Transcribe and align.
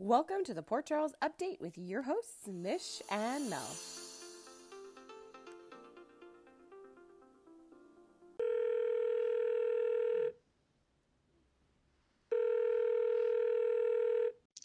Welcome 0.00 0.44
to 0.44 0.54
the 0.54 0.62
Port 0.62 0.86
Charles 0.86 1.12
Update 1.20 1.60
with 1.60 1.76
your 1.76 2.02
hosts, 2.02 2.46
Mish 2.46 3.02
and 3.10 3.50
Mel. 3.50 3.68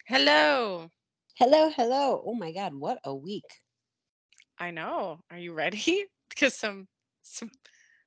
Hello. 0.05 0.91
Hello, 1.39 1.71
hello. 1.75 2.23
Oh 2.27 2.35
my 2.35 2.51
God, 2.51 2.75
what 2.75 2.99
a 3.03 3.15
week. 3.15 3.41
I 4.59 4.69
know. 4.69 5.21
Are 5.31 5.39
you 5.39 5.53
ready? 5.53 6.05
Because 6.29 6.53
some 6.53 6.87
some 7.23 7.49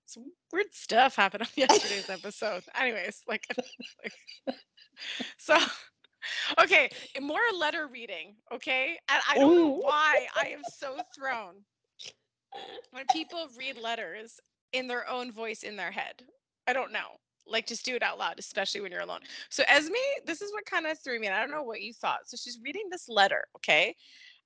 some 0.04 0.26
weird 0.52 0.72
stuff 0.72 1.16
happened 1.16 1.42
on 1.42 1.48
yesterday's 1.56 2.08
episode. 2.08 2.62
Anyways, 2.78 3.22
like, 3.26 3.44
like 4.04 4.56
so 5.38 5.58
okay, 6.60 6.90
more 7.20 7.40
letter 7.56 7.86
reading, 7.86 8.36
okay? 8.52 8.98
And 9.08 9.22
I 9.28 9.38
don't 9.38 9.54
know 9.54 9.80
why 9.80 10.26
I 10.34 10.48
am 10.48 10.62
so 10.64 10.96
thrown 11.14 11.64
when 12.90 13.04
people 13.12 13.48
read 13.58 13.78
letters 13.78 14.40
in 14.72 14.88
their 14.88 15.08
own 15.08 15.32
voice 15.32 15.62
in 15.62 15.76
their 15.76 15.90
head. 15.90 16.22
I 16.66 16.72
don't 16.72 16.92
know. 16.92 17.18
Like 17.46 17.66
just 17.66 17.84
do 17.84 17.94
it 17.94 18.02
out 18.02 18.18
loud, 18.18 18.38
especially 18.38 18.80
when 18.80 18.90
you're 18.90 19.02
alone. 19.02 19.20
So 19.50 19.62
Esme, 19.68 19.94
this 20.24 20.42
is 20.42 20.52
what 20.52 20.66
kind 20.66 20.86
of 20.86 20.98
threw 20.98 21.20
me. 21.20 21.28
And 21.28 21.36
I 21.36 21.40
don't 21.40 21.52
know 21.52 21.62
what 21.62 21.80
you 21.80 21.92
thought. 21.92 22.28
So 22.28 22.36
she's 22.36 22.58
reading 22.64 22.88
this 22.90 23.08
letter, 23.08 23.44
okay? 23.56 23.94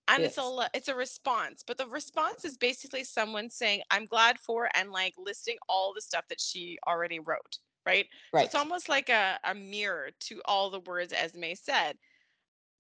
And 0.09 0.24
it's 0.24 0.38
a 0.38 0.69
it's 0.74 0.88
a 0.88 0.95
response, 0.95 1.62
but 1.66 1.79
the 1.79 1.87
response 1.87 2.45
is 2.45 2.57
basically 2.57 3.05
someone 3.05 3.49
saying, 3.49 3.83
"I'm 3.91 4.07
glad 4.07 4.38
for," 4.41 4.69
and 4.74 4.91
like 4.91 5.15
listing 5.16 5.57
all 5.69 5.93
the 5.95 6.01
stuff 6.01 6.24
that 6.29 6.41
she 6.41 6.79
already 6.87 7.21
wrote, 7.21 7.59
right? 7.87 8.07
So 8.33 8.41
it's 8.41 8.55
almost 8.55 8.89
like 8.89 9.09
a, 9.09 9.39
a 9.45 9.55
mirror 9.55 10.11
to 10.21 10.41
all 10.45 10.71
the 10.71 10.80
words 10.80 11.12
Esme 11.12 11.55
said. 11.55 11.97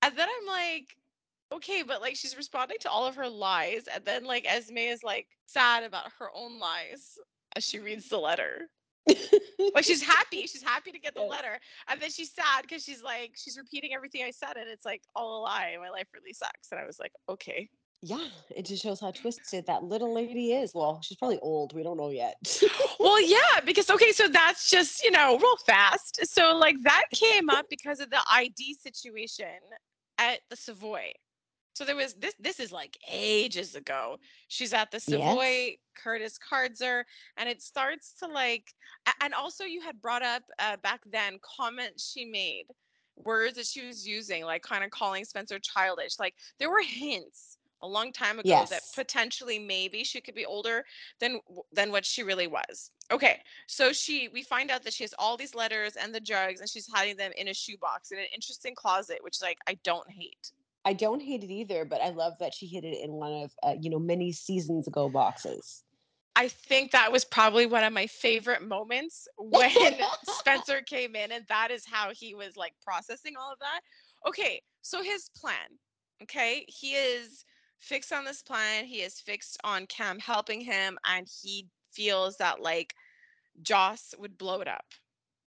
And 0.02 0.16
then 0.16 0.28
I'm 0.28 0.46
like, 0.46 0.96
okay, 1.52 1.82
but 1.82 2.00
like 2.00 2.16
she's 2.16 2.36
responding 2.36 2.78
to 2.80 2.90
all 2.90 3.06
of 3.06 3.16
her 3.16 3.28
lies, 3.28 3.84
and 3.92 4.04
then 4.04 4.24
like 4.24 4.46
Esme 4.46 4.78
is 4.78 5.02
like 5.02 5.26
sad 5.46 5.84
about 5.84 6.10
her 6.18 6.28
own 6.34 6.58
lies 6.58 7.18
as 7.56 7.64
she 7.64 7.78
reads 7.78 8.08
the 8.08 8.18
letter. 8.18 8.68
Like 9.74 9.84
she's 9.84 10.02
happy, 10.02 10.46
she's 10.46 10.62
happy 10.62 10.92
to 10.92 10.98
get 10.98 11.14
the 11.14 11.22
letter, 11.22 11.58
and 11.88 12.00
then 12.00 12.10
she's 12.10 12.32
sad 12.32 12.62
because 12.62 12.84
she's 12.84 13.02
like 13.02 13.32
she's 13.36 13.58
repeating 13.58 13.92
everything 13.94 14.22
I 14.22 14.30
said, 14.30 14.56
and 14.56 14.68
it's 14.68 14.84
like 14.84 15.02
all 15.14 15.38
a 15.38 15.42
lie. 15.42 15.76
My 15.80 15.90
life 15.90 16.06
really 16.14 16.32
sucks. 16.32 16.70
And 16.70 16.80
I 16.80 16.86
was 16.86 16.98
like, 16.98 17.12
okay, 17.28 17.68
yeah, 18.02 18.28
it 18.56 18.64
just 18.64 18.82
shows 18.82 18.98
how 18.98 19.10
twisted 19.10 19.66
that 19.66 19.84
little 19.84 20.14
lady 20.14 20.54
is. 20.54 20.72
Well, 20.74 21.00
she's 21.02 21.18
probably 21.18 21.38
old. 21.40 21.74
We 21.74 21.82
don't 21.82 21.98
know 21.98 22.08
yet. 22.08 22.36
well, 22.98 23.20
yeah, 23.26 23.60
because 23.64 23.90
okay, 23.90 24.12
so 24.12 24.26
that's 24.26 24.70
just 24.70 25.04
you 25.04 25.10
know 25.10 25.38
real 25.38 25.56
fast. 25.66 26.20
So 26.26 26.56
like 26.56 26.76
that 26.84 27.04
came 27.12 27.50
up 27.50 27.66
because 27.70 28.00
of 28.00 28.08
the 28.10 28.20
ID 28.32 28.76
situation 28.82 29.46
at 30.18 30.40
the 30.48 30.56
Savoy. 30.56 31.12
So 31.74 31.84
there 31.84 31.96
was 31.96 32.14
this. 32.14 32.34
This 32.40 32.58
is 32.58 32.72
like 32.72 32.96
ages 33.10 33.74
ago. 33.74 34.16
She's 34.48 34.72
at 34.72 34.90
the 34.90 35.00
Savoy, 35.00 35.76
Curtis 35.94 36.38
Cardzer, 36.38 37.04
and 37.36 37.50
it 37.50 37.60
starts 37.60 38.14
to 38.20 38.28
like. 38.28 38.64
And 39.20 39.34
also, 39.34 39.64
you 39.64 39.82
had 39.82 40.00
brought 40.00 40.22
up 40.22 40.42
uh, 40.58 40.78
back 40.82 41.00
then 41.10 41.38
comments 41.58 42.10
she 42.10 42.24
made, 42.24 42.64
words 43.16 43.56
that 43.56 43.66
she 43.66 43.86
was 43.86 44.06
using, 44.06 44.44
like 44.44 44.62
kind 44.62 44.84
of 44.84 44.90
calling 44.90 45.26
Spencer 45.26 45.58
childish. 45.58 46.18
Like 46.18 46.34
there 46.58 46.70
were 46.70 46.82
hints 46.82 47.58
a 47.82 47.88
long 47.88 48.12
time 48.12 48.38
ago 48.38 48.64
that 48.68 48.82
potentially 48.94 49.58
maybe 49.58 50.04
she 50.04 50.20
could 50.20 50.34
be 50.34 50.46
older 50.46 50.84
than 51.18 51.40
than 51.72 51.90
what 51.90 52.04
she 52.04 52.22
really 52.22 52.46
was. 52.46 52.90
Okay, 53.10 53.40
so 53.66 53.92
she 53.92 54.28
we 54.32 54.42
find 54.42 54.70
out 54.70 54.82
that 54.84 54.92
she 54.92 55.04
has 55.04 55.14
all 55.18 55.36
these 55.36 55.54
letters 55.54 55.96
and 55.96 56.14
the 56.14 56.20
drugs, 56.20 56.60
and 56.60 56.68
she's 56.68 56.86
hiding 56.86 57.16
them 57.16 57.32
in 57.36 57.48
a 57.48 57.54
shoebox 57.54 58.12
in 58.12 58.18
an 58.18 58.26
interesting 58.34 58.74
closet, 58.74 59.18
which 59.22 59.42
like 59.42 59.58
I 59.66 59.78
don't 59.84 60.10
hate. 60.10 60.52
I 60.84 60.92
don't 60.94 61.20
hate 61.20 61.44
it 61.44 61.50
either, 61.50 61.84
but 61.84 62.00
I 62.00 62.10
love 62.10 62.34
that 62.40 62.54
she 62.54 62.66
hid 62.66 62.84
it 62.84 63.04
in 63.04 63.12
one 63.12 63.32
of, 63.42 63.52
uh, 63.62 63.74
you 63.80 63.90
know, 63.90 63.98
many 63.98 64.32
seasons 64.32 64.88
ago 64.88 65.10
boxes. 65.10 65.82
I 66.36 66.48
think 66.48 66.92
that 66.92 67.12
was 67.12 67.24
probably 67.24 67.66
one 67.66 67.84
of 67.84 67.92
my 67.92 68.06
favorite 68.06 68.66
moments 68.66 69.28
when 69.38 69.70
Spencer 70.24 70.80
came 70.80 71.14
in, 71.14 71.32
and 71.32 71.44
that 71.48 71.70
is 71.70 71.84
how 71.84 72.12
he 72.14 72.34
was 72.34 72.56
like 72.56 72.72
processing 72.82 73.34
all 73.38 73.52
of 73.52 73.58
that. 73.58 73.80
Okay, 74.26 74.62
so 74.80 75.02
his 75.02 75.30
plan, 75.36 75.78
okay, 76.22 76.64
he 76.68 76.92
is 76.92 77.44
fixed 77.80 78.12
on 78.12 78.24
this 78.24 78.42
plan. 78.42 78.84
He 78.84 79.02
is 79.02 79.20
fixed 79.20 79.58
on 79.64 79.86
Cam 79.86 80.18
helping 80.18 80.60
him, 80.60 80.98
and 81.04 81.28
he 81.42 81.66
feels 81.92 82.36
that 82.36 82.62
like 82.62 82.94
Joss 83.62 84.14
would 84.18 84.38
blow 84.38 84.60
it 84.60 84.68
up. 84.68 84.84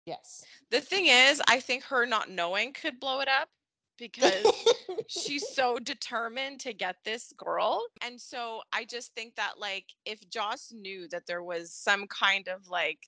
Yes. 0.06 0.44
The 0.70 0.82
thing 0.82 1.08
is, 1.08 1.42
I 1.48 1.60
think 1.60 1.84
her 1.84 2.06
not 2.06 2.30
knowing 2.30 2.74
could 2.74 3.00
blow 3.00 3.22
it 3.22 3.30
up 3.30 3.50
because 3.98 4.46
she's 5.08 5.48
so 5.54 5.78
determined 5.78 6.60
to 6.62 6.74
get 6.74 6.98
this 7.06 7.34
girl. 7.38 7.86
And 8.02 8.20
so 8.20 8.62
I 8.74 8.86
just 8.86 9.14
think 9.14 9.36
that 9.36 9.54
like 9.60 9.86
if 10.06 10.28
Joss 10.30 10.72
knew 10.74 11.08
that 11.10 11.26
there 11.26 11.44
was 11.44 11.72
some 11.72 12.08
kind 12.08 12.48
of 12.48 12.68
like 12.68 13.08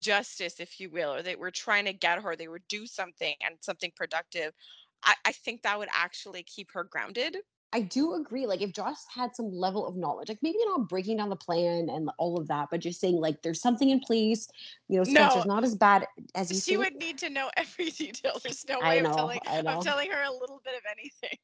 justice, 0.00 0.60
if 0.60 0.78
you 0.80 0.90
will, 0.90 1.14
or 1.14 1.22
they 1.22 1.36
were 1.36 1.50
trying 1.50 1.84
to 1.86 1.92
get 1.92 2.22
her, 2.22 2.36
they 2.36 2.48
would 2.48 2.66
do 2.68 2.86
something 2.86 3.34
and 3.44 3.56
something 3.60 3.92
productive. 3.96 4.52
I, 5.02 5.14
I 5.24 5.32
think 5.32 5.62
that 5.62 5.78
would 5.78 5.88
actually 5.92 6.42
keep 6.42 6.70
her 6.72 6.84
grounded. 6.84 7.38
I 7.72 7.82
do 7.82 8.14
agree. 8.14 8.46
Like, 8.46 8.62
if 8.62 8.72
Joss 8.72 9.06
had 9.14 9.36
some 9.36 9.52
level 9.52 9.86
of 9.86 9.96
knowledge, 9.96 10.28
like 10.28 10.42
maybe 10.42 10.58
not 10.64 10.88
breaking 10.88 11.18
down 11.18 11.28
the 11.28 11.36
plan 11.36 11.88
and 11.88 12.10
all 12.18 12.38
of 12.38 12.48
that, 12.48 12.68
but 12.70 12.80
just 12.80 13.00
saying, 13.00 13.16
like, 13.16 13.42
there's 13.42 13.60
something 13.60 13.90
in 13.90 14.00
place, 14.00 14.48
you 14.88 14.96
know, 14.96 15.04
No. 15.04 15.28
Spencer's 15.28 15.46
not 15.46 15.62
as 15.62 15.76
bad 15.76 16.06
as 16.34 16.50
you 16.50 16.58
She 16.58 16.76
think. 16.76 16.84
would 16.84 17.00
need 17.00 17.18
to 17.18 17.30
know 17.30 17.50
every 17.56 17.90
detail. 17.90 18.40
There's 18.42 18.64
no 18.68 18.80
way 18.80 19.00
know, 19.00 19.10
of 19.10 19.16
telling 19.16 19.40
I'm 19.46 19.82
telling 19.82 20.10
her 20.10 20.22
a 20.22 20.32
little 20.32 20.60
bit 20.64 20.74
of 20.74 20.82
anything. 20.90 21.38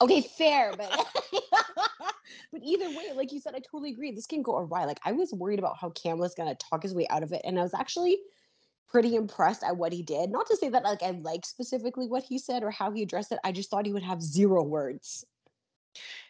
Okay, 0.00 0.20
fair, 0.36 0.72
but 0.76 0.90
but 2.52 2.60
either 2.62 2.90
way, 2.90 3.12
like 3.14 3.32
you 3.32 3.40
said, 3.40 3.54
I 3.54 3.60
totally 3.60 3.90
agree. 3.90 4.12
This 4.12 4.26
can 4.26 4.42
go 4.42 4.58
awry. 4.58 4.84
Like 4.84 5.00
I 5.04 5.12
was 5.12 5.32
worried 5.32 5.58
about 5.58 5.78
how 5.80 5.90
Cam 5.90 6.18
was 6.18 6.34
gonna 6.34 6.54
talk 6.54 6.82
his 6.82 6.94
way 6.94 7.06
out 7.08 7.22
of 7.22 7.32
it, 7.32 7.40
and 7.44 7.58
I 7.58 7.62
was 7.62 7.74
actually 7.74 8.18
pretty 8.96 9.14
impressed 9.16 9.62
at 9.62 9.76
what 9.76 9.92
he 9.92 10.02
did. 10.02 10.30
Not 10.30 10.46
to 10.46 10.56
say 10.56 10.70
that 10.70 10.84
like 10.84 11.02
I 11.02 11.10
like 11.10 11.44
specifically 11.44 12.06
what 12.08 12.24
he 12.24 12.38
said 12.38 12.62
or 12.62 12.70
how 12.70 12.90
he 12.92 13.02
addressed 13.02 13.32
it. 13.32 13.38
I 13.44 13.52
just 13.52 13.70
thought 13.70 13.84
he 13.86 13.92
would 13.92 14.02
have 14.02 14.22
zero 14.22 14.62
words. 14.62 15.26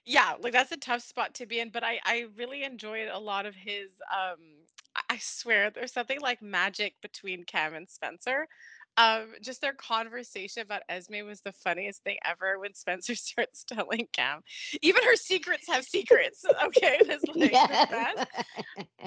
yeah 0.05 0.35
like 0.41 0.53
that's 0.53 0.73
a 0.73 0.77
tough 0.77 1.03
spot 1.03 1.35
to 1.35 1.47
be 1.47 1.61
in 1.61 1.71
but 1.71 1.85
i 1.85 2.01
i 2.05 2.27
really 2.37 2.65
enjoyed 2.65 3.09
a 3.09 3.19
lot 3.19 3.47
of 3.47 3.55
his 3.55 3.91
um 4.13 4.39
I- 5.11 5.19
swear 5.19 5.71
there's 5.71 5.93
something 5.93 6.21
like 6.21 6.43
magic 6.43 6.95
between 7.03 7.45
cam 7.45 7.75
and 7.75 7.89
spencer 7.89 8.49
um 8.97 9.27
just 9.43 9.61
their 9.61 9.75
conversation 9.75 10.63
about 10.63 10.83
esme 10.89 11.25
was 11.25 11.41
the 11.43 11.53
funniest 11.53 12.03
thing 12.03 12.17
ever 12.25 12.59
when 12.59 12.75
spencer 12.75 13.15
starts 13.15 13.65
telling 13.65 14.07
cam 14.13 14.41
even 14.83 15.03
her 15.03 15.17
secrets 15.17 15.67
have 15.69 15.85
secrets 15.85 16.45
okay 16.65 16.99
like 17.35 17.53
best 17.53 18.27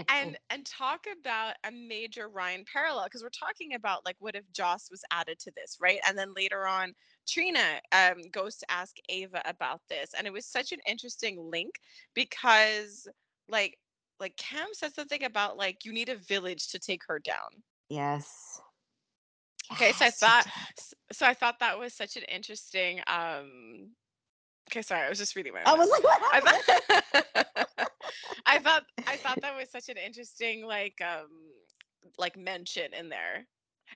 and 0.10 0.38
and 0.50 0.66
talk 0.66 1.06
about 1.20 1.56
a 1.66 1.72
major 1.72 2.30
Ryan 2.30 2.64
parallel 2.72 3.06
because 3.06 3.24
we're 3.24 3.30
talking 3.30 3.76
about 3.76 4.06
like 4.06 4.16
what 4.20 4.36
if 4.36 4.44
Joss 4.54 4.90
was 4.90 5.02
added 5.12 5.40
to 5.40 5.52
this, 5.56 5.78
right? 5.80 6.00
And 6.08 6.18
then 6.18 6.34
later 6.36 6.68
on, 6.68 6.94
Trina 7.28 7.80
um, 7.92 8.22
goes 8.32 8.58
to 8.58 8.72
ask 8.72 8.96
Ava 9.10 9.42
about 9.46 9.82
this, 9.90 10.12
and 10.18 10.26
it 10.28 10.34
was 10.34 10.46
such 10.46 10.72
an 10.72 10.80
interesting 10.88 11.38
link 11.52 11.76
because 12.14 13.08
like 13.48 13.78
like 14.20 14.36
Cam 14.38 14.68
said 14.74 14.94
something 14.94 15.24
about 15.24 15.58
like 15.58 15.86
you 15.86 15.94
need 15.94 16.10
a 16.10 16.16
village 16.16 16.70
to 16.70 16.80
take 16.80 17.02
her 17.08 17.20
down. 17.20 17.64
yes. 17.90 18.62
Okay, 19.74 19.92
so 19.92 20.06
I 20.06 20.12
thought 20.12 20.48
so 21.12 21.26
I 21.26 21.34
thought 21.34 21.60
that 21.60 21.78
was 21.78 21.94
such 21.94 22.18
an 22.18 22.24
interesting. 22.24 23.02
um 23.08 23.90
Okay, 24.70 24.82
sorry, 24.84 25.06
I 25.06 25.10
was 25.10 25.18
just 25.18 25.36
reading 25.36 25.54
my. 25.54 25.64
I 25.66 25.74
was 25.74 25.90
like, 25.90 26.04
what 26.04 26.22
I 26.32 26.40
thought 26.42 27.90
I 28.46 28.60
thought 28.60 28.84
I 29.08 29.18
thought 29.18 29.42
that 29.42 29.56
was 29.56 29.70
such 29.72 29.90
an 29.90 29.98
interesting 29.98 30.66
like 30.66 31.02
um 31.02 31.30
like 32.18 32.38
mention 32.38 32.94
in 32.94 33.10
there. 33.10 33.48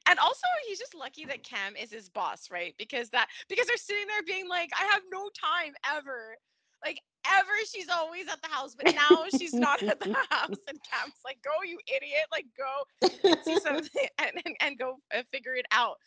And 0.07 0.17
also 0.17 0.47
he's 0.67 0.79
just 0.79 0.95
lucky 0.95 1.25
that 1.25 1.43
Cam 1.43 1.75
is 1.75 1.91
his 1.91 2.09
boss, 2.09 2.49
right? 2.51 2.73
Because 2.77 3.09
that 3.11 3.27
because 3.47 3.67
they're 3.67 3.77
sitting 3.77 4.07
there 4.07 4.23
being 4.25 4.49
like, 4.49 4.71
I 4.79 4.85
have 4.85 5.03
no 5.11 5.29
time 5.39 5.73
ever. 5.95 6.35
Like 6.83 6.99
ever 7.27 7.51
she's 7.71 7.89
always 7.89 8.27
at 8.27 8.41
the 8.41 8.47
house, 8.49 8.75
but 8.75 8.87
now 8.87 9.25
she's 9.29 9.53
not 9.53 9.81
at 9.87 9.99
the 9.99 10.13
house. 10.29 10.57
And 10.67 10.79
Cam's 10.83 11.15
like, 11.25 11.39
go, 11.43 11.51
you 11.65 11.79
idiot, 11.87 12.25
like 12.31 12.45
go 12.57 12.83
and 13.25 13.37
see 13.43 13.57
something 13.57 14.07
and, 14.19 14.31
and, 14.45 14.55
and 14.61 14.77
go 14.77 14.97
uh, 15.13 15.23
figure 15.31 15.55
it 15.55 15.65
out. 15.71 15.97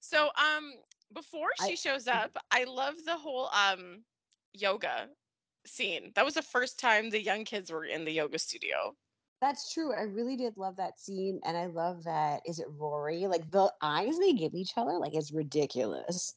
So 0.00 0.28
um 0.36 0.72
before 1.14 1.48
she 1.64 1.72
I- 1.72 1.76
shows 1.76 2.06
up, 2.06 2.36
I 2.50 2.64
love 2.64 2.94
the 3.04 3.16
whole 3.16 3.48
um 3.52 4.04
yoga 4.52 5.08
scene. 5.66 6.12
That 6.14 6.24
was 6.24 6.34
the 6.34 6.42
first 6.42 6.78
time 6.78 7.10
the 7.10 7.22
young 7.22 7.44
kids 7.44 7.70
were 7.70 7.84
in 7.84 8.04
the 8.04 8.12
yoga 8.12 8.38
studio. 8.38 8.94
That's 9.40 9.72
true. 9.72 9.92
I 9.92 10.02
really 10.02 10.36
did 10.36 10.56
love 10.56 10.76
that 10.76 10.98
scene, 10.98 11.40
and 11.44 11.56
I 11.58 11.66
love 11.66 12.04
that. 12.04 12.40
Is 12.46 12.58
it 12.58 12.66
Rory? 12.70 13.26
Like 13.26 13.50
the 13.50 13.70
eyes 13.82 14.18
they 14.18 14.32
give 14.32 14.54
each 14.54 14.72
other, 14.76 14.92
like 14.92 15.14
it's 15.14 15.30
ridiculous. 15.32 16.34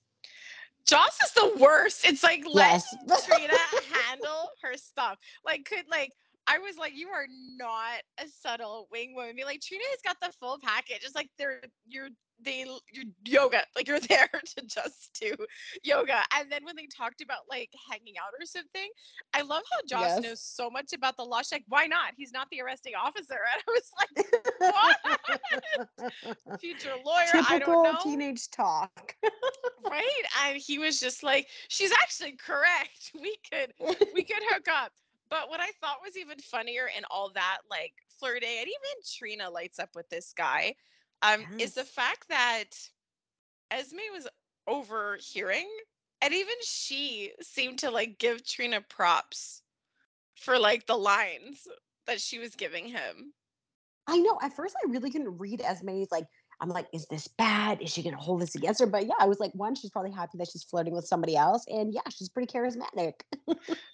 Joss 0.90 1.18
is 1.24 1.32
the 1.34 1.54
worst. 1.60 2.04
It's 2.04 2.24
like 2.24 2.44
let 2.52 2.84
Yes. 3.08 3.26
Trina 3.28 3.54
handle 3.94 4.50
her 4.64 4.76
stuff. 4.76 5.18
Like 5.46 5.66
could 5.66 5.86
like 5.90 6.12
I 6.48 6.58
was 6.58 6.78
like, 6.78 6.94
you 6.96 7.10
are 7.10 7.28
not 7.58 8.02
a 8.18 8.28
subtle 8.42 8.88
wing 8.92 9.14
woman. 9.14 9.36
Be 9.36 9.46
like 9.46 9.62
Trina 9.62 9.84
has 9.92 10.00
got 10.04 10.18
the 10.20 10.36
full 10.40 10.58
package. 10.64 11.02
It's 11.04 11.16
like 11.16 11.30
they're 11.38 11.62
you're 11.88 12.10
they 12.44 12.66
you're 12.92 13.06
yoga, 13.26 13.64
like 13.76 13.88
you're 13.88 14.00
there 14.10 14.30
to 14.58 14.66
just 14.66 15.18
do 15.20 15.36
yoga. 15.84 16.22
And 16.38 16.52
then 16.52 16.66
when 16.66 16.76
they 16.76 16.88
talked 16.88 17.22
about 17.22 17.42
like 17.50 17.72
hanging 17.90 18.16
out 18.18 18.34
or 18.40 18.46
something, 18.46 18.90
I 19.34 19.42
love 19.42 19.64
how 19.72 19.80
Joss 19.88 20.18
Yes. 20.18 20.24
knows 20.24 20.42
so 20.42 20.70
much 20.70 20.94
about 20.94 21.18
the 21.18 21.24
law. 21.24 21.40
She's 21.40 21.52
like, 21.54 21.66
why 21.68 21.88
not? 21.88 22.14
He's 22.16 22.32
not 22.32 22.48
the 22.52 22.62
arresting 22.62 22.94
officer. 22.96 23.40
And 23.54 23.64
I 23.68 23.72
was 23.72 23.92
like, 24.00 24.44
what? 24.58 25.20
Future 26.60 26.94
lawyer, 27.06 27.34
I 27.48 27.60
don't 27.60 27.82
Typical 27.82 27.84
know. 27.84 27.98
teenage 28.00 28.50
talk. 28.52 29.16
right? 29.90 30.24
And 30.46 30.58
he 30.58 30.78
was 30.80 31.00
just 31.00 31.24
like, 31.24 31.48
she's 31.68 31.92
actually 31.92 32.34
correct. 32.34 33.12
We 33.20 33.38
could 33.52 33.74
we 34.14 34.24
could 34.24 34.44
hook 34.50 34.68
up. 34.70 34.92
But 35.30 35.50
what 35.50 35.60
I 35.60 35.70
thought 35.80 35.98
was 36.04 36.18
even 36.18 36.40
funnier 36.40 36.90
in 36.98 37.04
all 37.12 37.32
that, 37.36 37.60
like 37.70 37.94
flirting, 38.20 38.50
and 38.60 38.68
even 38.68 39.04
Trina 39.18 39.50
lights 39.50 39.80
up 39.80 39.90
with 39.96 40.10
this 40.10 40.34
guy, 40.36 40.76
um, 41.22 41.46
is 41.58 41.74
the 41.74 41.84
fact 41.84 42.28
that 42.30 42.70
Esme 43.72 43.98
was 44.14 44.28
overhearing, 44.68 45.68
and 46.22 46.34
even 46.34 46.56
she 46.64 47.32
seemed 47.42 47.80
to 47.80 47.92
like 47.92 48.18
give 48.20 48.46
Trina 48.46 48.82
props 48.82 49.62
for 50.36 50.58
like 50.58 50.86
the 50.86 50.98
lines 50.98 51.68
that 52.08 52.22
she 52.22 52.40
was 52.40 52.56
giving 52.56 52.86
him. 52.86 53.34
I 54.08 54.18
know. 54.18 54.40
At 54.42 54.56
first, 54.56 54.76
I 54.84 54.90
really 54.90 55.12
couldn't 55.12 55.38
read 55.38 55.62
Esme's 55.62 56.12
like. 56.12 56.26
I'm 56.62 56.70
like, 56.70 56.88
is 56.94 57.06
this 57.08 57.28
bad? 57.28 57.82
Is 57.82 57.90
she 57.92 58.04
gonna 58.04 58.18
hold 58.18 58.42
this 58.42 58.56
against 58.56 58.80
her? 58.82 58.86
But 58.86 59.06
yeah, 59.06 59.14
I 59.20 59.26
was 59.26 59.40
like, 59.40 59.52
one, 59.54 59.76
she's 59.76 59.90
probably 59.90 60.12
happy 60.12 60.38
that 60.38 60.50
she's 60.52 60.64
flirting 60.64 60.94
with 60.94 61.06
somebody 61.06 61.36
else, 61.36 61.64
and 61.68 61.94
yeah, 61.94 62.02
she's 62.10 62.30
pretty 62.30 62.52
charismatic. 62.52 63.14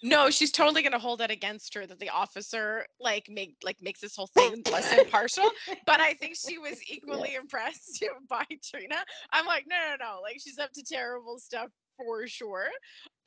No, 0.02 0.30
she's 0.30 0.52
totally 0.52 0.82
gonna 0.82 1.00
hold 1.00 1.20
that 1.20 1.32
against 1.32 1.74
her 1.76 1.86
that 1.86 2.00
the 2.00 2.10
officer 2.10 2.86
like 3.00 3.28
make 3.30 3.56
like 3.64 3.78
makes 3.82 4.00
this 4.00 4.16
whole 4.16 4.28
thing 4.28 4.64
less 4.72 4.92
impartial. 4.98 5.50
But 5.86 6.00
I 6.00 6.14
think 6.14 6.36
she 6.36 6.58
was 6.58 6.80
equally 6.88 7.36
impressed 7.36 8.04
by 8.30 8.46
Trina. 8.64 8.98
I'm 9.32 9.46
like, 9.46 9.66
no, 9.68 9.76
no, 9.76 9.96
no, 10.04 10.20
like 10.22 10.40
she's 10.42 10.58
up 10.58 10.72
to 10.74 10.84
terrible 10.84 11.40
stuff 11.40 11.70
for 11.98 12.28
sure. 12.28 12.68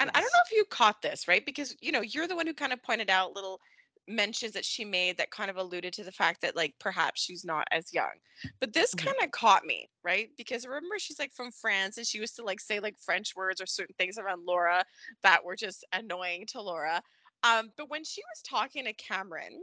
And 0.00 0.11
I 0.11 0.20
don't 0.20 0.25
know 0.32 0.43
if 0.46 0.52
you 0.52 0.64
caught 0.70 1.02
this, 1.02 1.29
right? 1.29 1.44
Because 1.44 1.76
you 1.81 1.93
know, 1.93 2.02
you're 2.02 2.29
the 2.29 2.37
one 2.37 2.46
who 2.46 2.55
kind 2.55 2.73
of 2.73 2.82
pointed 2.82 3.11
out 3.11 3.35
little 3.35 3.61
mentions 4.08 4.52
that 4.52 4.64
she 4.64 4.84
made 4.84 5.16
that 5.19 5.31
kind 5.31 5.50
of 5.50 5.56
alluded 5.56 5.93
to 5.94 6.05
the 6.05 6.12
fact 6.12 6.40
that 6.43 6.56
like 6.56 6.75
perhaps 6.78 7.20
she's 7.22 7.44
not 7.44 7.66
as 7.70 7.93
young. 7.93 8.14
But 8.60 8.72
this 8.72 8.94
Mhm. 8.94 8.94
kind 8.94 9.16
of 9.22 9.31
caught 9.31 9.64
me, 9.64 9.90
right? 10.02 10.31
Because 10.37 10.66
remember 10.66 10.99
she's 10.99 11.19
like 11.19 11.32
from 11.32 11.50
France 11.52 11.96
and 11.99 12.06
she 12.06 12.19
used 12.19 12.37
to 12.37 12.44
like 12.44 12.60
say 12.60 12.81
like 12.81 12.99
French 12.99 13.37
words 13.37 13.60
or 13.60 13.66
certain 13.66 13.94
things 13.99 14.19
around 14.19 14.44
Laura 14.46 14.84
that 15.22 15.44
were 15.44 15.56
just 15.56 15.84
annoying 15.93 16.46
to 16.49 16.62
Laura. 16.62 17.02
Um, 17.43 17.72
but 17.76 17.88
when 17.90 18.05
she 18.05 18.22
was 18.34 18.43
talking 18.43 18.84
to 18.84 18.93
Cameron, 18.94 19.62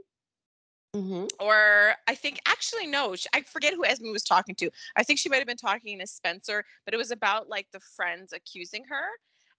Mhm. 0.94 1.27
or 1.39 1.95
I 2.07 2.15
think 2.15 2.39
actually 2.45 2.88
no, 2.88 3.15
sh- 3.15 3.27
I 3.33 3.41
forget 3.41 3.74
who 3.74 3.86
Esme 3.86 4.12
was 4.12 4.24
talking 4.24 4.56
to. 4.56 4.71
I 4.95 5.03
think 5.03 5.19
she 5.19 5.27
might 5.30 5.38
have 5.39 5.48
been 5.48 5.57
talking 5.57 6.00
to 6.00 6.07
Spencer, 6.07 6.63
but 6.86 6.94
it 6.94 6.98
was 6.98 7.12
about 7.12 7.50
like 7.50 7.68
the 7.71 7.80
friends 7.81 8.31
accusing 8.31 8.86
her, 8.86 9.06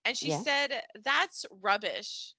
and 0.04 0.16
she 0.16 0.30
Yeah. 0.30 0.44
said 0.44 0.82
that's 1.04 1.44
rubbish. 1.50 2.34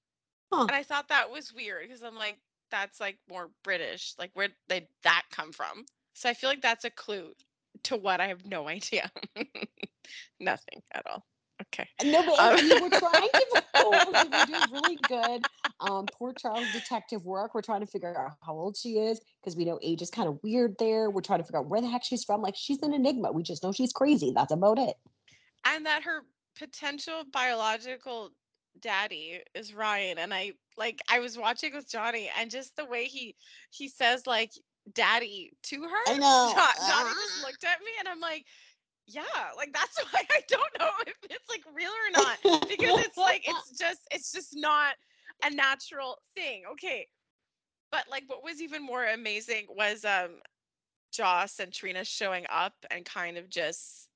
Huh. 0.51 0.61
And 0.63 0.71
I 0.71 0.83
thought 0.83 1.09
that 1.09 1.31
was 1.31 1.53
weird 1.53 1.83
because 1.87 2.03
I'm 2.03 2.15
like, 2.15 2.37
that's 2.71 2.99
like 2.99 3.17
more 3.29 3.49
British. 3.63 4.13
Like 4.17 4.31
where 4.33 4.49
did 4.69 4.87
that 5.03 5.23
come 5.31 5.51
from? 5.51 5.85
So 6.13 6.29
I 6.29 6.33
feel 6.33 6.49
like 6.49 6.61
that's 6.61 6.85
a 6.85 6.89
clue 6.89 7.33
to 7.83 7.95
what 7.95 8.19
I 8.19 8.27
have 8.27 8.45
no 8.45 8.67
idea. 8.67 9.11
Nothing 10.39 10.81
at 10.93 11.05
all. 11.07 11.25
Okay. 11.61 11.87
No, 12.03 12.23
but 12.23 12.39
Um, 12.39 12.69
we're 12.81 12.99
trying 12.99 13.29
to. 13.33 13.63
We're 13.87 14.45
doing 14.45 14.61
really 14.71 14.97
good. 15.07 15.43
Um, 15.79 16.05
Port 16.07 16.37
Charles 16.37 16.65
detective 16.73 17.23
work. 17.25 17.53
We're 17.55 17.61
trying 17.61 17.81
to 17.81 17.87
figure 17.87 18.17
out 18.19 18.31
how 18.45 18.53
old 18.53 18.75
she 18.75 18.97
is 18.97 19.19
because 19.41 19.55
we 19.55 19.65
know 19.65 19.79
age 19.81 20.01
is 20.01 20.09
kind 20.09 20.27
of 20.27 20.39
weird 20.43 20.75
there. 20.77 21.09
We're 21.09 21.21
trying 21.21 21.39
to 21.39 21.43
figure 21.45 21.59
out 21.59 21.67
where 21.67 21.81
the 21.81 21.87
heck 21.87 22.03
she's 22.03 22.23
from. 22.23 22.41
Like 22.41 22.55
she's 22.55 22.81
an 22.83 22.93
enigma. 22.93 23.31
We 23.31 23.43
just 23.43 23.63
know 23.63 23.71
she's 23.71 23.93
crazy. 23.93 24.31
That's 24.35 24.51
about 24.51 24.77
it. 24.79 24.95
and 25.65 25.85
that 25.85 26.03
her 26.03 26.21
potential 26.57 27.23
biological 27.31 28.31
daddy 28.81 29.41
is 29.53 29.73
Ryan 29.73 30.17
and 30.17 30.33
I 30.33 30.53
like 30.77 31.01
I 31.09 31.19
was 31.19 31.37
watching 31.37 31.73
with 31.73 31.89
Johnny 31.89 32.29
and 32.39 32.49
just 32.51 32.75
the 32.75 32.85
way 32.85 33.05
he 33.05 33.35
he 33.71 33.87
says 33.89 34.25
like 34.27 34.51
daddy 34.93 35.51
to 35.63 35.81
her 35.83 36.05
I 36.07 36.17
know. 36.17 36.53
Jo- 36.53 36.81
Johnny 36.85 37.15
just 37.15 37.37
Ah. 37.37 37.41
looked 37.41 37.63
at 37.63 37.79
me 37.81 37.91
and 37.99 38.07
I'm 38.07 38.19
like 38.21 38.45
yeah 39.07 39.23
like 39.57 39.71
that's 39.73 39.99
why 40.11 40.21
I 40.31 40.41
don't 40.47 40.79
know 40.79 40.89
if 41.07 41.15
it's 41.29 41.49
like 41.49 41.63
real 41.75 41.91
or 41.91 42.11
not 42.11 42.37
because 42.67 42.97
it's 42.97 43.17
like 43.17 43.43
it's 43.47 43.71
just 43.77 44.01
it's 44.11 44.31
just 44.31 44.53
not 44.55 44.95
a 45.43 45.49
natural 45.51 46.17
thing 46.35 46.63
okay 46.73 47.07
but 47.91 48.05
like 48.09 48.23
what 48.27 48.43
was 48.43 48.61
even 48.61 48.83
more 48.83 49.05
amazing 49.05 49.65
was 49.69 50.05
um 50.05 50.39
Joss 51.11 51.59
and 51.59 51.71
Trina 51.73 52.03
showing 52.03 52.45
up 52.49 52.73
and 52.91 53.05
kind 53.05 53.37
of 53.37 53.49
just 53.49 54.09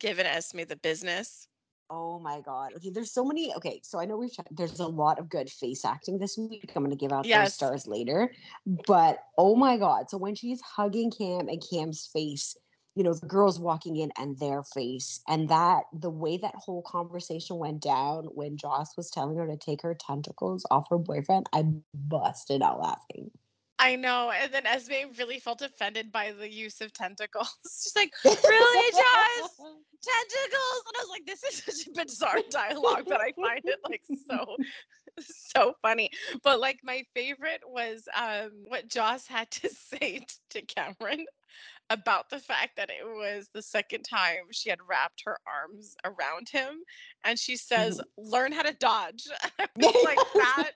giving 0.00 0.26
Esme 0.26 0.62
the 0.68 0.76
business 0.76 1.48
Oh 1.88 2.18
my 2.18 2.40
god. 2.40 2.74
Okay, 2.76 2.90
there's 2.90 3.12
so 3.12 3.24
many. 3.24 3.54
Okay, 3.54 3.80
so 3.84 4.00
I 4.00 4.06
know 4.06 4.16
we've 4.16 4.32
tried, 4.34 4.48
there's 4.50 4.80
a 4.80 4.86
lot 4.88 5.18
of 5.20 5.28
good 5.28 5.48
face 5.48 5.84
acting 5.84 6.18
this 6.18 6.36
week. 6.36 6.72
I'm 6.74 6.82
gonna 6.82 6.96
give 6.96 7.12
out 7.12 7.30
those 7.30 7.30
Yes. 7.30 7.54
stars 7.54 7.86
later. 7.86 8.32
But 8.66 9.20
oh 9.38 9.54
my 9.54 9.76
god. 9.76 10.10
So 10.10 10.18
when 10.18 10.34
she's 10.34 10.60
hugging 10.60 11.12
Cam 11.12 11.48
and 11.48 11.62
Cam's 11.70 12.06
face, 12.12 12.56
you 12.96 13.04
know, 13.04 13.14
the 13.14 13.26
girls 13.26 13.60
walking 13.60 13.96
in 13.96 14.10
and 14.18 14.36
their 14.38 14.64
face, 14.64 15.20
and 15.28 15.48
that 15.48 15.84
the 15.92 16.10
way 16.10 16.38
that 16.38 16.54
whole 16.56 16.82
conversation 16.82 17.58
went 17.58 17.82
down 17.82 18.24
when 18.34 18.56
Joss 18.56 18.96
was 18.96 19.10
telling 19.10 19.36
her 19.36 19.46
to 19.46 19.56
take 19.56 19.82
her 19.82 19.94
tentacles 19.94 20.66
off 20.70 20.88
her 20.90 20.98
boyfriend, 20.98 21.46
I 21.52 21.66
busted 21.94 22.62
out 22.62 22.80
laughing. 22.80 23.30
I 23.78 23.96
know. 23.96 24.30
And 24.30 24.52
then 24.52 24.66
Esme 24.66 25.12
really 25.18 25.38
felt 25.38 25.62
offended 25.62 26.10
by 26.10 26.32
the 26.32 26.50
use 26.50 26.80
of 26.80 26.92
tentacles. 26.92 27.54
She's 27.64 27.94
like, 27.94 28.12
really, 28.24 28.92
Joss? 28.92 29.50
Tentacles? 29.58 30.82
And 30.86 30.96
I 30.96 31.00
was 31.00 31.08
like, 31.10 31.26
this 31.26 31.42
is 31.44 31.62
such 31.64 31.86
a 31.88 32.04
bizarre 32.04 32.38
dialogue, 32.50 33.04
but 33.06 33.20
I 33.20 33.32
find 33.32 33.60
it 33.64 33.78
like 33.88 34.02
so, 34.30 34.56
so 35.52 35.74
funny. 35.82 36.10
But 36.42 36.60
like 36.60 36.80
my 36.82 37.02
favorite 37.14 37.62
was 37.66 38.08
um 38.16 38.50
what 38.68 38.88
Joss 38.88 39.26
had 39.26 39.50
to 39.52 39.68
say 39.90 40.20
t- 40.20 40.26
to 40.50 40.62
Cameron 40.62 41.26
about 41.90 42.30
the 42.30 42.38
fact 42.38 42.76
that 42.76 42.90
it 42.90 43.04
was 43.04 43.48
the 43.52 43.62
second 43.62 44.02
time 44.02 44.44
she 44.50 44.70
had 44.70 44.78
wrapped 44.88 45.22
her 45.24 45.38
arms 45.46 45.96
around 46.04 46.48
him. 46.48 46.80
And 47.24 47.38
she 47.38 47.56
says, 47.56 47.98
mm-hmm. 47.98 48.30
learn 48.30 48.52
how 48.52 48.62
to 48.62 48.74
dodge. 48.74 49.26
Like, 50.04 50.18
that 50.34 50.72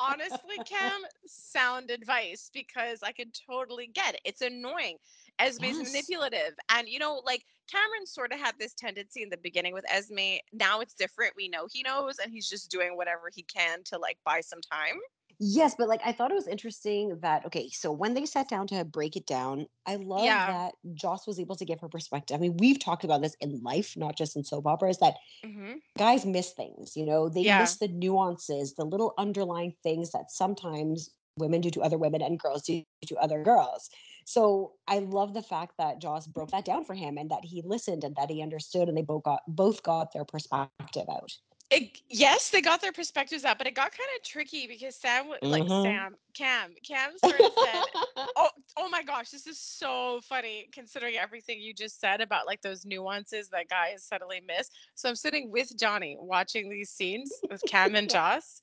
honestly, 0.00 0.56
Cam, 0.66 1.02
sound 1.26 1.90
advice 1.90 2.50
because 2.52 3.00
I 3.02 3.12
could 3.12 3.28
totally 3.48 3.90
get 3.92 4.14
it. 4.14 4.20
It's 4.24 4.40
annoying. 4.40 4.96
Esme's 5.38 5.78
Yes. 5.78 5.92
manipulative. 5.92 6.54
And, 6.68 6.88
you 6.88 6.98
know, 6.98 7.22
like 7.24 7.44
Cameron 7.70 8.06
sort 8.06 8.32
of 8.32 8.38
had 8.38 8.54
this 8.58 8.74
tendency 8.74 9.22
in 9.22 9.30
the 9.30 9.36
beginning 9.36 9.74
with 9.74 9.84
Esme. 9.90 10.38
Now 10.52 10.80
it's 10.80 10.94
different. 10.94 11.34
We 11.36 11.48
know 11.48 11.66
he 11.70 11.82
knows, 11.82 12.18
and 12.18 12.32
he's 12.32 12.48
just 12.48 12.70
doing 12.70 12.96
whatever 12.96 13.30
he 13.32 13.42
can 13.44 13.82
to 13.84 13.98
like 13.98 14.18
buy 14.24 14.40
some 14.40 14.60
time. 14.60 14.98
Yes, 15.42 15.74
but 15.76 15.88
like 15.88 16.02
I 16.04 16.12
thought 16.12 16.30
it 16.30 16.34
was 16.34 16.46
interesting 16.46 17.18
that 17.20 17.46
okay, 17.46 17.70
so 17.70 17.90
when 17.90 18.12
they 18.12 18.26
sat 18.26 18.48
down 18.48 18.66
to 18.68 18.84
break 18.84 19.16
it 19.16 19.26
down, 19.26 19.66
I 19.86 19.96
love 19.96 20.44
Yeah. 20.44 20.46
that 20.46 20.74
Joss 20.92 21.26
was 21.26 21.40
able 21.40 21.56
to 21.56 21.64
give 21.64 21.80
her 21.80 21.88
perspective. 21.88 22.34
I 22.36 22.38
mean, 22.40 22.58
we've 22.58 22.78
talked 22.78 23.04
about 23.04 23.22
this 23.22 23.36
in 23.40 23.62
life, 23.62 23.96
not 23.96 24.18
just 24.18 24.36
in 24.36 24.44
soap 24.44 24.66
operas, 24.66 24.98
that 24.98 25.16
hmm 25.44 25.80
guys 25.98 26.26
miss 26.26 26.52
things, 26.52 26.96
you 26.96 27.06
know, 27.06 27.28
they 27.28 27.44
Yeah. 27.44 27.50
miss 27.58 27.78
the 27.78 27.88
nuances, 27.88 28.74
the 28.76 28.84
little 28.86 29.14
underlying 29.18 29.74
things 29.82 30.12
that 30.12 30.30
sometimes 30.30 31.10
women 31.38 31.60
do 31.62 31.70
to 31.70 31.82
other 31.82 31.98
women 31.98 32.22
and 32.22 32.38
girls 32.40 32.62
do 32.62 32.84
to 33.06 33.16
other 33.18 33.42
girls. 33.44 33.90
So 34.26 34.74
I 34.88 35.00
love 35.00 35.34
the 35.34 35.42
fact 35.42 35.76
that 35.78 36.00
Joss 36.00 36.26
broke 36.28 36.50
that 36.52 36.64
down 36.66 36.84
for 36.84 36.94
him 36.94 37.18
and 37.18 37.30
that 37.30 37.44
he 37.44 37.62
listened 37.62 38.04
and 38.04 38.16
that 38.16 38.30
he 38.30 38.42
understood 38.42 38.88
and 38.88 38.96
they 38.96 39.02
both 39.02 39.24
got 39.24 39.42
both 39.48 39.82
got 39.84 40.12
their 40.14 40.24
perspective 40.26 41.06
out. 41.10 41.32
It, 41.70 42.00
yes, 42.08 42.50
they 42.50 42.60
got 42.60 42.80
their 42.80 42.92
perspectives 42.92 43.44
out, 43.44 43.58
but 43.58 43.66
it 43.66 43.74
got 43.74 43.92
kind 43.92 44.08
of 44.16 44.24
tricky 44.24 44.66
because 44.66 44.96
Sam, 44.96 45.28
w- 45.30 45.38
like. 45.42 45.62
Mm-hmm. 45.62 45.82
Sam, 45.84 46.16
Cam, 46.34 46.74
Cam 46.86 47.10
sort 47.24 47.40
of 47.40 47.52
said, 47.64 47.84
oh 48.36 48.48
oh 48.76 48.88
my 48.88 49.02
gosh 49.02 49.30
this 49.30 49.46
is 49.46 49.58
so 49.58 50.20
funny 50.22 50.68
considering 50.72 51.16
everything 51.16 51.60
you 51.60 51.74
just 51.74 52.00
said 52.00 52.20
about 52.20 52.46
like 52.46 52.62
those 52.62 52.84
nuances 52.84 53.48
that 53.48 53.68
guys 53.68 54.04
suddenly 54.04 54.40
miss 54.46 54.70
so 54.94 55.08
i'm 55.08 55.16
sitting 55.16 55.50
with 55.50 55.76
johnny 55.78 56.16
watching 56.18 56.68
these 56.68 56.90
scenes 56.90 57.30
with 57.50 57.62
cam 57.66 57.94
and 57.94 58.10
joss 58.16 58.60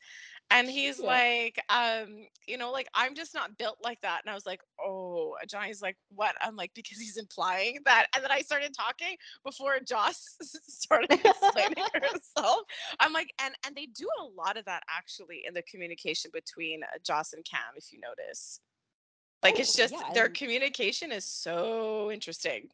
and 0.52 0.70
he's 0.70 1.00
Yeah. 1.00 1.08
like 1.08 1.60
um 1.70 2.28
you 2.48 2.58
know 2.58 2.72
like 2.72 2.88
i'm 2.94 3.16
just 3.16 3.34
not 3.34 3.58
built 3.58 3.78
like 3.84 4.00
that 4.02 4.22
and 4.24 4.32
i 4.32 4.34
was 4.34 4.46
like 4.46 4.62
oh 4.84 5.36
johnny's 5.48 5.82
like 5.82 5.98
what 6.10 6.36
i'm 6.42 6.56
like 6.56 6.72
because 6.74 6.98
he's 7.00 7.18
implying 7.18 7.78
that 7.86 8.08
and 8.16 8.24
then 8.24 8.32
i 8.32 8.42
started 8.42 8.74
talking 8.74 9.16
before 9.44 9.80
joss 9.80 10.38
started 10.68 11.10
explaining 11.26 11.86
herself 11.94 12.62
i'm 13.00 13.14
like 13.14 13.34
and 13.44 13.56
and 13.66 13.76
they 13.76 13.88
do 13.88 14.08
a 14.22 14.24
lot 14.24 14.58
of 14.58 14.66
that 14.66 14.84
actually 14.90 15.44
in 15.48 15.54
the 15.54 15.64
communication 15.64 16.32
between 16.34 16.84
uh, 16.84 16.98
joss 17.06 17.34
and 17.34 17.44
cam 17.46 17.74
if 17.76 17.92
you 17.92 18.00
notice 18.00 18.62
like 19.44 19.60
it's 19.60 19.76
Oh, 19.76 19.76
just 19.76 19.94
yeah, 19.94 20.14
their 20.14 20.30
communication 20.30 21.12
is 21.12 21.26
so 21.26 22.12
interesting. 22.12 22.70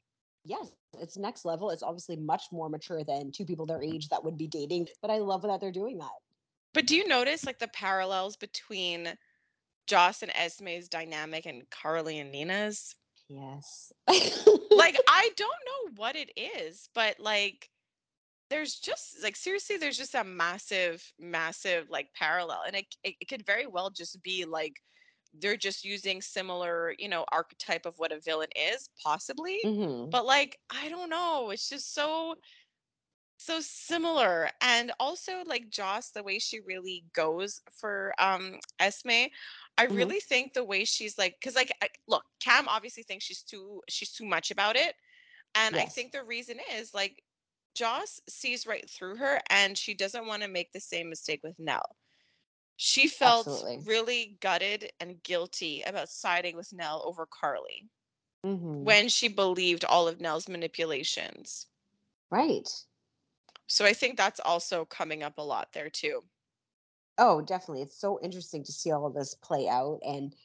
yes, 0.46 0.72
it's 1.00 1.18
next 1.18 1.46
level. 1.46 1.70
It's 1.70 1.84
obviously 1.84 2.15
much 2.18 2.44
more 2.51 2.70
mature 2.70 3.03
than 3.03 3.32
two 3.32 3.46
people 3.46 3.65
their 3.65 3.82
age 3.84 4.10
that 4.10 4.24
would 4.24 4.38
be 4.38 4.48
dating. 4.48 4.88
But 5.01 5.12
I 5.12 5.18
love 5.20 5.42
that 5.44 5.60
they're 5.62 5.72
doing 5.72 5.98
that. 6.00 6.12
But 6.74 6.88
do 6.88 6.96
you 6.96 7.08
notice 7.08 7.46
like 7.46 7.60
the 7.60 7.68
parallels 7.68 8.36
between 8.36 9.18
Joss 9.88 10.22
and 10.22 10.32
Esme's 10.36 10.88
dynamic 10.88 11.46
and 11.46 11.70
Carly 11.70 12.20
and 12.20 12.32
Nina's. 12.32 12.96
Yes. 13.27 13.92
Like 14.08 14.98
I 15.08 15.30
don't 15.36 15.50
know 15.50 15.94
what 15.96 16.15
it 16.15 16.32
is, 16.38 16.89
but 16.94 17.20
like 17.20 17.70
there's 18.50 18.75
just 18.75 19.24
like 19.24 19.36
seriously 19.36 19.77
there's 19.77 19.98
just 19.98 20.15
a 20.15 20.24
massive 20.24 21.12
massive 21.20 21.89
like 21.89 22.10
parallel 22.13 22.62
and 22.68 22.75
it, 22.75 22.86
it, 23.03 23.15
it 23.20 23.27
could 23.27 23.46
very 23.46 23.65
well 23.65 23.89
just 23.89 24.22
be 24.22 24.46
like 24.46 24.74
they're 25.39 25.58
just 25.58 25.84
using 25.84 26.22
similar 26.22 26.94
you 27.00 27.10
know 27.10 27.25
archetype 27.32 27.86
of 27.88 27.98
what 27.98 28.12
a 28.12 28.20
villain 28.20 28.50
is 28.56 28.89
possibly 29.01 29.60
hmm 29.63 30.06
but 30.12 30.25
like 30.25 30.60
i 30.70 30.88
don't 30.89 31.10
know 31.10 31.50
it's 31.50 31.68
just 31.68 31.96
so 31.96 32.36
so 33.46 33.60
similar 33.62 34.50
and 34.62 34.92
also 35.00 35.44
like 35.46 35.70
joss 35.70 36.12
the 36.12 36.24
way 36.24 36.40
she 36.40 36.60
really 36.62 37.06
goes 37.14 37.62
for 37.72 38.14
um 38.20 38.60
esme 38.80 39.30
i 39.78 39.84
hmm 39.90 40.12
really 40.12 40.20
think 40.20 40.54
the 40.54 40.64
way 40.64 40.86
she's 40.86 41.18
like 41.18 41.36
because 41.40 41.56
like 41.56 41.72
I, 41.82 41.90
look 42.08 42.24
cam 42.40 42.68
obviously 42.68 43.04
thinks 43.04 43.26
she's 43.26 43.44
too 43.44 43.82
she's 43.90 44.12
too 44.12 44.26
much 44.26 44.52
about 44.52 44.76
it 44.76 44.96
and 45.56 45.76
i 45.76 45.86
think 45.86 46.12
the 46.12 46.24
reason 46.24 46.58
is 46.74 46.94
like 46.94 47.24
joss 47.76 48.20
sees 48.30 48.68
right 48.68 48.90
through 48.90 49.18
her 49.18 49.42
and 49.50 49.78
she 49.78 49.94
doesn't 49.94 50.28
want 50.28 50.44
to 50.44 50.48
make 50.50 50.72
the 50.74 50.80
same 50.80 51.10
mistake 51.10 51.42
with 51.44 51.60
nelle. 51.60 51.98
She 52.78 53.08
felt 53.08 53.52
Absolutely. 53.52 53.88
really 53.88 54.38
gutted 54.42 54.92
and 55.00 55.24
guilty 55.24 55.82
about 55.84 56.10
siding 56.10 56.56
with 56.56 56.74
nelle 56.74 57.02
over 57.06 57.26
carly 57.26 57.90
hmm 58.44 58.94
when 58.94 59.10
she 59.10 59.28
believed 59.28 59.86
all 59.86 60.08
of 60.08 60.22
nelle's 60.22 60.48
manipulations. 60.50 61.68
Right. 62.30 62.68
So 63.67 63.86
I 63.86 63.93
think 63.93 64.17
that's 64.17 64.39
also 64.39 64.86
coming 64.86 65.22
up 65.24 65.38
a 65.38 65.41
lot 65.41 65.74
there 65.74 65.89
too. 65.89 66.24
Oh, 67.17 67.41
definitely. 67.41 67.82
It's 67.82 67.98
so 68.00 68.20
interesting 68.22 68.63
to 68.63 68.72
see 68.72 68.91
all 68.91 69.05
of 69.08 69.13
this 69.15 69.34
play 69.36 69.67
out 69.67 70.00
and 70.05 70.36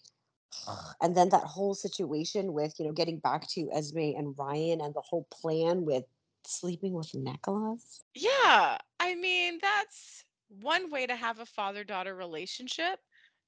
and 1.01 1.17
then 1.17 1.29
that 1.31 1.45
whole 1.45 1.75
situation 1.75 2.53
with, 2.53 2.79
you 2.79 2.87
know, 2.87 2.93
getting 2.93 3.19
back 3.19 3.47
to 3.49 3.71
Esme 3.73 3.99
and 4.17 4.37
Ryan 4.39 4.81
and 4.81 4.95
the 4.95 5.03
whole 5.03 5.27
plan 5.31 5.85
with 5.85 6.05
sleeping 6.45 6.93
with 6.95 7.15
Nikolas. 7.15 8.05
Yeah, 8.15 8.79
I 9.01 9.15
mean 9.15 9.59
that's 9.63 10.25
one 10.49 10.91
way 10.91 11.07
to 11.07 11.17
have 11.17 11.39
a 11.39 11.47
father-daughter 11.47 12.15
relationship 12.15 13.01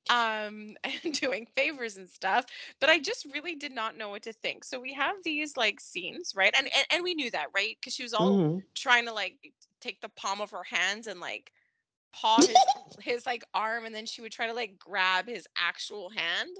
um 0.08 0.76
and 1.04 1.12
doing 1.14 1.46
favors 1.56 1.96
and 1.96 2.08
stuff 2.08 2.44
but 2.80 2.88
i 2.88 2.98
just 2.98 3.26
really 3.32 3.54
did 3.54 3.72
not 3.72 3.96
know 3.96 4.08
what 4.08 4.22
to 4.22 4.32
think 4.32 4.64
so 4.64 4.78
we 4.80 4.92
have 4.92 5.14
these 5.24 5.56
like 5.56 5.80
scenes 5.80 6.32
right 6.34 6.54
and 6.56 6.66
and, 6.74 6.86
and 6.90 7.02
we 7.02 7.14
knew 7.14 7.30
that 7.30 7.46
right 7.54 7.76
because 7.80 7.94
she 7.94 8.02
was 8.02 8.14
all 8.14 8.40
hmm 8.40 8.58
trying 8.74 9.04
to 9.06 9.12
like 9.12 9.36
take 9.80 10.00
the 10.00 10.08
palm 10.10 10.40
of 10.40 10.50
her 10.50 10.64
hands 10.64 11.06
and 11.06 11.20
like 11.20 11.52
paw 12.12 12.42
his 12.44 12.66
his 13.00 13.26
like 13.26 13.44
arm 13.54 13.84
and 13.84 13.94
then 13.94 14.06
she 14.06 14.20
would 14.20 14.32
try 14.32 14.46
to 14.46 14.52
like 14.54 14.78
grab 14.78 15.26
his 15.28 15.46
actual 15.56 16.10
hand 16.10 16.50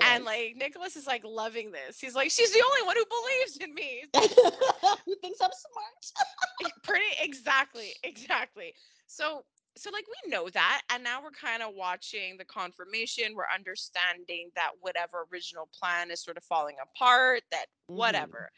and 0.00 0.24
like 0.24 0.54
Nikolas 0.56 0.96
is 0.96 1.06
like 1.06 1.22
loving 1.24 1.72
this. 1.72 2.00
He's 2.00 2.14
like, 2.14 2.30
she's 2.30 2.50
the 2.52 2.62
only 2.64 2.86
one 2.86 2.96
who 2.96 3.04
believes 3.06 3.56
in 3.58 3.74
me. 3.74 4.04
Who 5.06 5.14
thinks 5.20 5.40
I'm 5.40 5.50
smart? 5.52 6.72
Pretty 6.82 7.04
exactly, 7.20 7.94
exactly. 8.02 8.74
So 9.06 9.44
so 9.76 9.90
like 9.90 10.04
we 10.06 10.30
know 10.30 10.48
that 10.50 10.82
and 10.90 11.02
now 11.04 11.22
we're 11.22 11.30
kind 11.30 11.62
of 11.62 11.74
watching 11.74 12.36
the 12.36 12.44
confirmation 12.44 13.34
we're 13.34 13.44
understanding 13.54 14.50
that 14.54 14.70
whatever 14.80 15.26
original 15.32 15.68
plan 15.72 16.10
is 16.10 16.22
sort 16.22 16.36
of 16.36 16.44
falling 16.44 16.76
apart 16.82 17.42
that 17.50 17.66
Mhm. 17.88 17.96
whatever 17.96 18.50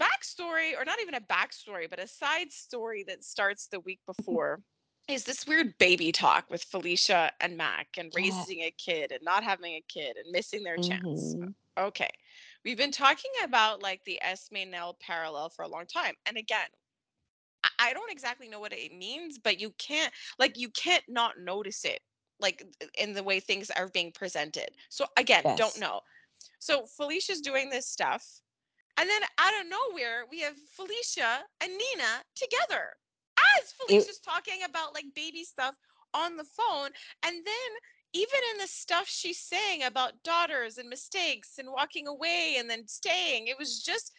backstory 0.00 0.78
or 0.78 0.84
not 0.84 1.00
even 1.00 1.14
a 1.14 1.20
backstory 1.20 1.88
but 1.88 1.98
a 2.00 2.06
side 2.06 2.52
story 2.52 3.04
that 3.04 3.24
starts 3.24 3.66
the 3.68 3.80
week 3.80 4.00
before 4.06 4.62
is 5.08 5.24
this 5.24 5.46
weird 5.46 5.76
baby 5.78 6.12
talk 6.12 6.48
with 6.50 6.64
felicia 6.64 7.32
and 7.40 7.56
mac 7.56 7.88
and 7.98 8.12
Yeah. 8.12 8.46
raising 8.46 8.60
a 8.62 8.70
kid 8.70 9.12
and 9.12 9.22
not 9.22 9.42
having 9.44 9.74
a 9.74 9.82
kid 9.88 10.16
and 10.16 10.30
missing 10.30 10.62
their 10.62 10.78
chance 10.78 11.36
Mhm. 11.36 11.54
Okay. 11.78 12.10
We've 12.64 12.76
been 12.76 12.92
talking 12.92 13.30
about 13.42 13.80
like 13.80 14.04
the 14.04 14.20
Esme 14.22 14.68
Nelle 14.68 14.94
parallel 14.94 15.48
for 15.50 15.62
a 15.62 15.68
long 15.68 15.86
time. 15.86 16.14
And 16.26 16.36
again, 16.36 16.68
I- 17.64 17.90
I 17.90 17.92
don't 17.92 18.10
exactly 18.12 18.48
know 18.48 18.60
what 18.60 18.72
it 18.72 18.92
means, 18.92 19.38
but 19.38 19.60
you 19.60 19.70
can't 19.72 20.12
like 20.38 20.56
you 20.58 20.70
can't 20.70 21.04
not 21.08 21.38
notice 21.38 21.84
it 21.84 22.00
like 22.38 22.62
in 22.98 23.12
the 23.12 23.22
way 23.22 23.40
things 23.40 23.70
are 23.70 23.88
being 23.88 24.12
presented. 24.12 24.70
So 24.88 25.06
again, 25.16 25.44
don't 25.54 25.78
know. 25.78 26.00
So 26.58 26.86
Felicia's 26.86 27.40
doing 27.40 27.70
this 27.70 27.86
stuff. 27.88 28.40
And 28.96 29.08
then 29.08 29.22
out 29.38 29.60
of 29.60 29.66
nowhere, 29.66 30.24
we 30.30 30.40
have 30.40 30.56
Felicia 30.58 31.44
and 31.60 31.72
Nina 31.72 32.24
together. 32.34 32.96
As 33.58 33.72
Felicia's 33.72 34.20
talking 34.20 34.62
about 34.64 34.94
like 34.94 35.06
baby 35.14 35.44
stuff 35.44 35.74
on 36.14 36.36
the 36.36 36.44
phone. 36.44 36.90
And 37.22 37.46
then 37.46 37.70
even 38.12 38.40
in 38.52 38.58
the 38.58 38.66
stuff 38.66 39.08
she's 39.08 39.38
saying 39.40 39.82
about 39.84 40.22
daughters 40.22 40.78
and 40.78 40.88
mistakes 40.88 41.58
and 41.58 41.70
walking 41.70 42.06
away 42.06 42.56
and 42.58 42.68
then 42.68 42.86
staying, 42.88 43.46
it 43.46 43.58
was 43.58 43.82
just 43.82 44.12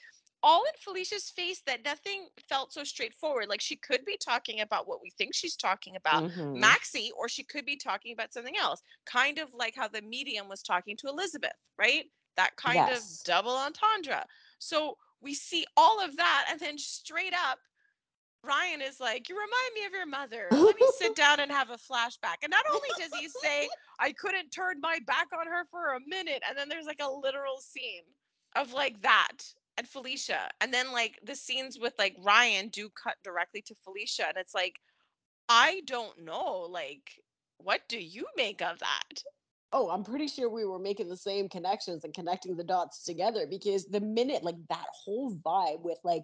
all 0.43 0.63
in 0.65 0.71
Felicia's 0.79 1.29
face 1.29 1.61
that 1.65 1.85
nothing 1.85 2.27
felt 2.49 2.73
so 2.73 2.83
straightforward. 2.83 3.47
Like 3.47 3.61
she 3.61 3.75
could 3.75 4.03
be 4.05 4.17
talking 4.17 4.61
about 4.61 4.87
what 4.87 5.01
we 5.01 5.09
think 5.11 5.33
she's 5.35 5.55
talking 5.55 5.95
about, 5.95 6.23
Mhm. 6.23 6.57
Maxie, 6.59 7.11
or 7.17 7.29
she 7.29 7.43
could 7.43 7.65
be 7.65 7.77
talking 7.77 8.13
about 8.13 8.33
something 8.33 8.57
else. 8.57 8.81
Kind 9.05 9.37
of 9.37 9.53
like 9.53 9.75
how 9.75 9.87
the 9.87 10.01
medium 10.01 10.47
was 10.47 10.63
talking 10.63 10.97
to 10.97 11.07
Elizabeth, 11.07 11.55
right? 11.77 12.11
That 12.37 12.55
kind 12.55 12.87
Yes. 12.87 13.19
of 13.19 13.23
double 13.23 13.55
entendre. 13.55 14.25
So 14.59 14.97
we 15.21 15.33
see 15.33 15.65
all 15.77 15.99
of 16.01 16.17
that, 16.17 16.47
and 16.49 16.59
then 16.59 16.77
straight 16.77 17.33
up, 17.33 17.59
Ryan 18.43 18.81
is 18.81 18.99
like, 18.99 19.29
You 19.29 19.35
remind 19.35 19.73
me 19.75 19.85
of 19.85 19.91
your 19.93 20.07
mother. 20.07 20.57
Let 20.59 20.75
me 20.75 20.81
sit 20.87 21.15
down 21.15 21.39
and 21.39 21.51
have 21.51 21.69
a 21.69 21.77
flashback. 21.77 22.37
And 22.41 22.49
not 22.49 22.65
only 22.73 22.89
does 22.97 23.13
he 23.13 23.29
say, 23.29 23.69
I 23.99 24.13
couldn't 24.13 24.49
turn 24.49 24.79
my 24.81 24.99
back 25.05 25.27
on 25.37 25.45
her 25.45 25.65
for 25.69 25.93
a 25.93 25.99
minute, 26.07 26.41
and 26.47 26.57
then 26.57 26.67
there's 26.67 26.87
like 26.87 27.01
a 27.01 27.11
literal 27.11 27.59
scene 27.61 28.03
of 28.55 28.73
like 28.73 29.01
that 29.03 29.53
and 29.77 29.87
Felicia. 29.87 30.49
And 30.61 30.73
then 30.73 30.91
like 30.91 31.19
the 31.23 31.35
scenes 31.35 31.79
with 31.79 31.93
like 31.97 32.15
Ryan 32.19 32.69
do 32.69 32.89
cut 32.89 33.15
directly 33.23 33.61
to 33.63 33.75
Felicia. 33.83 34.27
And 34.27 34.37
it's 34.37 34.53
like, 34.53 34.75
I 35.49 35.81
don't 35.85 36.23
know. 36.23 36.67
Like, 36.69 37.11
what 37.57 37.81
do 37.89 37.99
you 37.99 38.25
make 38.37 38.61
of 38.61 38.79
that? 38.79 39.23
Oh, 39.73 39.89
I'm 39.89 40.03
pretty 40.03 40.27
sure 40.27 40.49
we 40.49 40.65
were 40.65 40.79
making 40.79 41.07
the 41.07 41.17
same 41.17 41.47
connections 41.47 42.03
and 42.03 42.13
connecting 42.13 42.55
the 42.57 42.63
dots 42.63 43.03
together 43.03 43.47
because 43.47 43.85
the 43.85 44.01
minute 44.01 44.43
like 44.43 44.57
that 44.69 44.85
whole 44.93 45.33
vibe 45.35 45.81
with 45.81 45.97
like 46.03 46.23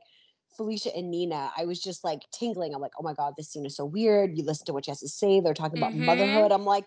Felicia 0.55 0.95
and 0.95 1.09
Nina, 1.09 1.51
I 1.57 1.65
was 1.65 1.81
just 1.81 2.03
like 2.03 2.21
tingling. 2.31 2.73
I'm 2.73 2.81
like, 2.81 2.91
oh 2.99 3.03
my 3.03 3.13
God, 3.13 3.33
this 3.37 3.51
scene 3.51 3.65
is 3.65 3.75
so 3.75 3.85
weird. 3.85 4.37
You 4.37 4.43
listen 4.43 4.65
to 4.65 4.73
what 4.73 4.85
she 4.85 4.91
has 4.91 4.99
to 4.99 5.07
say. 5.07 5.39
They're 5.39 5.53
talking 5.53 5.77
about 5.77 5.93
Mhm. 5.93 6.05
motherhood. 6.05 6.51
I'm 6.51 6.65
like, 6.65 6.85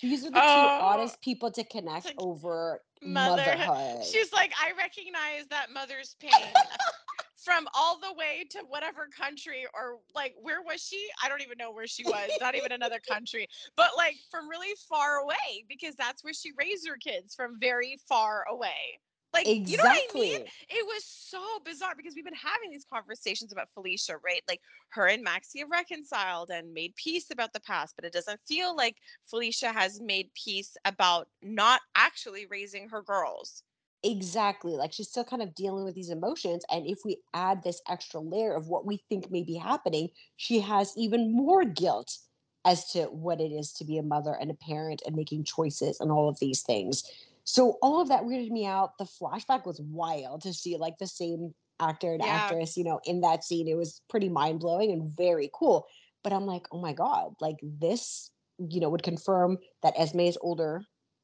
these 0.00 0.24
are 0.24 0.30
the 0.30 0.34
two 0.34 0.40
Oh, 0.40 0.78
oddest 0.80 1.20
people 1.20 1.50
to 1.52 1.64
connect 1.64 2.06
like 2.06 2.14
over 2.18 2.80
motherhood. 3.02 3.66
motherhood. 3.66 4.04
She's 4.04 4.32
like, 4.32 4.52
I 4.60 4.72
recognize 4.76 5.46
that 5.50 5.70
mother's 5.72 6.16
pain 6.20 6.32
from 7.44 7.66
all 7.74 7.98
the 7.98 8.12
way 8.14 8.44
to 8.50 8.58
whatever 8.68 9.08
country 9.16 9.66
or 9.74 9.98
like 10.14 10.34
where 10.40 10.62
was 10.62 10.82
she? 10.82 11.08
I 11.22 11.28
don't 11.28 11.42
even 11.42 11.58
know 11.58 11.72
where 11.72 11.86
she 11.86 12.04
was. 12.04 12.30
Not 12.40 12.54
even 12.54 12.72
another 12.72 13.00
country, 13.08 13.48
but 13.76 13.90
like 13.96 14.16
from 14.30 14.48
really 14.48 14.74
far 14.88 15.18
away 15.18 15.64
because 15.68 15.94
that's 15.96 16.22
where 16.22 16.34
she 16.34 16.52
raised 16.58 16.86
her 16.88 16.96
kids 16.96 17.34
from 17.34 17.58
very 17.58 17.98
far 18.08 18.44
away. 18.50 19.00
Like, 19.32 19.46
you 19.46 19.76
know 19.76 19.84
what 19.84 20.02
I 20.10 20.18
mean? 20.18 20.40
It 20.68 20.86
was 20.86 21.04
so 21.04 21.40
bizarre 21.64 21.94
because 21.96 22.14
we've 22.14 22.24
been 22.24 22.34
having 22.34 22.70
these 22.70 22.86
conversations 22.92 23.52
about 23.52 23.68
Felicia, 23.74 24.16
right? 24.24 24.42
Like 24.48 24.60
her 24.90 25.06
and 25.06 25.22
Maxie 25.22 25.60
have 25.60 25.70
reconciled 25.70 26.50
and 26.50 26.72
made 26.74 26.94
peace 26.96 27.26
about 27.30 27.52
the 27.52 27.60
past, 27.60 27.94
but 27.96 28.04
it 28.04 28.12
doesn't 28.12 28.40
feel 28.48 28.74
like 28.74 28.96
Felicia 29.28 29.72
has 29.72 30.00
made 30.00 30.30
peace 30.34 30.76
about 30.84 31.28
not 31.42 31.80
actually 31.94 32.46
raising 32.50 32.88
her 32.88 33.02
girls. 33.02 33.62
Exactly. 34.02 34.72
Like 34.72 34.92
she's 34.92 35.08
still 35.08 35.24
kind 35.24 35.42
of 35.42 35.54
dealing 35.54 35.84
with 35.84 35.94
these 35.94 36.10
emotions. 36.10 36.64
And 36.70 36.86
if 36.86 37.00
we 37.04 37.18
add 37.34 37.62
this 37.62 37.82
extra 37.88 38.20
layer 38.20 38.54
of 38.54 38.68
what 38.68 38.86
we 38.86 39.02
think 39.08 39.30
may 39.30 39.42
be 39.42 39.56
happening, 39.56 40.08
she 40.36 40.58
has 40.60 40.92
even 40.96 41.36
more 41.36 41.64
guilt 41.64 42.18
as 42.64 42.90
to 42.92 43.04
what 43.04 43.40
it 43.40 43.52
is 43.52 43.72
to 43.72 43.84
be 43.84 43.98
a 43.98 44.02
mother 44.02 44.36
and 44.40 44.50
a 44.50 44.54
parent 44.54 45.02
and 45.06 45.16
making 45.16 45.44
choices 45.44 46.00
and 46.00 46.10
all 46.10 46.28
of 46.28 46.38
these 46.40 46.62
things. 46.62 47.04
So 47.50 47.78
all 47.82 48.00
of 48.00 48.08
that 48.08 48.22
weirded 48.22 48.50
me 48.50 48.64
out. 48.64 48.96
The 48.98 49.04
flashback 49.04 49.66
was 49.66 49.80
wild 49.80 50.42
to 50.42 50.54
see 50.54 50.76
like 50.76 50.98
the 50.98 51.06
same 51.06 51.52
actor 51.80 52.12
and 52.12 52.22
Yeah. 52.22 52.22
actress, 52.22 52.76
you 52.76 52.84
know, 52.84 53.00
in 53.04 53.22
that 53.22 53.42
scene. 53.44 53.66
It 53.66 53.76
was 53.76 54.02
pretty 54.08 54.28
mind 54.28 54.60
blowing 54.60 54.92
and 54.92 55.10
very 55.16 55.50
cool. 55.52 55.86
But 56.22 56.32
I'm 56.32 56.46
like, 56.46 56.66
oh 56.70 56.80
my 56.80 56.92
God, 56.92 57.34
like 57.40 57.56
this, 57.62 58.30
you 58.58 58.78
know, 58.80 58.88
would 58.90 59.02
confirm 59.02 59.58
that 59.82 59.94
Esme 59.98 60.20
is 60.20 60.38
older 60.42 60.82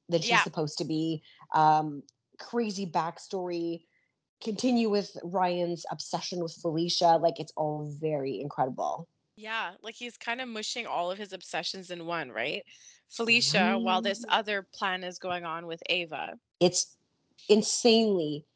than 0.08 0.22
she's 0.22 0.42
Yeah. 0.42 0.42
supposed 0.42 0.78
to 0.78 0.84
be. 0.84 1.22
Um, 1.54 2.02
crazy 2.38 2.86
backstory 2.90 3.84
continue 4.42 4.90
with 4.90 5.16
ryan's 5.24 5.84
obsession 5.90 6.40
with 6.42 6.54
felicia 6.62 7.18
like 7.18 7.40
it's 7.40 7.52
all 7.56 7.94
very 8.00 8.40
incredible 8.40 9.08
Yeah, 9.36 9.74
like 9.82 9.94
he's 9.96 10.16
kind 10.16 10.40
of 10.40 10.48
mushing 10.48 10.86
all 10.86 11.10
of 11.10 11.18
his 11.18 11.32
obsessions 11.32 11.90
in 11.90 12.06
one, 12.06 12.30
right? 12.32 12.64
Felicia, 13.10 13.78
while 13.78 14.02
this 14.02 14.20
Mhm. 14.24 14.28
other 14.28 14.62
plan 14.62 15.04
is 15.04 15.18
going 15.18 15.44
on 15.44 15.66
with 15.66 15.82
Ava. 15.88 16.38
it's 16.60 16.96
insanely 17.50 18.46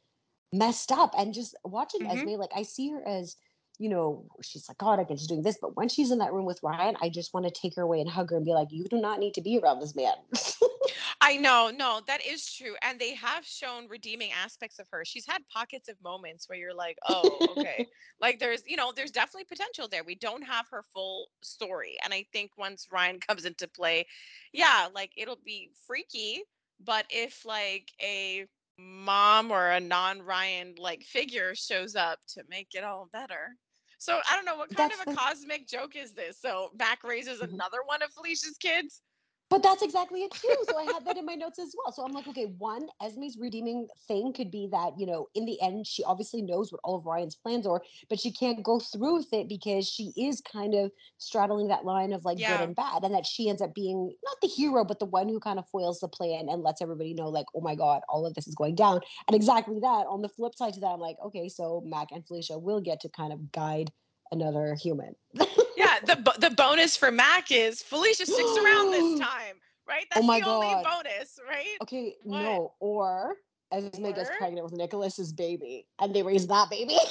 messed 0.52 0.90
up 0.92 1.14
and 1.18 1.34
just 1.34 1.54
watching 1.64 2.02
Mhm. 2.02 2.12
esme 2.12 2.38
like 2.38 2.50
i 2.54 2.62
see 2.62 2.88
her 2.90 3.06
as 3.06 3.36
you 3.80 3.88
know, 3.88 4.26
she's 4.42 4.66
psychotic 4.66 5.08
and 5.08 5.18
she's 5.18 5.26
doing 5.26 5.42
this. 5.42 5.56
But 5.58 5.74
when 5.74 5.88
she's 5.88 6.10
in 6.10 6.18
that 6.18 6.34
room 6.34 6.44
with 6.44 6.62
Ryan, 6.62 6.96
I 7.00 7.08
just 7.08 7.32
want 7.32 7.46
to 7.46 7.50
take 7.50 7.74
her 7.76 7.82
away 7.82 8.02
and 8.02 8.10
hug 8.10 8.30
her 8.30 8.36
and 8.36 8.44
be 8.44 8.52
like, 8.52 8.68
you 8.70 8.84
do 8.84 9.00
not 9.00 9.18
need 9.18 9.32
to 9.34 9.40
be 9.40 9.58
around 9.58 9.80
this 9.80 9.96
man. 9.96 10.12
I 11.22 11.38
know, 11.38 11.72
no, 11.74 12.02
that 12.06 12.24
is 12.24 12.52
true. 12.52 12.74
And 12.82 12.98
they 12.98 13.14
have 13.14 13.42
shown 13.46 13.88
redeeming 13.88 14.32
aspects 14.32 14.78
of 14.78 14.86
her. 14.92 15.02
She's 15.06 15.26
had 15.26 15.40
pockets 15.48 15.88
of 15.88 15.96
moments 16.04 16.46
where 16.46 16.58
you're 16.58 16.74
like, 16.74 16.98
oh, 17.08 17.54
okay. 17.56 17.86
like 18.20 18.38
there's, 18.38 18.62
you 18.66 18.76
know, 18.76 18.92
there's 18.94 19.10
definitely 19.10 19.44
potential 19.44 19.88
there. 19.90 20.04
We 20.04 20.14
don't 20.14 20.42
have 20.42 20.66
her 20.70 20.84
full 20.92 21.28
story. 21.40 21.96
And 22.04 22.12
I 22.12 22.26
think 22.34 22.50
once 22.58 22.86
Ryan 22.92 23.18
comes 23.26 23.46
into 23.46 23.66
play, 23.66 24.06
yeah, 24.52 24.88
like 24.94 25.12
it'll 25.16 25.40
be 25.42 25.70
freaky. 25.86 26.42
But 26.84 27.06
if 27.08 27.46
like 27.46 27.88
a 28.02 28.44
mom 28.78 29.50
or 29.50 29.70
a 29.70 29.80
non 29.80 30.20
Ryan 30.20 30.74
like 30.76 31.02
figure 31.02 31.54
shows 31.54 31.96
up 31.96 32.18
to 32.34 32.42
make 32.50 32.68
it 32.74 32.84
all 32.84 33.08
better. 33.10 33.56
So 34.00 34.18
I 34.30 34.34
don't 34.34 34.46
know 34.46 34.56
what 34.56 34.74
kind 34.74 34.90
That's 34.90 35.00
of 35.02 35.08
a 35.08 35.10
the- 35.10 35.16
cosmic 35.16 35.68
joke 35.68 35.94
is 35.94 36.12
this. 36.12 36.38
So 36.40 36.70
Mac 36.78 37.04
raises 37.04 37.40
Mhm. 37.40 37.52
another 37.52 37.82
one 37.84 38.00
of 38.02 38.10
Felicia's 38.14 38.56
kids. 38.56 39.02
But 39.50 39.64
that's 39.64 39.82
exactly 39.82 40.22
it 40.22 40.30
too. 40.30 40.54
So 40.62 40.78
I 40.78 40.84
had 40.84 41.04
that 41.06 41.16
in 41.16 41.26
my 41.26 41.34
notes 41.34 41.58
as 41.58 41.74
well. 41.76 41.92
So 41.92 42.04
I'm 42.04 42.12
like, 42.12 42.28
okay, 42.28 42.54
one, 42.58 42.86
Esme's 43.02 43.36
redeeming 43.36 43.88
thing 44.06 44.32
could 44.32 44.48
be 44.48 44.68
that, 44.70 44.92
you 44.96 45.06
know, 45.06 45.26
in 45.34 45.44
the 45.44 45.60
end, 45.60 45.88
she 45.88 46.04
obviously 46.04 46.40
knows 46.40 46.70
what 46.70 46.80
all 46.84 46.96
of 46.96 47.04
Ryan's 47.04 47.34
plans 47.34 47.66
are, 47.66 47.82
but 48.08 48.20
she 48.20 48.30
can't 48.30 48.62
go 48.62 48.78
through 48.78 49.16
with 49.16 49.32
it 49.32 49.48
because 49.48 49.88
she 49.88 50.12
is 50.16 50.40
kind 50.40 50.74
of 50.74 50.92
straddling 51.18 51.66
that 51.66 51.84
line 51.84 52.12
of 52.12 52.24
like 52.24 52.38
Yeah. 52.38 52.58
good 52.58 52.64
and 52.64 52.76
bad. 52.76 53.02
And 53.02 53.12
that 53.12 53.26
she 53.26 53.48
ends 53.48 53.60
up 53.60 53.74
being 53.74 54.14
not 54.24 54.36
the 54.40 54.46
hero, 54.46 54.84
but 54.84 55.00
the 55.00 55.06
one 55.06 55.28
who 55.28 55.40
kind 55.40 55.58
of 55.58 55.68
foils 55.70 55.98
the 55.98 56.06
plan 56.08 56.48
and 56.48 56.62
lets 56.62 56.80
everybody 56.80 57.12
know, 57.12 57.28
like, 57.28 57.46
oh 57.52 57.60
my 57.60 57.74
God, 57.74 58.02
all 58.08 58.26
of 58.26 58.34
this 58.34 58.46
is 58.46 58.54
going 58.54 58.76
down. 58.76 59.00
And 59.26 59.34
exactly 59.34 59.80
that. 59.80 60.06
On 60.08 60.22
the 60.22 60.28
flip 60.28 60.54
side 60.54 60.74
to 60.74 60.80
that, 60.80 60.86
I'm 60.86 61.00
like, 61.00 61.16
okay, 61.26 61.48
so 61.48 61.82
Mac 61.84 62.12
and 62.12 62.24
Felicia 62.24 62.56
will 62.56 62.80
get 62.80 63.00
to 63.00 63.08
kind 63.08 63.32
of 63.32 63.50
guide 63.50 63.90
another 64.30 64.76
human. 64.76 65.16
Yeah, 65.76 66.00
the 66.00 66.34
the 66.38 66.50
bonus 66.50 66.96
for 66.96 67.10
Mac 67.10 67.50
is 67.50 67.82
Felicia 67.82 68.26
sticks 68.26 68.56
around 68.56 68.90
this 68.92 69.18
time, 69.20 69.56
right? 69.88 70.06
That's 70.10 70.22
Oh 70.22 70.26
my 70.26 70.40
the 70.40 70.46
only 70.46 70.74
bonus, 70.84 71.38
right? 71.48 71.76
Okay, 71.82 72.16
What? 72.22 72.42
no, 72.42 72.74
or 72.80 73.36
Esme 73.72 74.12
gets 74.12 74.30
pregnant 74.38 74.64
with 74.64 74.74
Nikolas's 74.74 75.32
baby, 75.32 75.86
and 75.98 76.14
they 76.14 76.22
raise 76.22 76.46
that 76.48 76.70
baby. 76.70 76.96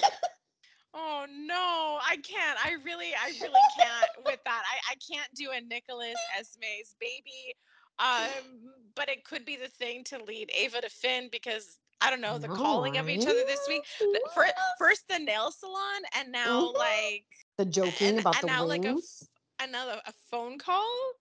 Oh 0.91 1.27
no, 1.29 1.99
I 2.01 2.17
can't. 2.17 2.57
I 2.65 2.71
really, 2.83 3.13
I 3.13 3.27
really 3.41 3.61
can't 3.77 4.25
with 4.25 4.39
that. 4.43 4.63
I, 4.65 4.91
I 4.91 4.95
can't 4.95 5.31
do 5.35 5.51
a 5.51 5.61
Nicholas 5.61 6.17
Esme's 6.37 6.95
baby. 6.99 7.53
Um, 7.99 8.73
but 8.95 9.07
it 9.07 9.23
could 9.23 9.45
be 9.45 9.55
the 9.55 9.67
thing 9.67 10.03
to 10.05 10.23
lead 10.23 10.49
Ava 10.57 10.81
to 10.81 10.89
Finn 10.89 11.29
because 11.31 11.77
I 12.01 12.09
don't 12.09 12.21
know 12.21 12.39
the 12.39 12.47
calling 12.47 12.97
of 12.97 13.07
each 13.07 13.27
other 13.27 13.43
this 13.45 13.59
week. 13.67 13.83
The- 13.99 14.29
fir- 14.33 14.45
Yes. 14.45 14.55
First 14.79 15.07
the 15.09 15.19
nail 15.19 15.51
salon, 15.51 16.01
and 16.17 16.31
now 16.31 16.71
like 16.75 17.25
the 17.59 17.65
joking 17.65 18.07
and- 18.07 18.19
about 18.21 18.35
and 18.37 18.43
the 18.43 18.47
now, 18.47 18.65
like, 18.65 18.85
a 18.85 18.93
wings. 18.93 19.29
another 19.59 20.01
a 20.05 20.13
phone 20.31 20.57
call. 20.57 21.13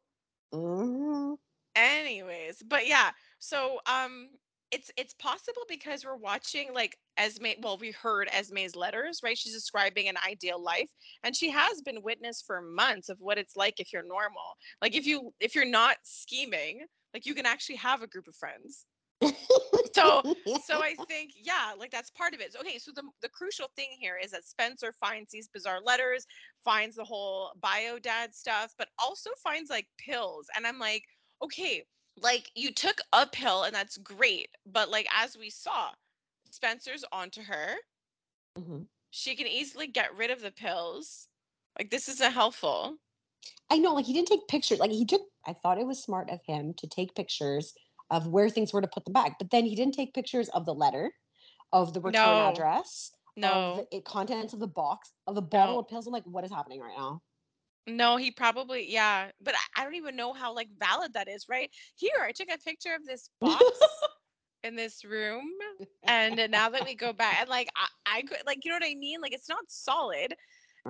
Mhm. 0.54 1.36
Anyways, 1.74 2.62
but 2.62 2.86
yeah, 2.86 3.10
so 3.40 3.80
um 3.86 4.30
it's 4.70 4.90
it's 4.96 5.14
possible 5.14 5.62
because 5.68 6.04
we're 6.04 6.16
watching 6.16 6.72
like 6.74 6.96
Esme 7.16 7.46
well 7.60 7.76
we 7.78 7.90
heard 7.90 8.28
Esme's 8.32 8.76
letters, 8.76 9.20
right? 9.24 9.36
She's 9.36 9.52
describing 9.54 10.08
an 10.08 10.16
ideal 10.26 10.62
life 10.62 10.88
and 11.24 11.34
she 11.34 11.50
has 11.50 11.82
been 11.82 12.02
witness 12.02 12.40
for 12.46 12.60
months 12.62 13.08
of 13.08 13.18
what 13.20 13.38
it's 13.38 13.56
like 13.56 13.80
if 13.80 13.92
you're 13.92 14.06
normal. 14.06 14.56
Like 14.80 14.94
if 14.94 15.06
you 15.06 15.34
if 15.40 15.54
you're 15.56 15.64
not 15.64 15.96
scheming, 16.04 16.86
like 17.14 17.26
you 17.26 17.34
can 17.34 17.46
actually 17.46 17.76
have 17.76 18.02
a 18.02 18.06
group 18.06 18.28
of 18.28 18.36
friends. 18.36 18.86
So 19.94 20.22
so 20.66 20.82
I 20.82 20.94
think 21.08 21.32
yeah, 21.36 21.72
like 21.78 21.90
that's 21.90 22.10
part 22.10 22.34
of 22.34 22.40
it. 22.40 22.52
So, 22.52 22.60
okay, 22.60 22.78
so 22.78 22.92
the 22.94 23.02
the 23.22 23.28
crucial 23.28 23.68
thing 23.76 23.88
here 23.98 24.18
is 24.22 24.30
that 24.30 24.44
Spencer 24.44 24.94
finds 25.00 25.30
these 25.30 25.48
bizarre 25.48 25.80
letters, 25.80 26.26
finds 26.64 26.96
the 26.96 27.04
whole 27.04 27.50
bio 27.60 27.98
dad 27.98 28.34
stuff, 28.34 28.74
but 28.78 28.88
also 28.98 29.30
finds 29.42 29.70
like 29.70 29.86
pills. 29.98 30.46
And 30.56 30.66
I'm 30.66 30.78
like, 30.78 31.04
okay, 31.42 31.84
like 32.20 32.50
you 32.54 32.72
took 32.72 32.98
a 33.12 33.26
pill 33.26 33.64
and 33.64 33.74
that's 33.74 33.96
great, 33.98 34.48
but 34.66 34.90
like 34.90 35.08
as 35.14 35.36
we 35.36 35.50
saw, 35.50 35.90
Spencer's 36.50 37.04
onto 37.12 37.42
her. 37.42 37.74
Mhm. 38.58 38.86
She 39.10 39.34
can 39.34 39.46
easily 39.46 39.86
get 39.86 40.14
rid 40.16 40.30
of 40.30 40.40
the 40.42 40.50
pills. 40.50 41.28
Like 41.78 41.90
this 41.90 42.08
isn't 42.08 42.32
helpful. 42.32 42.96
I 43.70 43.78
know, 43.78 43.94
like 43.94 44.06
he 44.06 44.12
didn't 44.12 44.28
take 44.28 44.48
pictures. 44.48 44.78
Like 44.78 44.90
he 44.90 45.04
took. 45.04 45.22
I 45.46 45.54
thought 45.54 45.78
it 45.78 45.86
was 45.86 46.02
smart 46.02 46.28
of 46.30 46.40
him 46.46 46.74
to 46.74 46.86
take 46.86 47.14
pictures 47.14 47.72
of 48.10 48.26
where 48.26 48.48
things 48.48 48.72
were 48.72 48.80
to 48.80 48.88
put 48.88 49.04
them 49.04 49.12
back, 49.12 49.38
but 49.38 49.50
then 49.50 49.64
he 49.64 49.74
didn't 49.74 49.94
take 49.94 50.14
pictures 50.14 50.48
of 50.50 50.64
the 50.66 50.74
letter, 50.74 51.12
of 51.72 51.92
the 51.92 52.00
return 52.00 52.22
No. 52.38 52.48
address, 52.48 53.12
No. 53.36 53.52
of 53.52 53.86
the 53.90 54.00
contents 54.02 54.54
of 54.54 54.60
the 54.60 54.66
box, 54.66 55.12
of 55.26 55.34
the 55.34 55.42
bottle 55.42 55.74
No. 55.74 55.80
of 55.80 55.88
pills. 55.88 56.06
I'm 56.06 56.12
like, 56.12 56.24
what 56.24 56.44
is 56.44 56.50
happening 56.50 56.80
right 56.80 56.96
now? 56.96 57.22
No, 57.86 58.16
he 58.16 58.30
probably 58.30 58.90
yeah, 58.90 59.30
but 59.40 59.54
I, 59.54 59.80
I 59.80 59.84
don't 59.84 59.94
even 59.94 60.14
know 60.14 60.34
how 60.34 60.54
like 60.54 60.68
valid 60.78 61.14
that 61.14 61.28
is, 61.28 61.46
right? 61.48 61.70
Here, 61.96 62.20
I 62.22 62.32
took 62.32 62.48
a 62.52 62.58
picture 62.58 62.94
of 62.94 63.06
this 63.06 63.30
box 63.40 63.64
in 64.62 64.76
this 64.76 65.04
room, 65.04 65.48
and 66.06 66.36
now 66.50 66.68
that 66.68 66.84
we 66.84 66.94
go 66.94 67.14
back, 67.14 67.40
and 67.40 67.48
like 67.48 67.68
I, 67.76 68.18
I 68.18 68.22
could 68.22 68.42
like 68.46 68.64
you 68.64 68.70
know 68.70 68.76
what 68.76 68.90
I 68.90 68.94
mean? 68.94 69.22
Like 69.22 69.32
it's 69.32 69.48
not 69.48 69.64
solid, 69.68 70.34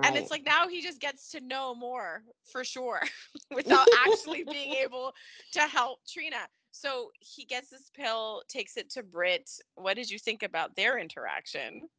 and 0.03 0.17
it's 0.17 0.29
like 0.29 0.43
now 0.45 0.67
he 0.67 0.81
just 0.81 0.99
gets 0.99 1.29
to 1.31 1.39
know 1.39 1.73
more 1.73 2.23
for 2.51 2.65
sure, 2.65 3.01
without 3.55 3.87
actually 4.05 4.43
being 4.43 4.73
able 4.73 5.13
to 5.53 5.61
help 5.61 5.99
Trina. 6.05 6.47
So 6.79 7.11
he 7.19 7.43
gets 7.43 7.69
this 7.71 7.89
pill, 7.93 8.43
takes 8.47 8.77
it 8.77 8.89
to 8.91 9.03
Britt. 9.03 9.49
What 9.75 9.95
did 9.95 10.09
you 10.09 10.17
think 10.17 10.43
about 10.43 10.75
their 10.77 10.97
interaction? 10.97 11.89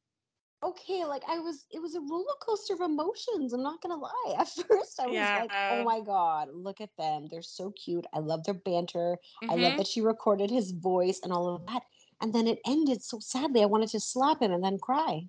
okay, 0.63 1.05
like 1.05 1.23
I 1.29 1.39
was, 1.39 1.67
it 1.71 1.81
was 1.81 1.95
a 1.95 2.01
roller 2.01 2.35
coaster 2.41 2.75
of 2.75 2.81
emotions. 2.81 3.53
I'm 3.53 3.63
not 3.63 3.81
gonna 3.83 3.97
lie. 3.97 4.35
At 4.39 4.49
first, 4.49 5.01
I 5.01 5.07
was 5.07 5.33
like, 5.35 5.53
oh 5.69 5.85
my 5.85 6.01
god, 6.01 6.49
look 6.53 6.81
at 6.81 6.97
them. 6.97 7.29
They're 7.31 7.43
so 7.43 7.73
cute. 7.73 8.07
I 8.15 8.21
love 8.21 8.45
their 8.45 8.55
banter. 8.55 9.19
I 9.49 9.57
Mhm. 9.57 9.61
love 9.61 9.77
that 9.77 9.87
she 9.87 10.01
recorded 10.01 10.51
his 10.51 10.73
voice 10.73 11.21
and 11.23 11.33
all 11.33 11.55
of 11.55 11.67
that. 11.67 11.83
And 12.21 12.35
then 12.35 12.47
it 12.47 12.61
ended 12.67 13.03
so 13.03 13.19
sadly. 13.21 13.63
I 13.63 13.67
wanted 13.67 13.91
to 13.91 14.01
slap 14.01 14.43
him 14.43 14.53
and 14.53 14.65
then 14.65 14.79
cry. 14.79 15.29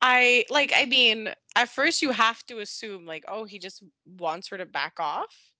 I 0.00 0.44
like 0.50 0.72
I 0.74 0.84
mean, 0.84 1.30
at 1.56 1.68
first 1.68 2.02
you 2.02 2.12
have 2.12 2.44
to 2.46 2.58
assume 2.60 3.06
like, 3.06 3.24
oh, 3.28 3.44
he 3.44 3.58
just 3.58 3.82
wants 4.18 4.48
her 4.48 4.58
to 4.58 4.66
back 4.66 5.00
off. 5.00 5.52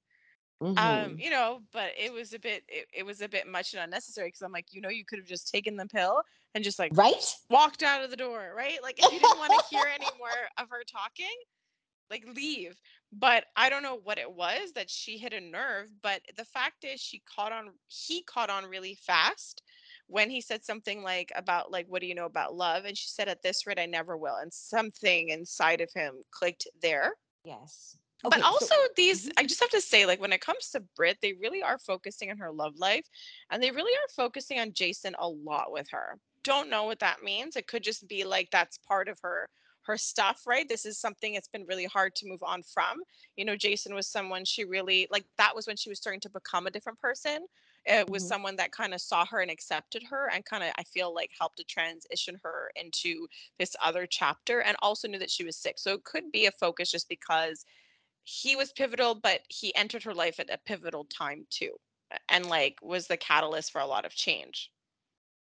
Um, 0.76 1.14
Mhm. 1.14 1.18
you 1.18 1.30
know, 1.30 1.62
but 1.72 1.92
it 1.98 2.12
was 2.12 2.32
a 2.34 2.38
bit 2.38 2.64
it, 2.68 2.88
it 2.94 3.02
was 3.04 3.20
a 3.20 3.28
bit 3.28 3.46
much 3.48 3.74
and 3.74 3.82
unnecessary 3.82 4.28
because 4.28 4.42
I'm 4.42 4.52
like, 4.52 4.72
you 4.72 4.80
know, 4.80 4.88
you 4.90 5.04
could 5.04 5.18
have 5.18 5.26
just 5.28 5.50
taken 5.52 5.76
the 5.76 5.86
pill 5.86 6.22
and 6.54 6.62
just 6.64 6.78
like 6.78 6.92
right? 6.92 7.34
walked 7.50 7.82
out 7.82 8.04
of 8.04 8.10
the 8.10 8.16
door, 8.16 8.54
right? 8.56 8.82
Like 8.82 9.00
if 9.00 9.10
you 9.10 9.18
didn't 9.20 9.38
want 9.38 9.52
to 9.54 9.58
hear 9.60 9.86
any 9.86 10.10
more 10.18 10.48
of 10.58 10.68
her 10.70 10.84
talking, 10.84 11.34
like 12.10 12.24
leave. 12.26 12.80
But 13.12 13.46
I 13.56 13.70
don't 13.70 13.82
know 13.82 13.94
what 13.96 14.18
it 14.18 14.32
was 14.32 14.72
that 14.72 14.90
she 14.90 15.18
hit 15.18 15.32
a 15.32 15.40
nerve, 15.40 15.90
but 16.02 16.22
the 16.36 16.44
fact 16.44 16.84
is 16.84 17.00
she 17.00 17.20
caught 17.20 17.52
on 17.52 17.74
he 17.88 18.22
caught 18.24 18.50
on 18.50 18.66
really 18.66 18.94
fast 18.94 19.62
when 20.06 20.30
he 20.30 20.40
said 20.40 20.64
something 20.64 21.02
like 21.02 21.30
about 21.36 21.70
like 21.70 21.86
what 21.88 22.00
do 22.00 22.06
you 22.08 22.14
know 22.14 22.26
about 22.26 22.54
love 22.54 22.84
and 22.86 22.96
she 22.96 23.08
said 23.08 23.28
at 23.28 23.42
this 23.42 23.66
rate 23.66 23.78
I 23.78 23.86
never 23.86 24.16
will 24.16 24.36
and 24.36 24.52
something 24.52 25.28
inside 25.30 25.80
of 25.80 25.90
him 25.94 26.22
clicked 26.30 26.66
there. 26.80 27.14
Yes. 27.42 27.98
But 28.22 28.40
Okay, 28.40 28.42
so- 28.42 28.66
also 28.66 28.74
these 28.96 29.28
Mhm. 29.28 29.32
I 29.36 29.44
just 29.44 29.60
have 29.60 29.70
to 29.70 29.80
say 29.80 30.06
like 30.06 30.20
when 30.20 30.32
it 30.32 30.40
comes 30.40 30.70
to 30.70 30.80
Britt 30.80 31.18
they 31.22 31.32
really 31.34 31.62
are 31.62 31.78
focusing 31.78 32.30
on 32.30 32.38
her 32.38 32.52
love 32.52 32.76
life 32.78 33.06
and 33.50 33.62
they 33.62 33.70
really 33.70 33.94
are 33.96 34.08
focusing 34.14 34.58
on 34.60 34.72
Jason 34.72 35.14
a 35.18 35.28
lot 35.28 35.72
with 35.72 35.88
her. 35.90 36.20
Don't 36.42 36.70
know 36.70 36.84
what 36.84 37.00
that 37.00 37.22
means. 37.22 37.56
It 37.56 37.66
could 37.66 37.82
just 37.82 38.06
be 38.08 38.24
like 38.24 38.50
that's 38.50 38.78
part 38.78 39.08
of 39.08 39.18
her 39.22 39.48
her 39.82 39.96
stuff, 39.96 40.46
right? 40.46 40.68
This 40.68 40.84
is 40.84 40.98
something 40.98 41.34
it's 41.34 41.48
been 41.48 41.64
really 41.66 41.86
hard 41.86 42.14
to 42.16 42.26
move 42.28 42.42
on 42.42 42.62
from. 42.62 43.02
You 43.36 43.44
know, 43.46 43.56
Jason 43.56 43.94
was 43.94 44.06
someone 44.06 44.44
she 44.44 44.64
really 44.64 45.06
like 45.10 45.26
that 45.38 45.54
was 45.56 45.66
when 45.66 45.76
she 45.76 45.88
was 45.88 45.98
starting 45.98 46.20
to 46.20 46.30
become 46.30 46.66
a 46.66 46.70
different 46.70 46.98
person. 47.00 47.46
It 47.86 48.08
was 48.10 48.22
Mhm. 48.22 48.28
someone 48.28 48.56
that 48.56 48.72
kind 48.72 48.92
of 48.92 49.00
saw 49.00 49.24
her 49.26 49.40
and 49.40 49.50
accepted 49.50 50.02
her 50.04 50.28
and 50.30 50.44
kind 50.44 50.62
of 50.64 50.72
I 50.76 50.84
feel 50.84 51.14
like 51.14 51.30
helped 51.38 51.56
to 51.58 51.64
transition 51.64 52.38
her 52.42 52.70
into 52.76 53.28
this 53.58 53.74
other 53.82 54.06
chapter 54.06 54.60
and 54.60 54.76
also 54.82 55.08
knew 55.08 55.18
that 55.20 55.30
she 55.30 55.44
was 55.44 55.56
sick. 55.56 55.78
So 55.78 55.94
it 55.94 56.04
could 56.04 56.30
be 56.30 56.44
a 56.46 56.52
focus 56.52 56.90
just 56.90 57.08
because 57.08 57.64
he 58.28 58.56
was 58.56 58.72
pivotal, 58.72 59.14
but 59.14 59.42
he 59.48 59.74
entered 59.74 60.04
her 60.04 60.14
life 60.14 60.38
at 60.40 60.50
a 60.50 60.58
pivotal 60.58 61.04
time 61.04 61.46
too, 61.50 61.80
and 62.28 62.46
like 62.48 62.78
was 62.82 63.06
the 63.08 63.16
catalyst 63.16 63.72
for 63.72 63.80
a 63.80 63.86
lot 63.86 64.04
of 64.04 64.14
change. 64.14 64.72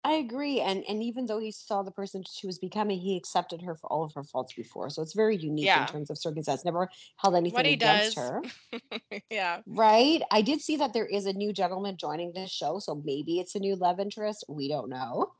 I 0.05 0.13
agree. 0.15 0.59
And 0.59 0.83
and 0.89 1.01
even 1.01 1.27
though 1.27 1.39
he 1.39 1.51
saw 1.51 1.81
the 1.81 1.91
person 1.91 2.23
she 2.29 2.45
was 2.45 2.59
becoming, 2.59 2.99
he 2.99 3.15
accepted 3.15 3.61
her 3.61 3.75
for 3.75 3.91
all 3.91 4.03
of 4.03 4.13
her 4.15 4.23
faults 4.23 4.53
before. 4.53 4.89
So 4.89 5.01
it's 5.01 5.13
very 5.13 5.37
unique 5.37 5.75
Yeah. 5.75 5.77
in 5.77 5.85
terms 5.85 6.09
of 6.09 6.17
circumstance. 6.17 6.65
Never 6.65 6.89
held 7.19 7.35
anything 7.35 7.53
What 7.53 7.65
he 7.65 7.75
against 7.75 8.15
does, 8.15 8.15
her. 8.15 8.43
yeah, 9.29 9.61
Right. 9.65 10.21
I 10.31 10.41
did 10.41 10.61
see 10.61 10.75
that 10.77 10.91
there 10.93 11.05
is 11.05 11.25
a 11.25 11.31
new 11.33 11.53
gentleman 11.53 11.95
joining 11.97 12.33
this 12.33 12.51
show, 12.51 12.79
so 12.79 12.95
maybe 13.05 13.39
it's 13.39 13.55
a 13.55 13.59
new 13.59 13.75
love 13.75 13.99
interest. 13.99 14.43
We 14.49 14.67
don't 14.67 14.89
know. 14.89 15.33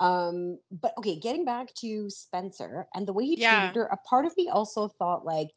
Um, 0.00 0.58
but 0.70 0.94
okay, 0.98 1.18
getting 1.20 1.44
back 1.44 1.74
to 1.80 2.10
Spencer 2.10 2.88
and 2.94 3.08
the 3.08 3.12
way 3.14 3.26
he 3.26 3.36
Yeah. 3.36 3.36
treated 3.38 3.76
her, 3.76 3.86
a 3.86 3.98
part 3.98 4.26
of 4.26 4.36
me 4.36 4.48
also 4.48 4.88
thought 4.88 5.24
like 5.26 5.48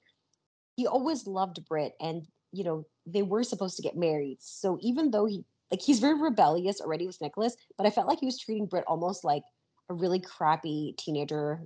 he 0.76 0.88
always 0.88 1.28
loved 1.28 1.66
Britt 1.66 1.94
and 2.00 2.28
you 2.54 2.66
know, 2.66 2.86
they 3.06 3.22
were 3.22 3.44
supposed 3.44 3.78
to 3.78 3.82
get 3.82 3.96
married. 3.96 4.38
So 4.42 4.78
even 4.82 5.12
though 5.12 5.26
he 5.26 5.46
like 5.72 5.82
he's 5.82 6.00
very 6.00 6.20
rebellious 6.20 6.82
already 6.82 7.08
with 7.08 7.22
Nikolas, 7.22 7.56
but 7.78 7.88
I 7.88 7.90
felt 7.90 8.08
like 8.08 8.20
he 8.20 8.26
was 8.26 8.38
treating 8.38 8.66
Britt 8.66 8.84
almost 8.88 9.24
like 9.24 9.44
a 9.90 9.94
really 9.94 10.20
crappy 10.20 10.96
teenager 10.98 11.62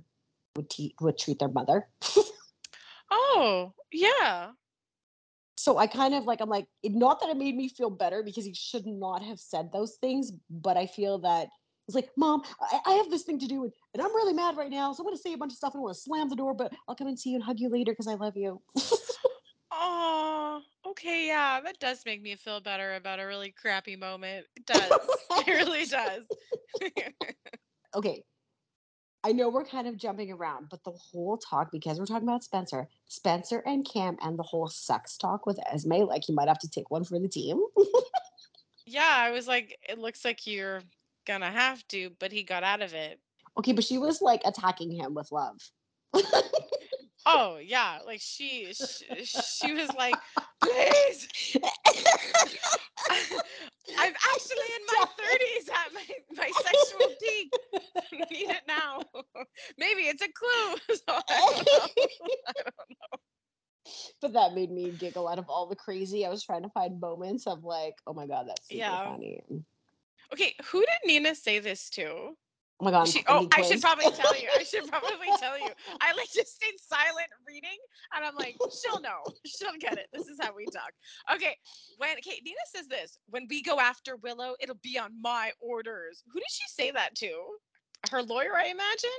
would 0.54 0.70
te- 0.70 0.94
would 1.00 1.18
treat 1.18 1.38
their 1.38 1.48
mother. 1.48 1.88
Oh, 3.10 3.72
yeah. 3.92 4.50
So 5.58 5.78
I 5.78 5.86
kind 5.86 6.14
of 6.14 6.24
like 6.24 6.40
I'm 6.40 6.48
like 6.48 6.66
it, 6.82 6.92
not 6.92 7.20
that 7.20 7.30
it 7.30 7.36
made 7.36 7.56
me 7.56 7.68
feel 7.68 7.90
better 7.90 8.22
because 8.22 8.44
he 8.44 8.54
should 8.54 8.86
not 8.86 9.22
have 9.22 9.40
said 9.40 9.70
those 9.72 9.96
things, 10.00 10.32
but 10.50 10.76
I 10.76 10.86
feel 10.86 11.18
that 11.20 11.48
it's 11.86 11.94
like, 11.94 12.10
Mom, 12.16 12.42
I, 12.60 12.80
I 12.84 12.92
have 12.94 13.10
this 13.10 13.22
thing 13.22 13.38
to 13.38 13.46
do 13.46 13.64
and, 13.64 13.72
and 13.94 14.02
I'm 14.02 14.14
really 14.14 14.32
mad 14.32 14.56
right 14.56 14.70
now. 14.70 14.92
So 14.92 15.02
I'm 15.02 15.06
gonna 15.06 15.16
say 15.16 15.32
a 15.32 15.38
bunch 15.38 15.52
of 15.52 15.58
stuff 15.58 15.74
and 15.74 15.80
I 15.80 15.84
want 15.84 15.94
to 15.94 16.00
slam 16.00 16.28
the 16.28 16.36
door, 16.36 16.54
but 16.54 16.72
I'll 16.88 16.96
come 16.96 17.06
and 17.06 17.18
see 17.18 17.30
you 17.30 17.36
and 17.36 17.44
hug 17.44 17.60
you 17.60 17.68
later 17.68 17.92
because 17.92 18.08
I 18.08 18.14
love 18.14 18.36
you. 18.36 18.60
Oh, 19.78 20.62
okay, 20.86 21.26
yeah. 21.26 21.60
That 21.60 21.78
does 21.78 22.02
make 22.06 22.22
me 22.22 22.34
feel 22.34 22.60
better 22.60 22.94
about 22.94 23.20
a 23.20 23.26
really 23.26 23.50
crappy 23.50 23.94
moment. 23.96 24.46
It 24.56 24.66
does. 24.66 24.92
It 25.38 25.48
really 25.48 25.84
does. 25.84 26.22
okay. 27.94 28.24
I 29.22 29.32
know 29.32 29.50
we're 29.50 29.66
kind 29.66 29.86
of 29.86 29.98
jumping 29.98 30.32
around, 30.32 30.68
but 30.70 30.82
the 30.82 30.92
whole 30.92 31.36
talk, 31.36 31.70
because 31.70 31.98
we're 31.98 32.06
talking 32.06 32.26
about 32.26 32.42
Spencer, 32.42 32.88
Spencer 33.06 33.62
and 33.66 33.86
Cam, 33.86 34.16
and 34.22 34.38
the 34.38 34.42
whole 34.42 34.66
sex 34.68 35.18
talk 35.18 35.44
with 35.44 35.58
Esme, 35.70 35.92
like 35.92 36.26
you 36.28 36.34
might 36.34 36.48
have 36.48 36.60
to 36.60 36.70
take 36.70 36.90
one 36.90 37.04
for 37.04 37.18
the 37.18 37.28
team. 37.28 37.60
Yeah, 38.88 39.12
I 39.16 39.32
was 39.32 39.48
like, 39.48 39.76
it 39.88 39.98
looks 39.98 40.24
like 40.24 40.46
you're 40.46 40.80
gonna 41.26 41.50
have 41.50 41.86
to, 41.88 42.10
but 42.18 42.32
he 42.32 42.42
got 42.42 42.64
out 42.64 42.82
of 42.82 42.94
it. 42.94 43.20
okay, 43.58 43.72
but 43.72 43.84
she 43.84 43.98
was 43.98 44.22
like 44.22 44.42
attacking 44.44 44.90
him 44.92 45.14
with 45.14 45.30
love. 45.32 45.58
Oh, 47.28 47.58
yeah. 47.58 47.98
Like 48.06 48.20
she 48.22 48.72
she, 48.74 49.24
she 49.24 49.72
was 49.72 49.92
like, 49.94 50.22
please. 50.62 51.28
I'm 53.98 54.12
actually 54.34 54.70
in 54.76 54.86
my 54.86 55.04
30s 55.18 55.70
at 55.70 55.94
my, 55.94 56.06
my 56.36 56.50
sexual 56.52 57.08
peak. 57.20 57.52
I 57.96 58.16
need 58.30 58.50
it 58.50 58.62
now. 58.68 59.00
Maybe 59.78 60.02
it's 60.02 60.22
a 60.22 60.28
clue. 60.32 60.76
So 61.08 61.20
I 61.28 61.40
don't 61.40 61.66
know. 61.66 61.88
I 62.48 62.52
don't 62.54 62.90
know. 62.90 63.18
but 64.20 64.32
that 64.34 64.54
made 64.54 64.70
me 64.70 64.92
giggle 64.92 65.28
out 65.28 65.38
of 65.38 65.46
all 65.48 65.66
the 65.66 65.76
crazy. 65.76 66.24
I 66.26 66.28
was 66.28 66.44
trying 66.44 66.62
to 66.62 66.70
find 66.70 67.00
moments 67.00 67.46
of 67.46 67.64
like, 67.64 67.94
oh 68.06 68.14
my 68.14 68.26
god, 68.26 68.46
that's 68.48 68.68
super 68.70 68.80
Yeah. 68.80 68.98
funny. 69.04 69.42
Okay, 70.32 70.54
who 70.70 70.80
did 70.80 70.88
Nina 71.04 71.34
say 71.34 71.58
this 71.58 71.90
to? 71.90 72.36
Oh 72.78 72.84
my 72.84 72.90
god, 72.90 73.08
She, 73.08 73.24
oh, 73.26 73.48
I 73.52 73.62
should 73.62 73.80
probably 73.80 74.10
tell 74.10 74.36
you. 74.36 74.48
I 74.54 74.62
should 74.62 74.86
probably 74.88 75.28
tell 75.40 75.58
you. 75.58 75.70
I 76.00 76.12
like 76.12 76.30
just 76.30 76.56
stayed 76.56 76.74
silent 76.78 77.28
reading, 77.46 77.78
and 78.14 78.24
I'm 78.24 78.34
like, 78.34 78.56
she'll 78.82 79.00
know. 79.00 79.22
She'll 79.46 79.78
get 79.80 79.96
it. 79.96 80.08
This 80.12 80.26
is 80.26 80.38
how 80.40 80.54
we 80.54 80.66
talk. 80.66 80.92
Okay, 81.34 81.56
when 81.96 82.10
okay, 82.18 82.40
Nina 82.44 82.56
says 82.74 82.86
this, 82.86 83.18
when 83.30 83.46
we 83.48 83.62
go 83.62 83.80
after 83.80 84.16
Willow, 84.16 84.54
it'll 84.60 84.78
be 84.82 84.98
on 84.98 85.10
my 85.22 85.52
orders. 85.58 86.22
Who 86.30 86.38
did 86.38 86.50
she 86.50 86.64
say 86.68 86.90
that 86.90 87.14
to? 87.16 87.32
Her 88.10 88.22
lawyer, 88.22 88.54
I 88.54 88.66
imagine. 88.66 89.10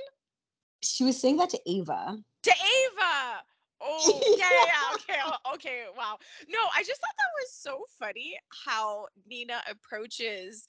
She 0.82 1.02
was 1.02 1.20
saying 1.20 1.38
that 1.38 1.50
to 1.50 1.60
Ava. 1.66 2.16
To 2.44 2.50
Ava. 2.50 3.42
Oh 3.80 4.20
yeah, 4.38 4.46
yeah, 4.50 4.64
yeah. 4.66 4.94
Okay, 4.94 5.20
oh, 5.24 5.54
okay. 5.54 5.84
Wow. 5.96 6.18
No, 6.48 6.58
I 6.76 6.82
just 6.82 7.00
thought 7.00 7.14
that 7.16 7.30
was 7.42 7.52
so 7.52 7.84
funny 7.98 8.38
how 8.66 9.06
Nina 9.28 9.62
approaches 9.68 10.68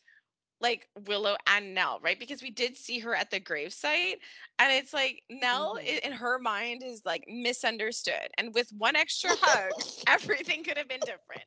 like 0.61 0.87
Willow 1.07 1.35
and 1.47 1.73
Nelle, 1.73 1.99
right? 2.01 2.19
Because 2.19 2.41
we 2.41 2.49
did 2.51 2.75
see 2.77 2.99
her 2.99 3.15
at 3.15 3.31
the 3.31 3.39
gravesite, 3.39 4.15
and 4.59 4.71
it's 4.73 4.93
like 4.93 5.23
Nelle 5.29 5.75
Mhm. 5.77 5.99
in 5.99 6.11
her 6.11 6.37
mind 6.39 6.83
is 6.83 7.01
like 7.05 7.23
misunderstood, 7.27 8.29
and 8.37 8.53
with 8.53 8.69
one 8.77 8.95
extra 8.95 9.31
hug, 9.41 9.71
everything 10.07 10.63
could 10.63 10.77
have 10.77 10.87
been 10.89 10.99
different. 11.01 11.43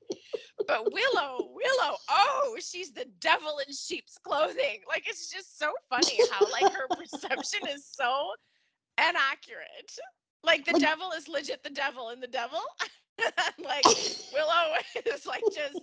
But 0.66 0.92
Willow, 0.92 1.50
Willow, 1.52 1.96
oh, 2.08 2.56
she's 2.60 2.92
the 2.92 3.06
devil 3.20 3.58
in 3.66 3.74
sheep's 3.74 4.16
clothing. 4.18 4.80
Like 4.88 5.04
it's 5.08 5.30
just 5.30 5.58
so 5.58 5.72
funny 5.90 6.18
how 6.30 6.46
like 6.50 6.72
her 6.72 6.86
perception 6.96 7.60
is 7.68 7.86
so 7.90 8.30
inaccurate. 8.98 9.92
Like 10.44 10.64
the 10.64 10.72
Like- 10.72 10.82
devil 10.82 11.10
is 11.12 11.28
legit 11.28 11.62
the 11.62 11.70
devil 11.70 12.08
and 12.10 12.22
the 12.22 12.28
devil. 12.28 12.60
like 13.58 13.84
Willow 14.32 14.74
is 15.06 15.26
like 15.26 15.42
just 15.54 15.78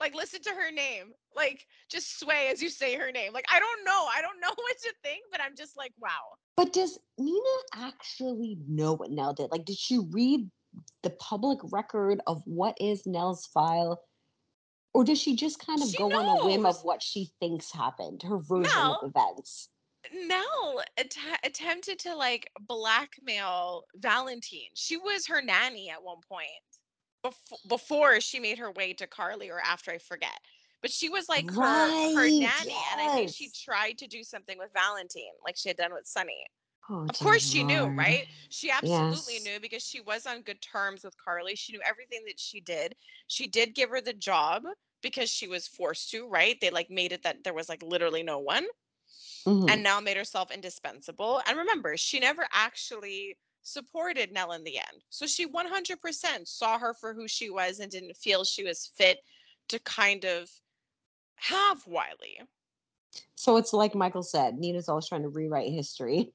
like 0.00 0.14
listen 0.14 0.42
to 0.42 0.50
her 0.50 0.70
name. 0.70 1.12
Like 1.34 1.66
just 1.90 2.18
sway 2.18 2.48
as 2.52 2.62
you 2.62 2.68
say 2.70 2.94
her 2.96 3.10
name. 3.12 3.32
Like 3.32 3.46
I 3.52 3.58
don't 3.58 3.84
know. 3.84 4.06
I 4.14 4.20
don't 4.22 4.40
know 4.40 4.54
what 4.54 4.78
to 4.82 4.92
think, 5.02 5.24
but 5.30 5.40
I'm 5.40 5.56
just 5.56 5.76
like, 5.76 5.92
wow. 5.98 6.36
But 6.56 6.72
does 6.72 6.98
Nina 7.18 7.40
actually 7.74 8.58
know 8.68 8.94
what 8.94 9.10
Nelle 9.10 9.34
did? 9.34 9.50
Like, 9.50 9.64
did 9.64 9.76
she 9.78 9.98
read 9.98 10.48
the 11.02 11.10
public 11.10 11.58
record 11.72 12.20
of 12.26 12.42
what 12.46 12.76
is 12.80 13.06
Nelle's 13.06 13.46
file? 13.46 14.00
Or 14.92 15.02
does 15.04 15.20
she 15.20 15.34
just 15.34 15.58
kind 15.64 15.82
of 15.82 15.88
She 15.88 15.96
go 15.98 16.12
on 16.12 16.24
a 16.24 16.46
whim 16.46 16.64
of 16.64 16.76
what 16.84 17.02
she 17.02 17.30
thinks 17.40 17.72
happened, 17.72 18.22
her 18.22 18.38
version 18.38 18.72
Nell- 18.76 19.00
of 19.02 19.10
events? 19.10 19.68
Nell 20.26 20.82
att- 20.98 21.16
attempted 21.42 21.98
to 22.00 22.14
like 22.14 22.48
blackmail 22.60 23.84
Valentine. 23.96 24.68
She 24.74 24.96
was 24.96 25.26
her 25.26 25.42
nanny 25.42 25.90
at 25.90 26.02
one 26.02 26.18
point 26.28 26.46
bef- 27.24 27.68
before 27.68 28.20
she 28.20 28.40
made 28.40 28.58
her 28.58 28.70
way 28.70 28.92
to 28.94 29.06
Carly 29.06 29.50
or 29.50 29.60
after 29.60 29.90
I 29.92 29.98
forget. 29.98 30.38
But 30.82 30.90
she 30.92 31.08
was 31.08 31.28
like 31.28 31.50
her, 31.52 31.94
her 32.14 32.30
nanny, 32.30 32.84
and 32.92 33.00
I 33.00 33.08
think 33.08 33.30
she 33.30 33.50
tried 33.50 33.98
to 33.98 34.06
do 34.06 34.22
something 34.22 34.58
with 34.58 34.72
Valentine, 34.74 35.32
like 35.44 35.56
she 35.56 35.68
had 35.70 35.78
done 35.78 35.94
with 35.94 36.06
Sonny. 36.06 36.46
Oh, 36.88 37.08
Of 37.08 37.18
course 37.18 37.42
she 37.44 37.64
knew, 37.64 37.92
right? 37.98 38.26
She 38.50 38.70
absolutely 38.70 39.38
Yes. 39.38 39.40
knew 39.40 39.60
because 39.60 39.82
she 39.82 40.00
was 40.00 40.26
on 40.26 40.42
good 40.42 40.62
terms 40.62 41.04
with 41.04 41.16
Carly. 41.18 41.54
She 41.56 41.72
knew 41.72 41.82
everything 41.84 42.24
that 42.26 42.40
she 42.40 42.60
did. 42.60 42.96
She 43.26 43.46
did 43.46 43.74
give 43.74 43.90
her 43.90 44.00
the 44.00 44.14
job 44.14 44.64
because 45.02 45.30
she 45.30 45.46
was 45.46 45.68
forced 45.68 46.10
to, 46.12 46.26
right? 46.28 46.58
They 46.60 46.70
like 46.70 46.90
made 46.90 47.12
it 47.12 47.22
that 47.24 47.44
there 47.44 47.54
was 47.54 47.68
like 47.68 47.82
literally 47.82 48.22
no 48.22 48.38
one 48.38 48.66
Mhm. 49.46 49.68
and 49.68 49.82
now 49.82 50.00
made 50.00 50.16
herself 50.16 50.50
indispensable. 50.50 51.40
And 51.46 51.58
remember, 51.58 51.96
she 51.96 52.20
never 52.20 52.46
actually 52.52 53.38
supported 53.64 54.30
Nelle 54.32 54.52
in 54.52 54.62
the 54.62 54.78
end. 54.78 55.02
So 55.10 55.26
she 55.26 55.48
100% 55.48 56.46
saw 56.46 56.78
her 56.78 56.94
for 56.94 57.12
who 57.12 57.26
she 57.26 57.50
was 57.50 57.80
and 57.80 57.90
didn't 57.90 58.16
feel 58.16 58.44
she 58.44 58.62
was 58.62 58.92
fit 58.96 59.18
to 59.68 59.78
kind 59.80 60.24
of 60.24 60.48
have 61.36 61.84
Wiley. 61.86 62.38
So 63.34 63.56
it's 63.56 63.72
like 63.72 63.94
Michael 63.94 64.22
said, 64.22 64.56
Nina's 64.58 64.88
always 64.88 65.08
trying 65.08 65.22
to 65.22 65.28
rewrite 65.28 65.72
history. 65.72 66.32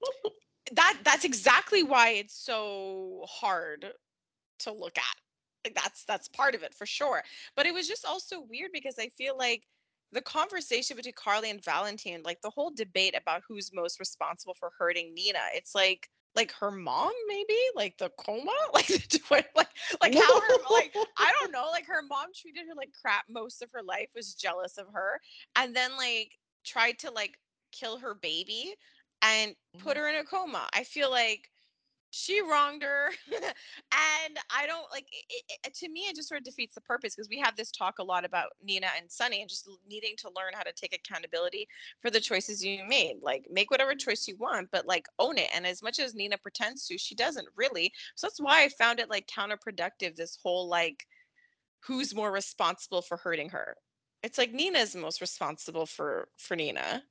that 0.72 0.98
that's 1.04 1.24
exactly 1.24 1.82
why 1.82 2.10
it's 2.10 2.34
so 2.34 3.24
hard 3.28 3.86
to 4.58 4.72
look 4.72 4.98
at 4.98 5.16
like 5.64 5.74
that's 5.74 6.04
that's 6.04 6.28
part 6.28 6.54
of 6.54 6.62
it 6.62 6.74
for 6.74 6.84
sure 6.84 7.22
but 7.56 7.64
it 7.64 7.72
was 7.72 7.88
just 7.88 8.04
also 8.04 8.42
weird 8.50 8.70
because 8.72 8.96
i 8.98 9.08
feel 9.16 9.36
like 9.36 9.62
the 10.12 10.20
conversation 10.20 10.94
between 10.94 11.14
carly 11.14 11.48
and 11.48 11.64
valentine 11.64 12.20
like 12.22 12.40
the 12.42 12.50
whole 12.50 12.70
debate 12.70 13.16
about 13.16 13.42
who's 13.48 13.72
most 13.72 13.98
responsible 13.98 14.54
for 14.58 14.70
hurting 14.78 15.14
nina 15.14 15.38
it's 15.54 15.74
like 15.74 16.08
like 16.34 16.52
her 16.52 16.70
mom 16.70 17.12
maybe? 17.26 17.58
Like 17.74 17.98
the 17.98 18.10
coma? 18.18 18.52
Like 18.74 18.88
like 19.30 19.68
like 20.02 20.14
how 20.14 20.40
her 20.40 20.56
like 20.70 20.94
i 21.18 21.32
don't 21.40 21.52
know 21.52 21.68
like 21.70 21.86
her 21.86 22.02
mom 22.08 22.26
treated 22.34 22.66
her 22.68 22.74
like 22.76 22.90
crap 23.00 23.24
most 23.28 23.62
of 23.62 23.70
her 23.72 23.82
life 23.82 24.08
was 24.14 24.34
jealous 24.34 24.76
of 24.78 24.86
her 24.92 25.20
and 25.56 25.74
then 25.74 25.90
like 25.96 26.32
tried 26.64 26.98
to 26.98 27.10
like 27.10 27.38
kill 27.72 27.98
her 27.98 28.14
baby 28.14 28.74
and 29.22 29.54
put 29.78 29.96
mm-hmm. 29.96 30.00
her 30.00 30.08
in 30.08 30.16
a 30.16 30.24
coma. 30.24 30.68
I 30.72 30.84
feel 30.84 31.10
like 31.10 31.50
she 32.18 32.40
wronged 32.40 32.82
her, 32.82 33.10
and 33.32 34.38
I 34.50 34.66
don't 34.66 34.90
like. 34.90 35.06
It, 35.12 35.58
it, 35.64 35.74
to 35.74 35.88
me, 35.88 36.00
it 36.00 36.16
just 36.16 36.28
sort 36.28 36.40
of 36.40 36.44
defeats 36.44 36.74
the 36.74 36.80
purpose 36.80 37.14
because 37.14 37.28
we 37.28 37.38
have 37.38 37.56
this 37.56 37.70
talk 37.70 37.98
a 37.98 38.02
lot 38.02 38.24
about 38.24 38.48
Nina 38.62 38.88
and 38.96 39.10
Sonny 39.10 39.40
and 39.40 39.48
just 39.48 39.68
needing 39.88 40.14
to 40.18 40.28
learn 40.28 40.52
how 40.54 40.62
to 40.62 40.72
take 40.72 40.94
accountability 40.94 41.68
for 42.02 42.10
the 42.10 42.20
choices 42.20 42.64
you 42.64 42.84
made. 42.88 43.16
Like, 43.22 43.46
make 43.50 43.70
whatever 43.70 43.94
choice 43.94 44.26
you 44.26 44.36
want, 44.36 44.68
but 44.72 44.86
like 44.86 45.06
own 45.18 45.38
it. 45.38 45.48
And 45.54 45.66
as 45.66 45.82
much 45.82 45.98
as 46.00 46.14
Nina 46.14 46.36
pretends 46.38 46.86
to, 46.88 46.98
she 46.98 47.14
doesn't 47.14 47.46
really. 47.56 47.92
So 48.16 48.26
that's 48.26 48.40
why 48.40 48.64
I 48.64 48.68
found 48.70 48.98
it 48.98 49.10
like 49.10 49.28
counterproductive. 49.28 50.16
This 50.16 50.38
whole 50.42 50.68
like, 50.68 51.06
who's 51.80 52.14
more 52.14 52.32
responsible 52.32 53.02
for 53.02 53.16
hurting 53.16 53.50
her? 53.50 53.76
It's 54.22 54.38
like 54.38 54.52
Nina's 54.52 54.96
most 54.96 55.20
responsible 55.20 55.86
for 55.86 56.28
for 56.36 56.56
Nina. 56.56 57.02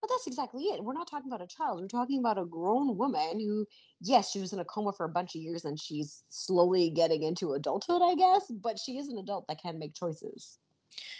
But 0.00 0.10
that's 0.10 0.26
exactly 0.26 0.64
it. 0.64 0.82
We're 0.84 0.92
not 0.92 1.08
talking 1.08 1.30
about 1.30 1.42
a 1.42 1.46
child. 1.46 1.80
We're 1.80 1.88
talking 1.88 2.18
about 2.20 2.38
a 2.38 2.44
grown 2.44 2.96
woman 2.96 3.40
who, 3.40 3.66
yes, 4.00 4.30
she 4.30 4.40
was 4.40 4.52
in 4.52 4.58
a 4.58 4.64
coma 4.64 4.92
for 4.92 5.06
a 5.06 5.08
bunch 5.08 5.34
of 5.34 5.40
years 5.40 5.64
and 5.64 5.78
she's 5.80 6.22
slowly 6.28 6.90
getting 6.90 7.22
into 7.22 7.54
adulthood, 7.54 8.02
I 8.02 8.14
guess. 8.14 8.44
But 8.50 8.78
she 8.78 8.98
is 8.98 9.08
an 9.08 9.18
adult 9.18 9.46
that 9.48 9.60
can 9.60 9.78
make 9.78 9.94
choices. 9.94 10.58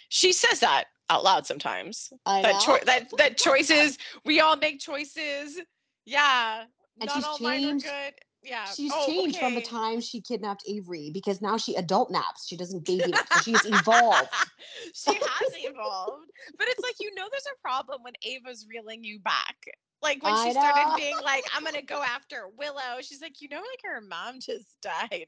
She 0.09 0.33
says 0.33 0.61
that 0.61 0.85
out 1.11 1.25
loud 1.25 1.47
sometimes. 1.47 2.12
I 2.25 2.43
that 2.43 2.61
choi- 2.61 2.85
that 2.85 3.11
that 3.17 3.37
choices 3.39 3.99
we 4.25 4.41
all 4.41 4.57
make 4.57 4.81
choices. 4.81 5.61
Yeah, 6.05 6.65
And 7.01 7.09
not 7.09 7.15
she's 7.17 7.25
all 7.25 7.39
mine 7.41 7.65
are 7.65 7.75
good. 7.75 8.15
Yeah, 8.47 8.65
She's 8.67 8.93
Oh, 8.95 9.07
changed 9.07 9.39
from 9.39 9.55
the 9.55 9.61
time 9.61 10.01
she 10.01 10.21
kidnapped 10.21 10.63
Avery 10.69 11.11
because 11.13 11.43
now 11.43 11.57
she 11.57 11.75
adult 11.75 12.11
naps. 12.11 12.47
She 12.47 12.57
doesn't 12.57 12.85
baby 12.87 13.11
nap. 13.13 13.27
So 13.33 13.41
she's 13.41 13.65
evolved. 13.65 14.29
she 14.95 15.15
has 15.15 15.53
evolved, 15.65 16.31
but 16.57 16.69
it's 16.69 16.83
like 16.83 16.95
you 17.01 17.13
know 17.15 17.25
there's 17.31 17.47
a 17.47 17.61
problem 17.61 18.03
when 18.03 18.15
Ava's 18.23 18.67
reeling 18.69 19.03
you 19.03 19.19
back. 19.19 19.57
Like 20.03 20.23
when 20.23 20.35
I 20.35 20.45
she 20.45 20.53
started 20.53 20.85
know. 20.87 20.97
being 20.97 21.17
like, 21.25 21.45
I'm 21.55 21.65
gonna 21.65 21.83
go 21.83 22.03
after 22.07 22.49
Willow. 22.57 23.01
She's 23.01 23.21
like, 23.21 23.41
you 23.41 23.49
know, 23.49 23.57
like 23.57 23.81
her 23.85 24.01
mom 24.01 24.41
just 24.41 24.77
died. 24.83 25.27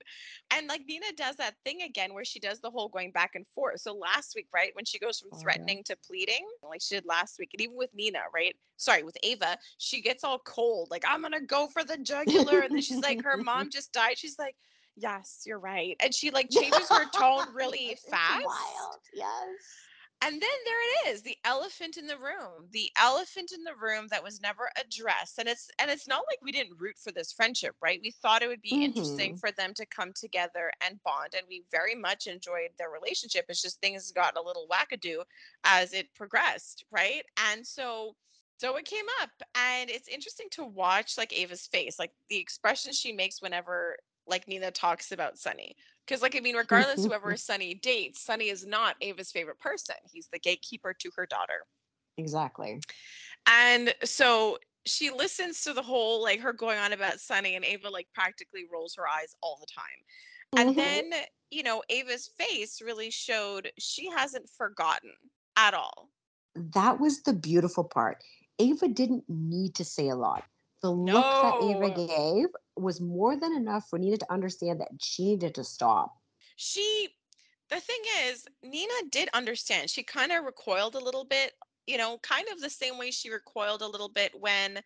And 0.51 0.67
like 0.67 0.83
Nina 0.87 1.07
does 1.17 1.37
that 1.37 1.55
thing 1.65 1.83
again 1.83 2.15
where 2.15 2.25
she 2.25 2.39
does 2.39 2.61
the 2.61 2.71
whole 2.71 2.89
going 2.89 3.11
back 3.11 3.33
and 3.35 3.47
forth. 3.55 3.81
So 3.81 3.95
last 3.95 4.35
week, 4.37 4.49
right, 4.55 4.71
when 4.75 4.85
she 4.85 4.99
goes 4.99 5.19
from 5.19 5.31
Oh, 5.33 5.39
threatening 5.43 5.83
to 5.85 5.97
pleading, 6.07 6.47
like 6.63 6.81
she 6.83 6.95
did 6.97 7.07
last 7.07 7.39
week, 7.39 7.51
and 7.55 7.61
even 7.63 7.77
with 7.77 7.91
Nina, 7.95 8.21
right? 8.35 8.55
Sorry, 8.77 9.03
with 9.03 9.17
Ava, 9.23 9.59
she 9.79 10.01
gets 10.01 10.23
all 10.23 10.39
cold, 10.45 10.89
like, 10.91 11.05
I'm 11.07 11.23
gonna 11.23 11.41
go 11.41 11.69
for 11.69 11.83
the 11.85 11.99
jugular. 11.99 12.61
And 12.61 12.75
then 12.75 12.83
she's 12.83 13.03
like, 13.03 13.23
her 13.23 13.37
mom 13.45 13.71
just 13.71 13.93
died. 13.93 14.19
She's 14.19 14.39
like, 14.39 14.55
Yes, 15.01 15.43
you're 15.47 15.61
right. 15.61 15.97
And 16.01 16.13
she 16.13 16.31
like 16.33 16.51
changes 16.51 16.89
her 16.89 17.05
tone 17.11 17.47
really 17.55 17.97
fast. 18.11 18.45
Wild. 18.45 18.99
Yes. 19.15 19.29
And 20.21 20.35
then 20.43 20.51
there 20.65 21.07
it 21.07 21.09
is, 21.15 21.23
the 21.23 21.39
elephant 21.45 21.97
in 21.97 22.09
the 22.09 22.19
room. 22.19 22.69
The 22.73 22.91
elephant 22.97 23.53
in 23.53 23.63
the 23.63 23.77
room 23.77 24.09
that 24.09 24.23
was 24.23 24.41
never 24.41 24.69
addressed. 24.77 25.39
And 25.39 25.49
it's 25.49 25.71
and 25.79 25.91
it's 25.93 26.09
not 26.09 26.25
like 26.29 26.39
we 26.43 26.51
didn't 26.51 26.77
root 26.81 26.99
for 26.99 27.13
this 27.13 27.33
friendship, 27.33 27.77
right? 27.81 28.01
We 28.03 28.11
thought 28.11 28.43
it 28.43 28.49
would 28.49 28.61
be 28.61 28.79
interesting 28.81 29.33
Mhm. 29.33 29.39
for 29.39 29.53
them 29.53 29.75
to 29.75 29.87
come 29.87 30.13
together 30.13 30.73
and 30.81 31.01
bond. 31.05 31.35
And 31.35 31.47
we 31.49 31.65
very 31.71 31.95
much 31.95 32.27
enjoyed 32.27 32.71
their 32.79 32.91
relationship. 32.91 33.45
It's 33.49 33.63
just 33.63 33.81
things 33.81 34.11
got 34.11 34.37
a 34.37 34.43
little 34.43 34.67
wackadoo 34.69 35.25
as 35.65 35.93
it 35.93 36.13
progressed, 36.15 36.85
right? 36.91 37.25
And 37.37 37.65
so 37.67 38.17
so 38.59 38.77
it 38.77 38.87
came 38.87 39.07
up 39.21 39.31
and 39.55 39.89
it's 39.89 40.09
interesting 40.09 40.49
to 40.53 40.65
watch 40.65 41.17
like 41.17 41.33
Ava's 41.33 41.67
face, 41.69 41.97
like 41.99 42.13
the 42.29 42.39
expression 42.39 42.93
she 42.93 43.13
makes 43.13 43.41
whenever 43.41 43.97
like 44.29 44.47
Nina 44.49 44.71
talks 44.71 45.13
about 45.13 45.39
Sonny. 45.39 45.77
Because, 46.07 46.23
like, 46.23 46.37
I 46.37 46.41
mean, 46.41 46.57
regardless 46.57 47.05
whoever 47.05 47.37
Sonny 47.37 47.75
dates, 47.75 48.23
Sonny 48.23 48.49
is 48.49 48.67
not 48.67 48.97
Ava's 49.01 49.31
favorite 49.31 49.59
person. 49.59 49.97
He's 50.11 50.29
the 50.33 50.39
gatekeeper 50.39 50.95
to 50.95 51.11
her 51.17 51.27
daughter. 51.27 51.67
Exactly. 52.17 52.81
And 53.47 53.95
so 54.05 54.59
she 54.87 55.11
listens 55.11 55.63
to 55.63 55.73
the 55.73 55.83
whole, 55.83 56.23
like, 56.23 56.41
her 56.41 56.53
going 56.53 56.79
on 56.79 56.93
about 56.93 57.21
Sonny, 57.21 57.57
and 57.57 57.65
Ava, 57.65 57.91
like, 57.91 58.09
practically 58.15 58.65
rolls 58.73 58.95
her 58.97 59.07
eyes 59.07 59.35
all 59.43 59.59
the 59.61 59.67
time. 59.67 59.85
And 60.57 60.71
Mhm. 60.71 60.77
then, 60.77 61.13
you 61.51 61.63
know, 61.63 61.83
Ava's 61.91 62.29
face 62.39 62.81
really 62.81 63.11
showed 63.11 63.71
she 63.79 64.09
hasn't 64.11 64.49
forgotten 64.51 65.13
at 65.57 65.75
all. 65.75 66.11
that 66.55 66.99
was 66.99 67.23
the 67.23 67.33
beautiful 67.33 67.85
part. 67.85 68.23
Ava 68.59 68.89
didn't 68.89 69.29
need 69.29 69.75
to 69.77 69.85
say 69.85 70.09
a 70.09 70.17
lot. 70.17 70.45
The 70.83 70.91
look 70.91 71.39
that 71.41 71.61
Ava 71.61 71.91
gave 71.91 72.47
was 72.81 73.01
more 73.01 73.37
than 73.37 73.53
enough 73.55 73.89
for 73.89 73.99
Nina 73.99 74.17
to 74.19 74.33
understand 74.33 74.81
that 74.81 74.89
she 75.01 75.25
needed 75.25 75.55
to 75.57 75.65
stop. 75.65 76.15
she 76.57 77.09
the 77.71 77.81
thing 77.81 78.01
is 78.27 78.47
nina 78.63 78.93
did 79.11 79.29
understand 79.35 79.91
she 79.91 80.03
kind 80.03 80.33
of 80.33 80.45
recoiled 80.45 80.95
a 80.95 80.99
little 80.99 81.25
bit 81.25 81.53
you 81.87 81.99
know 81.99 82.19
kind 82.23 82.47
of 82.53 82.61
the 82.61 82.71
same 82.71 82.99
way 82.99 83.11
she 83.11 83.31
recoiled 83.31 83.83
a 83.83 83.87
little 83.87 84.09
bit 84.09 84.33
when 84.41 84.79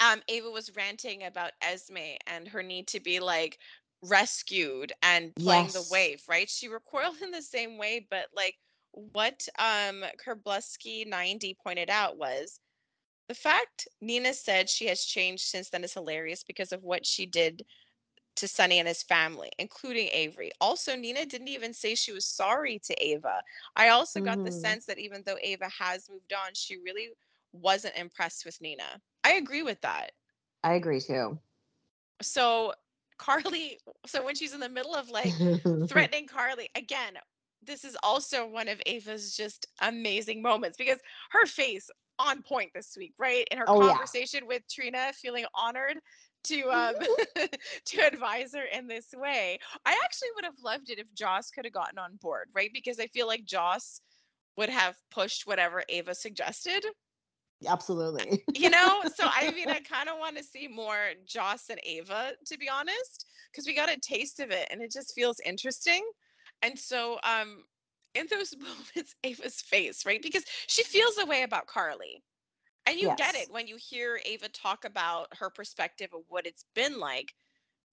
um 0.00 0.22
ava 0.28 0.50
was 0.50 0.74
ranting 0.76 1.24
about 1.24 1.52
esme 1.62 2.16
and 2.26 2.48
her 2.48 2.62
need 2.62 2.86
to 2.86 3.00
be 3.00 3.20
like 3.20 3.58
rescued 4.02 4.92
and 5.02 5.34
playing 5.36 5.72
the 5.72 5.80
Yes. 5.80 5.90
wave 5.90 6.22
right 6.28 6.48
she 6.48 6.68
recoiled 6.68 7.20
in 7.22 7.30
the 7.30 7.42
same 7.42 7.78
way 7.78 8.06
but 8.10 8.26
like 8.34 8.54
what 8.92 9.46
um 9.58 10.04
kerblusky 10.24 11.06
90 11.06 11.56
pointed 11.62 11.90
out 11.90 12.16
was 12.16 12.60
the 13.28 13.34
fact 13.34 13.88
nina 14.00 14.32
said 14.34 14.68
she 14.68 14.86
has 14.86 15.04
changed 15.04 15.44
since 15.44 15.70
then 15.70 15.84
is 15.84 15.94
hilarious 15.94 16.42
because 16.44 16.72
of 16.72 16.82
what 16.84 17.06
she 17.06 17.26
did 17.26 17.64
to 18.36 18.48
Sonny 18.48 18.78
and 18.78 18.88
his 18.88 19.02
family, 19.02 19.50
including 19.58 20.08
Avery. 20.12 20.50
Also, 20.60 20.96
Nina 20.96 21.24
didn't 21.24 21.48
even 21.48 21.72
say 21.72 21.94
she 21.94 22.12
was 22.12 22.24
sorry 22.26 22.78
to 22.80 22.94
Ava. 23.04 23.42
I 23.76 23.88
also 23.88 24.20
got 24.20 24.42
the 24.42 24.50
Mhm. 24.50 24.52
sense 24.52 24.86
that 24.86 24.98
even 24.98 25.22
though 25.24 25.38
Ava 25.42 25.68
has 25.68 26.08
moved 26.10 26.32
on, 26.32 26.54
she 26.54 26.76
really 26.78 27.10
wasn't 27.52 27.96
impressed 27.96 28.44
with 28.44 28.60
Nina. 28.60 29.00
I 29.24 29.34
agree 29.34 29.62
with 29.62 29.80
that. 29.82 30.12
I 30.64 30.74
agree 30.74 31.00
too. 31.00 31.38
So, 32.22 32.74
Carly, 33.18 33.78
so 34.06 34.24
when 34.24 34.34
she's 34.34 34.54
in 34.54 34.60
the 34.60 34.68
middle 34.68 34.94
of 34.94 35.10
like 35.10 35.36
threatening 35.88 36.26
Carly, 36.26 36.68
again, 36.74 37.14
this 37.62 37.84
is 37.84 37.96
also 38.02 38.46
one 38.46 38.68
of 38.68 38.80
Ava's 38.86 39.36
just 39.36 39.66
amazing 39.80 40.42
moments 40.42 40.76
because 40.76 40.98
her 41.30 41.46
face 41.46 41.90
on 42.18 42.42
point 42.42 42.70
this 42.74 42.94
week, 42.96 43.14
right? 43.18 43.46
In 43.50 43.58
her 43.58 43.66
Oh, 43.66 43.80
yeah. 43.80 43.92
conversation 43.92 44.46
with 44.46 44.62
Trina, 44.70 45.12
feeling 45.14 45.44
honored 45.54 45.98
to 46.44 46.62
um 46.72 46.94
to 47.86 48.00
advise 48.06 48.54
her 48.54 48.64
in 48.64 48.86
this 48.86 49.08
way. 49.14 49.58
I 49.84 49.98
actually 50.04 50.28
would 50.36 50.44
have 50.44 50.58
loved 50.62 50.90
it 50.90 50.98
if 50.98 51.12
Joss 51.14 51.50
could 51.50 51.64
have 51.64 51.74
gotten 51.74 51.98
on 51.98 52.16
board, 52.20 52.48
right? 52.54 52.70
Because 52.72 53.00
I 53.00 53.06
feel 53.08 53.26
like 53.26 53.44
Joss 53.44 54.00
would 54.56 54.68
have 54.68 54.96
pushed 55.10 55.46
whatever 55.46 55.82
Ava 55.88 56.14
suggested, 56.14 56.84
Absolutely. 57.66 58.44
you 58.54 58.70
know? 58.70 59.02
So 59.14 59.24
I 59.26 59.50
mean, 59.50 59.70
I 59.70 59.80
kind 59.80 60.08
of 60.08 60.18
want 60.18 60.36
to 60.36 60.44
see 60.44 60.68
more 60.68 61.12
Joss 61.26 61.70
and 61.70 61.80
Ava, 61.84 62.32
to 62.46 62.58
be 62.58 62.68
honest, 62.68 63.26
because 63.50 63.66
we 63.66 63.74
got 63.74 63.90
a 63.90 63.98
taste 64.00 64.40
of 64.40 64.50
it 64.50 64.68
and 64.70 64.80
it 64.80 64.92
just 64.92 65.14
feels 65.14 65.40
interesting. 65.44 66.04
And 66.62 66.78
so 66.78 67.18
um 67.22 67.64
in 68.14 68.26
those 68.30 68.56
moments, 68.58 69.14
Ava's 69.24 69.60
face, 69.60 70.06
right? 70.06 70.22
Because 70.22 70.44
she 70.66 70.82
feels 70.84 71.18
a 71.18 71.26
way 71.26 71.42
about 71.42 71.66
Carly. 71.66 72.24
And 72.86 72.98
you 73.00 73.10
get 73.14 73.34
it 73.34 73.50
when 73.50 73.66
you 73.66 73.76
hear 73.78 74.20
Ava 74.26 74.48
talk 74.48 74.84
about 74.84 75.28
her 75.38 75.50
perspective 75.50 76.10
of 76.14 76.22
what 76.28 76.46
it's 76.46 76.64
been 76.74 76.98
like 77.00 77.34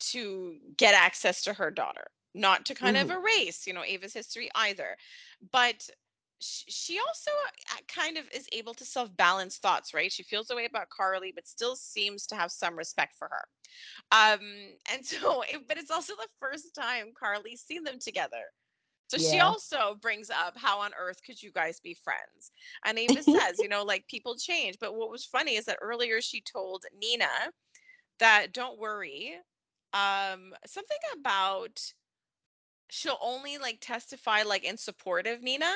to 0.01 0.59
get 0.77 0.95
access 0.95 1.43
to 1.43 1.53
her 1.53 1.71
daughter, 1.71 2.07
not 2.33 2.65
to 2.67 2.75
kind 2.75 2.97
of 2.97 3.09
Mhm. 3.09 3.11
erase, 3.11 3.67
you 3.67 3.73
know, 3.73 3.83
Ava's 3.83 4.13
history 4.13 4.49
either. 4.55 4.97
But 5.51 5.89
she 6.41 6.99
also 6.99 7.31
uh, 7.73 7.77
kind 7.87 8.17
of 8.17 8.27
is 8.33 8.47
able 8.51 8.73
to 8.75 8.85
self 8.85 9.15
balance 9.15 9.57
thoughts, 9.57 9.93
right? 9.93 10.11
She 10.11 10.23
feels 10.23 10.49
a 10.49 10.55
way 10.55 10.65
about 10.65 10.89
Carly, 10.89 11.31
but 11.31 11.47
still 11.47 11.75
seems 11.75 12.25
to 12.27 12.35
have 12.35 12.51
some 12.51 12.75
respect 12.77 13.15
for 13.15 13.29
her. 13.29 13.45
Um, 14.11 14.41
and 14.91 15.05
so, 15.05 15.43
but 15.67 15.77
it's 15.77 15.91
also 15.91 16.15
the 16.15 16.29
first 16.39 16.75
time 16.75 17.13
Carly's 17.17 17.61
seen 17.61 17.83
them 17.83 17.99
together. 17.99 18.45
So 19.11 19.17
she 19.17 19.41
also 19.41 19.97
brings 19.99 20.29
up 20.29 20.57
how 20.57 20.79
on 20.79 20.91
earth 20.97 21.21
could 21.25 21.43
you 21.43 21.51
guys 21.51 21.81
be 21.81 21.93
friends? 21.93 22.51
And 22.85 22.97
Ava 22.97 23.21
says, 23.23 23.59
you 23.59 23.67
know, 23.67 23.83
like 23.83 24.07
people 24.07 24.37
change. 24.37 24.77
But 24.79 24.95
what 24.95 25.11
was 25.11 25.25
funny 25.25 25.57
is 25.57 25.65
that 25.65 25.79
earlier 25.81 26.21
she 26.21 26.39
told 26.39 26.85
Nina 26.97 27.25
that 28.19 28.53
don't 28.53 28.79
worry, 28.79 29.33
um, 29.91 30.53
something 30.65 30.97
about 31.19 31.81
she'll 32.89 33.17
only 33.21 33.57
like 33.57 33.79
testify 33.81 34.43
like 34.43 34.63
in 34.63 34.77
support 34.77 35.27
of 35.27 35.43
Nina. 35.43 35.73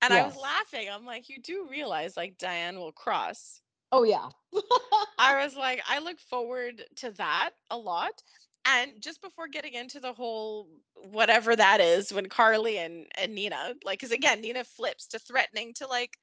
And 0.00 0.14
I 0.14 0.24
was 0.24 0.36
laughing. 0.36 0.88
I'm 0.90 1.04
like, 1.04 1.28
you 1.28 1.42
do 1.42 1.68
realize 1.70 2.16
like 2.16 2.38
Diane 2.38 2.76
will 2.76 2.92
cross. 2.92 3.60
Oh 3.92 4.04
yeah. 4.04 4.30
I 5.18 5.44
was 5.44 5.54
like, 5.56 5.82
I 5.86 5.98
look 5.98 6.18
forward 6.20 6.82
to 6.96 7.10
that 7.12 7.50
a 7.70 7.76
lot. 7.76 8.22
And 8.64 8.92
just 9.00 9.20
before 9.20 9.48
getting 9.48 9.74
into 9.74 9.98
the 10.00 10.12
whole 10.12 10.68
whatever 10.94 11.56
that 11.56 11.80
is, 11.80 12.12
when 12.12 12.28
Carly 12.28 12.78
and, 12.78 13.06
and 13.18 13.34
Nina, 13.34 13.74
like, 13.84 13.98
because 13.98 14.12
again, 14.12 14.40
Nina 14.40 14.64
flips 14.64 15.06
to 15.08 15.18
threatening 15.18 15.74
to 15.74 15.86
like 15.86 16.18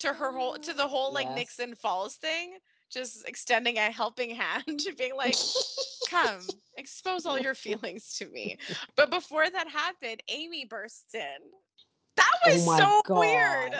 to 0.00 0.12
her 0.12 0.32
whole 0.32 0.54
to 0.58 0.72
the 0.72 0.86
whole 0.88 1.12
like 1.12 1.28
Yes. 1.28 1.36
Nixon 1.36 1.74
Falls 1.74 2.16
thing, 2.16 2.58
just 2.90 3.28
extending 3.28 3.76
a 3.76 3.90
helping 3.90 4.30
hand, 4.34 4.64
to 4.80 4.94
being 4.94 5.14
like, 5.16 5.36
come, 6.08 6.40
expose 6.76 7.26
all 7.26 7.38
your 7.38 7.54
feelings 7.54 8.14
to 8.18 8.26
me. 8.28 8.56
But 8.96 9.10
before 9.10 9.48
that 9.50 9.68
happened, 9.68 10.22
Amy 10.28 10.64
bursts 10.64 11.14
in. 11.14 11.38
That 12.16 12.32
Oh 12.44 12.54
was 12.54 12.64
my 12.64 12.78
so 12.78 13.02
weird. 13.14 13.74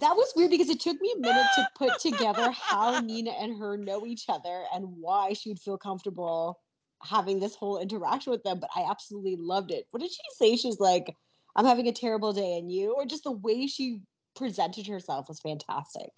That 0.00 0.16
was 0.16 0.32
weird 0.34 0.50
because 0.50 0.70
it 0.70 0.80
took 0.80 1.00
me 1.00 1.12
a 1.16 1.20
minute 1.20 1.46
to 1.56 1.68
put 1.78 2.00
together 2.00 2.50
how 2.50 3.00
Nina 3.00 3.30
and 3.30 3.58
her 3.58 3.76
know 3.76 4.04
each 4.06 4.24
other 4.28 4.64
and 4.74 4.84
why 5.00 5.32
she 5.34 5.50
would 5.50 5.60
feel 5.60 5.78
comfortable 5.78 6.60
having 7.02 7.38
this 7.38 7.54
whole 7.54 7.78
interaction 7.78 8.32
with 8.32 8.42
them. 8.42 8.58
But 8.60 8.70
I 8.74 8.86
absolutely 8.90 9.36
loved 9.36 9.70
it. 9.70 9.86
What 9.90 10.00
did 10.02 10.10
she 10.10 10.22
say? 10.36 10.56
She's 10.56 10.80
like, 10.80 11.14
I'm 11.56 11.66
having 11.66 11.86
a 11.86 11.92
terrible 11.92 12.32
day, 12.32 12.58
and 12.58 12.70
you, 12.72 12.94
or 12.94 13.06
just 13.06 13.24
the 13.24 13.30
way 13.32 13.66
she 13.68 14.00
presented 14.34 14.86
herself 14.88 15.28
was 15.28 15.40
fantastic. 15.40 16.10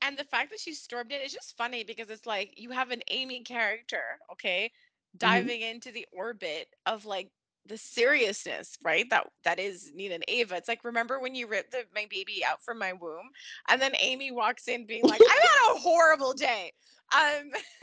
and 0.00 0.16
the 0.16 0.24
fact 0.24 0.50
that 0.50 0.60
she 0.60 0.72
stormed 0.74 1.12
it 1.12 1.24
is 1.24 1.32
just 1.32 1.56
funny 1.56 1.84
because 1.84 2.08
it's 2.08 2.26
like 2.26 2.54
you 2.56 2.70
have 2.70 2.90
an 2.90 3.02
Amy 3.10 3.40
character, 3.40 4.18
okay, 4.32 4.66
mm-hmm. 4.66 5.18
diving 5.18 5.60
into 5.60 5.92
the 5.92 6.06
orbit 6.12 6.68
of 6.86 7.04
like 7.04 7.30
the 7.68 7.76
seriousness, 7.78 8.76
right? 8.82 9.06
That 9.10 9.28
that 9.44 9.58
is 9.58 9.92
Nina 9.94 10.16
and 10.16 10.24
Ava. 10.28 10.56
It's 10.56 10.68
like 10.68 10.84
remember 10.84 11.20
when 11.20 11.34
you 11.34 11.46
ripped 11.46 11.72
the, 11.72 11.84
my 11.94 12.06
baby 12.10 12.42
out 12.48 12.62
from 12.62 12.78
my 12.78 12.92
womb, 12.92 13.30
and 13.68 13.80
then 13.80 13.92
Amy 14.00 14.30
walks 14.30 14.68
in 14.68 14.86
being 14.86 15.04
like, 15.04 15.20
"I've 15.20 15.48
had 15.48 15.74
a 15.74 15.78
horrible 15.78 16.32
day," 16.32 16.72
um, 17.12 17.50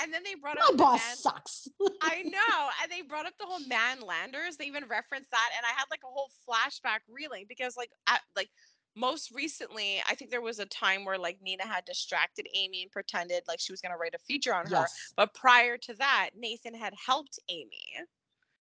and 0.00 0.12
then 0.12 0.22
they 0.24 0.34
brought 0.34 0.58
up 0.58 0.64
My 0.64 0.72
the 0.72 0.76
boss 0.78 1.00
man- 1.00 1.16
sucks. 1.16 1.68
I 2.02 2.22
know. 2.24 2.68
And 2.82 2.90
they 2.90 3.02
brought 3.02 3.26
up 3.26 3.34
the 3.38 3.46
whole 3.46 3.66
man 3.66 4.00
landers. 4.00 4.56
They 4.56 4.66
even 4.66 4.84
referenced 4.88 5.30
that. 5.30 5.50
And 5.56 5.64
I 5.64 5.70
had 5.78 5.84
like 5.90 6.00
a 6.04 6.08
whole 6.08 6.30
flashback 6.48 7.00
reeling 7.08 7.46
because 7.48 7.76
like 7.76 7.90
at 8.08 8.20
like 8.36 8.50
most 8.96 9.32
recently, 9.32 10.00
I 10.08 10.14
think 10.14 10.30
there 10.30 10.40
was 10.40 10.60
a 10.60 10.66
time 10.66 11.04
where 11.04 11.18
like 11.18 11.38
Nina 11.42 11.66
had 11.66 11.84
distracted 11.84 12.46
Amy 12.54 12.82
and 12.82 12.90
pretended 12.92 13.42
like 13.48 13.60
she 13.60 13.72
was 13.72 13.80
gonna 13.80 13.98
write 13.98 14.14
a 14.14 14.18
feature 14.18 14.54
on 14.54 14.66
her. 14.66 14.86
But 15.16 15.34
prior 15.34 15.76
to 15.78 15.94
that, 15.94 16.30
Nathan 16.36 16.74
had 16.74 16.94
helped 16.94 17.38
Amy 17.48 17.84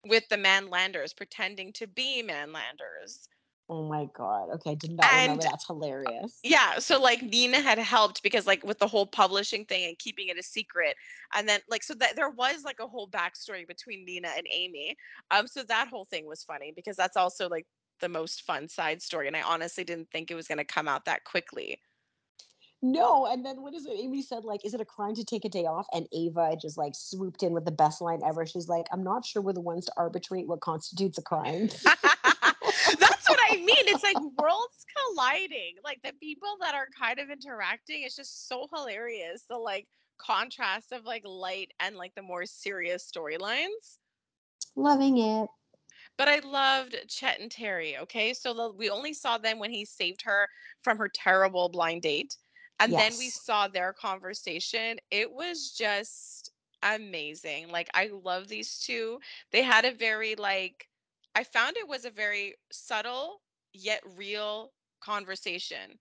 with 0.06 0.28
the 0.30 0.38
Manlanders, 0.38 1.16
pretending 1.16 1.72
to 1.74 1.88
be 1.88 2.24
Manlanders. 2.24 3.28
Oh 3.70 3.88
my 3.88 4.08
god. 4.14 4.50
Okay, 4.56 4.76
did 4.76 4.92
not 4.92 5.06
And- 5.06 5.22
remember. 5.24 5.44
That's 5.44 5.66
hilarious. 5.66 6.40
Yeah, 6.44 6.80
so 6.80 7.00
like 7.02 7.22
Nina 7.22 7.62
had 7.62 7.78
helped 7.80 8.22
because 8.22 8.46
like 8.46 8.64
with 8.64 8.78
the 8.80 8.88
whole 8.88 9.08
publishing 9.08 9.66
thing 9.66 9.88
and 9.88 9.98
keeping 9.98 10.28
it 10.28 10.38
a 10.38 10.44
secret, 10.44 10.96
and 11.34 11.48
then 11.48 11.62
like 11.70 11.82
so 11.84 11.94
that 11.96 12.16
there 12.18 12.30
was 12.30 12.64
like 12.66 12.80
a 12.80 12.88
whole 12.88 13.08
backstory 13.08 13.66
between 13.66 14.06
Nina 14.06 14.30
and 14.36 14.46
Amy. 14.52 14.98
Um, 15.32 15.48
so 15.48 15.64
that 15.64 15.88
whole 15.88 16.06
thing 16.06 16.26
was 16.28 16.44
funny 16.44 16.74
because 16.76 16.98
that's 16.98 17.16
also 17.16 17.48
like 17.48 17.66
the 18.02 18.10
most 18.10 18.42
fun 18.42 18.68
side 18.68 19.02
story, 19.02 19.28
and 19.28 19.38
I 19.38 19.42
honestly 19.44 19.86
didn't 19.86 20.12
think 20.12 20.30
it 20.30 20.36
was 20.36 20.48
gonna 20.48 20.66
come 20.66 20.90
out 20.90 21.06
that 21.06 21.24
quickly. 21.24 21.80
No, 22.86 23.28
and 23.28 23.46
then 23.46 23.62
what 23.62 23.74
is 23.74 23.86
it? 23.86 23.94
Amy 23.98 24.22
said, 24.22 24.44
like, 24.44 24.66
is 24.66 24.74
it 24.74 24.82
a 24.82 24.86
crime 24.86 25.16
to 25.16 25.24
take 25.24 25.46
a 25.46 25.50
day 25.50 25.66
off? 25.66 25.88
And 25.94 26.06
Ava 26.12 26.58
just 26.62 26.78
like 26.78 26.92
swooped 26.94 27.42
in 27.42 27.54
with 27.54 27.64
the 27.64 27.72
best 27.72 28.02
line 28.02 28.20
ever. 28.26 28.46
She's 28.46 28.68
like, 28.68 28.88
I'm 28.92 29.06
not 29.06 29.26
sure 29.26 29.42
we're 29.42 29.54
the 29.54 29.62
ones 29.62 29.86
to 29.86 29.94
arbitrate 29.96 30.50
what 30.50 30.60
constitutes 30.60 31.18
a 31.18 31.22
crime. 31.22 31.70
That's 31.84 33.30
what 33.30 33.40
I 33.50 33.56
mean. 33.56 33.88
It's 33.88 34.04
like 34.04 34.18
worlds 34.38 34.86
colliding. 34.98 35.76
Like 35.82 36.02
the 36.04 36.12
people 36.20 36.58
that 36.60 36.76
are 36.76 36.88
kind 37.00 37.20
of 37.20 37.30
interacting, 37.30 38.04
it's 38.04 38.18
just 38.18 38.50
so 38.50 38.68
hilarious. 38.76 39.46
The 39.50 39.56
like 39.58 39.88
contrast 40.18 40.92
of 40.92 41.06
like 41.06 41.24
light 41.26 41.72
and 41.80 41.96
like 41.96 42.14
the 42.16 42.22
more 42.22 42.46
serious 42.46 43.10
storylines. 43.10 43.98
Loving 44.76 45.20
it. 45.20 45.48
But 46.18 46.28
I 46.28 46.40
loved 46.40 46.98
Chet 47.08 47.40
and 47.40 47.50
Terry. 47.50 47.98
Okay. 48.00 48.34
So 48.34 48.54
the, 48.54 48.74
we 48.78 48.90
only 48.90 49.14
saw 49.14 49.38
them 49.38 49.58
when 49.58 49.72
he 49.72 49.86
saved 49.86 50.24
her 50.24 50.50
from 50.82 50.98
her 50.98 51.08
terrible 51.08 51.70
blind 51.70 52.02
date. 52.02 52.36
And 52.80 52.98
then 52.98 53.18
we 53.18 53.30
saw 53.30 53.68
their 53.68 53.94
conversation. 53.94 55.00
It 55.12 55.32
was 55.32 55.72
just 55.72 56.52
amazing. 56.84 57.70
Like, 57.70 57.90
I 57.94 58.08
love 58.08 58.48
these 58.48 58.80
two. 58.80 59.20
They 59.52 59.64
had 59.64 59.86
a 59.86 59.92
very, 59.94 60.36
like, 60.36 60.90
I 61.36 61.44
found 61.46 61.78
it 61.78 61.88
was 61.88 62.06
a 62.06 62.12
very 62.12 62.56
subtle 62.72 63.42
yet 63.74 64.04
real 64.06 64.74
conversation. 65.02 66.00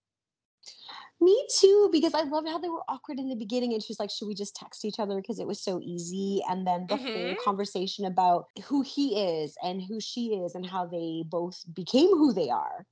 Me 1.21 1.47
too, 1.59 1.89
because 1.93 2.15
I 2.15 2.23
loved 2.23 2.49
how 2.49 2.59
they 2.59 2.69
were 2.69 2.83
awkward 2.89 3.19
in 3.19 3.29
the 3.29 3.37
beginning. 3.37 3.73
And 3.73 3.83
she's 3.83 4.01
like, 4.01 4.11
should 4.11 4.27
we 4.27 4.35
just 4.35 4.57
text 4.57 4.85
each 4.85 4.99
other? 4.99 5.17
Because 5.21 5.39
it 5.39 5.47
was 5.47 5.63
so 5.63 5.81
easy. 5.81 6.43
And 6.49 6.67
then 6.67 6.87
the 6.89 6.97
whole 6.97 7.37
Mhm. 7.37 7.37
conversation 7.37 8.05
about 8.05 8.47
who 8.65 8.83
he 8.83 9.19
is 9.21 9.57
and 9.63 9.83
who 9.83 10.01
she 10.01 10.35
is 10.35 10.55
and 10.55 10.67
how 10.67 10.87
they 10.87 11.23
both 11.27 11.63
became 11.73 12.09
who 12.09 12.33
they 12.33 12.51
are. 12.51 12.87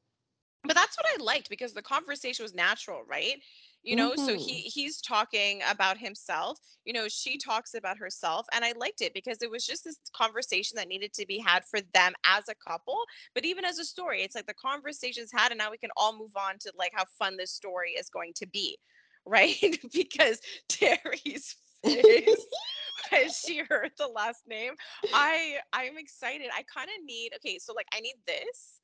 but 0.64 0.75
that's 0.77 0.97
what 0.97 1.07
I 1.07 1.23
liked 1.23 1.49
because 1.49 1.73
the 1.73 1.83
conversation 1.83 2.43
was 2.43 2.55
natural, 2.55 3.03
right? 3.05 3.43
You 3.83 3.97
know, 3.97 4.14
so 4.16 4.37
Mhm. 4.37 4.38
he 4.38 4.62
he's 4.62 5.01
talking 5.01 5.62
about 5.69 5.97
himself, 5.99 6.59
you 6.85 6.93
know, 6.93 7.09
she 7.09 7.38
talks 7.38 7.75
about 7.75 7.99
herself 7.99 8.47
and 8.53 8.64
I 8.64 8.73
liked 8.73 9.01
it 9.01 9.14
because 9.14 9.38
it 9.43 9.51
was 9.51 9.64
just 9.66 9.85
this 9.85 9.99
conversation 10.14 10.77
that 10.77 10.88
needed 10.88 11.12
to 11.14 11.27
be 11.27 11.38
had 11.38 11.64
for 11.64 11.81
them 11.95 12.12
as 12.27 12.45
a 12.49 12.55
couple, 12.55 13.05
but 13.35 13.45
even 13.45 13.64
as 13.64 13.79
a 13.79 13.85
story, 13.85 14.23
it's 14.23 14.35
like 14.35 14.47
the 14.47 14.55
conversation's 14.55 15.31
had 15.33 15.51
and 15.53 15.59
now 15.59 15.71
we 15.71 15.79
can 15.79 15.90
all 15.97 16.16
move 16.19 16.37
on 16.37 16.59
to 16.61 16.73
like 16.77 16.93
how 16.95 17.05
fun 17.19 17.37
this 17.38 17.53
story 17.53 17.93
is 17.93 18.11
going 18.11 18.33
to 18.37 18.47
be, 18.47 18.79
right? 19.27 19.79
because 19.93 20.40
Terry's 20.69 21.57
face 21.85 22.47
as 23.12 23.37
she 23.37 23.59
heard 23.59 23.93
the 23.99 24.09
last 24.09 24.43
name, 24.47 24.75
I 25.12 25.61
I'm 25.73 25.99
excited. 25.99 26.49
I 26.53 26.62
kind 26.64 26.88
of 26.88 27.05
need 27.05 27.33
okay, 27.37 27.59
so 27.59 27.73
like 27.73 27.87
I 27.93 28.01
need 28.01 28.16
this 28.27 28.80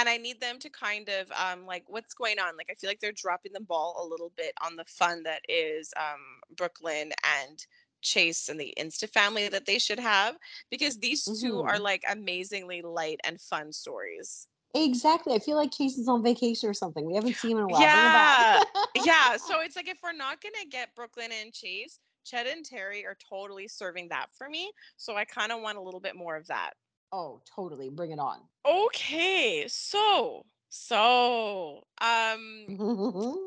and 0.00 0.08
I 0.08 0.16
need 0.16 0.40
them 0.40 0.58
to 0.58 0.70
kind 0.70 1.08
of 1.08 1.30
um 1.32 1.66
like 1.66 1.84
what's 1.86 2.14
going 2.14 2.38
on. 2.38 2.56
Like 2.56 2.68
I 2.70 2.74
feel 2.74 2.90
like 2.90 3.00
they're 3.00 3.12
dropping 3.12 3.52
the 3.52 3.60
ball 3.60 4.02
a 4.02 4.08
little 4.08 4.32
bit 4.36 4.52
on 4.64 4.76
the 4.76 4.84
fun 4.86 5.22
that 5.24 5.42
is 5.48 5.92
um 5.96 6.40
Brook 6.56 6.78
Lynn 6.82 7.12
and 7.42 7.64
Chase 8.02 8.48
and 8.48 8.58
the 8.58 8.72
Insta 8.78 9.08
family 9.10 9.48
that 9.48 9.66
they 9.66 9.78
should 9.78 9.98
have 10.00 10.36
because 10.70 10.98
these 10.98 11.24
2 11.40 11.60
are 11.60 11.76
Mhm. 11.76 11.80
like 11.80 12.02
amazingly 12.08 12.80
light 12.82 13.20
and 13.24 13.40
fun 13.40 13.72
stories. 13.72 14.48
Exactly. 14.74 15.34
I 15.34 15.38
feel 15.38 15.56
like 15.56 15.72
Chase 15.72 15.98
is 15.98 16.08
on 16.08 16.22
vacation 16.22 16.70
or 16.70 16.74
something. 16.74 17.04
We 17.04 17.14
haven't 17.14 17.36
seen 17.36 17.52
him 17.52 17.58
in 17.58 17.64
a 17.64 17.68
while. 17.68 17.80
Yeah. 17.82 18.62
yeah, 19.04 19.36
so 19.36 19.60
it's 19.60 19.76
like 19.76 19.88
if 19.88 19.98
we're 20.02 20.12
not 20.12 20.40
gonna 20.40 20.66
get 20.70 20.94
Brook 20.94 21.12
Lynn 21.16 21.32
and 21.32 21.52
Chase, 21.52 21.98
Chet 22.24 22.46
and 22.46 22.64
Terry 22.64 23.04
are 23.04 23.16
totally 23.28 23.68
serving 23.68 24.08
that 24.08 24.28
for 24.32 24.48
me. 24.48 24.72
So 24.96 25.16
I 25.16 25.24
kind 25.24 25.52
of 25.52 25.60
want 25.60 25.76
a 25.76 25.82
little 25.82 26.00
bit 26.00 26.16
more 26.16 26.36
of 26.36 26.46
that. 26.46 26.74
Oh, 27.12 27.42
totally. 27.44 27.90
Bring 27.90 28.10
it 28.12 28.18
on. 28.18 28.40
Okay, 28.66 29.66
so 29.68 30.44
so 30.68 31.82
um 32.00 32.68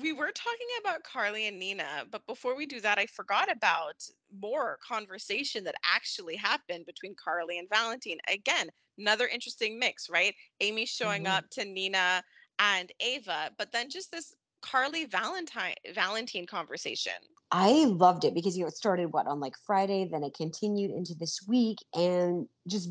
we 0.00 0.12
were 0.12 0.30
talking 0.32 0.66
about 0.80 1.02
Carly 1.04 1.46
and 1.46 1.58
Nina, 1.58 2.04
but 2.10 2.26
before 2.26 2.54
we 2.54 2.66
do 2.66 2.80
that, 2.80 2.98
I 2.98 3.06
forgot 3.06 3.50
about 3.50 3.94
more 4.42 4.78
conversation 4.86 5.64
that 5.64 5.74
actually 5.84 6.36
happened 6.36 6.84
between 6.84 7.14
Carly 7.14 7.58
and 7.58 7.68
Valentine. 7.68 8.18
Again, 8.28 8.68
another 8.98 9.26
interesting 9.26 9.78
mix, 9.78 10.10
right? 10.10 10.34
Amy 10.60 10.84
showing 10.84 11.24
Mhm. 11.24 11.26
up 11.26 11.44
to 11.52 11.64
Nina 11.64 12.22
and 12.58 12.92
Ava, 13.00 13.52
but 13.56 13.72
then 13.72 13.88
just 13.88 14.10
this 14.12 14.34
Carly 14.70 15.04
Valentine 15.04 15.74
Valentine 15.94 16.46
conversation. 16.46 17.12
I 17.52 17.84
loved 17.84 18.24
it 18.24 18.34
because 18.34 18.56
you 18.56 18.64
know 18.64 18.68
it 18.68 18.76
started 18.76 19.12
what 19.12 19.26
on 19.26 19.38
like 19.38 19.54
Friday, 19.66 20.08
then 20.10 20.24
it 20.24 20.34
continued 20.34 20.90
into 20.90 21.14
this 21.14 21.40
week, 21.46 21.78
and 21.94 22.48
just 22.66 22.90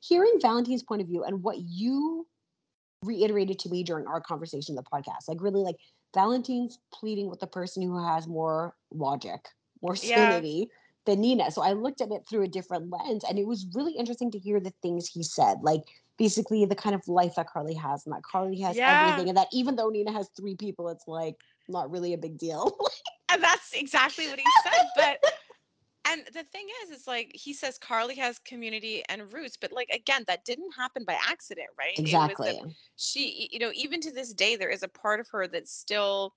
hearing 0.00 0.38
Valentine's 0.40 0.82
point 0.82 1.02
of 1.02 1.08
view 1.08 1.22
and 1.24 1.42
what 1.42 1.58
you 1.58 2.26
reiterated 3.04 3.58
to 3.60 3.68
me 3.68 3.82
during 3.82 4.06
our 4.06 4.20
conversation 4.20 4.72
in 4.72 4.76
the 4.76 4.82
podcast, 4.82 5.28
like 5.28 5.40
really 5.40 5.62
like 5.62 5.76
Valentine's 6.14 6.78
pleading 6.92 7.30
with 7.30 7.40
the 7.40 7.46
person 7.46 7.82
who 7.82 8.04
has 8.04 8.26
more 8.26 8.74
logic, 8.90 9.40
more 9.82 9.94
Yeah. 9.94 10.14
sanity 10.16 10.68
than 11.06 11.20
Nina. 11.20 11.50
So 11.50 11.62
I 11.62 11.72
looked 11.72 12.00
at 12.00 12.10
it 12.10 12.26
through 12.28 12.42
a 12.42 12.48
different 12.48 12.90
lens, 12.90 13.24
and 13.24 13.38
it 13.38 13.46
was 13.46 13.66
really 13.74 13.92
interesting 13.96 14.30
to 14.32 14.38
hear 14.38 14.60
the 14.60 14.74
things 14.82 15.08
he 15.08 15.22
said, 15.22 15.58
like 15.62 15.82
basically 16.20 16.66
the 16.66 16.76
kind 16.76 16.94
of 16.94 17.00
life 17.08 17.34
that 17.36 17.48
Carly 17.48 17.74
has, 17.74 18.04
and 18.06 18.14
that 18.14 18.22
Carly 18.22 18.60
has 18.60 18.76
Yeah. 18.76 18.92
everything, 18.92 19.30
and 19.30 19.38
that 19.38 19.48
even 19.52 19.74
though 19.74 19.88
Nina 19.88 20.12
has 20.12 20.28
three 20.36 20.54
people, 20.54 20.90
it's 20.90 21.08
like 21.08 21.36
not 21.66 21.90
really 21.90 22.12
a 22.12 22.18
big 22.18 22.38
deal. 22.38 22.78
And 23.32 23.40
that's 23.40 23.72
exactly 23.74 24.26
what 24.26 24.40
he 24.40 24.46
said. 24.64 24.86
But 24.96 25.24
and 26.04 26.22
the 26.34 26.42
thing 26.42 26.66
is, 26.82 26.90
it's 26.90 27.06
like 27.06 27.30
he 27.32 27.54
says 27.54 27.78
Carly 27.78 28.16
has 28.16 28.40
community 28.40 29.04
and 29.08 29.32
roots, 29.32 29.56
but 29.56 29.70
like 29.70 29.88
again, 29.90 30.24
that 30.26 30.44
didn't 30.44 30.72
happen 30.76 31.04
by 31.04 31.16
accident, 31.28 31.68
right? 31.78 31.92
It 31.96 32.02
was 32.02 32.10
exactly. 32.12 32.60
she 32.96 33.48
you 33.52 33.60
know 33.60 33.70
even 33.72 34.00
to 34.00 34.10
this 34.10 34.34
day 34.34 34.56
there 34.56 34.68
is 34.68 34.82
a 34.82 34.88
part 34.88 35.20
of 35.20 35.28
her 35.28 35.46
that 35.46 35.68
still 35.68 36.34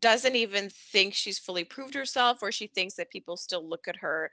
doesn't 0.00 0.34
even 0.34 0.68
think 0.68 1.14
she's 1.14 1.38
fully 1.38 1.64
proved 1.64 1.94
herself 1.94 2.42
or 2.42 2.50
she 2.50 2.66
thinks 2.66 2.94
that 2.96 3.10
people 3.10 3.36
still 3.36 3.66
look 3.66 3.86
at 3.86 3.96
her 3.96 4.30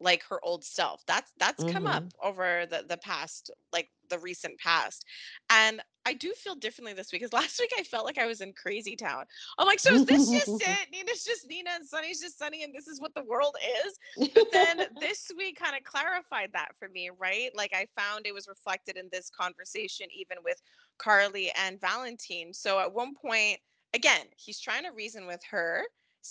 like 0.00 0.22
her 0.24 0.38
old 0.44 0.64
self. 0.64 1.02
That's 1.06 1.32
that's 1.38 1.62
come 1.64 1.86
up 1.86 2.04
mm-hmm. 2.04 2.28
over 2.28 2.66
the 2.70 2.84
the 2.88 2.98
past 2.98 3.50
like 3.72 3.88
the 4.10 4.18
recent 4.18 4.58
past. 4.58 5.04
And 5.50 5.80
i 6.06 6.14
do 6.14 6.32
feel 6.32 6.54
differently 6.54 6.94
this 6.94 7.12
week 7.12 7.20
because 7.20 7.32
last 7.42 7.60
week 7.60 7.72
i 7.78 7.82
felt 7.82 8.06
like 8.06 8.16
i 8.16 8.26
was 8.26 8.40
in 8.40 8.52
crazy 8.54 8.96
town. 8.96 9.24
I'm 9.58 9.66
like 9.66 9.80
so 9.80 9.94
is 9.94 10.06
this 10.06 10.30
just 10.30 10.48
it? 10.62 10.88
Nina's 10.92 11.24
just 11.24 11.48
nina 11.48 11.70
and 11.74 11.86
sonny's 11.86 12.20
just 12.20 12.38
sonny 12.38 12.64
and 12.64 12.74
this 12.74 12.86
is 12.86 13.00
what 13.00 13.14
the 13.14 13.24
world 13.24 13.56
is? 13.86 14.30
But 14.34 14.52
then 14.52 14.86
this 15.00 15.30
week 15.36 15.58
kind 15.58 15.76
of 15.76 15.84
clarified 15.84 16.50
that 16.52 16.68
for 16.78 16.88
me, 16.88 17.10
right? 17.18 17.50
Like 17.54 17.74
I 17.74 17.86
found 18.00 18.26
it 18.26 18.34
was 18.34 18.48
reflected 18.48 18.96
in 18.96 19.08
this 19.12 19.30
conversation, 19.30 20.06
even 20.16 20.38
with 20.44 20.60
Carly 20.98 21.50
and 21.64 21.80
Valentine. 21.80 22.52
So 22.52 22.78
at 22.78 22.92
one 22.92 23.14
point, 23.14 23.58
again, 23.94 24.26
he's 24.36 24.60
trying 24.60 24.84
to 24.84 24.90
reason 24.90 25.26
with 25.26 25.40
her, 25.50 25.82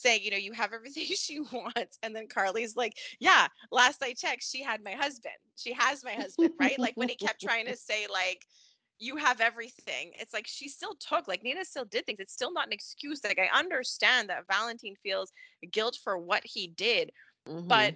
saying, 0.01 0.21
you 0.23 0.31
know, 0.31 0.37
you 0.37 0.53
have 0.53 0.73
everything 0.73 1.05
she 1.15 1.39
wants. 1.39 1.97
And 2.03 2.15
then 2.15 2.27
Carly's 2.27 2.75
like, 2.75 2.97
yeah, 3.19 3.47
last 3.71 4.03
I 4.03 4.13
checked, 4.13 4.43
she 4.43 4.63
had 4.63 4.83
my 4.83 4.93
husband. 4.93 5.35
She 5.55 5.73
has 5.73 6.03
my 6.03 6.13
husband, 6.13 6.51
right? 6.59 6.79
Like 6.81 6.95
when 6.97 7.09
he 7.09 7.15
kept 7.15 7.41
trying 7.41 7.65
to 7.67 7.75
say, 7.75 8.07
like, 8.11 8.45
you 8.99 9.17
have 9.17 9.41
everything. 9.41 10.11
It's 10.15 10.33
like 10.33 10.47
she 10.47 10.67
still 10.69 10.95
took, 10.95 11.27
like 11.27 11.43
Nina 11.43 11.65
still 11.65 11.85
did 11.85 12.05
things. 12.05 12.19
It's 12.19 12.33
still 12.33 12.51
not 12.51 12.67
an 12.67 12.73
excuse. 12.73 13.23
Like 13.23 13.39
I 13.39 13.49
understand 13.57 14.29
that 14.29 14.47
Valentine 14.47 14.95
feels 15.03 15.31
guilt 15.71 15.97
for 16.03 16.17
what 16.17 16.43
he 16.45 16.67
did, 16.67 17.11
Mhm. 17.45 17.67
but 17.67 17.93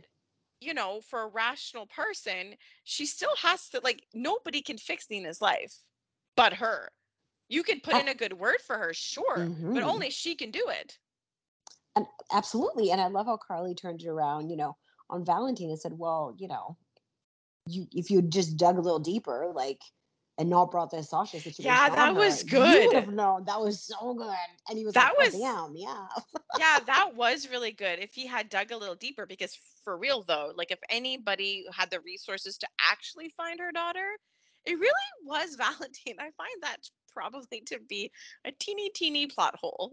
you 0.59 0.73
know 0.73 1.01
for 1.01 1.23
a 1.23 1.27
rational 1.27 1.87
person 1.87 2.55
she 2.83 3.05
still 3.05 3.35
has 3.37 3.69
to 3.69 3.79
like 3.83 4.05
nobody 4.13 4.61
can 4.61 4.77
fix 4.77 5.09
nina's 5.09 5.41
life 5.41 5.83
but 6.35 6.53
her 6.53 6.91
you 7.49 7.63
could 7.63 7.83
put 7.83 7.95
I- 7.95 7.99
in 7.99 8.07
a 8.07 8.15
good 8.15 8.33
word 8.33 8.61
for 8.61 8.77
her 8.77 8.93
sure 8.93 9.51
but 9.73 9.83
Mhm. 9.83 9.85
only 9.85 10.09
she 10.09 10.35
can 10.35 10.51
do 10.51 10.67
it 10.69 10.99
and 11.95 12.05
absolutely, 12.31 12.91
and 12.91 13.01
I 13.01 13.07
love 13.07 13.25
how 13.25 13.37
Carly 13.37 13.75
turned 13.75 14.01
it 14.01 14.07
around. 14.07 14.49
You 14.49 14.57
know, 14.57 14.77
on 15.09 15.25
Valentine 15.25 15.69
and 15.69 15.79
said, 15.79 15.97
"Well, 15.97 16.35
you 16.37 16.47
know, 16.47 16.77
you 17.67 17.87
if 17.91 18.09
you 18.11 18.21
just 18.21 18.57
dug 18.57 18.77
a 18.77 18.81
little 18.81 18.99
deeper, 18.99 19.51
like." 19.53 19.81
And 20.37 20.49
not 20.49 20.71
brought 20.71 20.89
the 20.89 21.03
Sasha 21.03 21.39
situation. 21.39 21.65
Yeah, 21.65 21.89
that 21.89 22.07
her, 22.07 22.19
was 22.19 22.51
You 22.51 22.59
would 22.61 22.93
have 22.95 23.09
known. 23.13 23.43
That 23.45 23.59
was 23.59 23.83
so 23.83 24.15
good. 24.15 24.33
And 24.67 24.77
he 24.77 24.85
was 24.85 24.95
That 24.95 25.13
like, 25.19 25.33
was- 25.33 25.35
oh, 25.35 25.67
damn, 25.67 25.75
yeah. 25.75 26.07
yeah 26.57 26.79
that 26.87 27.15
was 27.15 27.47
really 27.49 27.73
good 27.73 27.99
if 27.99 28.13
he 28.13 28.25
had 28.25 28.49
dug 28.49 28.71
a 28.71 28.77
little 28.77 28.95
deeper 28.95 29.27
because 29.27 29.55
for 29.83 29.97
real 29.97 30.23
though 30.23 30.51
like 30.55 30.71
if 30.71 30.79
anybody 30.89 31.65
had 31.71 31.91
the 31.91 31.99
resources 31.99 32.57
to 32.57 32.67
actually 32.89 33.31
find 33.37 33.59
her 33.59 33.71
daughter 33.71 34.07
it 34.65 34.79
really 34.79 34.93
was 35.25 35.55
valentine 35.57 36.15
i 36.19 36.31
find 36.37 36.61
that 36.61 36.77
probably 37.13 37.61
to 37.65 37.77
be 37.87 38.11
a 38.45 38.51
teeny 38.59 38.89
teeny 38.95 39.27
plot 39.27 39.55
hole 39.59 39.91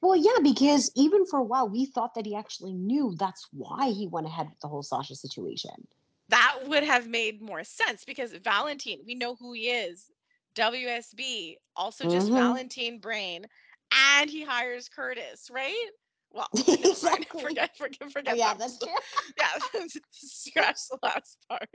Well, 0.00 0.16
yeah, 0.16 0.38
because 0.42 0.90
even 0.96 1.26
for 1.26 1.38
a 1.38 1.44
while 1.44 1.68
we 1.68 1.86
thought 1.86 2.14
that 2.14 2.26
he 2.26 2.34
actually 2.34 2.72
knew 2.74 3.14
that's 3.18 3.46
why 3.52 3.90
he 3.90 4.08
went 4.08 4.26
ahead 4.26 4.48
with 4.48 4.58
the 4.60 4.68
whole 4.68 4.82
Sasha 4.82 5.14
situation. 5.14 5.86
that 6.28 6.58
would 6.66 6.82
have 6.82 7.06
made 7.06 7.42
more 7.42 7.62
sense 7.62 8.04
because 8.04 8.32
Valentine, 8.32 8.98
we 9.06 9.14
know 9.14 9.34
who 9.34 9.52
he 9.52 9.68
is. 9.68 10.10
WSB, 10.54 11.56
also 11.76 12.04
just 12.04 12.28
Mhm. 12.30 12.34
Valentine 12.34 12.98
brain, 12.98 13.46
and 13.94 14.30
he 14.30 14.42
hires 14.42 14.88
Curtis, 14.88 15.50
right? 15.50 15.90
Well, 16.30 16.48
Exactly. 16.68 17.42
forget, 17.42 17.76
forget, 17.76 18.10
forget. 18.10 18.32
Oh, 18.34 18.36
yeah, 18.36 18.54
that. 18.54 18.58
that's 18.58 18.78
true. 18.78 18.88
Yeah, 19.38 19.86
scratch 20.10 20.78
the 20.90 20.98
last 21.02 21.38
part. 21.48 21.68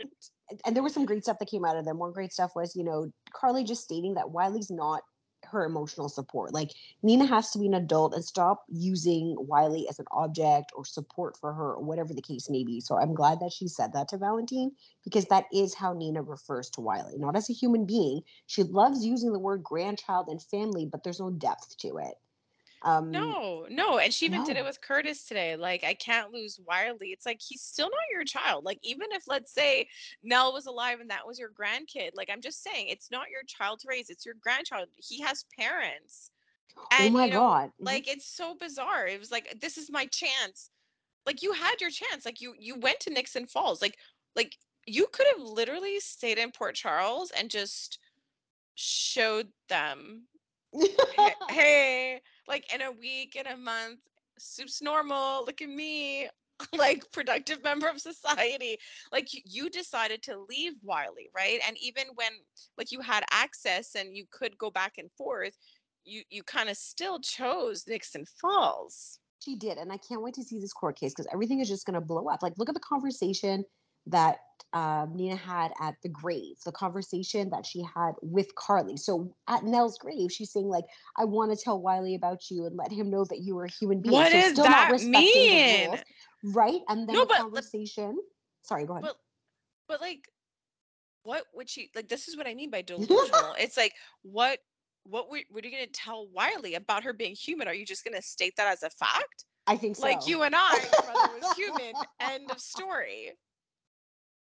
And- 0.49 0.61
and 0.65 0.75
there 0.75 0.81
was 0.83 0.93
some 0.93 1.05
great 1.05 1.23
stuff 1.23 1.37
that 1.39 1.49
came 1.49 1.65
out 1.65 1.75
of 1.77 1.85
them. 1.85 1.99
One 1.99 2.11
great 2.13 2.31
stuff 2.33 2.51
was, 2.55 2.75
you 2.75 2.83
know, 2.83 3.11
Carly 3.33 3.63
just 3.63 3.83
stating 3.83 4.13
that 4.15 4.31
Wiley's 4.31 4.71
not 4.71 5.03
her 5.51 5.65
emotional 5.65 6.09
support. 6.09 6.53
Like 6.53 6.71
Nina 7.03 7.25
has 7.25 7.51
to 7.51 7.59
be 7.59 7.67
an 7.67 7.73
adult 7.73 8.13
and 8.13 8.23
stop 8.23 8.63
using 8.69 9.35
Wiley 9.39 9.87
as 9.89 9.99
an 9.99 10.05
object 10.11 10.71
or 10.75 10.85
support 10.85 11.37
for 11.37 11.53
her 11.53 11.73
or 11.73 11.83
whatever 11.83 12.13
the 12.13 12.21
case 12.21 12.49
may 12.49 12.63
be. 12.63 12.81
So 12.81 12.97
I'm 12.97 13.13
glad 13.13 13.39
that 13.39 13.53
she 13.53 13.67
said 13.67 13.93
that 13.93 14.09
to 14.09 14.17
Valentine 14.17 14.71
because 15.03 15.25
that 15.25 15.45
is 15.53 15.73
how 15.73 15.93
Nina 15.93 16.21
refers 16.21 16.69
to 16.71 16.81
Wiley, 16.81 17.17
not 17.17 17.35
as 17.35 17.49
a 17.49 17.53
human 17.53 17.85
being. 17.85 18.21
She 18.45 18.63
loves 18.63 19.05
using 19.05 19.33
the 19.33 19.39
word 19.39 19.63
grandchild 19.63 20.27
and 20.27 20.41
family, 20.41 20.85
but 20.85 21.03
there's 21.03 21.19
no 21.19 21.31
depth 21.31 21.77
to 21.77 21.97
it. 21.97 22.15
Um, 22.83 23.11
No, 23.11 23.65
no. 23.69 23.97
And 23.97 24.13
she 24.13 24.25
even 24.25 24.43
did 24.43 24.57
it 24.57 24.63
with 24.63 24.81
Curtis 24.81 25.25
today. 25.25 25.55
Like, 25.55 25.83
I 25.83 25.93
can't 25.93 26.31
lose 26.31 26.59
Wiley. 26.65 27.07
It's 27.07 27.25
like 27.25 27.39
he's 27.45 27.61
still 27.61 27.89
not 27.89 28.11
your 28.11 28.23
child. 28.23 28.65
Like, 28.65 28.79
even 28.83 29.07
if, 29.11 29.23
let's 29.27 29.53
say, 29.53 29.87
Nelle 30.23 30.53
was 30.53 30.67
alive 30.67 30.99
and 30.99 31.09
that 31.09 31.25
was 31.25 31.39
your 31.39 31.49
grandkid, 31.49 32.11
like, 32.13 32.29
I'm 32.31 32.41
just 32.41 32.63
saying, 32.63 32.87
it's 32.89 33.11
not 33.11 33.29
your 33.29 33.41
child 33.47 33.79
to 33.79 33.87
raise, 33.89 34.09
it's 34.09 34.25
your 34.25 34.35
grandchild. 34.41 34.87
He 34.95 35.21
has 35.21 35.45
parents. 35.57 36.31
oh 36.77 37.09
my 37.09 37.25
you 37.25 37.31
know, 37.31 37.39
God. 37.39 37.71
Like, 37.79 38.07
it's 38.07 38.27
so 38.27 38.55
bizarre. 38.59 39.07
It 39.07 39.19
was 39.19 39.31
like, 39.31 39.59
this 39.59 39.77
is 39.77 39.91
my 39.91 40.05
chance. 40.07 40.69
Like, 41.25 41.41
you 41.41 41.53
had 41.53 41.81
your 41.81 41.89
chance. 41.89 42.25
Like, 42.25 42.41
you 42.41 42.53
you 42.57 42.79
went 42.79 42.99
to 43.01 43.09
Nixon 43.09 43.47
Falls. 43.47 43.81
Like, 43.81 43.97
like 44.35 44.55
you 44.85 45.07
could 45.11 45.25
have 45.35 45.45
literally 45.45 45.99
stayed 45.99 46.37
in 46.37 46.51
Port 46.51 46.75
Charles 46.75 47.31
and 47.37 47.49
just 47.49 47.99
showed 48.75 49.47
them 49.67 50.27
hey, 51.49 52.21
like 52.47 52.73
in 52.73 52.81
a 52.81 52.91
week, 52.91 53.35
in 53.35 53.47
a 53.47 53.57
month, 53.57 53.99
soup's 54.37 54.81
normal. 54.81 55.43
Look 55.45 55.61
at 55.61 55.69
me, 55.69 56.27
like 56.77 57.03
productive 57.11 57.63
member 57.63 57.87
of 57.87 57.99
society. 57.99 58.77
Like 59.11 59.27
you 59.45 59.69
decided 59.69 60.23
to 60.23 60.45
leave 60.49 60.73
Wiley, 60.83 61.29
right? 61.35 61.59
And 61.67 61.77
even 61.81 62.05
when 62.15 62.31
like 62.77 62.91
you 62.91 63.01
had 63.01 63.23
access 63.31 63.95
and 63.95 64.15
you 64.15 64.25
could 64.31 64.57
go 64.57 64.71
back 64.71 64.93
and 64.97 65.09
forth, 65.17 65.55
you 66.03 66.23
you 66.29 66.43
kind 66.43 66.69
of 66.69 66.77
still 66.77 67.19
chose 67.19 67.85
Nixon 67.87 68.25
Falls. 68.41 69.19
She 69.43 69.55
did, 69.55 69.77
and 69.77 69.91
I 69.91 69.97
can't 69.97 70.23
wait 70.23 70.33
to 70.35 70.43
see 70.43 70.59
this 70.59 70.73
court 70.73 70.99
case 70.99 71.13
because 71.13 71.27
everything 71.31 71.59
is 71.59 71.69
just 71.69 71.85
going 71.85 71.93
to 71.93 72.01
blow 72.01 72.27
up. 72.27 72.41
Like, 72.41 72.53
look 72.57 72.69
at 72.69 72.75
the 72.75 72.81
conversation 72.81 73.63
that 74.07 74.37
um, 74.73 75.13
Nina 75.15 75.35
had 75.35 75.71
at 75.81 75.95
the 76.03 76.09
grave, 76.09 76.55
the 76.65 76.71
conversation 76.71 77.49
that 77.51 77.65
she 77.65 77.81
had 77.81 78.13
with 78.21 78.53
Carly. 78.55 78.97
So 78.97 79.33
at 79.47 79.63
Nelle's 79.63 79.97
grave, 79.97 80.31
she's 80.31 80.51
saying 80.51 80.67
like, 80.67 80.85
"I 81.17 81.25
want 81.25 81.57
to 81.57 81.63
tell 81.63 81.81
Wiley 81.81 82.15
about 82.15 82.49
you 82.51 82.65
and 82.65 82.75
let 82.75 82.91
him 82.91 83.09
know 83.09 83.25
that 83.25 83.39
you 83.39 83.55
were 83.55 83.65
a 83.65 83.71
human 83.71 84.01
being." 84.01 84.13
What 84.13 84.31
so 84.31 84.39
does 84.41 84.55
that 84.57 84.91
mean? 85.03 85.89
rules, 85.89 85.99
right? 86.43 86.81
And 86.89 87.07
then 87.07 87.15
No, 87.15 87.21
the 87.21 87.27
but- 87.27 87.37
conversation. 87.37 88.17
Sorry, 88.63 88.85
go 88.85 88.93
ahead. 88.93 89.03
But 89.03 89.17
but 89.87 90.01
like 90.01 90.27
what 91.23 91.43
would 91.53 91.69
she 91.69 91.89
like 91.95 92.07
this 92.07 92.27
is 92.27 92.37
what 92.37 92.47
I 92.47 92.53
mean 92.53 92.69
by 92.69 92.81
delusional. 92.83 93.55
it's 93.57 93.77
like 93.77 93.93
what 94.23 94.59
what 95.03 95.29
were, 95.29 95.39
what 95.49 95.63
are 95.63 95.67
you 95.67 95.73
going 95.73 95.85
to 95.85 95.91
tell 95.91 96.27
Wiley 96.33 96.75
about 96.75 97.03
her 97.03 97.13
being 97.13 97.33
human? 97.33 97.67
Are 97.67 97.73
you 97.73 97.85
just 97.85 98.03
going 98.03 98.15
to 98.15 98.21
state 98.21 98.53
that 98.57 98.67
as 98.67 98.83
a 98.83 98.89
fact? 98.89 99.45
I 99.65 99.77
think 99.77 99.95
so. 99.95 100.03
Like 100.03 100.27
you 100.27 100.43
and 100.43 100.53
I, 100.53 100.73
your 100.73 101.13
mother 101.13 101.33
was 101.41 101.55
human. 101.57 101.93
End 102.19 102.51
of 102.51 102.59
story. 102.59 103.31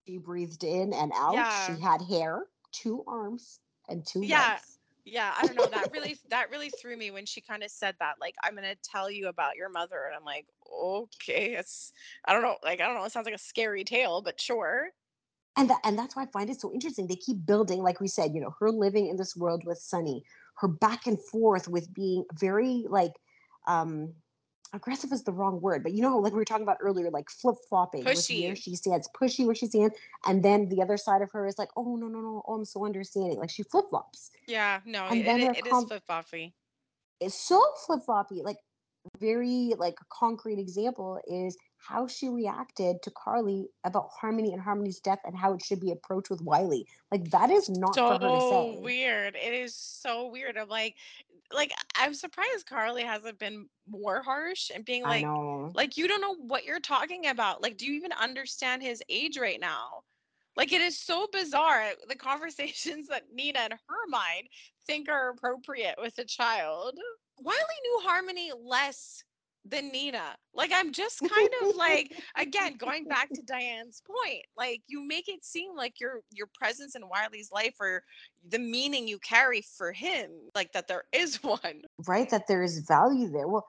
She 0.06 0.18
breathed 0.18 0.64
in 0.64 0.92
and 0.92 1.12
out. 1.14 1.32
Yeah. 1.32 1.50
She 1.50 1.78
had 1.78 2.00
hair, 2.02 2.46
two 2.72 3.04
arms, 3.06 3.60
and 3.88 4.06
two 4.06 4.20
Yeah. 4.20 4.58
legs. 4.58 4.78
Yeah, 5.04 5.32
I 5.36 5.44
don't 5.44 5.54
know. 5.54 5.68
That 5.68 5.88
really 5.92 6.18
that 6.30 6.50
really 6.50 6.70
threw 6.70 6.96
me 6.96 7.12
when 7.12 7.26
she 7.26 7.40
kind 7.40 7.62
of 7.62 7.70
said 7.70 7.94
that. 8.00 8.16
Like, 8.20 8.34
I'm 8.42 8.56
gonna 8.56 8.74
tell 8.82 9.08
you 9.08 9.28
about 9.28 9.54
your 9.56 9.68
mother, 9.68 10.04
and 10.06 10.16
I'm 10.16 10.24
like, 10.24 10.48
okay, 10.72 11.54
it's 11.54 11.92
I 12.24 12.32
don't 12.32 12.42
know. 12.42 12.58
Like, 12.62 12.80
I 12.80 12.86
don't 12.86 12.96
know. 12.96 13.04
It 13.04 13.12
sounds 13.12 13.26
like 13.26 13.34
a 13.34 13.38
scary 13.38 13.84
tale, 13.84 14.20
but 14.22 14.40
sure. 14.40 14.90
and 15.56 15.70
that 15.70 15.80
and 15.84 15.98
that's 15.98 16.14
why 16.16 16.22
I 16.22 16.26
find 16.26 16.50
it 16.50 16.60
so 16.60 16.72
interesting. 16.72 17.06
They 17.06 17.16
keep 17.16 17.46
building, 17.46 17.82
like 17.82 18.00
we 18.00 18.08
said, 18.08 18.34
you 18.34 18.40
know, 18.40 18.54
her 18.60 18.70
living 18.70 19.08
in 19.08 19.16
this 19.16 19.36
world 19.36 19.64
with 19.64 19.78
Sonny, 19.78 20.24
her 20.56 20.68
back 20.68 21.06
and 21.06 21.20
forth 21.20 21.68
with 21.68 21.92
being 21.94 22.24
very 22.34 22.84
like 22.88 23.14
um 23.66 24.14
aggressive 24.72 25.12
is 25.12 25.22
the 25.22 25.32
wrong 25.32 25.60
word, 25.60 25.82
but 25.82 25.92
you 25.92 26.02
know, 26.02 26.18
like 26.18 26.32
we 26.32 26.38
were 26.38 26.44
talking 26.44 26.62
about 26.62 26.78
earlier, 26.80 27.10
like 27.10 27.30
flip 27.30 27.56
flopping 27.68 28.04
with 28.04 28.28
where 28.28 28.56
she 28.56 28.76
stands, 28.76 29.08
pushy 29.18 29.46
where 29.46 29.54
she 29.54 29.66
stands, 29.66 29.94
and 30.26 30.42
then 30.42 30.68
the 30.68 30.82
other 30.82 30.96
side 30.96 31.22
of 31.22 31.30
her 31.32 31.46
is 31.46 31.58
like, 31.58 31.70
oh 31.76 31.96
no, 31.96 32.08
no, 32.08 32.20
no, 32.20 32.42
oh, 32.46 32.54
I'm 32.54 32.64
so 32.64 32.84
understanding. 32.84 33.38
Like 33.38 33.50
she 33.50 33.62
flip 33.62 33.86
flops. 33.90 34.30
Yeah, 34.46 34.80
no, 34.84 35.04
And 35.04 35.20
it, 35.20 35.24
then 35.24 35.40
it, 35.40 35.58
it 35.58 35.66
is 35.66 35.72
com- 35.72 35.86
flip 35.86 36.04
floppy. 36.06 36.54
It's 37.20 37.34
so 37.34 37.62
flip 37.86 38.00
floppy. 38.04 38.42
Like 38.42 38.58
very 39.20 39.72
like 39.78 39.96
concrete 40.10 40.58
example 40.58 41.20
is 41.26 41.56
how 41.78 42.06
she 42.06 42.28
reacted 42.28 43.02
to 43.02 43.10
Carly 43.10 43.68
about 43.84 44.08
Harmony 44.20 44.52
and 44.52 44.60
Harmony's 44.60 44.98
death 45.00 45.20
and 45.24 45.36
how 45.36 45.52
it 45.54 45.62
should 45.64 45.80
be 45.80 45.92
approached 45.92 46.30
with 46.30 46.40
Wiley. 46.42 46.86
Like 47.12 47.30
that 47.30 47.50
is 47.50 47.68
not 47.68 47.94
for 47.94 48.18
her 48.18 48.18
to 48.18 48.40
So 48.40 48.72
say. 48.72 48.80
weird. 48.82 49.36
It 49.36 49.54
is 49.54 49.76
so 49.76 50.28
weird. 50.28 50.56
I'm 50.56 50.68
like, 50.68 50.96
like 51.52 51.72
I'm 51.96 52.14
surprised 52.14 52.66
Carly 52.66 53.02
hasn't 53.02 53.38
been 53.38 53.68
more 53.88 54.22
harsh 54.22 54.70
and 54.74 54.84
being 54.84 55.02
like, 55.02 55.24
like 55.74 55.96
you 55.96 56.08
don't 56.08 56.20
know 56.20 56.34
what 56.34 56.64
you're 56.64 56.80
talking 56.80 57.28
about. 57.28 57.62
Like, 57.62 57.76
do 57.76 57.86
you 57.86 57.92
even 57.94 58.12
understand 58.12 58.82
his 58.82 59.02
age 59.08 59.38
right 59.38 59.60
now? 59.60 60.02
Like 60.56 60.72
it 60.72 60.80
is 60.80 60.98
so 60.98 61.26
bizarre 61.32 61.90
the 62.08 62.16
conversations 62.16 63.08
that 63.10 63.24
Nina 63.32 63.60
and 63.60 63.72
her 63.72 64.08
mind 64.08 64.48
think 64.86 65.08
are 65.08 65.30
appropriate 65.30 65.96
with 66.00 66.18
a 66.18 66.24
child. 66.24 66.98
Wiley 67.38 67.58
knew 67.82 68.00
Harmony 68.02 68.50
less 68.58 69.22
than 69.68 69.90
Nina. 69.90 70.36
Like 70.54 70.70
I'm 70.74 70.92
just 70.92 71.20
kind 71.20 71.50
of 71.62 71.76
like 71.76 72.12
again 72.36 72.76
going 72.78 73.04
back 73.04 73.28
to 73.34 73.42
Diane's 73.42 74.02
point. 74.06 74.44
Like 74.56 74.82
you 74.86 75.06
make 75.06 75.28
it 75.28 75.44
seem 75.44 75.76
like 75.76 76.00
your 76.00 76.20
your 76.32 76.48
presence 76.54 76.94
in 76.94 77.08
Wiley's 77.08 77.50
life 77.52 77.74
or 77.80 78.02
the 78.48 78.58
meaning 78.58 79.08
you 79.08 79.18
carry 79.18 79.62
for 79.76 79.92
him, 79.92 80.30
like 80.54 80.72
that 80.72 80.88
there 80.88 81.04
is 81.12 81.36
one. 81.42 81.82
right 82.06 82.30
that 82.30 82.46
there 82.46 82.62
is 82.62 82.78
value 82.80 83.28
there. 83.28 83.48
Well, 83.48 83.66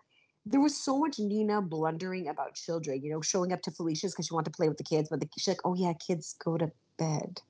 there 0.52 0.62
was 0.62 0.76
so 0.76 0.98
much 0.98 1.20
Nina 1.20 1.62
blundering 1.62 2.28
about 2.30 2.56
children, 2.56 3.04
you 3.04 3.12
know, 3.12 3.22
showing 3.22 3.54
up 3.54 3.62
to 3.64 3.72
Felicia's 3.72 4.14
because 4.14 4.28
she 4.28 4.34
wanted 4.34 4.52
to 4.52 4.58
play 4.58 4.68
with 4.68 4.78
the 4.78 4.84
kids, 4.84 5.10
but 5.10 5.20
the, 5.20 5.28
she's 5.38 5.48
like, 5.48 5.66
oh 5.66 5.76
yeah, 5.76 5.94
kids 5.94 6.36
go 6.44 6.58
to 6.58 6.72
bed. 6.98 7.42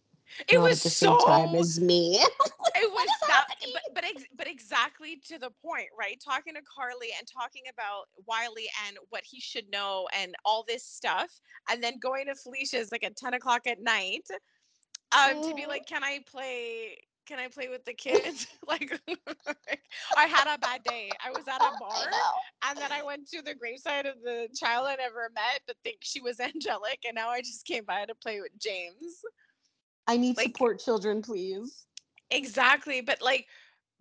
It 0.49 0.55
not 0.55 0.63
was 0.63 0.79
at 0.79 0.83
the 0.83 0.89
so 0.89 1.17
same 1.17 1.27
time 1.27 1.55
as 1.55 1.79
me. 1.79 2.15
it 2.75 2.91
was 2.91 3.07
that 3.27 3.45
but 3.73 3.81
but, 3.93 4.03
ex- 4.03 4.29
but 4.35 4.47
exactly 4.47 5.21
to 5.25 5.39
the 5.39 5.49
point 5.63 5.87
right 5.97 6.21
talking 6.23 6.53
to 6.53 6.61
carly 6.61 7.07
and 7.17 7.27
talking 7.27 7.63
about 7.71 8.05
wiley 8.27 8.67
and 8.87 8.97
what 9.09 9.23
he 9.23 9.39
should 9.39 9.69
know 9.71 10.07
and 10.19 10.35
all 10.45 10.63
this 10.67 10.83
stuff 10.83 11.29
and 11.69 11.83
then 11.83 11.97
going 11.99 12.25
to 12.25 12.35
felicia's 12.35 12.91
like 12.91 13.03
at 13.03 13.15
10 13.15 13.33
o'clock 13.33 13.65
at 13.67 13.81
night 13.81 14.27
um 15.17 15.41
to 15.41 15.53
be 15.55 15.63
Mm. 15.63 15.67
like 15.67 15.85
can 15.85 16.03
i 16.03 16.19
play 16.29 16.97
can 17.27 17.39
i 17.39 17.47
play 17.47 17.67
with 17.69 17.83
the 17.85 17.93
kids? 17.93 18.47
Like 18.67 18.99
i 20.17 20.25
had 20.25 20.53
a 20.53 20.57
bad 20.57 20.83
day. 20.83 21.09
I 21.25 21.29
was 21.31 21.47
at 21.47 21.61
a 21.61 21.71
bar 21.79 22.05
and 22.67 22.77
then 22.77 22.91
i 22.91 23.01
went 23.03 23.27
to 23.29 23.41
the 23.41 23.55
graveside 23.55 24.05
of 24.05 24.15
the 24.23 24.47
child 24.55 24.87
i 24.89 24.95
never 24.95 25.29
met 25.33 25.61
but 25.67 25.75
think 25.83 25.97
she 26.01 26.19
was 26.21 26.39
angelic 26.49 26.99
and 27.05 27.15
now 27.15 27.29
i 27.29 27.39
just 27.39 27.65
came 27.65 27.85
by 27.85 28.05
to 28.05 28.15
play 28.15 28.39
with 28.41 28.51
james. 28.59 29.21
I 30.07 30.17
need 30.17 30.37
Like- 30.37 30.47
support 30.47 30.79
children, 30.79 31.21
please. 31.21 31.85
Exactly, 32.29 32.99
but 33.01 33.21
like 33.21 33.45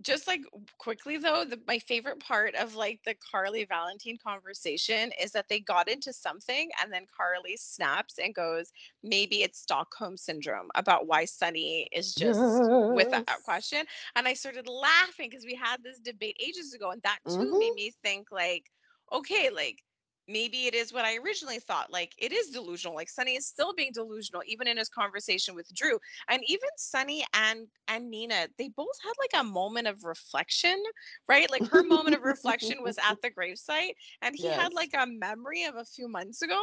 just 0.02 0.26
like 0.26 0.42
quickly 0.78 1.16
though, 1.16 1.44
the, 1.44 1.60
my 1.66 1.78
favorite 1.78 2.20
part 2.20 2.54
of 2.54 2.74
like 2.74 3.00
the 3.04 3.14
Carly 3.14 3.64
Valentine 3.64 4.18
conversation 4.22 5.12
is 5.20 5.32
that 5.32 5.48
they 5.48 5.60
got 5.60 5.88
into 5.88 6.12
something 6.12 6.70
and 6.82 6.92
then 6.92 7.06
Carly 7.14 7.56
snaps 7.56 8.18
and 8.18 8.34
goes, 8.34 8.72
maybe 9.02 9.42
it's 9.42 9.58
Stockholm 9.60 10.16
syndrome 10.16 10.70
about 10.74 11.06
why 11.06 11.24
Sonny 11.24 11.88
is 11.92 12.14
just 12.14 12.70
without 12.90 13.24
Yes. 13.26 13.44
question. 13.44 13.84
And 14.14 14.28
I 14.28 14.34
started 14.34 14.68
laughing 14.68 15.28
because 15.30 15.44
we 15.44 15.54
had 15.54 15.82
this 15.82 15.98
debate 15.98 16.36
ages 16.44 16.72
ago, 16.74 16.90
and 16.90 17.02
that 17.02 17.20
too 17.28 17.56
made 17.58 17.72
Mhm. 17.72 17.76
me 17.76 17.92
think 18.02 18.30
like, 18.30 18.70
okay, 19.12 19.50
like 19.50 19.82
maybe 20.28 20.66
it 20.66 20.74
is 20.74 20.92
what 20.92 21.04
I 21.04 21.16
originally 21.16 21.58
thought. 21.58 21.92
Like 21.92 22.14
it 22.18 22.32
is 22.32 22.48
delusional. 22.50 22.94
Like 22.96 23.08
Sonny 23.08 23.36
is 23.36 23.46
still 23.46 23.74
being 23.74 23.92
delusional, 23.92 24.42
even 24.46 24.66
in 24.68 24.76
his 24.76 24.88
conversation 24.88 25.54
with 25.54 25.72
Drew. 25.74 25.98
And 26.28 26.42
even 26.46 26.68
Sonny 26.76 27.24
and 27.34 27.68
and 27.88 28.10
Nina, 28.10 28.48
they 28.58 28.68
both 28.68 28.96
had 29.02 29.12
like 29.20 29.40
a 29.40 29.44
moment 29.44 29.86
of 29.88 30.04
reflection, 30.04 30.82
right? 31.28 31.50
Like 31.50 31.66
her 31.66 31.82
moment 31.84 32.14
of 32.16 32.22
reflection 32.22 32.82
was 32.82 32.98
at 32.98 33.16
the 33.22 33.30
gravesite, 33.30 33.94
and 34.22 34.34
he 34.36 34.50
Yes. 34.50 34.58
had 34.58 34.72
like 34.74 34.90
a 34.98 35.06
memory 35.06 35.64
of 35.64 35.76
a 35.76 35.84
few 35.84 36.08
months 36.08 36.42
ago 36.42 36.62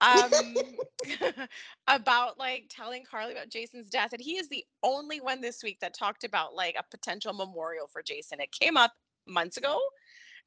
um 0.00 0.30
about 1.88 2.38
like 2.38 2.66
telling 2.70 3.04
Carly 3.04 3.32
about 3.32 3.48
Jason's 3.50 3.88
death 3.90 4.12
and 4.12 4.20
he 4.20 4.36
is 4.36 4.48
the 4.48 4.64
only 4.82 5.20
one 5.20 5.40
this 5.40 5.62
week 5.62 5.78
that 5.80 5.94
talked 5.94 6.24
about 6.24 6.54
like 6.54 6.76
a 6.78 6.84
potential 6.90 7.32
memorial 7.32 7.86
for 7.86 8.02
Jason. 8.02 8.40
It 8.40 8.52
came 8.52 8.76
up 8.76 8.92
months 9.26 9.56
ago 9.56 9.78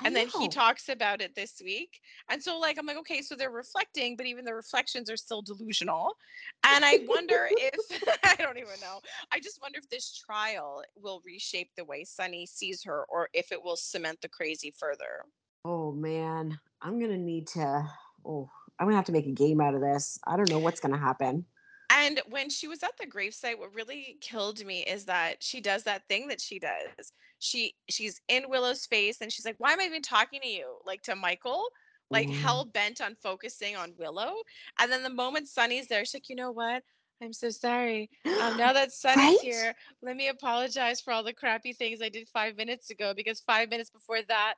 and 0.05 0.15
then 0.15 0.27
he 0.39 0.47
talks 0.47 0.89
about 0.89 1.21
it 1.21 1.35
this 1.35 1.61
week 1.63 1.99
and 2.29 2.41
so 2.41 2.59
like 2.59 2.77
i'm 2.77 2.85
like 2.85 2.97
okay 2.97 3.21
so 3.21 3.35
they're 3.35 3.51
reflecting 3.51 4.15
but 4.15 4.25
even 4.25 4.45
the 4.45 4.53
reflections 4.53 5.09
are 5.09 5.17
still 5.17 5.41
delusional 5.41 6.15
and 6.63 6.83
i 6.85 6.99
wonder 7.07 7.47
if 7.51 8.03
i 8.23 8.35
don't 8.35 8.57
even 8.57 8.79
know 8.81 8.99
i 9.31 9.39
just 9.39 9.61
wonder 9.61 9.79
if 9.79 9.89
this 9.89 10.13
trial 10.13 10.83
will 10.95 11.21
reshape 11.25 11.69
the 11.77 11.85
way 11.85 12.03
sonny 12.03 12.45
sees 12.45 12.83
her 12.83 13.05
or 13.09 13.29
if 13.33 13.51
it 13.51 13.61
will 13.63 13.75
cement 13.75 14.19
the 14.21 14.29
crazy 14.29 14.73
further 14.77 15.25
Oh 15.63 15.91
man, 15.91 16.59
I'm 16.81 16.99
gonna 16.99 17.17
need 17.17 17.47
to. 17.49 17.87
Oh, 18.25 18.49
I'm 18.79 18.87
gonna 18.87 18.95
have 18.95 19.05
to 19.05 19.11
make 19.11 19.27
a 19.27 19.31
game 19.31 19.61
out 19.61 19.75
of 19.75 19.81
this. 19.81 20.17
I 20.25 20.35
don't 20.35 20.49
know 20.49 20.59
what's 20.59 20.79
gonna 20.79 20.97
happen. 20.97 21.45
and 21.91 22.21
when 22.29 22.49
she 22.49 22.67
was 22.67 22.83
at 22.83 22.97
the 22.97 23.05
gravesite 23.05 23.59
what 23.59 23.73
really 23.75 24.17
killed 24.21 24.65
me 24.65 24.83
is 24.83 25.05
that 25.05 25.43
she 25.43 25.59
does 25.61 25.83
that 25.83 26.07
thing 26.07 26.27
that 26.29 26.39
she 26.41 26.57
does 26.57 27.13
she 27.41 27.75
she's 27.89 28.21
in 28.29 28.45
willow's 28.49 28.85
face 28.85 29.21
and 29.21 29.31
she's 29.31 29.45
like 29.45 29.55
why 29.59 29.73
am 29.73 29.81
i 29.81 29.85
even 29.85 30.01
talking 30.01 30.41
to 30.41 30.49
you 30.49 30.77
like 30.85 31.01
to 31.03 31.15
michael 31.15 31.65
like 32.11 32.29
Mm. 32.29 32.31
hell 32.31 32.65
bent 32.65 33.01
on 33.01 33.15
focusing 33.15 33.75
on 33.75 33.93
willow 33.99 34.33
and 34.79 34.91
then 34.91 35.03
the 35.03 35.09
moment 35.09 35.47
sonny's 35.47 35.87
there 35.87 36.05
she's 36.05 36.15
like 36.15 36.29
you 36.29 36.35
know 36.35 36.51
what 36.51 36.83
i'm 37.21 37.33
so 37.33 37.49
sorry 37.49 38.09
um, 38.39 38.55
now 38.55 38.73
that 38.73 38.91
Sonny's 38.91 39.39
Right? 39.39 39.39
here, 39.39 39.75
let 40.01 40.15
me 40.15 40.27
apologize 40.29 41.01
for 41.01 41.11
all 41.13 41.23
the 41.23 41.33
crappy 41.33 41.73
things 41.73 42.01
I 42.01 42.09
did 42.09 42.27
five 42.27 42.57
minutes 42.57 42.89
ago 42.89 43.13
because 43.15 43.39
five 43.41 43.69
minutes 43.69 43.89
before 43.89 44.19
that, 44.27 44.55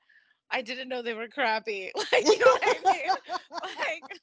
I 0.52 0.62
didn't 0.62 0.90
know 0.90 1.02
they 1.02 1.14
were 1.14 1.28
crappy. 1.28 1.92
Like, 2.12 2.30
you 2.30 2.38
know 2.40 2.46
what 2.46 2.64
I 2.64 2.80
mean? 2.86 3.14
Like, 3.64 4.22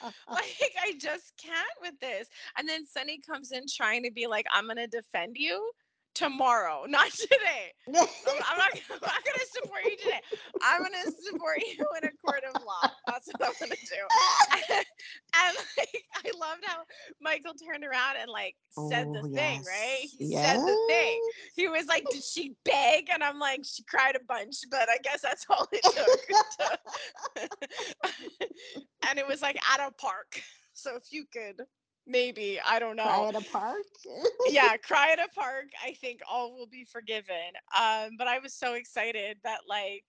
like 0.34 0.72
I 0.82 0.92
just 0.98 1.34
can't 1.42 1.56
with 1.82 1.98
this. 2.00 2.28
And 2.58 2.68
then 2.68 2.86
Sonny 2.86 3.20
comes 3.20 3.52
in 3.52 3.64
trying 3.68 4.04
to 4.04 4.10
be 4.10 4.26
like, 4.26 4.46
I'm 4.52 4.66
gonna 4.66 4.86
defend 4.88 5.36
you 5.38 5.70
tomorrow, 6.14 6.84
not 6.88 7.10
today. 7.10 7.72
I'm, 7.88 8.06
I'm 8.48 8.58
not, 8.58 8.70
I'm 8.90 8.98
not 9.02 9.24
gonna 9.24 9.46
support 9.52 9.84
you 9.84 9.96
today. 9.96 10.20
I'm 10.62 10.82
gonna 10.82 11.10
support 11.20 11.58
you 11.60 11.84
in 12.02 12.04
a 12.08 12.10
court 12.24 12.42
of 12.48 12.62
law. 12.64 12.90
That's 13.06 13.28
what 13.28 13.48
I'm 13.48 13.54
gonna 13.60 13.76
do. 13.76 13.96
and 15.34 15.56
like 15.78 16.04
I 16.24 16.30
loved 16.38 16.62
how 16.64 16.82
Michael 17.20 17.54
turned 17.54 17.84
around 17.84 18.16
and 18.20 18.30
like 18.30 18.54
said 18.70 19.06
the 19.12 19.20
Oh, 19.20 19.34
thing, 19.34 19.62
right? 19.66 19.98
yes. 20.02 20.18
He 20.18 20.36
said 20.36 20.60
the 20.60 20.76
thing. 20.88 21.20
He 21.56 21.68
was 21.68 21.86
like, 21.86 22.08
Did 22.10 22.22
she 22.22 22.54
beg? 22.64 23.08
And 23.12 23.22
I'm 23.22 23.38
like, 23.38 23.64
She 23.64 23.82
cried 23.84 24.16
a 24.16 24.24
bunch, 24.26 24.56
but 24.70 24.88
I 24.88 24.98
guess 25.02 25.20
that's 25.22 25.46
all 25.50 25.66
it 25.72 25.82
took. 25.82 26.28
to- 27.36 27.48
and 29.08 29.18
it 29.18 29.26
was 29.26 29.42
like 29.42 29.58
at 29.72 29.86
a 29.86 29.90
park. 29.92 30.40
So 30.74 30.96
if 30.96 31.04
you 31.12 31.24
could 31.32 31.62
maybe, 32.06 32.60
I 32.64 32.78
don't 32.78 32.96
know 32.96 33.04
Cry 33.04 33.28
at 33.28 33.36
a 33.36 33.50
park. 33.50 33.86
yeah, 34.48 34.76
cry 34.82 35.12
at 35.12 35.18
a 35.18 35.28
park. 35.34 35.66
I 35.84 35.94
think 35.94 36.20
all 36.28 36.54
will 36.54 36.66
be 36.66 36.84
forgiven. 36.84 37.52
Um, 37.78 38.10
but 38.18 38.26
I 38.28 38.38
was 38.38 38.54
so 38.54 38.74
excited 38.74 39.38
that 39.44 39.60
like 39.68 40.04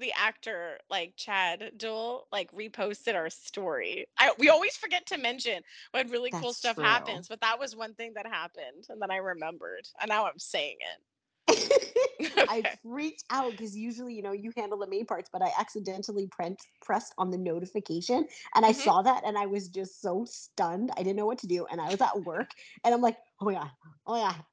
the 0.00 0.12
actor 0.18 0.78
like 0.90 1.14
Chad 1.16 1.72
Duell 1.76 2.22
like 2.32 2.50
reposted 2.52 3.14
our 3.14 3.30
story. 3.30 4.06
I 4.18 4.32
we 4.38 4.48
always 4.48 4.76
forget 4.76 5.06
to 5.06 5.18
mention 5.18 5.62
when 5.92 6.08
really 6.10 6.30
cool 6.30 6.52
stuff 6.52 6.76
true. 6.76 6.84
happens, 6.84 7.28
but 7.28 7.40
that 7.40 7.58
was 7.58 7.76
one 7.76 7.94
thing 7.94 8.12
that 8.14 8.26
happened, 8.26 8.86
and 8.88 9.00
then 9.00 9.10
I 9.10 9.16
remembered, 9.16 9.86
and 10.00 10.08
now 10.08 10.26
I'm 10.26 10.38
saying 10.38 10.76
it. 10.80 11.02
I 12.48 12.64
Okay. 12.64 12.78
freaked 12.82 13.24
out 13.30 13.56
because 13.56 13.76
usually, 13.76 14.14
you 14.14 14.22
know, 14.22 14.32
you 14.32 14.52
handle 14.56 14.78
the 14.78 14.86
main 14.88 15.06
parts, 15.06 15.28
but 15.32 15.42
I 15.42 15.50
accidentally 15.58 16.28
prent, 16.28 16.60
pressed 16.80 17.14
on 17.18 17.30
the 17.30 17.38
notification 17.38 18.26
and 18.54 18.64
I 18.66 18.72
Mhm. 18.72 18.76
saw 18.84 19.02
that 19.02 19.24
and 19.26 19.36
I 19.38 19.46
was 19.46 19.68
just 19.68 20.00
so 20.00 20.24
stunned. 20.24 20.90
I 20.96 21.02
didn't 21.02 21.16
know 21.16 21.26
what 21.26 21.38
to 21.38 21.46
do. 21.46 21.66
And 21.70 21.80
I 21.80 21.90
was 21.90 22.00
at 22.00 22.22
work 22.22 22.50
and 22.84 22.94
I'm 22.94 23.00
like, 23.02 23.18
oh 23.40 23.46
my 23.46 23.54
God, 23.54 23.70
oh 24.06 24.12
my 24.12 24.20
God. 24.20 24.44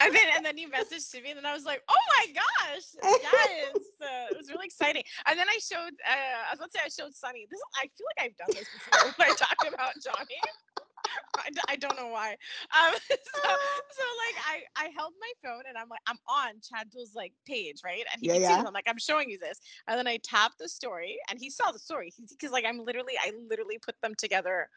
and 0.00 0.14
then 0.14 0.26
and 0.36 0.44
then 0.44 0.58
you 0.58 0.68
messaged 0.70 1.10
to 1.12 1.20
me, 1.20 1.30
and 1.30 1.38
then 1.38 1.46
I 1.46 1.54
was 1.54 1.64
like, 1.64 1.82
"Oh 1.88 2.04
my 2.18 2.32
gosh, 2.34 2.84
yes!" 3.02 3.76
Uh, 4.00 4.30
it 4.32 4.36
was 4.36 4.48
really 4.50 4.66
exciting. 4.66 5.02
And 5.26 5.38
then 5.38 5.46
I 5.48 5.58
showed, 5.62 5.94
uh, 6.06 6.40
I 6.48 6.52
was 6.52 6.58
about 6.60 6.72
to 6.72 6.78
say 6.78 6.84
I 6.84 6.88
showed 6.88 7.14
Sunny. 7.14 7.46
This 7.50 7.60
I 7.76 7.82
feel 7.96 8.06
like 8.16 8.26
I've 8.30 8.36
done 8.36 8.52
this 8.54 8.68
before 8.68 9.12
when 9.16 9.28
I 9.28 9.32
talked 9.32 9.64
about 9.64 9.94
Johnny. 10.02 10.38
I, 11.36 11.50
I 11.68 11.76
don't 11.76 11.96
know 11.96 12.08
why. 12.08 12.32
Um, 12.32 12.94
so, 13.08 13.16
so 13.90 14.04
like 14.26 14.36
I 14.46 14.62
I 14.76 14.90
held 14.96 15.12
my 15.20 15.32
phone 15.48 15.62
and 15.68 15.76
I'm 15.78 15.88
like 15.88 16.00
I'm 16.06 16.18
on 16.28 16.54
Chad 16.62 16.90
Duell's 16.90 17.14
like 17.14 17.32
page 17.46 17.80
right, 17.84 18.04
and 18.12 18.20
he 18.20 18.28
Yeah, 18.28 18.34
can 18.34 18.42
see 18.42 18.52
yeah. 18.52 18.64
I'm 18.66 18.72
like 18.72 18.86
I'm 18.88 18.98
showing 18.98 19.30
you 19.30 19.38
this, 19.38 19.60
and 19.88 19.98
then 19.98 20.06
I 20.06 20.18
tapped 20.22 20.58
the 20.58 20.68
story, 20.68 21.18
and 21.28 21.38
he 21.38 21.50
saw 21.50 21.70
the 21.72 21.78
story. 21.78 22.12
Because 22.28 22.52
like 22.52 22.64
I'm 22.66 22.78
literally 22.84 23.14
I 23.20 23.32
literally 23.48 23.78
put 23.78 23.96
them 24.02 24.14
together 24.16 24.68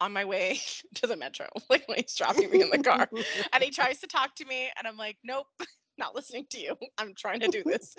on 0.00 0.12
my 0.12 0.24
way 0.24 0.58
to 0.96 1.06
the 1.06 1.16
metro, 1.16 1.48
like 1.70 1.86
when 1.88 1.98
he's 1.98 2.14
dropping 2.14 2.50
me 2.50 2.62
in 2.62 2.70
the 2.70 2.78
car. 2.78 3.08
And 3.52 3.62
he 3.62 3.70
tries 3.70 4.00
to 4.00 4.06
talk 4.06 4.34
to 4.36 4.44
me 4.44 4.70
and 4.76 4.86
i'm 4.86 4.96
like 4.96 5.16
nope 5.24 5.46
not 5.98 6.14
listening 6.14 6.46
to 6.50 6.60
you. 6.60 6.76
I'm 6.98 7.14
trying 7.14 7.40
to 7.40 7.48
do 7.48 7.62
this. 7.66 7.94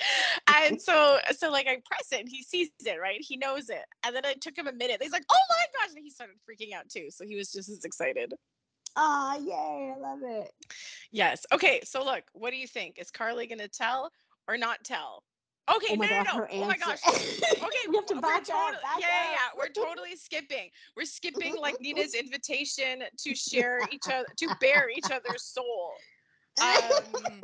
And 0.48 0.82
so 0.82 1.20
so 1.38 1.52
like 1.52 1.68
i 1.68 1.78
press 1.86 2.08
it 2.12 2.22
and 2.22 2.30
he 2.30 2.44
sees 2.44 2.70
it 2.86 3.00
right? 3.02 3.20
He 3.20 3.38
knows 3.38 3.70
it. 3.70 3.86
And 4.06 4.16
then 4.16 4.26
it 4.26 4.42
took 4.42 4.58
him 4.58 4.68
a 4.68 4.74
minute. 4.74 5.02
He's 5.02 5.12
like 5.12 5.26
oh 5.32 5.46
my 5.50 5.66
gosh! 5.80 5.96
And 5.96 6.04
he 6.04 6.10
started 6.10 6.36
freaking 6.50 6.74
out 6.74 6.90
too. 6.90 7.08
So 7.10 7.26
he 7.26 7.36
was 7.36 7.52
just 7.52 7.70
as 7.70 7.84
excited. 7.86 8.34
Ah, 8.96 9.38
yay, 9.38 9.94
I 9.96 10.00
love 10.00 10.20
it. 10.24 10.52
yes. 11.12 11.46
Okay 11.52 11.82
so 11.84 12.04
look 12.04 12.24
what 12.34 12.52
do 12.52 12.58
you 12.58 12.68
think? 12.68 13.00
Is 13.00 13.12
carly 13.12 13.48
gonna 13.48 13.68
tell 13.68 14.12
or 14.48 14.58
not 14.58 14.84
tell? 14.84 15.24
Okay 15.74 15.94
Oh 15.94 15.96
no, 15.96 16.08
God, 16.10 16.26
no, 16.26 16.40
no. 16.40 16.48
oh 16.52 16.68
my 16.68 16.78
gosh. 16.78 17.00
Okay 17.08 17.88
we 17.90 17.96
have 17.96 18.06
to 18.08 18.16
back 18.20 18.46
totally, 18.46 18.76
up. 18.76 18.82
Back 18.82 19.00
yeah, 19.00 19.08
yeah, 19.08 19.32
yeah, 19.32 19.38
we're 19.58 19.70
totally 19.70 20.16
skipping. 20.18 20.70
We're 20.98 21.06
skipping 21.06 21.56
like 21.58 21.80
Nina's 21.80 22.14
invitation 22.14 23.04
to 23.18 23.36
share 23.36 23.80
each 23.92 24.04
other, 24.08 24.26
to 24.38 24.56
bear 24.60 24.90
each 24.90 25.10
other's 25.10 25.44
soul. 25.44 25.94
Um, 26.62 27.42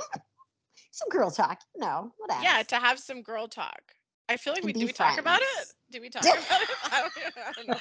Some 1.00 1.10
girl 1.10 1.32
talk. 1.32 1.62
You 1.76 1.82
No, 1.82 2.12
whatever. 2.18 2.44
yeah, 2.44 2.62
to 2.64 2.76
have 2.76 3.00
some 3.00 3.22
girl 3.22 3.48
talk. 3.48 3.82
I 4.28 4.36
feel 4.38 4.54
like 4.54 4.64
we 4.64 4.74
did 4.74 4.86
we 4.86 4.92
talk 4.94 5.18
about 5.18 5.40
it? 5.42 5.68
Did 5.92 6.02
we 6.02 6.10
talk 6.10 6.24
about 6.24 6.62
it? 6.62 6.70
I 6.92 7.02
don't, 7.02 7.14
I 7.28 7.52
don't 7.56 7.68
know. 7.68 7.80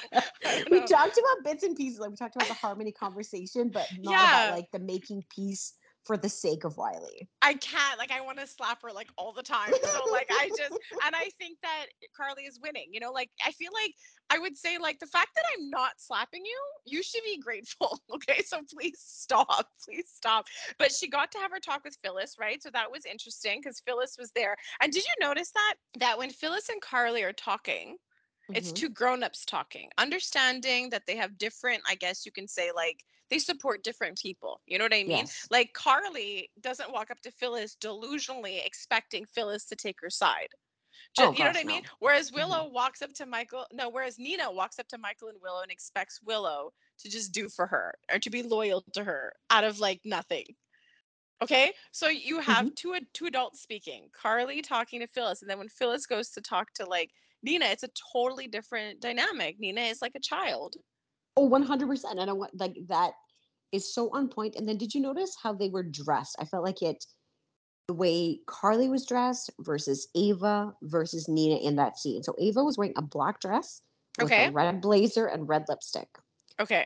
We 0.71 0.79
know. 0.79 0.85
talked 0.87 1.17
about 1.17 1.43
bits 1.43 1.63
and 1.63 1.75
pieces. 1.75 1.99
Like 1.99 2.09
we 2.11 2.15
talked 2.15 2.35
about 2.35 2.47
the 2.47 2.53
harmony 2.55 2.91
conversation, 2.91 3.69
but 3.73 3.87
not 3.97 4.13
Yeah. 4.13 4.45
about 4.45 4.55
like 4.55 4.71
the 4.71 4.79
making 4.79 5.25
peace 5.29 5.73
for 6.09 6.17
the 6.17 6.27
sake 6.27 6.63
of 6.63 6.75
Wiley. 6.75 7.29
I 7.43 7.53
can't. 7.53 7.99
Like, 7.99 8.11
I 8.11 8.19
want 8.19 8.39
to 8.39 8.47
slap 8.47 8.81
her 8.81 8.91
like 8.91 9.09
all 9.15 9.31
the 9.31 9.43
time. 9.43 9.71
So, 9.71 10.11
like, 10.11 10.27
I 10.31 10.49
just, 10.57 10.71
and 11.05 11.15
I 11.15 11.29
think 11.37 11.59
that 11.61 11.85
Carly 12.17 12.45
is 12.45 12.59
winning. 12.59 12.87
You 12.91 12.99
know, 12.99 13.11
like, 13.11 13.29
I 13.45 13.51
feel 13.51 13.69
like 13.71 13.93
I 14.31 14.39
would 14.39 14.57
say, 14.57 14.79
like, 14.79 14.97
the 14.97 15.05
fact 15.05 15.29
that 15.35 15.43
I'm 15.55 15.69
not 15.69 15.91
slapping 15.97 16.43
you, 16.43 16.59
you 16.87 17.03
should 17.03 17.21
be 17.23 17.37
grateful. 17.37 17.99
Okay. 18.11 18.41
So 18.43 18.61
please 18.75 18.99
stop. 18.99 19.67
Please 19.85 20.09
stop. 20.13 20.45
But 20.79 20.91
she 20.91 21.07
got 21.07 21.31
to 21.33 21.37
have 21.37 21.51
her 21.51 21.59
talk 21.59 21.83
with 21.83 21.95
Phyllis, 22.03 22.35
right? 22.39 22.61
So 22.61 22.71
that 22.73 22.91
was 22.91 23.05
interesting 23.05 23.59
because 23.61 23.83
Phyllis 23.85 24.15
was 24.17 24.31
there. 24.35 24.55
And 24.81 24.91
did 24.91 25.03
you 25.03 25.25
notice 25.25 25.51
that? 25.51 25.75
That 25.99 26.17
when 26.17 26.31
Phyllis 26.31 26.69
and 26.69 26.81
Carly 26.81 27.21
are 27.21 27.33
talking, 27.33 27.97
it's 28.53 28.71
Mhm. 28.71 28.73
two 28.73 28.89
grown-ups 28.89 29.45
talking 29.45 29.89
understanding 29.97 30.89
that 30.89 31.05
they 31.05 31.15
have 31.15 31.37
different 31.37 31.81
i 31.87 31.95
guess 31.95 32.25
you 32.25 32.31
can 32.31 32.47
say 32.47 32.71
like 32.71 33.03
they 33.29 33.39
support 33.39 33.83
different 33.83 34.19
people 34.19 34.61
you 34.65 34.77
know 34.77 34.85
what 34.85 34.93
i 34.93 35.03
mean 35.03 35.27
Yes. 35.27 35.49
like 35.51 35.73
carly 35.73 36.49
doesn't 36.59 36.91
walk 36.91 37.11
up 37.11 37.19
to 37.21 37.31
phyllis 37.31 37.75
delusionally 37.75 38.65
expecting 38.65 39.25
phyllis 39.25 39.65
to 39.65 39.75
take 39.75 39.99
her 40.01 40.09
side 40.09 40.49
Ju- 41.15 41.25
Oh, 41.25 41.33
you 41.33 41.43
know 41.43 41.51
what 41.51 41.57
i 41.59 41.63
mean 41.63 41.81
no. 41.81 41.89
whereas 41.99 42.31
Mhm. 42.35 42.35
willow 42.35 42.69
walks 42.69 43.01
up 43.01 43.13
to 43.15 43.25
michael 43.25 43.67
no 43.73 43.89
whereas 43.89 44.19
nina 44.19 44.51
walks 44.51 44.79
up 44.79 44.87
to 44.89 44.97
michael 44.97 45.29
and 45.29 45.41
willow 45.41 45.61
and 45.61 45.71
expects 45.71 46.21
willow 46.21 46.73
to 46.99 47.09
just 47.09 47.31
do 47.33 47.49
for 47.49 47.67
her 47.67 47.95
or 48.11 48.19
to 48.19 48.29
be 48.29 48.43
loyal 48.43 48.81
to 48.93 49.03
her 49.03 49.33
out 49.51 49.63
of 49.63 49.79
like 49.79 50.01
nothing 50.05 50.45
Okay, 51.41 51.73
so 51.93 52.07
you 52.09 52.41
have 52.41 52.67
Mm-hmm. 52.67 52.75
two 52.75 52.99
two 53.13 53.25
adults 53.25 53.61
speaking, 53.61 54.09
Carly 54.11 54.61
talking 54.61 54.99
to 54.99 55.07
Phyllis, 55.07 55.41
and 55.41 55.49
then 55.49 55.57
when 55.57 55.69
Phyllis 55.69 56.05
goes 56.05 56.31
to 56.31 56.41
talk 56.41 56.73
to 56.73 56.85
like 56.85 57.13
Nina, 57.43 57.65
it's 57.65 57.83
a 57.83 57.89
totally 58.13 58.47
different 58.47 58.99
dynamic. 58.99 59.59
Nina 59.59 59.81
is 59.81 60.01
like 60.01 60.13
a 60.15 60.19
child. 60.19 60.75
Oh, 61.37 61.47
100%. 61.47 62.19
And 62.19 62.29
I 62.29 62.33
want 62.33 62.57
like 62.59 62.75
that 62.87 63.13
is 63.71 63.93
so 63.93 64.09
on 64.13 64.27
point. 64.29 64.55
And 64.55 64.67
then 64.67 64.77
did 64.77 64.93
you 64.93 65.01
notice 65.01 65.35
how 65.41 65.53
they 65.53 65.69
were 65.69 65.83
dressed? 65.83 66.35
I 66.39 66.45
felt 66.45 66.63
like 66.63 66.81
it 66.81 67.05
the 67.87 67.93
way 67.93 68.39
Carly 68.45 68.87
was 68.87 69.05
dressed 69.05 69.49
versus 69.59 70.07
Ava 70.15 70.75
versus 70.83 71.27
Nina 71.27 71.55
in 71.55 71.75
that 71.77 71.97
scene. 71.97 72.21
So 72.23 72.35
Ava 72.37 72.63
was 72.63 72.77
wearing 72.77 72.93
a 72.97 73.01
black 73.01 73.39
dress 73.39 73.81
with 74.19 74.31
Okay. 74.31 74.47
a 74.47 74.51
red 74.51 74.81
blazer 74.81 75.25
and 75.27 75.47
red 75.49 75.65
lipstick. 75.67 76.07
Okay, 76.59 76.85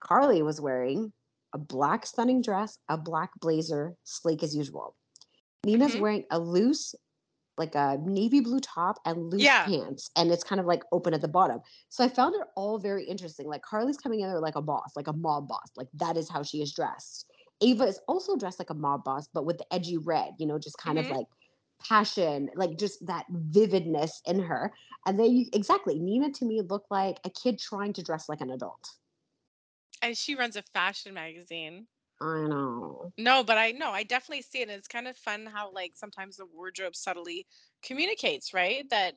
Carly 0.00 0.42
was 0.42 0.60
wearing 0.60 1.12
a 1.54 1.58
black 1.58 2.04
stunning 2.04 2.42
dress, 2.42 2.76
a 2.88 2.98
black 2.98 3.30
blazer, 3.40 3.96
sleek 4.02 4.42
as 4.42 4.54
usual. 4.54 4.96
Nina's 5.64 5.94
Mhm. 5.94 6.00
wearing 6.00 6.26
a 6.30 6.38
loose, 6.38 6.94
like 7.58 7.74
a 7.74 7.98
navy 8.02 8.40
blue 8.40 8.60
top 8.60 8.98
and 9.04 9.30
loose 9.32 9.54
Yeah. 9.54 9.64
pants, 9.64 10.10
and 10.16 10.30
it's 10.32 10.44
kind 10.44 10.60
of 10.60 10.66
like 10.66 10.82
open 10.92 11.14
at 11.14 11.20
the 11.20 11.28
bottom. 11.28 11.60
So 11.88 12.04
I 12.04 12.08
found 12.08 12.34
it 12.34 12.42
all 12.56 12.78
very 12.78 13.04
interesting. 13.04 13.46
Like 13.48 13.62
Carly's 13.62 13.96
coming 13.96 14.20
in 14.20 14.28
there 14.28 14.40
like 14.40 14.56
a 14.56 14.62
boss, 14.62 14.92
like 14.96 15.06
a 15.08 15.12
mob 15.12 15.48
boss. 15.48 15.68
Like 15.76 15.88
that 15.94 16.16
is 16.16 16.28
how 16.30 16.42
she 16.42 16.62
is 16.62 16.72
dressed. 16.74 17.30
Ava 17.60 17.84
is 17.84 18.00
also 18.08 18.36
dressed 18.36 18.58
like 18.58 18.70
a 18.70 18.74
mob 18.74 19.04
boss, 19.04 19.28
but 19.32 19.46
with 19.46 19.58
the 19.58 19.72
edgy 19.72 19.96
red, 19.98 20.32
you 20.38 20.46
know, 20.46 20.58
just 20.58 20.78
kind 20.78 20.98
Mhm. 20.98 20.98
of 20.98 21.08
like 21.10 21.26
passion, 21.80 22.50
like 22.56 22.78
just 22.78 23.04
that 23.06 23.26
vividness 23.30 24.20
in 24.26 24.40
her. 24.40 24.72
And 25.06 25.18
then 25.18 25.32
you 25.36 25.46
exactly, 25.52 25.98
Nina 25.98 26.32
to 26.32 26.44
me 26.44 26.62
looked 26.62 26.90
like 26.90 27.18
a 27.24 27.30
kid 27.30 27.58
trying 27.58 27.92
to 27.94 28.02
dress 28.02 28.28
like 28.28 28.40
an 28.40 28.50
adult. 28.50 28.88
and 30.02 30.16
she 30.16 30.34
runs 30.36 30.56
a 30.56 30.62
fashion 30.62 31.14
magazine. 31.14 31.88
I 32.20 32.46
know. 32.46 33.12
No, 33.18 33.42
but 33.42 33.58
I 33.58 33.72
know 33.72 33.90
I 33.90 34.02
definitely 34.02 34.42
see 34.42 34.60
it. 34.60 34.68
And 34.68 34.72
it's 34.72 34.88
kind 34.88 35.08
of 35.08 35.16
fun 35.16 35.46
how 35.52 35.72
like 35.72 35.92
sometimes 35.94 36.36
the 36.36 36.46
wardrobe 36.46 36.96
subtly 36.96 37.46
communicates, 37.84 38.54
right? 38.54 38.88
That 38.90 39.14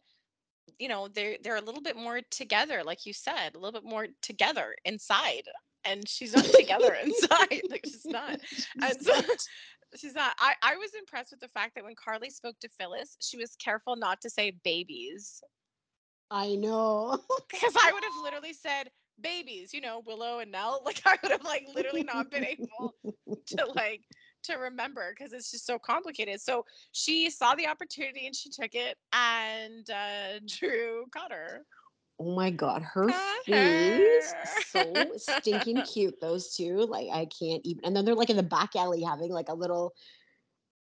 you 0.79 0.89
know 0.89 1.07
they're 1.07 1.37
they're 1.43 1.57
a 1.57 1.61
little 1.61 1.81
bit 1.81 1.95
more 1.95 2.21
together, 2.31 2.83
like 2.83 3.05
you 3.05 3.13
said, 3.13 3.55
a 3.55 3.59
little 3.59 3.79
bit 3.79 3.89
more 3.89 4.07
together 4.21 4.75
inside. 4.85 5.43
And 5.85 6.07
she's 6.07 6.35
not 6.35 6.45
together 6.45 6.93
inside. 7.03 7.61
Like 7.69 7.85
she's 7.85 8.05
not. 8.05 8.39
And 8.81 9.01
so 9.01 9.13
she's 9.95 10.13
not. 10.13 10.33
I, 10.39 10.53
I 10.61 10.75
was 10.75 10.91
impressed 10.97 11.31
with 11.31 11.39
the 11.39 11.47
fact 11.47 11.75
that 11.75 11.83
when 11.83 11.95
Carly 11.95 12.29
spoke 12.29 12.59
to 12.61 12.69
Phyllis, 12.77 13.15
she 13.21 13.37
was 13.37 13.55
careful 13.55 13.95
not 13.95 14.21
to 14.21 14.29
say 14.29 14.57
babies. 14.63 15.41
I 16.29 16.55
know. 16.55 17.19
Because 17.49 17.73
I 17.81 17.93
would 17.93 18.03
have 18.03 18.21
literally 18.21 18.53
said 18.53 18.89
babies, 19.22 19.74
you 19.74 19.82
know, 19.82 20.01
Willow 20.05 20.39
and 20.39 20.51
Nelle. 20.51 20.82
Like 20.86 21.01
I 21.05 21.18
would 21.22 21.32
have 21.32 21.43
like 21.43 21.68
literally 21.76 22.03
not 22.03 22.32
been 22.32 22.45
able 22.45 22.95
to 23.47 23.65
like 23.76 24.01
to 24.43 24.55
remember 24.55 25.13
because 25.15 25.34
it's 25.34 25.51
just 25.51 25.65
so 25.65 25.78
complicated. 25.78 26.39
So 26.41 26.65
she 26.91 27.30
saw 27.30 27.55
the 27.55 27.68
opportunity 27.68 28.26
and 28.26 28.36
she 28.36 28.49
took 28.49 28.74
it 28.74 28.97
and 29.13 29.89
uh 29.89 30.39
Drew 30.47 31.05
caught 31.11 31.32
her. 31.32 31.65
Oh 32.20 32.36
my 32.36 32.49
god, 32.49 32.82
her 32.82 33.11
face 33.45 34.34
her. 34.34 34.61
so 34.72 35.11
stinking 35.18 35.84
cute. 35.84 36.20
Those 36.20 36.55
two, 36.55 36.78
like 36.78 37.07
I 37.13 37.28
can't 37.39 37.61
even. 37.63 37.86
And 37.86 37.95
then 37.95 38.05
they're 38.05 38.15
like 38.15 38.32
in 38.32 38.38
the 38.38 38.43
back 38.43 38.76
alley 38.76 39.03
having 39.03 39.32
like 39.32 39.49
a 39.49 39.53
little, 39.53 39.93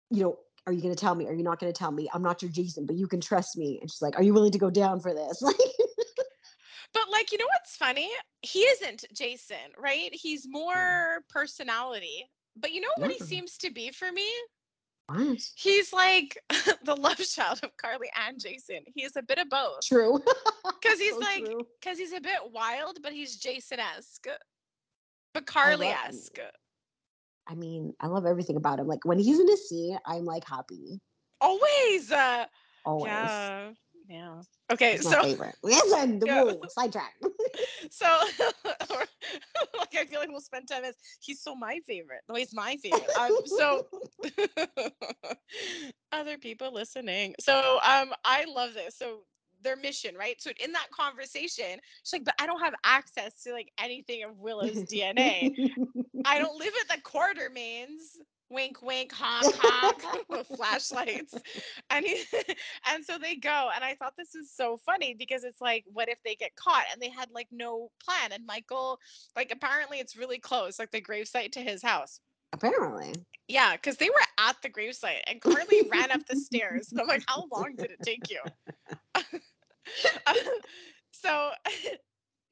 you 0.10 0.24
know, 0.24 0.40
are 0.66 0.74
you 0.74 0.82
gonna 0.82 0.96
tell 0.96 1.14
me? 1.14 1.28
Are 1.28 1.34
you 1.34 1.44
not 1.44 1.60
gonna 1.60 1.74
tell 1.74 1.92
me? 1.92 2.10
I'm 2.14 2.24
not 2.24 2.42
your 2.42 2.52
Jason, 2.52 2.86
but 2.86 2.96
you 2.96 3.08
can 3.08 3.22
trust 3.22 3.58
me. 3.58 3.78
And 3.82 3.92
she's 3.92 4.02
like, 4.02 4.18
Are 4.18 4.24
you 4.24 4.34
willing 4.34 4.52
to 4.52 4.60
go 4.60 4.70
down 4.70 5.00
for 5.00 5.14
this? 5.14 5.42
Like, 5.42 5.56
But 6.94 7.04
like, 7.12 7.32
you 7.32 7.38
know 7.38 7.46
what's 7.54 7.76
funny? 7.76 8.10
He 8.42 8.60
isn't 8.62 9.06
Jason, 9.14 9.58
right? 9.78 10.10
He's 10.14 10.48
more 10.48 11.20
personality. 11.30 12.26
But 12.56 12.74
you 12.74 12.82
know 12.82 12.90
what 12.98 13.12
he 13.12 13.20
seems 13.20 13.58
to 13.60 13.72
be 13.72 13.92
for 13.92 14.12
me? 14.12 14.28
what? 15.08 15.40
He's 15.56 15.94
like 15.94 16.38
the 16.84 16.96
love 16.96 17.18
child 17.18 17.60
of 17.64 17.76
Carly 17.78 18.10
and 18.28 18.40
Jason. 18.40 18.80
He 18.96 19.04
is 19.04 19.16
a 19.16 19.24
bit 19.24 19.38
of 19.38 19.50
both. 19.50 19.82
True. 19.84 20.20
Because 20.82 21.00
he's 21.00 21.14
So 21.14 21.20
like, 21.20 21.46
because 21.82 21.98
he's 21.98 22.14
a 22.14 22.22
bit 22.22 22.40
wild, 22.54 23.00
but 23.04 23.12
he's 23.12 23.36
Jason-esque. 23.38 24.28
But 25.34 25.46
Carly-esque. 25.46 26.40
I 27.48 27.56
mean, 27.56 27.94
I 28.00 28.08
love 28.08 28.26
everything 28.26 28.56
about 28.56 28.80
him. 28.80 28.88
Like 28.88 29.04
when 29.04 29.20
he's 29.20 29.40
in 29.40 29.50
a 29.50 29.58
scene, 29.58 29.98
I'm 30.06 30.26
like 30.26 30.48
happy. 30.48 31.00
Always. 31.42 32.12
Uh, 32.12 32.46
Always. 32.86 33.08
yeah. 33.08 33.70
Yeah. 34.10 34.41
Okay, 34.72 34.93
He's 34.93 35.05
my 35.05 35.12
so 35.12 35.22
favorite. 35.22 35.55
Listen, 35.64 36.20
the 36.20 36.26
Yeah. 36.28 36.43
whoa, 36.43 36.62
sidetrack. 36.68 37.14
so 37.91 38.05
like 39.78 39.95
I 39.95 40.05
feel 40.05 40.20
like 40.20 40.30
we'll 40.30 40.41
spend 40.41 40.68
time 40.68 40.84
as 40.84 40.95
he's 41.22 41.41
so 41.41 41.55
my 41.55 41.80
favorite. 41.88 42.22
No, 42.28 42.36
he's 42.36 42.53
my 42.53 42.76
favorite. 42.78 43.10
Um, 43.20 43.32
so 43.45 43.86
other 46.12 46.38
people 46.38 46.74
listening. 46.74 47.36
So 47.39 47.80
um 47.88 48.14
I 48.26 48.45
love 48.45 48.74
this. 48.74 48.97
So 48.97 49.22
their 49.62 49.76
mission, 49.76 50.16
right? 50.16 50.41
So 50.41 50.51
in 50.64 50.72
that 50.72 50.88
conversation, 50.91 51.80
she's 52.03 52.14
like, 52.14 52.26
but 52.26 52.36
I 52.39 52.45
don't 52.45 52.62
have 52.62 52.74
access 52.84 53.43
to 53.43 53.53
like 53.53 53.72
anything 53.80 54.24
of 54.24 54.38
Willow's 54.38 54.84
DNA. 54.84 55.51
I 56.26 56.39
don't 56.39 56.57
live 56.57 56.74
at 56.82 56.95
the 56.95 57.01
Quartermaines. 57.03 58.18
Wink, 58.50 58.82
wink, 58.82 59.12
honk, 59.12 59.54
honk, 59.58 60.28
with 60.30 60.47
flashlights. 60.56 61.36
And 61.89 62.06
he, 62.06 62.24
and 62.89 63.06
so 63.06 63.18
they 63.18 63.36
go. 63.36 63.70
And 63.74 63.84
I 63.84 63.95
thought 63.95 64.14
this 64.18 64.32
was 64.36 64.52
so 64.52 64.78
funny 64.78 65.14
because 65.14 65.43
it's 65.43 65.62
like, 65.62 65.86
what 65.91 66.10
if 66.10 66.22
they 66.24 66.36
get 66.36 66.56
caught? 66.56 66.86
And 66.91 67.02
they 67.02 67.10
had 67.10 67.30
like 67.32 67.47
no 67.52 67.91
plan. 68.04 68.32
And 68.32 68.45
Michael, 68.45 69.00
like, 69.36 69.52
apparently 69.52 70.00
it's 70.00 70.16
really 70.16 70.39
close, 70.39 70.80
like 70.80 70.91
the 70.91 71.02
gravesite 71.02 71.52
to 71.54 71.62
his 71.62 71.84
house. 71.84 72.20
Apparently. 72.54 73.14
Yeah, 73.47 73.76
because 73.76 73.97
they 73.97 74.10
were 74.10 74.16
at 74.39 74.56
the 74.62 74.70
gravesite 74.70 75.22
and 75.28 75.41
Carly 75.41 75.88
ran 75.91 76.12
up 76.12 76.26
the 76.28 76.36
stairs. 76.36 76.91
And 76.91 77.02
I'm 77.02 77.08
like, 77.08 77.24
how 77.28 77.45
long 77.52 77.76
did 77.76 77.91
it 77.91 78.00
take 78.04 78.30
you? 78.30 78.41
Um, 79.16 80.36
so 81.12 81.52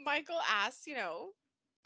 Michael 0.03 0.39
asks, 0.49 0.87
you 0.87 0.95
know, 0.95 1.29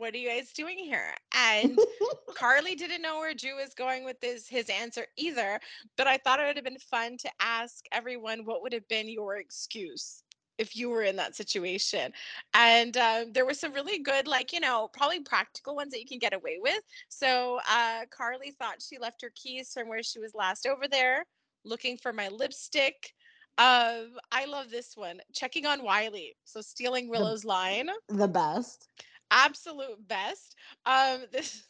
what 0.02 0.16
are 0.16 0.18
you 0.18 0.30
guys 0.30 0.52
doing 0.52 0.80
here? 0.80 1.14
And 1.36 1.78
Carly 2.36 2.74
didn't 2.74 3.04
know 3.04 3.20
where 3.20 3.36
Drew 3.36 3.58
was 3.58 3.76
going 3.76 4.04
with 4.04 4.20
this 4.20 4.48
his 4.48 4.68
answer 4.68 5.06
either, 5.16 5.60
but 5.96 6.08
I 6.08 6.18
thought 6.18 6.40
it 6.40 6.48
would 6.48 6.56
have 6.56 6.66
been 6.66 6.80
fun 6.80 7.18
to 7.18 7.30
ask 7.40 7.86
everyone 7.92 8.44
what 8.44 8.64
would 8.64 8.74
have 8.74 8.88
been 8.88 9.08
your 9.08 9.38
excuse 9.38 10.24
if 10.58 10.76
you 10.76 10.90
were 10.90 11.04
in 11.04 11.16
that 11.18 11.36
situation. 11.36 12.12
And 12.56 12.98
um, 12.98 13.32
there 13.32 13.46
were 13.46 13.54
some 13.54 13.74
really 13.74 14.00
good, 14.00 14.28
like, 14.28 14.52
you 14.52 14.60
know, 14.60 14.90
probably 14.92 15.20
practical 15.20 15.76
ones 15.76 15.92
that 15.92 16.00
you 16.00 16.08
can 16.08 16.20
get 16.20 16.34
away 16.34 16.58
with. 16.60 16.82
So 17.10 17.60
uh, 17.70 18.02
Carly 18.10 18.52
thought 18.52 18.82
she 18.82 18.98
left 18.98 19.22
her 19.22 19.32
keys 19.36 19.72
from 19.72 19.88
where 19.88 20.04
she 20.04 20.20
was 20.20 20.34
last 20.34 20.66
over 20.66 20.88
there, 20.88 21.26
looking 21.64 21.96
for 21.98 22.12
my 22.12 22.28
lipstick. 22.28 23.14
Um, 23.58 24.18
I 24.32 24.46
love 24.48 24.72
this 24.72 24.94
one. 24.96 25.20
Checking 25.34 25.68
on 25.68 25.84
Wiley. 25.84 26.36
So 26.46 26.62
stealing 26.62 27.08
Willow's 27.08 27.46
line 27.46 27.90
the 28.10 28.28
best. 28.28 28.88
Absolute 29.32 30.08
best. 30.08 30.56
Um, 30.86 31.22
this 31.32 31.64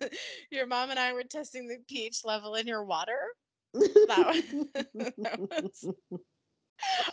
your 0.50 0.66
mom 0.66 0.90
and 0.90 0.98
I 1.00 1.12
were 1.12 1.24
testing 1.24 1.68
the 1.68 1.78
pH 1.88 2.24
level 2.24 2.54
in 2.54 2.66
your 2.66 2.84
water. 2.84 3.18
That 4.06 4.36
that 5.22 5.40
was- 5.50 5.88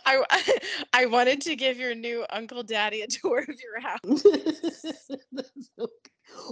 I 0.06 0.22
I 0.92 1.06
wanted 1.06 1.40
to 1.42 1.56
give 1.56 1.78
your 1.78 1.94
new 1.94 2.24
uncle 2.30 2.62
daddy 2.62 3.02
a 3.02 3.06
tour 3.08 3.40
of 3.40 3.56
your 3.60 3.80
house. 3.80 4.24
So 5.78 5.88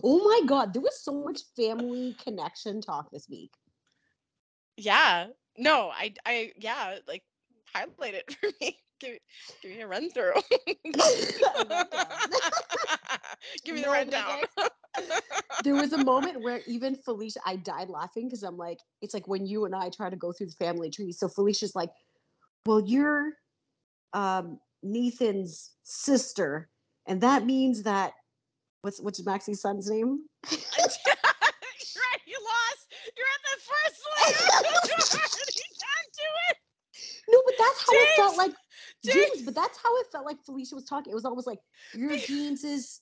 oh 0.04 0.18
my 0.24 0.46
god, 0.46 0.72
there 0.74 0.82
was 0.82 1.02
so 1.02 1.12
much 1.12 1.40
family 1.56 2.14
connection 2.22 2.80
talk 2.80 3.10
this 3.10 3.28
week. 3.28 3.52
Yeah. 4.76 5.28
No, 5.58 5.90
I 5.92 6.14
I 6.26 6.52
yeah, 6.58 6.98
like 7.06 7.24
highlight 7.74 8.14
it 8.14 8.32
for 8.40 8.48
me. 8.60 8.78
Give, 9.02 9.18
give 9.62 9.72
me 9.72 9.80
a 9.80 9.86
run 9.86 10.10
through. 10.10 10.32
give 13.64 13.74
me 13.74 13.80
the 13.80 13.86
No, 13.86 13.92
rundown. 13.92 14.38
there 15.64 15.74
was 15.74 15.92
a 15.92 16.04
moment 16.04 16.40
where 16.40 16.60
even 16.68 16.94
Felicia, 16.94 17.40
I 17.44 17.56
died 17.56 17.88
laughing 17.88 18.28
because 18.28 18.44
I'm 18.44 18.56
like, 18.56 18.78
it's 19.00 19.12
like 19.12 19.26
when 19.26 19.44
you 19.44 19.64
and 19.64 19.74
I 19.74 19.90
try 19.90 20.08
to 20.08 20.14
go 20.14 20.32
through 20.32 20.46
the 20.46 20.52
family 20.52 20.88
tree. 20.88 21.10
So 21.10 21.28
Felicia's 21.28 21.74
like, 21.74 21.90
well, 22.64 22.80
you're 22.80 23.32
um, 24.12 24.60
Nathan's 24.84 25.72
sister, 25.82 26.68
and 27.06 27.20
that 27.22 27.44
means 27.44 27.82
that 27.82 28.12
what's 28.82 29.00
what's 29.00 29.24
Maxie's 29.24 29.60
son's 29.60 29.90
name? 29.90 30.20
You're 30.48 30.60
right, 30.60 32.22
you 32.24 32.38
lost. 32.38 32.86
You're 33.16 33.26
at 33.26 33.42
the 33.50 33.56
first 33.66 33.98
layer. 34.14 34.36
you 34.86 35.64
can't 35.80 36.12
do 36.14 36.28
it. 36.50 36.56
No, 37.28 37.42
but 37.44 37.54
that's 37.58 37.80
how 37.86 37.92
it 37.94 38.08
felt 38.16 38.36
like 38.36 38.52
James! 39.04 39.16
James, 39.16 39.42
but 39.42 39.54
that's 39.54 39.78
how 39.82 39.96
it 39.98 40.06
felt 40.12 40.24
like 40.24 40.42
Felicia 40.44 40.74
was 40.74 40.84
talking. 40.84 41.10
It 41.10 41.14
was 41.14 41.24
almost 41.24 41.46
like 41.46 41.58
you're 41.94 42.16
James's 42.16 43.00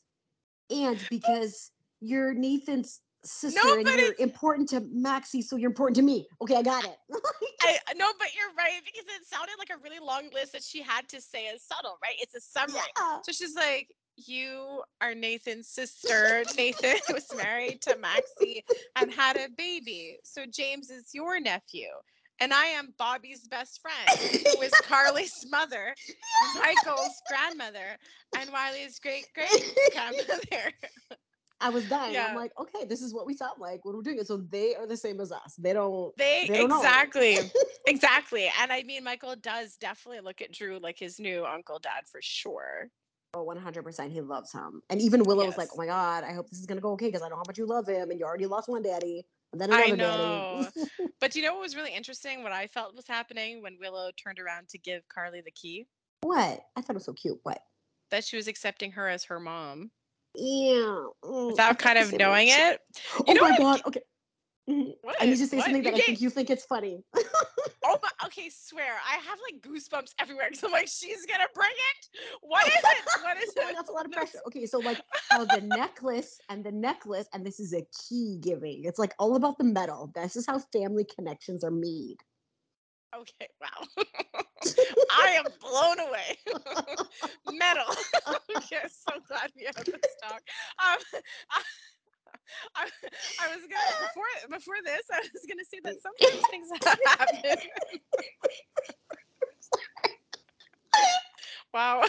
and 0.70 0.98
because 1.10 1.72
you're 2.00 2.32
Nathan's 2.34 3.00
sister 3.24 3.60
and 3.78 3.86
you're 3.86 4.14
important 4.18 4.68
to 4.70 4.80
Maxie, 4.92 5.42
so 5.42 5.56
you're 5.56 5.70
important 5.70 5.96
to 5.96 6.02
me. 6.02 6.26
Okay, 6.40 6.56
I 6.56 6.62
got 6.62 6.84
it. 6.84 6.96
I 7.62 7.78
no, 7.96 8.06
but 8.18 8.28
you're 8.34 8.54
right 8.56 8.80
because 8.84 9.04
it 9.04 9.26
sounded 9.26 9.54
like 9.58 9.70
a 9.70 9.82
really 9.82 10.04
long 10.04 10.30
list 10.32 10.52
that 10.52 10.62
she 10.62 10.82
had 10.82 11.08
to 11.08 11.20
say 11.20 11.48
as 11.48 11.62
subtle, 11.62 11.98
right? 12.02 12.14
It's 12.20 12.34
a 12.34 12.40
summary. 12.40 12.80
Yeah. 12.96 13.18
So 13.22 13.32
she's 13.32 13.54
like, 13.54 13.88
"You 14.16 14.82
are 15.00 15.14
Nathan's 15.14 15.68
sister. 15.68 16.44
Nathan 16.56 16.96
was 17.12 17.26
married 17.36 17.82
to 17.82 17.96
Maxie 17.98 18.64
and 18.96 19.12
had 19.12 19.36
a 19.36 19.48
baby. 19.56 20.18
So 20.24 20.44
James 20.46 20.90
is 20.90 21.10
your 21.12 21.40
nephew." 21.40 21.88
And 22.40 22.54
I 22.54 22.66
am 22.66 22.94
Bobbie's 22.98 23.46
best 23.46 23.80
friend, 23.82 24.18
who 24.18 24.62
is 24.62 24.72
Carly's 24.82 25.46
mother, 25.50 25.94
Michael's 26.58 27.20
grandmother, 27.28 27.98
and 28.38 28.50
Wiley's 28.50 28.98
great 28.98 29.26
great 29.34 29.74
grandmother. 29.92 30.72
I 31.60 31.68
was 31.68 31.84
dying. 31.84 32.14
Yeah. 32.14 32.28
I'm 32.28 32.36
like, 32.36 32.52
okay, 32.58 32.86
this 32.86 33.02
is 33.02 33.12
what 33.12 33.26
we 33.26 33.34
sound 33.34 33.60
like 33.60 33.84
when 33.84 33.94
we're 33.94 34.02
doing 34.02 34.18
it. 34.18 34.26
So 34.26 34.38
they 34.38 34.74
are 34.74 34.86
the 34.86 34.96
same 34.96 35.20
as 35.20 35.30
us. 35.30 35.54
They 35.58 35.74
don't. 35.74 36.16
They, 36.16 36.46
They 36.48 36.66
don't 36.66 36.72
exactly, 36.72 37.36
exactly. 37.86 38.50
And 38.58 38.72
I 38.72 38.82
mean, 38.84 39.04
Michael 39.04 39.36
does 39.36 39.76
definitely 39.76 40.20
look 40.20 40.40
at 40.40 40.52
Drew 40.52 40.78
like 40.78 40.98
his 40.98 41.20
new 41.20 41.44
uncle 41.44 41.78
dad 41.78 42.04
for 42.10 42.20
sure. 42.22 42.88
Oh, 43.34 43.46
100%. 43.46 44.10
He 44.10 44.20
loves 44.22 44.52
him. 44.52 44.82
And 44.90 45.00
even 45.00 45.22
Willow 45.22 45.46
was 45.46 45.56
like, 45.56 45.68
oh 45.72 45.76
my 45.76 45.86
God, 45.86 46.24
I 46.24 46.32
hope 46.32 46.50
this 46.50 46.58
is 46.58 46.66
going 46.66 46.78
to 46.78 46.82
go 46.82 46.92
okay 46.92 47.06
because 47.06 47.22
I 47.22 47.28
know 47.28 47.36
how 47.36 47.44
much 47.46 47.58
you 47.58 47.66
love 47.66 47.86
him. 47.86 48.10
And 48.10 48.18
you 48.18 48.24
already 48.24 48.46
lost 48.46 48.68
one 48.68 48.82
daddy. 48.82 49.24
I 49.70 49.90
know. 49.90 50.68
But 51.20 51.34
you 51.36 51.42
know 51.42 51.52
what 51.54 51.62
was 51.62 51.76
really 51.76 51.94
interesting? 51.94 52.42
What 52.42 52.52
I 52.52 52.66
felt 52.66 52.94
was 52.94 53.06
happening 53.06 53.62
when 53.62 53.76
Willow 53.80 54.10
turned 54.12 54.38
around 54.38 54.68
to 54.70 54.78
give 54.78 55.06
Carly 55.08 55.40
the 55.40 55.50
key? 55.50 55.86
what? 56.22 56.60
I 56.76 56.80
thought 56.80 56.90
it 56.90 56.94
was 56.94 57.04
so 57.04 57.12
cute. 57.12 57.38
What? 57.42 57.60
That 58.10 58.24
she 58.24 58.36
was 58.36 58.48
accepting 58.48 58.92
her 58.92 59.08
as 59.08 59.24
her 59.24 59.40
mom 59.40 59.90
Yeah. 60.34 61.04
mm, 61.24 61.50
without 61.50 61.78
kind 61.78 61.98
of 61.98 62.12
knowing 62.12 62.48
it. 62.48 62.80
Oh 63.18 63.24
You 63.26 63.34
know 63.34 63.42
my? 63.48 63.56
God. 63.56 63.82
Okay. 63.86 64.00
What? 64.66 65.16
I 65.20 65.26
need 65.26 65.36
to 65.38 65.46
say 65.46 65.56
What? 65.56 65.64
something 65.66 65.82
You 65.84 65.90
that 65.90 65.94
I 65.94 65.96
get- 65.98 66.06
think 66.06 66.20
you 66.20 66.30
think 66.30 66.48
it's 66.50 66.64
funny. 66.64 67.02
Oh 67.84 67.98
my, 68.02 68.26
okay, 68.26 68.48
swear. 68.50 68.94
I 69.04 69.16
have 69.16 69.38
like 69.50 69.60
goosebumps 69.62 70.12
everywhere 70.18 70.46
because 70.50 70.62
I'm 70.62 70.70
like, 70.70 70.86
she's 70.88 71.26
gonna 71.26 71.48
bring 71.54 71.70
it. 71.70 72.06
What 72.42 72.66
is 72.66 72.74
it? 72.74 73.04
What 73.22 73.36
is 73.38 73.48
it? 73.50 73.74
that's 73.74 73.88
a 73.88 73.92
lot 73.92 74.06
of 74.06 74.12
pressure. 74.12 74.38
Okay, 74.46 74.66
so 74.66 74.78
like 74.78 75.00
how 75.30 75.44
the 75.56 75.60
necklace 75.62 76.38
and 76.50 76.62
the 76.62 76.70
necklace, 76.72 77.26
and 77.34 77.44
this 77.44 77.58
is 77.58 77.72
a 77.74 77.82
key 78.08 78.38
giving. 78.40 78.84
It's 78.84 78.98
like 78.98 79.14
all 79.18 79.34
about 79.36 79.58
the 79.58 79.64
metal. 79.64 80.12
This 80.14 80.36
is 80.36 80.46
how 80.46 80.58
family 80.72 81.04
connections 81.16 81.64
are 81.64 81.70
made. 81.72 82.18
Okay, 83.12 83.48
wow. 83.60 84.04
I 85.12 85.30
am 85.30 85.46
blown 85.60 85.98
away. 86.08 86.38
Metal. 87.52 87.92
yes, 88.70 89.02
so 89.08 89.18
glad 89.26 89.50
we 89.56 89.64
have 89.64 89.74
this 89.84 90.16
talk. 90.22 90.40
Um, 90.78 90.98
I, 91.50 91.62
I, 92.76 92.88
I 93.40 93.48
was 93.48 93.60
gonna 93.60 93.96
before 94.06 94.24
before 94.58 94.74
this. 94.84 95.02
I 95.12 95.20
was 95.20 95.46
gonna 95.48 95.64
say 95.64 95.80
that 95.84 95.96
sometimes 96.02 96.42
things 96.50 96.68
happen. 97.06 97.56
wow. 101.72 102.04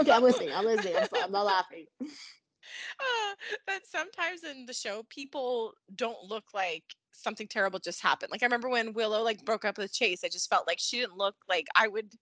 okay, 0.00 0.12
I'm 0.12 0.22
listening. 0.22 0.50
I'm 0.54 0.64
listening. 0.64 0.96
I'm, 0.96 1.08
I'm 1.24 1.32
not 1.32 1.46
laughing. 1.46 1.86
Uh, 2.00 3.34
that 3.66 3.80
sometimes 3.88 4.44
in 4.44 4.66
the 4.66 4.72
show 4.72 5.04
people 5.08 5.72
don't 5.96 6.22
look 6.24 6.44
like 6.54 6.84
something 7.12 7.46
terrible 7.46 7.78
just 7.78 8.02
happened. 8.02 8.30
Like 8.30 8.42
I 8.42 8.46
remember 8.46 8.68
when 8.68 8.92
Willow 8.92 9.22
like 9.22 9.44
broke 9.44 9.64
up 9.64 9.78
with 9.78 9.92
Chase, 9.92 10.24
I 10.24 10.28
just 10.28 10.48
felt 10.48 10.66
like 10.66 10.78
she 10.78 11.00
didn't 11.00 11.16
look 11.16 11.34
like 11.48 11.66
I 11.74 11.88
would 11.88 12.12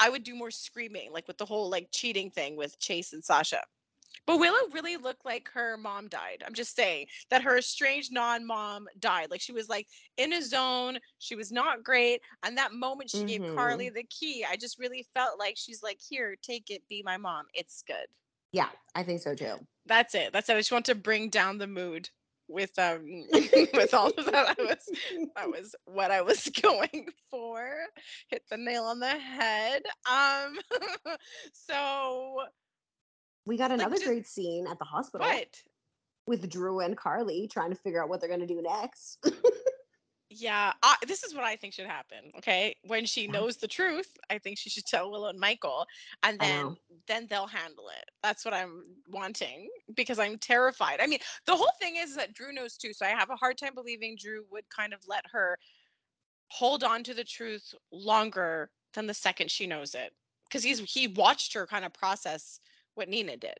I 0.00 0.10
would 0.10 0.22
do 0.22 0.34
more 0.34 0.50
screaming, 0.50 1.12
like 1.12 1.26
with 1.26 1.38
the 1.38 1.46
whole 1.46 1.68
like 1.68 1.88
cheating 1.92 2.30
thing 2.30 2.56
with 2.56 2.78
Chase 2.78 3.12
and 3.12 3.24
Sasha. 3.24 3.62
But 4.26 4.38
Willow 4.38 4.68
really 4.72 4.96
looked 4.96 5.24
like 5.24 5.48
her 5.54 5.76
mom 5.76 6.08
died. 6.08 6.42
I'm 6.46 6.54
just 6.54 6.76
saying 6.76 7.06
that 7.30 7.42
her 7.42 7.58
estranged 7.58 8.12
non-mom 8.12 8.86
died. 8.98 9.30
Like 9.30 9.40
she 9.40 9.52
was 9.52 9.68
like 9.68 9.86
in 10.16 10.32
a 10.32 10.42
zone. 10.42 10.98
She 11.18 11.34
was 11.34 11.50
not 11.50 11.82
great. 11.82 12.20
And 12.42 12.56
that 12.58 12.72
moment 12.72 13.10
she 13.10 13.24
gave 13.24 13.42
Carly 13.54 13.90
the 13.90 14.04
key, 14.04 14.44
I 14.48 14.56
just 14.56 14.78
really 14.78 15.06
felt 15.14 15.38
like 15.38 15.54
she's 15.56 15.82
like, 15.82 15.98
here, 16.06 16.36
take 16.42 16.70
it, 16.70 16.82
be 16.88 17.02
my 17.04 17.16
mom. 17.16 17.46
It's 17.54 17.82
good. 17.86 18.06
Yeah, 18.52 18.68
I 18.94 19.02
think 19.02 19.20
so 19.20 19.34
too. 19.34 19.54
That's 19.86 20.14
it. 20.14 20.32
That's 20.32 20.48
it. 20.48 20.54
I 20.54 20.58
just 20.58 20.72
want 20.72 20.86
to 20.86 20.94
bring 20.94 21.30
down 21.30 21.58
the 21.58 21.66
mood 21.66 22.10
with 22.48 22.78
um 22.78 23.24
with 23.74 23.94
all 23.94 24.10
of 24.10 24.24
that. 24.26 24.56
That 24.56 24.58
was 24.58 24.90
that 25.36 25.48
was 25.50 25.74
what 25.84 26.10
I 26.10 26.22
was 26.22 26.48
going 26.62 27.08
for. 27.30 27.70
Hit 28.28 28.42
the 28.50 28.56
nail 28.56 28.84
on 28.84 28.98
the 28.98 29.06
head. 29.06 29.82
Um 30.10 30.58
so 31.52 32.17
We 33.48 33.56
got 33.56 33.70
like 33.70 33.80
another 33.80 33.96
just 33.96 34.04
great 34.04 34.26
scene 34.26 34.66
at 34.66 34.78
the 34.78 34.84
hospital 34.84 35.26
with 36.26 36.48
Drew 36.50 36.80
and 36.80 36.96
Carly 36.96 37.48
trying 37.48 37.70
to 37.70 37.76
figure 37.76 38.02
out 38.02 38.10
what 38.10 38.20
they're 38.20 38.28
gonna 38.28 38.46
do 38.46 38.60
next. 38.62 39.24
Yeah, 40.30 40.74
I, 40.82 40.96
this 41.06 41.24
is 41.24 41.34
what 41.34 41.44
I 41.44 41.56
think 41.56 41.72
should 41.72 41.86
happen. 41.86 42.30
Okay, 42.36 42.76
when 42.82 43.06
she 43.06 43.24
Yeah. 43.24 43.32
knows 43.32 43.56
the 43.56 43.66
truth, 43.66 44.14
I 44.28 44.36
think 44.38 44.58
she 44.58 44.68
should 44.68 44.84
tell 44.84 45.10
Willow 45.10 45.30
and 45.30 45.40
Michael, 45.40 45.86
and 46.22 46.38
then 46.38 46.76
then 47.06 47.26
they'll 47.30 47.46
handle 47.46 47.88
it. 47.88 48.10
That's 48.22 48.44
what 48.44 48.52
I'm 48.52 48.96
wanting 49.08 49.70
because 49.94 50.18
I'm 50.18 50.36
terrified. 50.38 51.00
I 51.00 51.06
mean, 51.06 51.20
the 51.46 51.56
whole 51.56 51.72
thing 51.80 51.96
is 51.96 52.14
that 52.16 52.34
Drew 52.34 52.52
knows 52.52 52.76
too, 52.76 52.92
so 52.92 53.06
I 53.06 53.10
have 53.10 53.30
a 53.30 53.36
hard 53.36 53.56
time 53.56 53.74
believing 53.74 54.16
Drew 54.20 54.44
would 54.50 54.68
kind 54.68 54.92
of 54.92 55.00
let 55.08 55.24
her 55.32 55.58
hold 56.48 56.84
on 56.84 57.02
to 57.04 57.14
the 57.14 57.24
truth 57.24 57.74
longer 57.90 58.70
than 58.92 59.06
the 59.06 59.14
second 59.14 59.50
she 59.50 59.66
knows 59.66 59.94
it, 59.94 60.12
because 60.44 60.62
he's 60.62 60.80
he 60.80 61.08
watched 61.08 61.54
her 61.54 61.66
kind 61.66 61.86
of 61.86 61.94
process 61.94 62.60
what 62.98 63.08
Nina 63.08 63.36
did. 63.36 63.56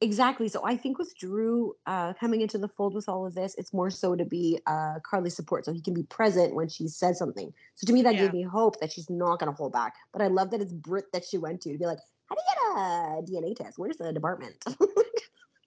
Exactly. 0.00 0.48
So 0.48 0.64
I 0.64 0.76
think 0.76 0.98
with 0.98 1.16
Drew 1.16 1.76
uh, 1.86 2.12
coming 2.14 2.40
into 2.40 2.58
the 2.58 2.66
fold 2.66 2.94
with 2.94 3.08
all 3.08 3.24
of 3.24 3.34
this, 3.34 3.54
it's 3.56 3.72
more 3.72 3.88
so 3.88 4.16
to 4.16 4.24
be 4.24 4.58
uh, 4.66 4.98
Carly's 5.08 5.36
support, 5.36 5.64
so 5.64 5.72
he 5.72 5.80
can 5.80 5.94
be 5.94 6.02
present 6.02 6.56
when 6.56 6.68
she 6.68 6.88
says 6.88 7.18
something. 7.18 7.52
So 7.76 7.86
to 7.86 7.92
me, 7.92 8.02
that 8.02 8.14
Yeah. 8.14 8.22
gave 8.22 8.32
me 8.32 8.42
hope 8.42 8.80
that 8.80 8.90
she's 8.90 9.08
not 9.08 9.38
going 9.38 9.52
to 9.52 9.56
hold 9.56 9.72
back. 9.72 9.94
But 10.12 10.22
I 10.22 10.26
love 10.26 10.50
that 10.50 10.60
it's 10.60 10.72
Britt 10.72 11.12
that 11.12 11.24
she 11.24 11.38
went 11.38 11.60
to 11.62 11.72
to 11.72 11.78
be 11.78 11.86
like, 11.86 12.00
"How 12.26 12.34
do 12.34 12.40
you 12.40 13.30
get 13.30 13.38
a 13.38 13.42
DNA 13.50 13.54
test? 13.54 13.78
Where's 13.78 13.96
the 13.96 14.12
department?" 14.12 14.56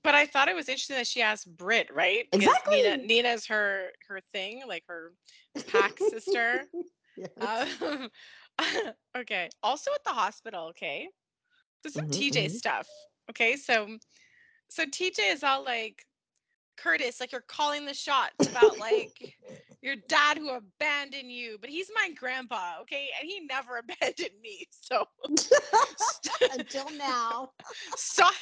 But 0.04 0.14
I 0.14 0.28
thought 0.28 0.50
it 0.50 0.56
was 0.56 0.70
interesting 0.70 0.98
that 0.98 1.08
she 1.08 1.24
asked 1.24 1.48
Britt, 1.58 1.92
right? 1.92 2.28
Because 2.32 2.54
Nina 2.70 2.90
Exactly. 2.90 3.08
Nina's 3.08 3.46
her 3.48 3.88
her 4.08 4.20
thing, 4.34 4.62
like 4.68 4.84
her 4.88 5.14
pack 5.68 5.98
sister. 5.98 6.66
Yes. 7.18 7.70
Um, 7.82 8.10
okay. 9.18 9.50
Also 9.64 9.90
at 9.94 10.04
the 10.04 10.10
hospital, 10.10 10.68
okay. 10.72 11.08
So 11.86 11.92
some 11.92 12.08
Mhm, 12.08 12.24
TJ 12.24 12.50
mhm. 12.50 12.50
stuff. 12.50 12.90
Okay, 13.30 13.56
so 13.58 13.98
so 14.70 14.86
TJ 14.86 15.32
is 15.32 15.44
all 15.44 15.64
like 15.64 16.06
Curtis, 16.78 17.20
like 17.20 17.32
you're 17.32 17.42
calling 17.42 17.86
the 17.86 17.94
shots 17.94 18.48
about 18.48 18.80
like 18.80 19.22
your 19.82 19.96
dad 20.08 20.38
who 20.38 20.50
abandoned 20.50 21.32
you, 21.32 21.58
but 21.62 21.70
he's 21.70 21.92
my 21.96 22.10
grandpa, 22.16 22.80
okay, 22.82 23.10
and 23.20 23.30
he 23.30 23.42
never 23.46 23.78
abandoned 23.80 24.40
me. 24.42 24.66
So 24.72 25.08
Until 26.50 26.92
now. 26.92 27.52
stop 27.96 28.34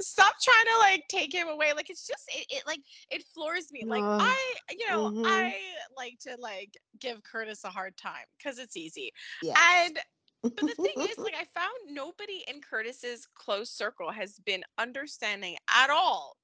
stop 0.00 0.34
trying 0.42 0.64
to 0.66 0.78
like 0.80 1.04
take 1.08 1.32
him 1.34 1.48
away 1.48 1.72
like 1.74 1.90
it's 1.90 2.06
just 2.06 2.24
it, 2.28 2.46
it 2.50 2.62
like 2.66 2.80
it 3.10 3.22
floors 3.34 3.72
me 3.72 3.84
like 3.88 4.06
Ugh. 4.06 4.20
i 4.20 4.54
you 4.70 4.86
know 4.88 5.08
Mhm. 5.10 5.24
i 5.24 5.58
like 5.96 6.18
to 6.20 6.36
like 6.40 6.76
give 7.00 7.22
curtis 7.22 7.64
a 7.64 7.68
hard 7.70 7.96
time 7.96 8.24
because 8.38 8.58
it's 8.58 8.76
easy 8.76 9.12
Yes. 9.40 9.86
and 9.86 9.98
but 10.54 10.66
the 10.66 10.74
thing 10.74 10.96
is 11.08 11.16
like 11.24 11.34
i 11.38 11.44
found 11.58 11.72
nobody 11.88 12.44
in 12.48 12.60
curtis's 12.60 13.26
close 13.34 13.70
circle 13.70 14.10
has 14.10 14.38
been 14.40 14.62
understanding 14.78 15.56
at 15.74 15.90
all 15.90 16.36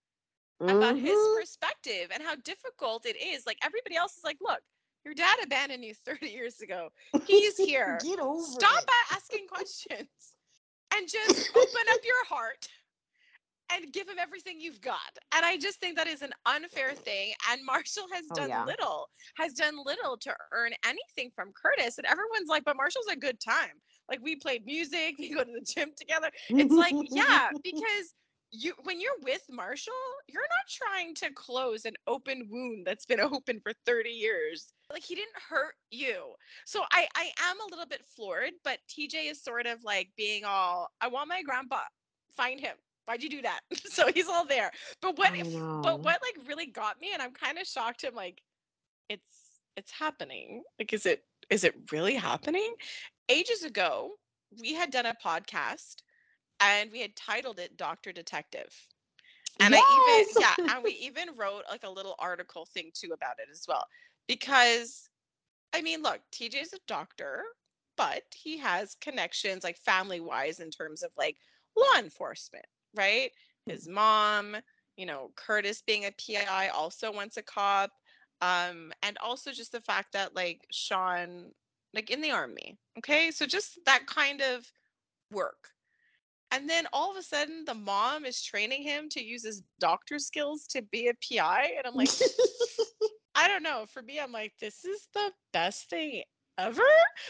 about 0.68 0.96
his 0.96 1.28
Mhm. 1.28 1.34
perspective 1.34 2.11
and 2.12 2.22
how 2.22 2.34
difficult 2.36 3.07
it 3.07 3.16
is 3.20 3.46
like 3.46 3.59
everybody 3.62 3.96
else 3.96 4.16
is 4.16 4.24
like 4.24 4.38
look 4.40 4.61
your 5.05 5.14
dad 5.14 5.36
abandoned 5.42 5.84
you 5.84 5.94
30 6.07 6.28
years 6.30 6.61
ago 6.61 6.88
he's 7.24 7.59
here 7.59 8.05
Get 8.05 8.18
over 8.18 8.38
stop 8.38 8.70
it. 8.76 8.90
asking 9.12 9.46
questions 9.48 10.34
and 10.94 11.09
just 11.09 11.48
open 11.55 11.86
up 11.92 12.00
your 12.05 12.24
heart 12.26 12.68
and 13.72 13.92
give 13.92 14.09
him 14.09 14.18
everything 14.18 14.61
you've 14.61 14.80
got. 14.80 15.18
And 15.34 15.44
I 15.46 15.57
just 15.57 15.80
think 15.80 15.96
that 15.96 16.07
is 16.07 16.22
an 16.22 16.32
unfair 16.46 16.94
thing. 16.94 17.32
And 17.50 17.64
Marshall 17.64 18.07
has 18.12 18.30
Oh, 18.30 18.34
done 18.36 18.48
yeah. 18.48 18.64
little, 18.66 19.09
has 19.36 19.55
done 19.55 19.76
little 19.84 20.16
to 20.18 20.34
earn 20.53 20.72
anything 20.84 21.30
from 21.34 21.53
Curtis. 21.53 21.98
And 21.98 22.07
everyone's 22.07 22.48
like, 22.48 22.64
but 22.64 22.76
Marshall's 22.76 23.07
a 23.11 23.16
good 23.16 23.40
time. 23.40 23.80
Like 24.12 24.22
we 24.22 24.36
played 24.36 24.66
music, 24.66 25.14
we 25.18 25.30
go 25.30 25.42
to 25.42 25.50
the 25.50 25.64
gym 25.64 25.92
together. 25.96 26.30
It's 26.50 26.74
like, 26.74 26.94
yeah, 27.10 27.48
because 27.64 28.14
you 28.50 28.74
when 28.84 29.00
you're 29.00 29.18
with 29.22 29.40
Marshall, 29.50 29.94
you're 30.28 30.42
not 30.42 30.68
trying 30.68 31.14
to 31.14 31.30
close 31.32 31.86
an 31.86 31.94
open 32.06 32.46
wound 32.50 32.86
that's 32.86 33.06
been 33.06 33.20
open 33.20 33.58
for 33.62 33.72
30 33.86 34.10
years. 34.10 34.74
Like 34.92 35.02
he 35.02 35.14
didn't 35.14 35.38
hurt 35.48 35.76
you. 35.90 36.34
So 36.66 36.82
I 36.92 37.08
I 37.16 37.30
am 37.40 37.56
a 37.66 37.70
little 37.70 37.86
bit 37.86 38.02
floored, 38.14 38.52
but 38.64 38.80
TJ 38.90 39.30
is 39.30 39.42
sort 39.42 39.66
of 39.66 39.82
like 39.82 40.10
being 40.14 40.44
all, 40.44 40.90
I 41.00 41.08
want 41.08 41.28
my 41.28 41.42
grandpa. 41.42 41.80
Find 42.36 42.60
him. 42.60 42.76
Why'd 43.06 43.22
you 43.22 43.30
do 43.30 43.42
that? 43.42 43.60
so 43.74 44.12
he's 44.12 44.28
all 44.28 44.44
there. 44.44 44.70
But 45.00 45.16
what 45.16 45.34
if 45.34 45.50
but 45.82 46.00
what 46.00 46.20
like 46.20 46.46
really 46.46 46.66
got 46.66 47.00
me, 47.00 47.12
and 47.14 47.22
I'm 47.22 47.32
kind 47.32 47.58
of 47.58 47.66
shocked, 47.66 48.04
I'm 48.06 48.14
like, 48.14 48.42
it's 49.08 49.24
it's 49.78 49.90
happening. 49.90 50.62
Like, 50.78 50.92
is 50.92 51.06
it 51.06 51.24
is 51.50 51.64
it 51.64 51.74
really 51.90 52.14
happening? 52.14 52.74
Ages 53.32 53.62
ago, 53.62 54.10
we 54.60 54.74
had 54.74 54.90
done 54.90 55.06
a 55.06 55.16
podcast 55.24 56.02
and 56.60 56.92
we 56.92 57.00
had 57.00 57.16
titled 57.16 57.58
it 57.58 57.78
Doctor 57.78 58.12
Detective. 58.12 58.70
And 59.58 59.74
I 59.74 59.78
even 59.78 60.42
yeah, 60.42 60.74
and 60.74 60.84
we 60.84 60.90
even 61.00 61.28
wrote 61.34 61.62
like 61.70 61.84
a 61.84 61.90
little 61.90 62.14
article 62.18 62.66
thing 62.66 62.90
too 62.92 63.12
about 63.14 63.38
it 63.38 63.48
as 63.50 63.64
well. 63.66 63.86
Because 64.28 65.08
I 65.72 65.80
mean, 65.80 66.02
look, 66.02 66.20
TJ 66.30 66.60
is 66.60 66.74
a 66.74 66.78
doctor, 66.86 67.42
but 67.96 68.22
he 68.34 68.58
has 68.58 68.96
connections 69.00 69.64
like 69.64 69.78
family 69.78 70.20
wise 70.20 70.60
in 70.60 70.70
terms 70.70 71.02
of 71.02 71.10
like 71.16 71.38
law 71.74 71.98
enforcement, 71.98 72.66
right? 72.94 73.30
His 73.64 73.88
mom, 73.88 74.56
you 74.98 75.06
know, 75.06 75.30
Curtis 75.36 75.82
being 75.86 76.04
a 76.04 76.10
PI, 76.10 76.68
also 76.68 77.10
once 77.10 77.38
a 77.38 77.42
cop. 77.42 77.92
Um, 78.42 78.92
and 79.02 79.16
also 79.22 79.52
just 79.52 79.72
the 79.72 79.80
fact 79.80 80.12
that 80.12 80.36
like 80.36 80.66
Shawn, 80.70 81.52
like 81.95 82.11
in 82.11 82.20
the 82.20 82.30
army, 82.30 82.78
okay? 82.99 83.30
So 83.30 83.47
just 83.47 83.78
that 83.86 84.07
kind 84.07 84.40
of 84.40 84.64
work. 85.30 85.68
And 86.51 86.68
then 86.68 86.86
all 86.93 87.11
of 87.11 87.16
a 87.16 87.22
sudden, 87.22 87.64
the 87.64 87.74
mom 87.74 88.26
is 88.26 88.43
training 88.43 88.82
him 88.82 89.09
to 89.11 89.24
use 89.24 89.43
his 89.43 89.62
doctor 89.80 90.18
skills 90.18 90.66
to 90.68 90.82
be 90.82 91.09
a 91.09 91.14
PI. 91.14 91.72
And 91.78 91.86
I'm 91.86 91.95
like, 91.95 92.11
I 93.34 93.49
don't 93.49 93.62
know. 93.62 93.86
For 93.88 94.03
me, 94.03 94.20
I'm 94.20 94.32
like, 94.32 94.53
this 94.61 94.84
is 94.84 95.09
the 95.14 95.32
best 95.55 95.88
thing 95.88 96.22
ever. 96.59 96.82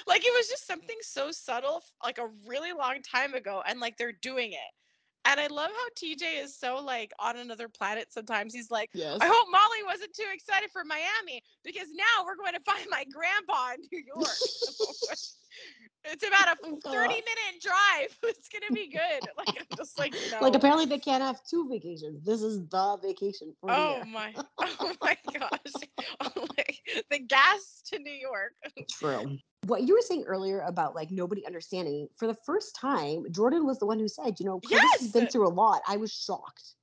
Like, 0.08 0.24
it 0.24 0.32
was 0.36 0.48
just 0.48 0.66
something 0.66 0.96
so 1.02 1.30
subtle, 1.30 1.82
like 2.04 2.18
a 2.18 2.30
really 2.48 2.72
long 2.72 2.96
time 3.02 3.34
ago, 3.34 3.62
and 3.64 3.78
like 3.78 3.96
they're 3.96 4.18
doing 4.22 4.52
it. 4.52 4.58
And 5.24 5.38
I 5.38 5.46
love 5.46 5.70
how 5.70 5.88
TJ 5.96 6.42
is 6.42 6.56
so 6.58 6.82
like 6.82 7.12
on 7.18 7.36
another 7.36 7.68
planet 7.68 8.12
sometimes. 8.12 8.54
He's 8.54 8.70
like, 8.70 8.90
yes. 8.92 9.18
I 9.20 9.26
hope 9.26 9.46
Molly 9.50 9.84
wasn't 9.86 10.14
too 10.14 10.26
excited 10.32 10.70
for 10.72 10.84
Miami 10.84 11.42
because 11.64 11.88
now 11.94 12.24
we're 12.24 12.36
going 12.36 12.54
to 12.54 12.60
find 12.60 12.86
my 12.90 13.04
grandpa 13.12 13.74
in 13.74 13.82
New 13.92 14.02
York. 14.04 14.26
it's 16.04 16.26
about 16.26 16.48
a 16.48 16.56
30 16.90 17.08
minute 17.08 17.62
drive. 17.62 18.18
It's 18.24 18.48
going 18.48 18.62
to 18.66 18.72
be 18.72 18.88
good. 18.88 19.28
Like, 19.36 19.56
I'm 19.58 19.76
just 19.76 19.98
like, 19.98 20.14
no. 20.32 20.40
Like 20.40 20.54
apparently 20.54 20.86
they 20.86 20.98
can't 20.98 21.22
have 21.22 21.44
two 21.44 21.68
vacations. 21.68 22.24
This 22.24 22.42
is 22.42 22.66
the 22.68 22.98
vacation 23.02 23.54
for 23.60 23.70
Oh 23.70 24.02
my, 24.04 24.34
oh 24.58 24.92
my 25.00 25.16
gosh. 25.38 25.88
Oh 26.20 26.30
my, 26.36 26.64
the 27.10 27.18
gas 27.20 27.82
to 27.86 27.98
New 27.98 28.12
York. 28.12 28.54
True. 28.90 29.38
What 29.66 29.82
you 29.82 29.94
were 29.94 30.02
saying 30.02 30.24
earlier 30.24 30.60
about 30.60 30.94
like 30.94 31.10
nobody 31.10 31.46
understanding, 31.46 32.08
for 32.16 32.26
the 32.26 32.34
first 32.34 32.74
time, 32.74 33.24
Jordan 33.30 33.64
was 33.64 33.78
the 33.78 33.86
one 33.86 33.98
who 33.98 34.08
said, 34.08 34.40
you 34.40 34.46
know, 34.46 34.60
Curtis 34.60 34.90
has 34.98 35.12
been 35.12 35.28
through 35.28 35.46
a 35.46 35.50
lot. 35.50 35.82
I 35.86 35.96
was 35.96 36.12
shocked. 36.12 36.74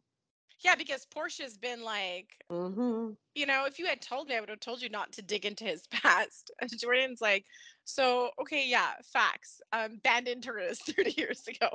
Yeah, 0.62 0.76
because 0.76 1.06
Portia's 1.06 1.58
been 1.58 1.84
like, 1.84 2.28
hmm 2.50 3.12
you 3.36 3.46
know, 3.46 3.66
if 3.66 3.80
you 3.80 3.86
had 3.86 4.02
told 4.02 4.28
me, 4.28 4.36
I 4.36 4.40
would 4.40 4.50
have 4.50 4.60
told 4.60 4.82
you 4.82 4.90
not 4.90 5.14
to 5.14 5.22
dig 5.22 5.46
into 5.46 5.64
his 5.64 5.88
past. 5.92 6.52
And 6.62 6.70
Jordan's 6.78 7.22
like, 7.22 7.46
so 7.86 8.32
okay, 8.42 8.68
yeah, 8.68 8.92
facts. 9.14 9.62
Um, 9.72 10.00
banned 10.04 10.28
interns 10.28 10.80
30 10.86 11.14
years 11.18 11.44
ago. 11.48 11.70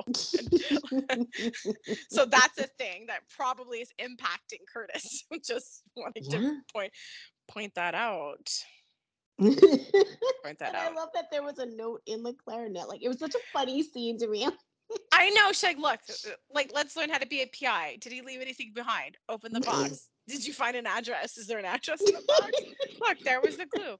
So 2.09 2.25
that's 2.25 2.57
a 2.57 2.67
thing 2.77 3.05
that 3.07 3.21
probably 3.35 3.79
is 3.79 3.89
impacting 3.99 4.61
Curtis. 4.71 5.23
Just 5.45 5.83
wanting 5.95 6.23
Yeah. 6.25 6.39
to 6.39 6.55
point 6.73 6.91
point 7.47 7.75
that 7.75 7.93
out. 7.95 8.49
and 9.39 9.59
Point 10.43 10.59
that 10.59 10.75
I 10.75 10.85
out. 10.87 10.95
love 10.95 11.09
that 11.13 11.25
there 11.31 11.43
was 11.43 11.59
a 11.59 11.65
note 11.65 12.01
in 12.05 12.23
the 12.23 12.33
clarinet. 12.33 12.87
Like 12.87 13.03
it 13.03 13.07
was 13.07 13.19
such 13.19 13.35
a 13.35 13.39
funny 13.53 13.83
scene 13.83 14.17
to 14.19 14.27
me. 14.27 14.47
I 15.11 15.29
know. 15.31 15.47
She's 15.51 15.63
like, 15.63 15.77
look, 15.79 15.99
uh, 16.09 16.29
like, 16.53 16.71
let's 16.73 16.95
learn 16.95 17.09
how 17.09 17.17
to 17.17 17.25
be 17.27 17.41
a 17.41 17.47
PI. 17.47 17.97
Did 17.99 18.11
he 18.13 18.21
leave 18.21 18.39
anything 18.39 18.71
behind? 18.73 19.17
Open 19.29 19.51
the 19.51 19.59
box. 19.61 20.09
Did 20.27 20.45
you 20.45 20.53
find 20.53 20.75
an 20.75 20.85
address? 20.87 21.37
Is 21.37 21.47
there 21.47 21.57
an 21.59 21.65
address 21.65 22.01
in 22.01 22.13
the 22.13 22.23
box? 22.27 22.51
Look, 23.01 23.19
there 23.21 23.41
was 23.41 23.57
the 23.57 23.65
clue. 23.65 23.97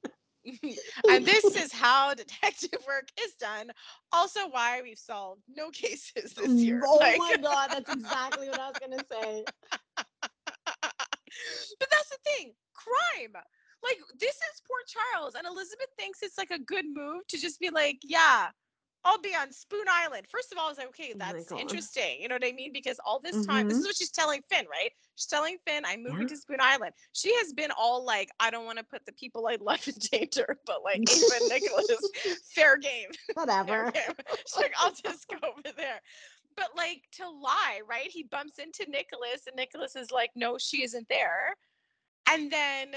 and 1.09 1.25
this 1.25 1.43
is 1.43 1.73
how 1.73 2.13
detective 2.13 2.79
work 2.87 3.09
is 3.19 3.33
done. 3.33 3.71
Also, 4.11 4.41
why 4.51 4.79
we've 4.83 4.99
solved 4.99 5.41
no 5.55 5.71
cases 5.71 6.33
this 6.33 6.47
year. 6.51 6.81
Oh 6.85 6.97
Like- 6.97 7.17
my 7.17 7.35
god, 7.41 7.69
that's 7.71 7.91
exactly 7.91 8.47
what 8.49 8.59
I 8.59 8.67
was 8.67 8.77
gonna 8.79 9.03
say. 9.11 9.43
but 11.79 11.89
that's 11.91 12.09
the 12.09 12.17
thing 12.25 12.53
crime. 12.73 13.41
Like, 13.85 13.99
this 14.19 14.35
is 14.35 14.61
Port 14.67 14.83
Charles. 14.87 15.35
And 15.35 15.45
Elizabeth 15.45 15.87
thinks 15.97 16.19
it's 16.21 16.37
like 16.37 16.51
a 16.51 16.59
good 16.59 16.85
move 16.91 17.27
to 17.27 17.37
just 17.37 17.59
be 17.59 17.69
like, 17.69 17.99
yeah, 18.03 18.47
I'll 19.05 19.21
be 19.21 19.35
on 19.35 19.51
Spoon 19.51 19.85
Island. 19.87 20.25
First 20.31 20.51
of 20.51 20.57
all, 20.57 20.65
I 20.65 20.69
was 20.69 20.79
like, 20.79 20.87
okay, 20.87 21.11
Oh 21.13 21.17
that's 21.19 21.45
God. 21.49 21.59
interesting. 21.61 22.19
You 22.19 22.27
know 22.27 22.35
what 22.35 22.43
I 22.45 22.51
mean? 22.53 22.71
Because 22.73 22.97
all 23.05 23.19
this 23.23 23.45
time, 23.45 23.67
this 23.67 23.77
is 23.77 23.83
mm-hmm. 23.83 23.89
what 23.89 23.95
she's 23.95 24.09
telling 24.09 24.41
Finn, 24.49 24.65
right? 24.69 24.89
She's 25.15 25.27
telling 25.27 25.57
Finn, 25.67 25.83
I'm 25.85 26.01
moving 26.01 26.23
Yeah. 26.23 26.27
to 26.29 26.37
Spoon 26.37 26.57
Island. 26.59 26.91
She 27.13 27.33
has 27.35 27.53
been 27.53 27.69
all 27.77 28.03
like, 28.03 28.31
I 28.39 28.49
don't 28.49 28.65
want 28.65 28.79
to 28.79 28.83
put 28.83 29.05
the 29.05 29.11
people 29.13 29.47
I 29.47 29.57
love 29.61 29.87
in 29.87 29.93
danger, 30.11 30.57
but 30.65 30.83
like 30.83 31.01
Ava 31.01 31.47
Nikolas, 31.47 32.11
fair 32.55 32.77
game. 32.77 33.09
Fair 33.27 33.45
Whatever. 33.45 33.91
game. 33.91 34.03
She's 34.47 34.57
like, 34.57 34.73
I'll 34.79 34.91
just 34.91 35.27
go 35.27 35.37
over 35.49 35.75
there. 35.77 36.01
But 36.57 36.69
like 36.75 37.03
to 37.17 37.29
lie, 37.29 37.81
right? 37.87 38.09
He 38.09 38.23
bumps 38.23 38.57
into 38.57 38.89
Nikolas, 38.89 39.45
and 39.45 39.55
Nikolas 39.55 39.95
is 39.95 40.09
like, 40.09 40.31
no, 40.35 40.57
she 40.57 40.83
isn't 40.83 41.07
there. 41.09 41.55
And 42.27 42.51
then 42.51 42.87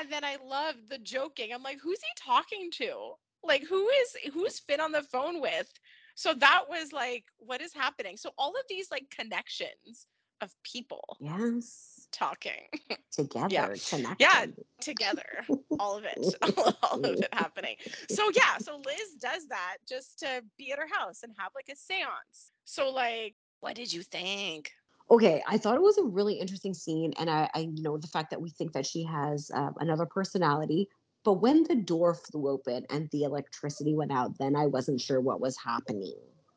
and 0.00 0.12
then 0.12 0.24
I 0.24 0.36
love 0.44 0.76
the 0.88 0.98
joking. 0.98 1.52
I'm 1.52 1.62
like, 1.62 1.78
who's 1.82 2.00
he 2.00 2.08
talking 2.16 2.70
to? 2.72 3.12
Like, 3.42 3.64
who 3.64 3.88
is 3.88 4.16
who's 4.32 4.58
Finn 4.60 4.80
on 4.80 4.92
the 4.92 5.02
phone 5.02 5.40
with? 5.40 5.72
So 6.14 6.34
that 6.34 6.64
was 6.68 6.92
like, 6.92 7.24
what 7.38 7.60
is 7.60 7.72
happening? 7.74 8.16
So 8.16 8.30
all 8.38 8.50
of 8.50 8.62
these 8.68 8.90
like 8.90 9.10
connections 9.10 10.06
of 10.40 10.50
people 10.64 11.18
Yes. 11.20 12.08
talking 12.12 12.68
Together. 13.12 13.76
Connected. 13.88 14.54
together, 14.80 15.24
all 15.78 15.96
of 15.96 16.04
it, 16.04 16.18
all 16.82 16.98
of 17.04 17.04
it 17.22 17.28
happening. 17.32 17.76
So 18.08 18.30
yeah, 18.34 18.58
so 18.58 18.76
Liz 18.76 19.14
does 19.20 19.48
that 19.48 19.76
just 19.88 20.18
to 20.20 20.42
be 20.58 20.72
at 20.72 20.78
her 20.78 20.88
house 20.92 21.22
and 21.22 21.32
have 21.38 21.52
like 21.54 21.68
a 21.70 21.72
séance. 21.72 22.50
So 22.64 22.90
like, 22.90 23.34
what 23.60 23.74
did 23.74 23.92
you 23.92 24.02
think? 24.02 24.72
Okay, 25.10 25.42
I 25.46 25.56
thought 25.56 25.76
it 25.76 25.82
was 25.82 25.98
a 25.98 26.04
really 26.04 26.34
interesting 26.34 26.74
scene, 26.74 27.12
and 27.18 27.30
I, 27.30 27.48
I 27.54 27.60
you 27.60 27.82
know, 27.82 27.96
the 27.96 28.08
fact 28.08 28.30
that 28.30 28.40
we 28.40 28.50
think 28.50 28.72
that 28.72 28.86
she 28.86 29.04
has 29.04 29.50
um, 29.54 29.74
another 29.78 30.06
personality. 30.06 30.88
But 31.24 31.34
when 31.34 31.64
the 31.64 31.74
door 31.74 32.14
flew 32.14 32.48
open 32.48 32.86
and 32.88 33.08
the 33.10 33.24
electricity 33.24 33.94
went 33.94 34.12
out, 34.12 34.38
then 34.38 34.54
I 34.54 34.66
wasn't 34.66 35.00
sure 35.00 35.20
what 35.20 35.40
was 35.40 35.56
happening. 35.56 36.14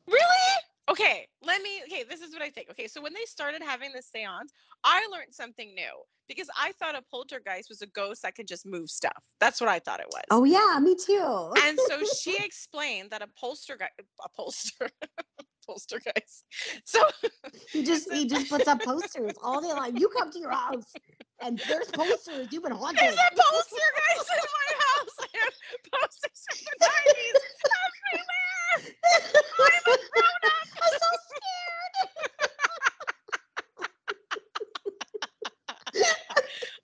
Really? 0.08 0.56
Okay, 0.89 1.28
let 1.43 1.62
me. 1.62 1.82
Okay, 1.86 2.04
this 2.04 2.22
is 2.22 2.34
what 2.34 2.41
I 2.41 2.50
think. 2.50 2.70
Okay, 2.72 2.88
so 2.88 3.02
when 3.02 3.14
they 3.14 3.26
started 3.26 3.62
having 3.64 3.91
the 3.93 4.02
seance, 4.02 4.52
I 4.84 5.06
learned 5.12 5.34
something 5.34 5.74
new 5.76 6.04
because 6.28 6.47
I 6.58 6.72
thought 6.74 6.95
a 6.95 7.04
poltergeist 7.12 7.70
was 7.70 7.82
a 7.82 7.88
ghost 7.88 8.24
that 8.24 8.36
could 8.36 8.47
just 8.47 8.66
move 8.66 8.89
stuff. 8.89 9.24
That's 9.39 9.62
what 9.62 9.70
I 9.70 9.80
thought 9.80 10.00
it 10.00 10.08
was. 10.12 10.24
Oh 10.32 10.43
yeah, 10.43 10.80
me 10.80 10.95
too. 10.95 11.52
And 11.64 11.78
so 11.88 12.04
she 12.20 12.38
explained 12.43 13.12
that 13.12 13.22
a 13.22 13.28
poltergeist, 13.39 13.91
a 14.24 14.30
polster, 14.30 14.89
poltergeist. 15.70 16.45
So 16.86 16.99
he 17.72 17.84
just 17.84 18.11
he 18.11 18.28
just 18.28 18.49
puts 18.49 18.67
up 18.67 18.82
posters 18.82 19.34
all 19.43 19.61
day 19.61 19.67
long. 19.67 19.95
You 19.95 20.09
come 20.09 20.32
to 20.32 20.39
your 20.39 20.51
house 20.51 20.91
and 21.41 21.61
there's 21.67 21.88
posters. 21.88 22.47
You've 22.51 22.63
been 22.63 22.72
haunted. 22.72 22.99
there's 22.99 23.15
a 23.15 23.36
poltergeist 23.36 24.30
in 24.34 24.45
my 24.57 24.70
house. 24.86 25.15
I 25.22 25.28
have 25.43 25.53
posters 25.93 26.39
from 26.49 26.57
the 26.65 26.74
nineties 26.82 27.41
everywhere. 27.86 28.76
I'm 29.59 29.86
a 29.86 29.97
grown 30.09 30.43
up. 30.45 30.67
I'm 30.84 30.93
so 30.99 31.09
scared. 31.30 31.97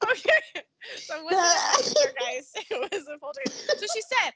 okay. 0.12 0.44
So 0.98 1.14
it 1.18 1.24
wasn't 1.24 1.42
a 1.42 1.74
poltergeist. 1.74 2.52
It 2.70 2.80
was 2.92 3.04
a 3.08 3.18
poltergeist. 3.20 3.80
So 3.80 3.86
she 3.94 4.02
said, 4.02 4.32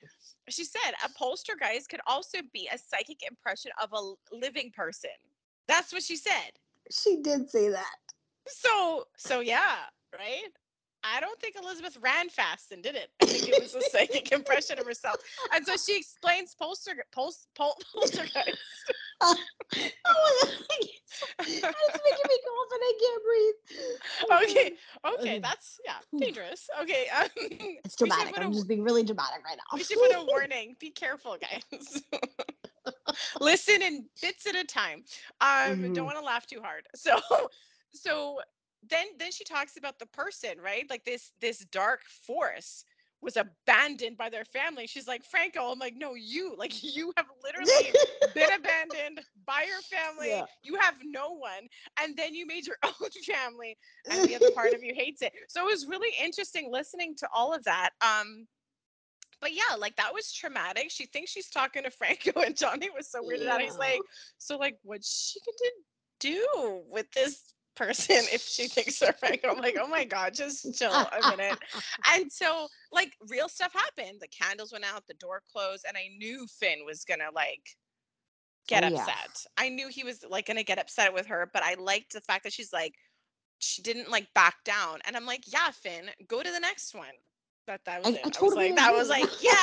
she 0.50 0.64
said 0.64 0.94
a 1.04 1.10
poltergeist 1.10 1.90
could 1.90 2.02
also 2.08 2.40
be 2.54 2.70
a 2.74 2.78
psychic 2.78 3.20
impression 3.30 3.72
of 3.82 3.90
a 3.94 4.36
living 4.36 4.72
person. 4.76 5.12
That's 5.68 5.94
what 5.94 6.04
she 6.04 6.16
said. 6.16 6.52
She 6.92 7.22
did 7.22 7.50
say 7.50 7.70
that. 7.70 7.98
So 8.48 9.06
so 9.18 9.40
yeah, 9.42 9.78
right? 10.14 10.50
I 11.04 11.20
don't 11.22 11.40
think 11.40 11.56
Elizabeth 11.62 11.98
ran 12.02 12.30
fast 12.30 12.72
and 12.72 12.84
did 12.84 12.96
it. 12.96 13.10
I 13.22 13.26
think 13.26 13.48
it 13.48 13.62
was 13.62 13.74
a 13.74 13.82
psychic 13.82 14.32
impression 14.32 14.80
of 14.80 14.86
herself. 14.86 15.18
And 15.54 15.66
so 15.66 15.78
she 15.78 15.98
explains 15.98 16.56
polter, 16.56 17.06
pol, 17.14 17.34
pol, 17.56 17.78
poltergeist. 17.94 18.58
Oh 19.22 19.36
my 20.70 20.78
god. 20.80 20.90
It's 21.40 22.00
making 22.06 22.28
me 22.28 22.40
cough 22.46 22.72
and 22.74 22.82
I 22.84 22.94
can't 23.00 23.24
breathe. 23.24 23.60
Okay, 24.32 24.74
okay, 25.06 25.40
that's 25.40 25.80
yeah, 25.86 25.98
dangerous. 26.18 26.70
Okay, 26.82 27.08
um, 27.16 27.28
It's 27.86 27.96
dramatic. 27.96 28.34
put 28.34 28.44
a 28.44 28.46
I'm 28.46 28.54
just 28.54 28.68
being 28.68 28.84
really 28.84 29.04
dramatic 29.04 29.44
right 29.46 29.58
now. 29.58 29.78
We 29.78 29.84
should 29.84 29.98
put 30.00 30.12
a 30.16 30.26
warning. 30.28 30.76
Be 30.80 30.92
careful, 30.92 31.38
guys. 31.40 32.04
Listen 33.42 33.82
in 33.82 34.06
bits 34.22 34.46
at 34.48 34.56
a 34.56 34.64
time. 34.64 35.04
Um, 35.42 35.80
Mhm. 35.82 35.94
don't 35.96 36.06
want 36.06 36.18
to 36.18 36.24
laugh 36.24 36.46
too 36.46 36.62
hard. 36.62 36.88
So, 36.96 37.20
so 37.94 38.40
then 38.90 39.06
then 39.18 39.32
she 39.32 39.44
talks 39.44 39.78
about 39.78 40.00
the 40.00 40.06
person, 40.08 40.60
right? 40.62 40.90
Like 40.90 41.04
this 41.06 41.32
this 41.42 41.60
dark 41.66 42.02
force 42.06 42.86
was 43.22 43.38
abandoned 43.38 44.18
by 44.18 44.30
their 44.30 44.46
family. 44.46 44.88
She's 44.88 45.08
like, 45.08 45.24
Franco, 45.26 45.72
I'm 45.72 45.80
like, 45.80 45.96
no, 45.98 46.16
you, 46.16 46.56
like 46.58 46.74
you 46.84 47.14
have 47.18 47.26
literally 47.44 47.94
been 48.34 48.54
abandoned 48.60 49.22
by 49.46 49.66
your 49.68 49.82
family. 49.82 50.30
Yeah. 50.30 50.46
You 50.64 50.78
have 50.80 50.96
no 51.04 51.34
one. 51.34 51.68
And 52.02 52.16
then 52.16 52.34
you 52.34 52.46
made 52.46 52.66
your 52.66 52.78
own 52.86 53.10
family 53.26 53.78
and 54.10 54.28
the 54.28 54.36
other 54.36 54.52
part 54.52 54.74
of 54.74 54.84
you 54.84 54.94
hates 54.96 55.22
it. 55.22 55.34
So 55.48 55.62
it 55.62 55.72
was 55.72 55.88
really 55.88 56.14
interesting 56.24 56.70
listening 56.72 57.16
to 57.18 57.28
all 57.34 57.54
of 57.54 57.64
that. 57.66 57.92
Um, 58.02 58.48
but 59.42 59.54
yeah, 59.54 59.76
like 59.78 59.96
that 59.96 60.14
was 60.14 60.34
traumatic. 60.34 60.88
She 60.90 61.06
thinks 61.06 61.32
she's 61.32 61.50
talking 61.50 61.84
to 61.84 61.92
Franco, 61.92 62.42
and 62.42 62.58
Johnny 62.58 62.90
was 62.90 63.10
so 63.10 63.22
weirded 63.22 63.48
out. 63.48 63.62
He's 63.62 63.78
like, 63.78 64.02
"So, 64.38 64.58
like, 64.58 64.78
what's 64.84 65.32
she 65.32 65.40
gonna 65.40 65.72
do 66.20 66.82
with 66.90 67.10
this 67.12 67.54
person 67.76 68.18
if 68.32 68.42
she 68.42 68.68
thinks 68.68 69.00
they're 69.00 69.14
Franco?" 69.14 69.50
I'm 69.50 69.60
like, 69.60 69.78
"Oh 69.80 69.88
my 69.88 70.04
god, 70.04 70.34
just 70.34 70.78
chill 70.78 70.92
a 70.92 71.22
minute." 71.30 71.60
And 72.14 72.32
so, 72.32 72.68
like, 72.92 73.16
real 73.30 73.50
stuff 73.50 73.74
happened. 73.74 74.20
The 74.22 74.28
candles 74.28 74.72
went 74.72 74.86
out, 74.86 75.08
the 75.08 75.14
door 75.16 75.42
closed, 75.52 75.86
and 75.88 75.98
I 75.98 76.08
knew 76.18 76.48
Finn 76.48 76.86
was 76.86 77.06
gonna 77.06 77.30
like 77.34 77.78
get 78.68 78.84
Oh, 78.84 78.88
yeah. 78.88 79.02
upset. 79.02 79.46
I 79.58 79.70
knew 79.70 79.88
he 79.90 80.04
was 80.04 80.24
like 80.30 80.46
gonna 80.48 80.64
get 80.64 80.80
upset 80.80 81.14
with 81.14 81.26
her, 81.28 81.50
but 81.54 81.64
I 81.64 81.76
liked 81.76 82.14
the 82.14 82.22
fact 82.22 82.44
that 82.44 82.54
she's 82.54 82.74
like, 82.74 82.96
she 83.60 83.82
didn't 83.82 84.10
like 84.10 84.28
back 84.34 84.64
down, 84.64 85.00
and 85.06 85.16
I'm 85.16 85.26
like, 85.26 85.44
yeah, 85.52 85.72
Finn, 85.72 86.10
go 86.28 86.42
to 86.42 86.52
the 86.52 86.60
next 86.60 86.94
one. 86.96 87.08
That 87.68 87.82
that 87.86 88.00
was 88.00 88.08
I, 88.08 88.12
it. 88.12 88.22
I 88.24 88.28
was 88.28 88.34
totally 88.36 88.68
like, 88.70 88.78
that 88.78 88.94
was 88.94 89.10
like, 89.10 89.44
yeah. 89.44 89.52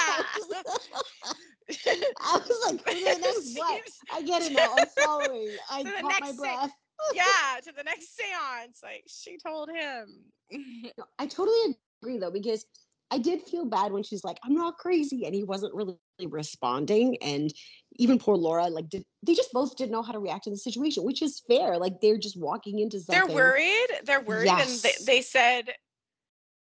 I 2.20 2.38
was 2.38 2.72
like, 2.72 2.84
the 2.84 2.92
next 3.20 3.58
what? 3.58 3.82
I 4.12 4.22
get 4.22 4.42
it 4.42 4.52
now. 4.52 4.76
I'm 4.76 4.88
sorry. 4.88 5.56
I 5.70 5.82
caught 6.00 6.20
my 6.20 6.32
breath. 6.32 6.70
Yeah, 7.14 7.60
to 7.64 7.72
the 7.72 7.82
next 7.82 8.16
seance. 8.16 8.80
Like 8.82 9.04
she 9.06 9.38
told 9.38 9.70
him. 9.70 10.24
I 11.18 11.26
totally 11.26 11.76
agree 12.02 12.18
though, 12.18 12.30
because 12.30 12.64
I 13.10 13.18
did 13.18 13.42
feel 13.42 13.64
bad 13.64 13.92
when 13.92 14.02
she's 14.02 14.24
like, 14.24 14.38
I'm 14.44 14.54
not 14.54 14.78
crazy. 14.78 15.26
And 15.26 15.34
he 15.34 15.44
wasn't 15.44 15.74
really 15.74 15.96
responding. 16.24 17.16
And 17.22 17.52
even 17.96 18.18
poor 18.18 18.36
Laura, 18.36 18.66
like, 18.66 18.88
did, 18.88 19.04
they 19.22 19.34
just 19.34 19.52
both 19.52 19.76
didn't 19.76 19.92
know 19.92 20.02
how 20.02 20.12
to 20.12 20.18
react 20.18 20.44
to 20.44 20.50
the 20.50 20.56
situation, 20.56 21.04
which 21.04 21.22
is 21.22 21.42
fair. 21.48 21.78
Like, 21.78 22.00
they're 22.00 22.18
just 22.18 22.38
walking 22.38 22.80
into 22.80 23.00
They're 23.06 23.26
worried. 23.26 23.86
They're 24.04 24.20
worried, 24.20 24.48
and 24.48 24.68
they, 24.82 24.94
they 25.04 25.22
said, 25.22 25.72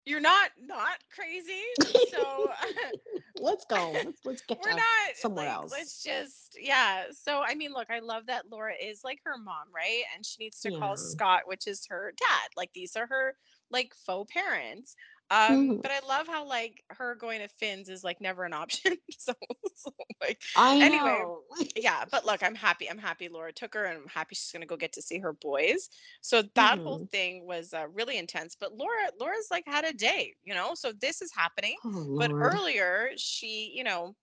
"You're 0.10 0.20
not 0.20 0.50
not 0.60 0.98
crazy." 1.14 1.62
So 2.10 2.50
let's 3.40 3.66
go. 3.66 3.92
Let's, 3.92 4.26
let's 4.26 4.42
get 4.42 4.60
we're 4.64 4.72
not 4.72 4.82
somewhere 5.16 5.46
like, 5.46 5.54
else. 5.54 5.72
Let's 5.72 6.04
just 6.04 6.58
yeah. 6.60 7.04
So 7.12 7.42
I 7.46 7.54
mean, 7.56 7.72
look, 7.72 7.90
I 7.92 8.00
love 8.00 8.26
that 8.26 8.50
Laura 8.52 8.74
is 8.74 9.02
like 9.04 9.20
her 9.26 9.38
mom, 9.38 9.68
right? 9.74 10.04
And 10.16 10.26
she 10.26 10.38
needs 10.40 10.60
to 10.62 10.72
call 10.72 10.98
Scott, 10.98 11.42
which 11.46 11.68
is 11.68 11.86
her 11.90 12.14
dad. 12.18 12.50
Like 12.58 12.72
these 12.74 12.96
are 12.96 13.08
her 13.08 13.36
like 13.70 13.94
faux 14.06 14.32
parents. 14.34 14.96
Um, 15.32 15.58
Mhm. 15.58 15.82
but 15.82 15.92
I 15.92 16.00
love 16.08 16.28
how 16.28 16.46
like 16.48 16.84
her 16.92 17.16
going 17.16 17.40
to 17.42 17.48
Finn's 17.48 17.90
is 17.90 18.04
like 18.04 18.22
never 18.22 18.44
an 18.46 18.54
option. 18.54 18.98
so, 19.12 19.34
so, 19.76 19.92
like 20.22 20.42
I 20.56 20.78
Anyway, 20.80 21.26
know. 21.26 21.44
yeah, 21.76 22.06
but 22.10 22.26
look, 22.26 22.42
I'm 22.44 22.56
happy. 22.56 22.90
I'm 22.90 22.98
happy 22.98 23.30
Laura 23.30 23.54
took 23.54 23.74
her, 23.76 23.86
and 23.86 23.98
I'm 24.02 24.08
happy 24.08 24.36
she's 24.36 24.52
gonna 24.52 24.66
go 24.66 24.78
get 24.78 24.94
to 24.94 25.02
see 25.02 25.20
her 25.20 25.34
boys. 25.34 25.90
So 26.22 26.44
that 26.56 26.80
whole 26.84 27.02
Mhm. 27.02 27.10
thing 27.12 27.46
was 27.46 27.74
uh, 27.74 27.88
really 27.90 28.18
intense. 28.18 28.56
But 28.56 28.74
Laura, 28.76 29.12
Laura's 29.20 29.48
like 29.52 29.66
had 29.68 29.86
a 29.86 29.94
day, 29.94 30.36
you 30.44 30.54
know. 30.54 30.74
So 30.76 30.92
this 30.94 31.22
is 31.22 31.32
happening. 31.34 31.78
Oh, 31.84 31.92
But 32.18 32.34
earlier, 32.40 33.12
she, 33.18 33.72
you 33.76 33.84
know, 33.84 34.16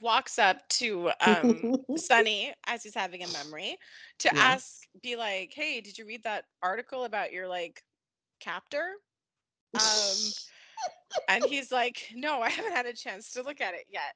walks 0.00 0.38
up 0.38 0.66
to 0.68 1.10
um 1.20 1.72
Sonny 1.96 2.52
as 2.66 2.82
he's 2.82 2.94
having 2.94 3.22
a 3.22 3.28
memory 3.28 3.78
to 4.20 4.30
Yeah. 4.30 4.40
ask, 4.40 4.82
be 5.02 5.16
like, 5.16 5.52
"Hey, 5.54 5.80
did 5.80 5.98
you 5.98 6.06
read 6.06 6.24
that 6.24 6.44
article 6.62 7.04
about 7.04 7.32
your 7.32 7.48
like 7.48 7.82
captor?" 8.40 8.94
Um, 9.74 10.32
and 11.28 11.44
he's 11.44 11.72
like, 11.72 12.10
"No, 12.14 12.40
I 12.40 12.50
haven't 12.50 12.72
had 12.72 12.86
a 12.86 12.92
chance 12.92 13.30
to 13.32 13.42
look 13.42 13.60
at 13.60 13.74
it 13.74 13.86
yet." 13.90 14.14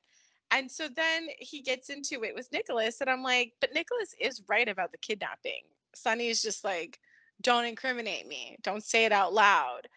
And 0.51 0.71
so 0.71 0.89
then 0.89 1.29
he 1.39 1.63
gets 1.63 1.91
into 1.91 2.25
it 2.25 2.35
with 2.35 2.51
Nikolas, 2.53 3.01
and 3.01 3.11
I'm 3.11 3.23
like, 3.23 3.55
"But 3.61 3.73
Nikolas 3.73 4.15
is 4.21 4.43
right 4.49 4.69
about 4.69 4.93
the 4.93 4.99
kidnapping." 4.99 5.63
Sonny 5.95 6.29
is 6.29 6.43
just 6.43 6.65
like, 6.65 7.01
"Don't 7.41 7.65
incriminate 7.65 8.27
me. 8.27 8.57
Don't 8.63 8.85
say 8.85 9.05
it 9.05 9.13
out 9.13 9.33
loud." 9.33 9.89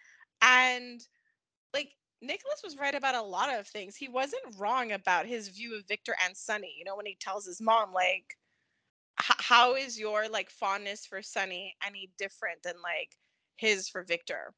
And 0.41 1.05
like 1.73 1.95
Nikolas 2.21 2.61
was 2.63 2.77
right 2.77 2.95
about 2.95 3.15
a 3.15 3.21
lot 3.21 3.53
of 3.53 3.67
things. 3.67 3.95
He 3.95 4.07
wasn't 4.07 4.55
wrong 4.57 4.91
about 4.93 5.25
his 5.25 5.49
view 5.49 5.75
of 5.75 5.87
Victor 5.87 6.15
and 6.23 6.35
Sonny. 6.35 6.73
You 6.77 6.85
know, 6.85 6.95
when 6.95 7.05
he 7.05 7.15
tells 7.19 7.45
his 7.45 7.61
mom, 7.61 7.93
like, 7.93 8.37
how 9.17 9.75
is 9.75 9.99
your 9.99 10.29
like 10.29 10.49
fondness 10.49 11.05
for 11.05 11.21
Sonny 11.21 11.75
any 11.85 12.09
different 12.17 12.63
than 12.63 12.75
like 12.81 13.17
his 13.57 13.89
for 13.89 14.03
Victor? 14.03 14.53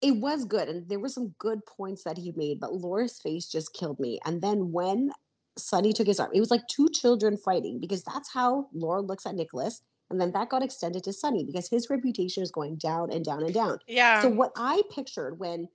It 0.00 0.16
was 0.16 0.44
good 0.44 0.68
and 0.68 0.88
there 0.88 1.00
were 1.00 1.08
some 1.08 1.34
good 1.38 1.60
points 1.66 2.04
that 2.04 2.18
he 2.18 2.32
made 2.36 2.60
but 2.60 2.74
laura's 2.74 3.18
face 3.18 3.46
just 3.46 3.74
killed 3.74 3.98
me 3.98 4.18
and 4.24 4.40
then 4.40 4.72
when 4.72 5.10
Sonny 5.56 5.92
took 5.92 6.06
his 6.06 6.20
arm 6.20 6.30
it 6.34 6.40
was 6.40 6.50
like 6.50 6.66
two 6.68 6.88
children 6.90 7.36
fighting 7.36 7.80
because 7.80 8.02
that's 8.04 8.32
how 8.32 8.68
laura 8.72 9.00
looks 9.00 9.26
at 9.26 9.34
nikolas 9.34 9.82
and 10.10 10.20
then 10.20 10.32
that 10.32 10.48
got 10.48 10.62
extended 10.62 11.04
to 11.04 11.12
Sonny 11.12 11.44
because 11.44 11.68
his 11.68 11.90
reputation 11.90 12.42
is 12.42 12.50
going 12.50 12.76
down 12.76 13.12
and 13.12 13.24
down 13.24 13.42
and 13.42 13.52
down. 13.52 13.78
Yeah. 13.86 14.22
so 14.22 14.28
what 14.28 14.52
i 14.56 14.82
pictured 14.94 15.38
when 15.38 15.68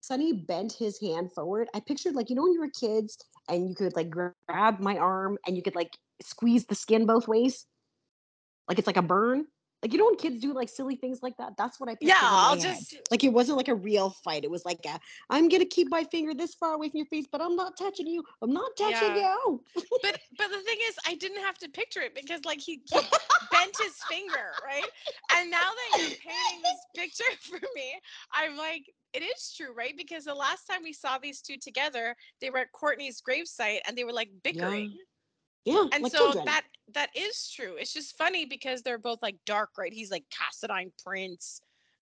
Sonny 0.00 0.32
bent 0.32 0.72
his 0.72 0.98
hand 1.00 1.32
forward 1.32 1.68
i 1.74 1.80
pictured 1.80 2.14
like 2.14 2.30
you 2.30 2.36
know 2.36 2.42
when 2.42 2.52
you 2.52 2.60
were 2.60 2.70
kids 2.80 3.18
and 3.48 3.68
you 3.68 3.74
could 3.74 3.94
like 3.94 4.10
grab 4.10 4.80
my 4.80 4.96
arm 4.96 5.38
and 5.46 5.56
you 5.56 5.62
could 5.62 5.76
like 5.76 5.90
squeeze 6.22 6.66
the 6.66 6.74
skin 6.74 7.06
both 7.06 7.28
ways? 7.28 7.66
Like 8.68 8.78
it's 8.78 8.86
like 8.86 8.96
a 8.96 9.02
burn 9.02 9.46
like 9.86 9.92
you 9.92 9.98
know 10.00 10.06
when 10.06 10.16
kids 10.16 10.40
do 10.40 10.52
like 10.52 10.68
silly 10.68 10.96
things 10.96 11.20
like 11.22 11.36
that 11.36 11.52
that's 11.56 11.78
what 11.78 11.88
i 11.88 11.94
pictured 11.94 12.08
yeah, 12.08 12.16
I'll 12.20 12.56
head. 12.56 12.62
just 12.74 12.96
Like 13.12 13.22
it 13.22 13.32
wasn't 13.32 13.56
like 13.56 13.68
a 13.68 13.74
real 13.74 14.10
fight. 14.10 14.42
It 14.44 14.50
was 14.50 14.64
like 14.64 14.84
a 14.84 14.98
I'm 15.30 15.48
gonna 15.48 15.64
keep 15.64 15.88
my 15.90 16.02
finger 16.04 16.34
this 16.34 16.54
far 16.54 16.74
away 16.74 16.88
from 16.88 16.98
your 16.98 17.06
face, 17.06 17.26
but 17.30 17.40
I'm 17.40 17.54
not 17.54 17.76
touching 17.78 18.06
you. 18.08 18.24
I'm 18.42 18.52
not 18.52 18.70
touching 18.76 19.14
Yeah. 19.14 19.36
you. 19.36 19.62
but 20.02 20.18
but 20.36 20.48
the 20.50 20.60
thing 20.62 20.78
is 20.88 20.96
I 21.06 21.14
didn't 21.14 21.42
have 21.42 21.56
to 21.58 21.68
picture 21.68 22.00
it 22.00 22.14
because 22.14 22.44
like 22.44 22.60
he, 22.60 22.80
he 22.84 22.98
bent 23.52 23.76
his 23.82 23.94
finger, 24.08 24.54
right? 24.64 24.88
And 25.34 25.50
now 25.50 25.60
that 25.60 25.98
you're 25.98 26.10
painting 26.10 26.62
this 26.62 26.86
picture 26.96 27.36
for 27.48 27.60
me, 27.74 27.94
I'm 28.32 28.56
like, 28.56 28.82
it 29.12 29.22
is 29.22 29.54
true, 29.56 29.72
right? 29.76 29.94
Because 29.96 30.24
the 30.24 30.34
last 30.34 30.66
time 30.66 30.82
we 30.82 30.92
saw 30.92 31.18
these 31.18 31.40
two 31.40 31.56
together, 31.60 32.14
they 32.40 32.50
were 32.50 32.58
at 32.58 32.72
Courtney's 32.72 33.22
gravesite 33.22 33.80
and 33.86 33.96
they 33.96 34.04
were 34.04 34.12
like 34.12 34.30
bickering. 34.42 34.90
Yeah, 34.90 35.02
And 35.66 36.02
like 36.02 36.12
so 36.12 36.18
children. 36.18 36.44
that 36.44 36.62
that 36.94 37.10
is 37.16 37.50
true. 37.50 37.74
It's 37.78 37.92
just 37.92 38.16
funny 38.16 38.46
because 38.46 38.82
they're 38.82 38.98
both 38.98 39.18
like 39.22 39.36
dark, 39.44 39.70
right? 39.76 39.92
He's 39.92 40.10
like 40.10 40.24
Cassadine 40.30 40.92
Prince, 41.04 41.60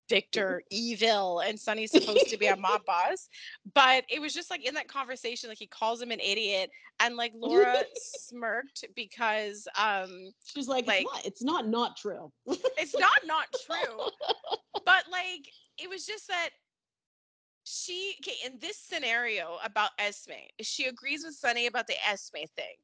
Victor, 0.08 0.62
evil, 0.70 1.40
and 1.40 1.58
Sonny's 1.58 1.90
supposed 1.90 2.28
to 2.28 2.36
be 2.36 2.46
a 2.46 2.56
mob 2.56 2.84
boss. 2.84 3.28
But 3.74 4.04
it 4.10 4.20
was 4.20 4.34
just 4.34 4.50
like 4.50 4.66
in 4.66 4.74
that 4.74 4.88
conversation, 4.88 5.48
like 5.48 5.58
he 5.58 5.66
calls 5.66 6.02
him 6.02 6.10
an 6.10 6.20
idiot, 6.20 6.70
and 7.00 7.16
like 7.16 7.32
Laura 7.34 7.82
smirked 7.96 8.84
because 8.94 9.66
um 9.78 10.30
She's 10.44 10.68
like, 10.68 10.86
like- 10.86 11.06
it's 11.06 11.12
not. 11.12 11.26
It's 11.26 11.42
not 11.42 11.68
not 11.68 11.96
true. 11.96 12.30
it's 12.46 12.98
not 12.98 13.18
not 13.24 13.46
true, 13.66 13.98
but 14.84 15.04
like 15.10 15.48
it 15.78 15.88
was 15.88 16.04
just 16.04 16.28
that 16.28 16.50
she 17.64 18.14
okay, 18.20 18.36
in 18.44 18.58
this 18.60 18.76
scenario 18.76 19.56
about 19.64 19.90
Esme, 19.98 20.32
she 20.60 20.84
agrees 20.84 21.24
with 21.24 21.34
Sonny 21.34 21.66
about 21.66 21.86
the 21.86 21.94
Esme 22.06 22.44
thing. 22.56 22.76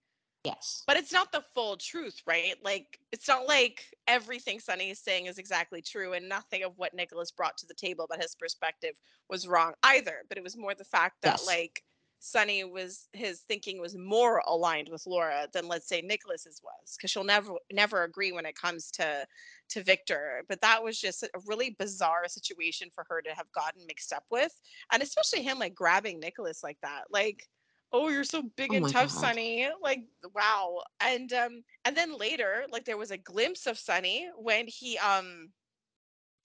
Yes. 0.45 0.83
But 0.87 0.97
it's 0.97 1.13
not 1.13 1.33
the 1.33 1.45
full 1.55 1.77
truth, 1.77 2.23
right? 2.27 2.55
Like 2.65 2.99
it's 3.13 3.29
not 3.29 3.47
like 3.47 3.85
everything 4.07 4.59
Sonny 4.59 4.91
is 4.91 4.99
saying 4.99 5.27
is 5.27 5.39
exactly 5.39 5.83
true 5.83 6.15
and 6.15 6.29
nothing 6.29 6.63
of 6.63 6.73
what 6.77 6.95
Nikolas 6.95 7.31
brought 7.31 7.59
to 7.59 7.67
the 7.67 7.75
table 7.75 8.05
about 8.07 8.23
his 8.23 8.35
perspective 8.35 8.95
was 9.29 9.47
wrong 9.47 9.75
either. 9.83 10.23
But 10.29 10.39
it 10.39 10.45
was 10.45 10.57
more 10.57 10.75
the 10.75 10.85
fact 10.85 11.17
that 11.23 11.41
Yes. 11.41 11.47
like 11.47 11.85
Sonny 12.21 12.65
was 12.65 13.09
his 13.13 13.41
thinking 13.49 13.81
was 13.81 13.97
more 13.97 14.43
aligned 14.47 14.89
with 14.91 15.07
Laura 15.07 15.47
than 15.53 15.69
let's 15.69 15.89
say 15.89 16.01
Nikolas's 16.03 16.61
was 16.63 16.97
because 16.97 17.11
she'll 17.11 17.25
never 17.25 17.55
never 17.73 18.05
agree 18.05 18.33
when 18.33 18.47
it 18.47 18.55
comes 18.55 18.91
to 18.93 19.27
to 19.71 19.83
Victor. 19.83 20.45
But 20.49 20.61
that 20.63 20.83
was 20.83 20.99
just 20.99 21.23
a 21.23 21.29
really 21.47 21.77
bizarre 21.79 22.29
situation 22.29 22.89
for 22.95 23.05
her 23.09 23.21
to 23.23 23.31
have 23.35 23.51
gotten 23.53 23.87
mixed 23.87 24.13
up 24.13 24.25
with. 24.31 24.59
And 24.93 25.03
especially 25.03 25.43
him 25.43 25.59
like 25.59 25.75
grabbing 25.75 26.19
Nikolas 26.19 26.63
like 26.63 26.79
that. 26.83 27.05
Like 27.11 27.47
oh 27.93 28.09
you're 28.09 28.25
so 28.25 28.43
big 28.57 28.73
Oh 28.73 28.75
and 28.75 28.89
tough 28.89 29.11
God. 29.11 29.11
sonny 29.11 29.69
like 29.83 30.01
wow 30.35 30.81
and 31.01 31.33
um 31.33 31.63
and 31.85 31.97
then 31.97 32.17
later 32.17 32.67
like 32.71 32.85
there 32.85 32.97
was 32.99 33.11
a 33.11 33.19
glimpse 33.19 33.67
of 33.67 33.79
sonny 33.79 34.29
when 34.37 34.67
he 34.67 34.99
um 34.99 35.53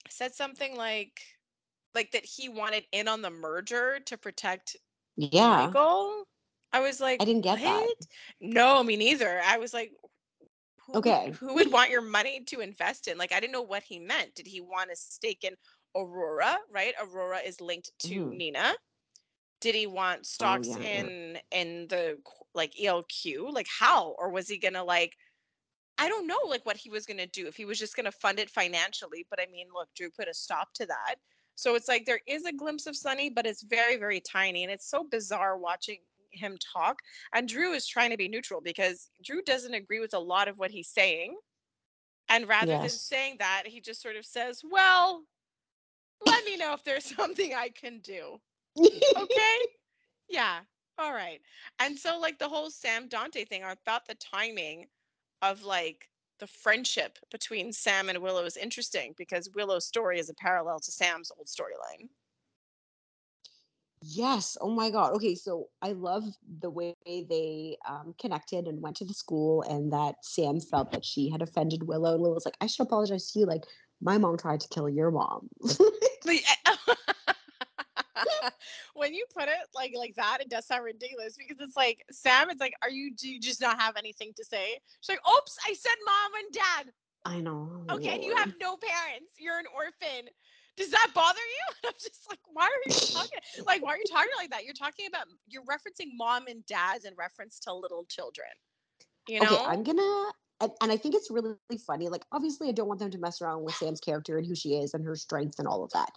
said 0.08 0.34
something 0.34 0.76
like 0.76 1.20
like 1.94 2.10
that 2.12 2.24
he 2.24 2.48
wanted 2.48 2.84
in 2.92 3.08
on 3.08 3.22
the 3.22 3.30
merger 3.30 4.00
to 4.00 4.16
protect 4.18 4.76
Yeah. 5.16 5.74
michael 5.74 6.24
i 6.72 6.80
was 6.80 7.00
like 7.00 7.20
I 7.20 7.24
didn't 7.24 7.42
get 7.42 7.64
that. 7.64 7.88
"What?" 7.88 8.06
no 8.40 8.82
me 8.82 8.96
neither 8.96 9.40
i 9.44 9.56
was 9.58 9.72
like 9.74 9.92
who 10.86 10.98
Okay. 10.98 11.34
who 11.40 11.54
would 11.54 11.72
want 11.72 11.90
your 11.90 12.02
money 12.02 12.42
to 12.44 12.60
invest 12.60 13.08
in 13.08 13.18
like 13.18 13.32
i 13.32 13.40
didn't 13.40 13.52
know 13.52 13.62
what 13.62 13.82
he 13.82 13.98
meant 13.98 14.34
did 14.34 14.46
he 14.46 14.60
want 14.60 14.90
a 14.90 14.96
stake 14.96 15.44
in 15.44 15.54
aurora 15.96 16.58
right 16.70 16.94
aurora 17.00 17.38
is 17.38 17.60
linked 17.60 17.90
to 17.98 18.26
Mhm. 18.26 18.32
nina 18.34 18.74
did 19.60 19.74
he 19.74 19.86
want 19.86 20.20
oh, 20.20 20.24
stocks 20.24 20.68
yeah, 20.68 20.78
yeah. 20.78 21.00
in 21.00 21.38
in 21.50 21.86
the 21.88 22.18
like 22.54 22.72
elq 22.80 23.52
like 23.52 23.68
how? 23.68 24.14
Or 24.18 24.30
was 24.30 24.48
he 24.48 24.58
gonna 24.58 24.84
like 24.84 25.12
i 25.98 26.08
don't 26.08 26.26
know 26.26 26.38
like 26.46 26.64
what 26.66 26.76
he 26.76 26.90
was 26.90 27.06
gonna 27.06 27.26
do 27.28 27.46
if 27.46 27.56
he 27.56 27.64
was 27.64 27.78
just 27.78 27.96
gonna 27.96 28.12
fund 28.12 28.38
it 28.38 28.50
financially 28.50 29.26
but 29.30 29.40
i 29.40 29.46
mean 29.50 29.66
look 29.74 29.88
drew 29.96 30.10
put 30.10 30.28
a 30.28 30.34
stop 30.34 30.68
to 30.74 30.86
that. 30.86 31.16
So 31.58 31.74
it's 31.74 31.88
like 31.88 32.04
there 32.04 32.20
is 32.26 32.44
a 32.44 32.52
glimpse 32.52 32.86
of 32.86 32.96
sonny 32.96 33.30
but 33.30 33.46
it's 33.46 33.62
very 33.62 33.96
very 33.96 34.20
tiny 34.20 34.62
and 34.62 34.72
it's 34.72 34.90
so 34.90 35.04
bizarre 35.10 35.56
watching 35.56 35.98
him 36.32 36.58
talk 36.74 36.98
and 37.34 37.48
drew 37.48 37.72
is 37.72 37.86
trying 37.86 38.10
to 38.10 38.16
be 38.16 38.28
neutral 38.28 38.60
because 38.60 39.10
drew 39.24 39.42
doesn't 39.42 39.72
agree 39.72 40.00
with 40.00 40.12
a 40.12 40.18
lot 40.18 40.48
of 40.48 40.58
what 40.58 40.70
he's 40.70 40.88
saying 40.88 41.34
and 42.28 42.46
rather 42.46 42.72
than 42.72 42.88
saying 42.88 43.36
that 43.38 43.62
he 43.64 43.80
just 43.80 44.02
sort 44.02 44.16
of 44.16 44.26
says 44.26 44.60
well 44.70 45.22
let 46.26 46.44
me 46.44 46.58
know 46.58 46.74
if 46.74 46.84
there's 46.84 47.04
something 47.16 47.54
i 47.54 47.70
can 47.70 48.00
do 48.00 48.38
okay 48.78 49.58
yeah 50.28 50.60
all 50.98 51.12
right 51.12 51.40
and 51.78 51.98
so 51.98 52.18
like 52.18 52.38
the 52.38 52.48
whole 52.48 52.70
sam 52.70 53.08
dante 53.08 53.44
thing 53.44 53.64
i 53.64 53.74
thought 53.84 54.06
the 54.06 54.14
timing 54.16 54.86
of 55.42 55.62
like 55.62 56.08
the 56.38 56.46
friendship 56.46 57.18
between 57.30 57.72
sam 57.72 58.08
and 58.08 58.18
willow 58.18 58.44
is 58.44 58.56
interesting 58.56 59.14
because 59.16 59.50
willow's 59.54 59.86
story 59.86 60.18
is 60.18 60.30
a 60.30 60.34
parallel 60.34 60.80
to 60.80 60.90
sam's 60.90 61.30
old 61.36 61.46
storyline 61.46 62.08
Yes. 64.02 64.56
Oh 64.60 64.70
my 64.70 64.90
God. 64.90 65.14
Okay. 65.14 65.34
So 65.34 65.68
I 65.82 65.92
love 65.92 66.24
the 66.60 66.70
way 66.70 66.94
they 67.06 67.76
um, 67.88 68.14
connected 68.20 68.66
and 68.66 68.80
went 68.80 68.96
to 68.96 69.04
the 69.04 69.14
school, 69.14 69.62
and 69.62 69.92
that 69.92 70.16
Sam 70.22 70.60
felt 70.60 70.92
that 70.92 71.04
she 71.04 71.30
had 71.30 71.42
offended 71.42 71.82
Willow. 71.82 72.12
And 72.12 72.22
Willow 72.22 72.34
was 72.34 72.44
like, 72.44 72.56
I 72.60 72.66
should 72.66 72.84
apologize 72.86 73.32
to 73.32 73.40
you. 73.40 73.46
Like, 73.46 73.64
my 74.00 74.18
mom 74.18 74.36
tried 74.36 74.60
to 74.60 74.68
kill 74.68 74.88
your 74.88 75.10
mom. 75.10 75.48
When 78.94 79.14
you 79.14 79.26
put 79.36 79.44
it 79.48 79.68
like 79.74 79.92
like 79.96 80.14
that 80.16 80.38
it 80.40 80.48
does 80.48 80.66
sound 80.66 80.84
ridiculous 80.84 81.36
because 81.36 81.60
it's 81.60 81.76
like 81.76 82.04
sam 82.10 82.50
it's 82.50 82.60
like 82.60 82.74
are 82.82 82.90
you 82.90 83.14
do 83.14 83.28
you 83.28 83.40
just 83.40 83.60
not 83.60 83.78
have 83.78 83.96
anything 83.96 84.32
to 84.36 84.44
say 84.44 84.78
she's 85.00 85.10
like 85.10 85.20
oops 85.36 85.56
i 85.66 85.72
said 85.74 85.94
mom 86.06 86.32
and 86.42 86.52
dad 86.52 86.92
I 87.26 87.40
know. 87.40 87.68
Okay, 87.90 88.14
and 88.14 88.22
you 88.24 88.36
have 88.36 88.54
no 88.60 88.76
parents. 88.76 89.32
You're 89.36 89.58
an 89.58 89.64
orphan. 89.74 90.28
Does 90.76 90.90
that 90.90 91.08
bother 91.12 91.40
you? 91.40 91.74
I'm 91.88 91.92
just 92.00 92.24
like, 92.28 92.38
why 92.52 92.64
are 92.64 92.82
you 92.86 92.92
talking? 92.92 93.38
Like, 93.66 93.82
why 93.82 93.94
are 93.94 93.96
you 93.96 94.04
talking 94.08 94.30
like 94.36 94.50
that? 94.50 94.64
You're 94.64 94.74
talking 94.74 95.06
about 95.08 95.26
you're 95.48 95.64
referencing 95.64 96.10
mom 96.16 96.46
and 96.46 96.64
dads 96.66 97.04
in 97.04 97.14
reference 97.16 97.58
to 97.60 97.74
little 97.74 98.04
children. 98.08 98.48
You 99.26 99.40
know? 99.40 99.46
Okay, 99.46 99.64
I'm 99.64 99.82
gonna, 99.82 100.30
and, 100.60 100.70
and 100.82 100.92
I 100.92 100.96
think 100.96 101.16
it's 101.16 101.30
really, 101.30 101.54
really 101.68 101.82
funny. 101.84 102.08
Like, 102.08 102.22
obviously, 102.30 102.68
I 102.68 102.72
don't 102.72 102.86
want 102.86 103.00
them 103.00 103.10
to 103.10 103.18
mess 103.18 103.42
around 103.42 103.64
with 103.64 103.74
Sam's 103.74 104.00
character 104.00 104.38
and 104.38 104.46
who 104.46 104.54
she 104.54 104.74
is 104.74 104.94
and 104.94 105.04
her 105.04 105.16
strength 105.16 105.58
and 105.58 105.66
all 105.66 105.82
of 105.82 105.90
that. 105.92 106.10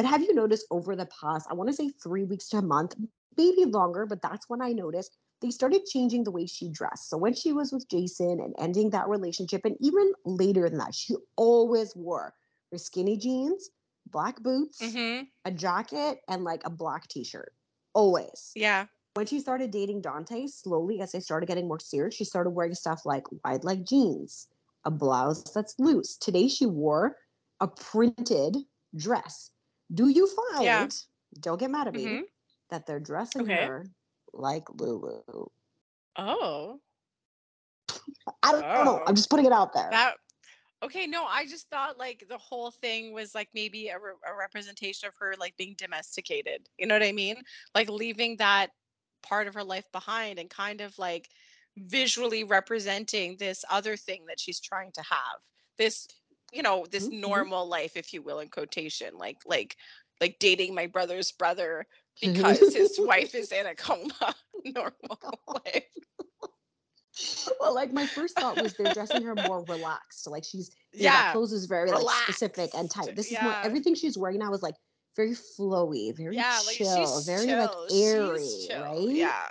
But 0.00 0.08
have 0.08 0.22
you 0.22 0.34
noticed 0.34 0.64
over 0.70 0.96
the 0.96 1.04
past, 1.20 1.46
I 1.50 1.52
want 1.52 1.68
to 1.68 1.76
say 1.76 1.90
three 1.90 2.24
weeks 2.24 2.48
to 2.48 2.56
a 2.56 2.62
month, 2.62 2.94
maybe 3.36 3.66
longer, 3.66 4.06
but 4.06 4.22
that's 4.22 4.48
when 4.48 4.62
I 4.62 4.72
noticed 4.72 5.18
they 5.42 5.50
started 5.50 5.84
changing 5.84 6.24
the 6.24 6.30
way 6.30 6.46
she 6.46 6.70
dressed. 6.70 7.10
So 7.10 7.18
when 7.18 7.34
she 7.34 7.52
was 7.52 7.70
with 7.70 7.86
Jason 7.90 8.40
and 8.40 8.54
ending 8.58 8.88
that 8.90 9.10
relationship, 9.10 9.60
and 9.66 9.76
even 9.78 10.14
later 10.24 10.70
than 10.70 10.78
that, 10.78 10.94
she 10.94 11.16
always 11.36 11.94
wore 11.94 12.32
her 12.72 12.78
skinny 12.78 13.18
jeans, 13.18 13.68
black 14.06 14.40
boots, 14.42 14.80
hmm 14.80 15.24
a 15.44 15.50
jacket, 15.50 16.20
and 16.28 16.44
like 16.44 16.62
a 16.64 16.70
black 16.70 17.06
t-shirt. 17.08 17.52
Always. 17.92 18.52
Yeah. 18.54 18.86
When 19.12 19.26
she 19.26 19.38
started 19.38 19.70
dating 19.70 20.00
Dante, 20.00 20.46
slowly 20.46 21.02
as 21.02 21.12
they 21.12 21.20
started 21.20 21.44
getting 21.44 21.68
more 21.68 21.78
serious, 21.78 22.14
she 22.14 22.24
started 22.24 22.50
wearing 22.52 22.74
stuff 22.74 23.02
like 23.04 23.26
wide 23.44 23.64
leg 23.64 23.86
jeans, 23.86 24.48
a 24.86 24.90
blouse 24.90 25.42
that's 25.42 25.74
loose. 25.78 26.16
Today 26.16 26.48
she 26.48 26.64
wore 26.64 27.18
a 27.60 27.68
printed 27.68 28.56
dress. 28.96 29.50
Do 29.92 30.08
you 30.08 30.26
find, 30.26 30.64
Yeah. 30.64 30.88
don't 31.40 31.58
get 31.58 31.70
mad 31.70 31.88
at 31.88 31.94
me, 31.94 32.04
Mhm. 32.06 32.22
that 32.68 32.86
they're 32.86 33.00
dressing 33.00 33.42
Okay. 33.42 33.66
her 33.66 33.86
like 34.32 34.68
Lulu? 34.70 35.50
Oh. 36.16 36.80
I 38.42 38.52
don't 38.52 38.60
know. 38.62 39.00
Oh. 39.00 39.04
I'm 39.06 39.14
just 39.16 39.30
putting 39.30 39.46
it 39.46 39.52
out 39.52 39.72
there. 39.72 39.88
That 39.90 40.16
okay, 40.82 41.06
no, 41.06 41.24
I 41.24 41.46
just 41.46 41.68
thought 41.68 41.98
like 41.98 42.26
the 42.28 42.38
whole 42.38 42.70
thing 42.70 43.12
was 43.12 43.34
like 43.34 43.48
maybe 43.52 43.88
a, 43.88 43.98
re- 43.98 44.12
a 44.26 44.34
representation 44.34 45.08
of 45.08 45.14
her 45.16 45.34
like 45.38 45.56
being 45.56 45.74
domesticated. 45.76 46.68
You 46.78 46.86
know 46.86 46.94
what 46.94 47.02
I 47.02 47.12
mean? 47.12 47.42
Like 47.74 47.88
leaving 47.90 48.36
that 48.36 48.70
part 49.22 49.46
of 49.46 49.54
her 49.54 49.64
life 49.64 49.90
behind 49.92 50.38
and 50.38 50.48
kind 50.48 50.80
of 50.80 50.98
like 50.98 51.28
visually 51.76 52.44
representing 52.44 53.36
this 53.36 53.64
other 53.70 53.96
thing 53.96 54.24
that 54.26 54.40
she's 54.40 54.60
trying 54.60 54.92
to 54.92 55.02
have. 55.02 55.40
This, 55.76 56.08
you 56.52 56.62
know, 56.62 56.86
this 56.90 57.10
Mhm, 57.10 57.14
mhm. 57.24 57.50
normal 57.50 57.66
life, 57.66 57.96
if 57.96 58.12
you 58.12 58.22
will, 58.22 58.40
in 58.40 58.48
quotation, 58.48 59.16
like 59.16 59.38
like 59.46 59.76
like 60.20 60.38
dating 60.38 60.74
my 60.74 60.86
brother's 60.86 61.32
brother 61.32 61.86
because 62.20 62.72
his 62.74 62.98
wife 62.98 63.34
is 63.34 63.52
in 63.52 63.66
a 63.66 63.74
coma. 63.74 64.34
Normal 64.64 65.18
life. 65.66 65.84
well, 67.60 67.74
like 67.74 67.92
my 67.92 68.06
first 68.06 68.38
thought 68.38 68.58
was 68.58 68.74
they're 68.76 68.90
dressing 68.90 69.22
her 69.24 69.34
more 69.36 69.64
relaxed. 69.64 70.26
Like 70.28 70.44
she's 70.44 70.70
know, 70.98 71.22
Yeah. 71.22 71.22
clothes 71.22 71.52
is 71.52 71.66
very 71.66 71.92
like 71.92 72.10
specific 72.10 72.70
and 72.74 72.90
tight. 72.90 73.16
This 73.16 73.32
is 73.32 73.40
more 73.40 73.56
everything 73.62 73.94
she's 73.94 74.18
wearing 74.18 74.38
now 74.38 74.52
is 74.52 74.62
like 74.62 74.76
very 75.16 75.32
flowy, 75.32 76.16
very 76.16 76.44
Yeah, 76.44 76.62
chill, 76.78 77.20
very 77.22 77.54
chill. 77.54 77.56
like 77.56 77.74
airy, 77.90 78.68
right? 78.72 79.08
Yeah. 79.14 79.48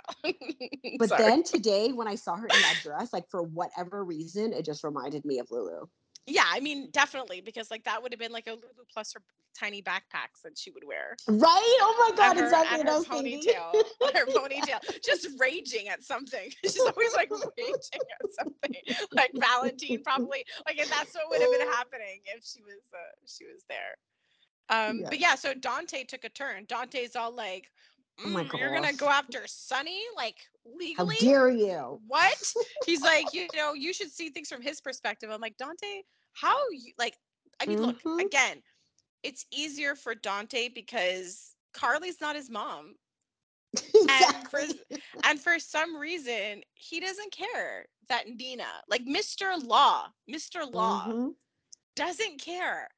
But 0.98 1.16
Sorry. 1.16 1.16
then 1.16 1.42
today, 1.42 1.92
when 1.92 2.06
I 2.08 2.14
saw 2.14 2.36
her 2.36 2.46
in 2.48 2.60
that 2.62 2.80
dress, 2.80 3.12
like 3.12 3.28
for 3.28 3.42
whatever 3.42 4.04
reason, 4.04 4.52
it 4.52 4.64
just 4.64 4.84
reminded 4.84 5.24
me 5.24 5.38
of 5.38 5.50
Lulu. 5.50 5.86
Yeah, 6.30 6.44
I 6.46 6.60
mean, 6.60 6.88
definitely 6.90 7.40
because 7.40 7.70
like 7.70 7.84
that 7.84 8.02
would 8.02 8.12
have 8.12 8.18
been 8.18 8.32
like 8.32 8.46
a 8.46 8.52
Lulu 8.52 8.84
plus 8.92 9.12
her 9.14 9.22
tiny 9.58 9.82
backpacks 9.82 10.42
that 10.44 10.56
she 10.56 10.70
would 10.70 10.84
wear. 10.86 11.16
Right? 11.28 11.78
Oh 11.80 12.10
my 12.10 12.16
god, 12.16 12.36
her, 12.36 12.44
exactly 12.44 12.78
her 12.78 13.02
ponytail, 13.02 13.74
her 14.14 14.26
ponytail, 14.32 15.02
just 15.04 15.28
raging 15.38 15.88
at 15.88 16.02
something. 16.02 16.50
She's 16.62 16.78
always 16.78 17.14
like 17.14 17.30
raging 17.30 18.00
at 18.22 18.32
something, 18.32 18.74
like 19.12 19.30
Valentine 19.34 20.02
probably. 20.02 20.44
Like, 20.66 20.78
and 20.78 20.88
that's 20.90 21.14
what 21.14 21.28
would 21.30 21.40
have 21.40 21.50
been 21.50 21.68
happening 21.68 22.20
if 22.26 22.44
she 22.44 22.62
was, 22.62 22.80
uh, 22.94 22.98
she 23.26 23.44
was 23.44 23.64
there. 23.68 23.96
Um, 24.68 25.02
but 25.08 25.18
yeah, 25.18 25.34
so 25.34 25.52
Dante 25.52 26.04
took 26.04 26.24
a 26.24 26.28
turn. 26.28 26.64
Dante's 26.68 27.16
all 27.16 27.34
like, 27.34 27.72
Oh 28.24 28.28
my 28.28 28.44
"Mm, 28.44 28.50
"You're 28.56 28.70
gonna 28.70 28.92
go 28.92 29.08
after 29.08 29.46
Sonny, 29.46 30.02
like 30.16 30.38
legally? 30.64 30.96
How 30.96 31.04
dare 31.18 31.48
you? 31.50 32.00
what?" 32.06 32.54
He's 32.82 33.04
like, 33.04 33.32
"You 33.32 33.48
know, 33.54 33.74
you 33.74 33.92
should 33.92 34.10
see 34.12 34.30
things 34.30 34.48
from 34.48 34.62
his 34.62 34.80
perspective." 34.80 35.30
I'm 35.30 35.40
like, 35.40 35.56
Dante, 35.56 36.02
how 36.32 36.56
you 36.72 36.92
like? 36.98 37.16
I 37.60 37.66
mean, 37.66 37.80
look 37.80 37.96
Mhm. 38.04 38.20
again. 38.20 38.62
It's 39.22 39.46
easier 39.52 39.94
for 39.96 40.14
Dante 40.14 40.68
because 40.68 41.56
Carly's 41.74 42.20
not 42.20 42.36
his 42.36 42.50
mom, 42.50 42.96
and 44.08 44.48
for 44.50 44.62
and 45.24 45.40
for 45.40 45.58
some 45.58 45.96
reason 45.96 46.62
he 46.74 47.00
doesn't 47.00 47.32
care 47.32 47.86
that 48.08 48.28
Nina, 48.28 48.82
like 48.88 49.02
Mr. 49.06 49.56
Law, 49.56 50.08
Mr. 50.28 50.64
Law, 50.70 51.14
Mhm. 51.14 51.34
doesn't 51.96 52.40
care 52.40 52.88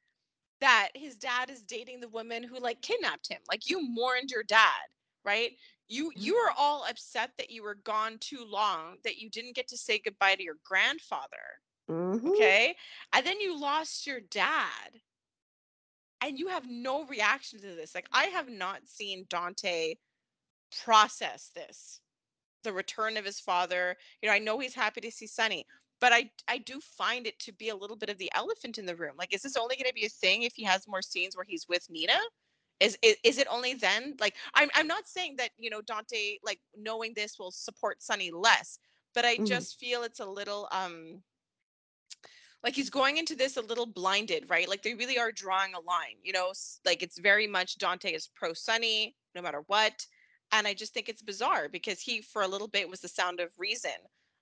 that 0.61 0.89
his 0.95 1.15
dad 1.17 1.49
is 1.49 1.63
dating 1.63 1.99
the 2.01 2.09
woman 2.09 2.43
who 2.43 2.59
like 2.59 2.81
kidnapped 2.81 3.27
him. 3.29 3.41
Like 3.49 3.69
you 3.69 3.81
mourned 3.81 4.31
your 4.31 4.43
dad, 4.43 4.87
right? 5.25 5.51
You 5.87 6.11
you 6.15 6.35
were 6.35 6.51
all 6.57 6.85
upset 6.85 7.31
that 7.37 7.49
you 7.51 7.63
were 7.63 7.75
gone 7.75 8.17
too 8.19 8.43
long, 8.45 8.97
that 9.03 9.17
you 9.17 9.29
didn't 9.29 9.55
get 9.55 9.67
to 9.69 9.77
say 9.77 9.99
goodbye 9.99 10.35
to 10.35 10.43
your 10.43 10.57
grandfather. 10.65 11.61
Mhm. 11.89 12.29
Okay. 12.29 12.75
And 13.13 13.25
then 13.25 13.39
you 13.39 13.57
lost 13.59 14.07
your 14.07 14.21
dad. 14.21 15.01
And 16.21 16.39
you 16.39 16.47
have 16.47 16.67
no 16.69 17.05
reaction 17.05 17.59
to 17.59 17.75
this. 17.75 17.93
Like 17.93 18.07
I 18.11 18.25
have 18.25 18.49
not 18.49 18.87
seen 18.87 19.25
Dante 19.29 19.95
process 20.83 21.49
this. 21.55 22.01
The 22.63 22.73
return 22.73 23.17
of 23.17 23.25
his 23.25 23.39
father. 23.39 23.97
You 24.21 24.29
know, 24.29 24.35
I 24.35 24.39
know 24.39 24.59
he's 24.59 24.75
happy 24.75 25.01
to 25.01 25.11
see 25.11 25.27
Sonny, 25.27 25.65
but 25.99 26.13
I 26.13 26.31
I 26.47 26.59
do 26.59 26.79
find 26.81 27.27
it 27.27 27.39
to 27.39 27.51
be 27.53 27.69
a 27.69 27.75
little 27.75 27.97
bit 27.97 28.09
of 28.09 28.17
the 28.17 28.31
elephant 28.35 28.77
in 28.77 28.85
the 28.85 28.95
room. 28.95 29.15
Like, 29.17 29.33
is 29.33 29.41
this 29.43 29.57
only 29.57 29.75
going 29.75 29.89
to 29.89 29.93
be 29.93 30.05
a 30.05 30.09
thing 30.09 30.43
if 30.43 30.55
he 30.55 30.63
has 30.63 30.87
more 30.87 31.01
scenes 31.01 31.35
where 31.35 31.45
he's 31.45 31.67
with 31.67 31.89
Nina? 31.89 32.19
Is, 32.79 32.97
is 33.01 33.15
is 33.23 33.37
it 33.37 33.47
only 33.49 33.73
then? 33.75 34.15
Like, 34.19 34.35
I'm 34.53 34.69
I'm 34.75 34.87
not 34.87 35.07
saying 35.07 35.35
that 35.37 35.51
you 35.57 35.69
know 35.69 35.81
Dante 35.81 36.37
like 36.43 36.59
knowing 36.75 37.13
this 37.15 37.39
will 37.39 37.51
support 37.51 38.01
Sonny 38.01 38.31
less, 38.31 38.79
but 39.13 39.25
I 39.25 39.37
Mhm. 39.37 39.45
just 39.47 39.79
feel 39.79 40.03
it's 40.03 40.19
a 40.19 40.25
little 40.25 40.67
um 40.71 41.23
like 42.63 42.75
he's 42.75 42.89
going 42.89 43.17
into 43.17 43.35
this 43.35 43.57
a 43.57 43.61
little 43.61 43.85
blinded, 43.85 44.49
right? 44.49 44.69
Like 44.69 44.83
they 44.83 44.93
really 44.93 45.17
are 45.17 45.31
drawing 45.31 45.73
a 45.73 45.79
line, 45.81 46.15
you 46.23 46.31
know, 46.33 46.53
like 46.85 47.03
it's 47.03 47.19
very 47.19 47.45
much 47.45 47.77
Dante 47.77 48.11
is 48.13 48.27
pro 48.27 48.53
Sonny 48.53 49.15
no 49.35 49.41
matter 49.41 49.63
what. 49.67 50.05
And 50.51 50.67
I 50.67 50.73
just 50.73 50.93
think 50.93 51.09
it's 51.09 51.21
bizarre 51.21 51.67
because 51.67 51.99
he, 51.99 52.21
for 52.21 52.43
a 52.43 52.47
little 52.47 52.67
bit, 52.67 52.87
was 52.87 52.99
the 53.01 53.07
sound 53.07 53.39
of 53.39 53.49
reason, 53.57 53.91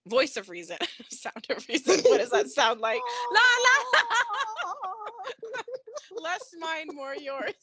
voice 0.07 0.35
of 0.35 0.49
reason, 0.49 0.77
sound 1.09 1.45
of 1.49 1.65
reason. 1.69 1.99
What 2.01 2.19
does 2.19 2.31
that 2.31 2.49
sound 2.49 2.81
like? 2.81 3.01
La 3.31 3.39
la, 3.39 4.01
less 6.21 6.53
mine, 6.59 6.87
more 6.93 7.15
yours. 7.15 7.53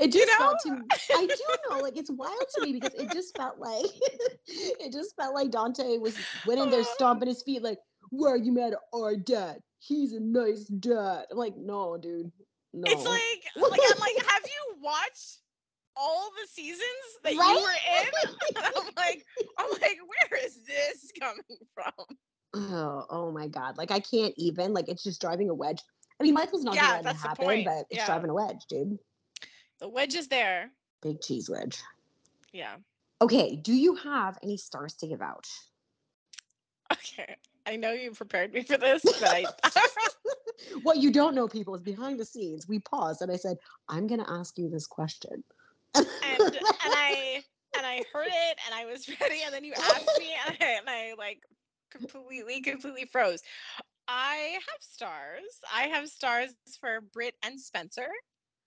It 0.00 0.10
just 0.10 0.16
You 0.16 0.26
know? 0.26 0.38
felt 0.38 0.56
to 0.64 0.70
me. 0.70 0.78
I 1.14 1.26
do 1.26 1.44
know, 1.70 1.80
like 1.80 1.96
it's 1.96 2.10
wild 2.10 2.46
to 2.54 2.62
me 2.62 2.72
because 2.72 2.94
it 2.94 3.10
just 3.12 3.36
felt 3.36 3.58
like 3.58 3.84
it 4.46 4.92
just 4.92 5.14
felt 5.14 5.34
like 5.34 5.50
Dante 5.50 5.98
was 5.98 6.16
went 6.46 6.58
in 6.60 6.70
there 6.70 6.82
stomping 6.84 7.28
his 7.28 7.42
feet, 7.42 7.62
like, 7.62 7.78
"Why 8.10 8.30
are 8.30 8.36
you 8.36 8.50
mad 8.50 8.72
at 8.72 8.78
our 8.94 9.14
dad? 9.16 9.60
He's 9.78 10.12
a 10.14 10.20
nice 10.20 10.64
dad." 10.64 11.26
I'm 11.30 11.36
like, 11.36 11.56
no, 11.56 11.96
dude, 11.98 12.32
no. 12.72 12.84
It's 12.90 13.04
like, 13.04 13.44
like 13.70 13.80
I'm 13.92 13.98
like, 14.00 14.26
have 14.26 14.42
you 14.42 14.76
watched 14.82 15.38
all 15.96 16.30
the 16.40 16.48
seasons 16.48 16.80
that 17.22 17.36
Right? 17.36 17.54
you 17.54 17.62
were 17.62 17.70
in? 18.00 18.56
I'm 18.64 18.84
like, 18.96 19.24
I'm 19.58 19.70
like, 19.82 19.98
where 20.30 20.44
is 20.44 20.56
this 20.66 21.12
coming 21.20 21.42
from? 21.74 21.92
Oh, 22.54 23.06
oh 23.10 23.30
my 23.32 23.48
god, 23.48 23.78
like 23.78 23.90
I 23.90 24.00
can't 24.00 24.34
even. 24.36 24.72
Like 24.72 24.88
it's 24.88 25.02
just 25.02 25.20
driving 25.20 25.50
a 25.50 25.54
wedge. 25.54 25.82
I 26.20 26.24
mean, 26.24 26.34
Michael's 26.34 26.64
not 26.64 26.74
Yeah, 26.76 26.98
gonna 26.98 27.08
let 27.08 27.16
it 27.16 27.20
happen, 27.20 27.64
but 27.64 27.86
it's 27.90 27.98
Yeah. 27.98 28.06
driving 28.06 28.30
a 28.30 28.34
wedge, 28.34 28.64
dude. 28.68 28.98
The 29.80 29.88
wedge 29.88 30.14
is 30.14 30.28
there. 30.28 30.70
Big 31.02 31.20
cheese 31.20 31.50
wedge. 31.50 31.80
Yeah. 32.52 32.76
Okay, 33.20 33.56
do 33.56 33.72
you 33.72 33.94
have 33.96 34.38
any 34.42 34.56
stars 34.56 34.94
to 34.94 35.06
give 35.06 35.22
out? 35.22 35.46
Okay. 36.92 37.36
I 37.66 37.76
know 37.76 37.92
you 37.92 38.10
prepared 38.12 38.52
me 38.52 38.62
for 38.62 38.76
this, 38.76 39.02
but 39.02 39.30
I 39.30 39.46
what 40.82 40.98
you 40.98 41.10
don't 41.10 41.34
know, 41.34 41.48
people, 41.48 41.74
is 41.74 41.82
behind 41.82 42.18
the 42.18 42.24
scenes. 42.24 42.68
We 42.68 42.80
paused 42.80 43.22
and 43.22 43.30
I 43.30 43.36
said, 43.36 43.56
I'm 43.88 44.06
going 44.06 44.22
to 44.22 44.30
ask 44.30 44.58
you 44.58 44.68
this 44.68 44.86
question. 44.86 45.44
and 45.94 46.06
and 46.22 46.40
I 46.80 47.42
and 47.76 47.86
I 47.86 48.02
heard 48.12 48.26
it 48.26 48.58
and 48.66 48.74
I 48.74 48.86
was 48.86 49.08
ready 49.20 49.42
and 49.44 49.54
then 49.54 49.64
you 49.64 49.72
asked 49.74 50.18
me 50.18 50.34
and 50.46 50.56
I, 50.60 50.64
and 50.64 50.88
I 50.88 51.14
like 51.16 51.42
completely 51.92 52.60
completely 52.60 53.04
froze. 53.04 53.42
I 54.08 54.58
have 54.58 54.80
stars. 54.80 55.60
I 55.72 55.82
have 55.84 56.08
stars 56.08 56.50
for 56.80 57.00
Britt 57.00 57.34
and 57.42 57.60
Spencer. 57.60 58.08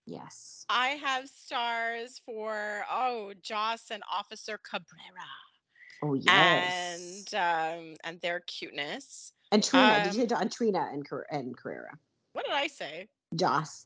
yes. 0.06 0.66
I 0.70 0.90
have 1.04 1.28
stars 1.28 2.22
for 2.26 2.84
oh 2.92 3.34
Joss 3.42 3.92
and 3.92 4.04
Officer 4.12 4.60
Cabrera 4.70 5.30
Oh, 6.04 6.14
yes. 6.16 7.26
and 7.34 7.36
um 7.90 7.96
and 8.04 8.22
their 8.22 8.42
cuteness. 8.42 9.32
And 9.52 9.64
Trina. 9.64 10.04
Did 10.04 10.14
you 10.14 10.20
say 10.20 10.22
um, 10.24 10.28
John 10.28 10.50
Trina 10.50 10.90
and, 10.92 11.08
Car- 11.08 11.28
and 11.32 11.56
Carrera? 11.56 11.92
What 12.34 12.46
did 12.46 12.54
I 12.54 12.68
say? 12.68 13.08
Joss. 13.36 13.86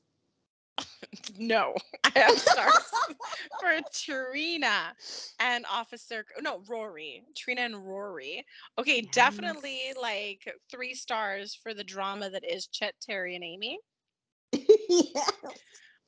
No, 1.37 1.73
I 2.03 2.19
have 2.19 2.37
stars 2.37 2.91
for 3.59 3.79
Trina 3.93 4.93
and 5.39 5.65
Officer. 5.71 6.25
No, 6.41 6.61
Rory. 6.67 7.23
Trina 7.35 7.61
and 7.61 7.85
Rory. 7.85 8.45
Okay, 8.77 9.01
definitely 9.01 9.93
like 9.99 10.53
three 10.69 10.93
stars 10.93 11.57
for 11.61 11.73
the 11.73 11.83
drama 11.83 12.29
that 12.29 12.43
is 12.43 12.67
Chet, 12.67 12.93
Terry, 13.01 13.35
and 13.35 13.43
Amy. 13.43 13.79
yes. 14.51 15.31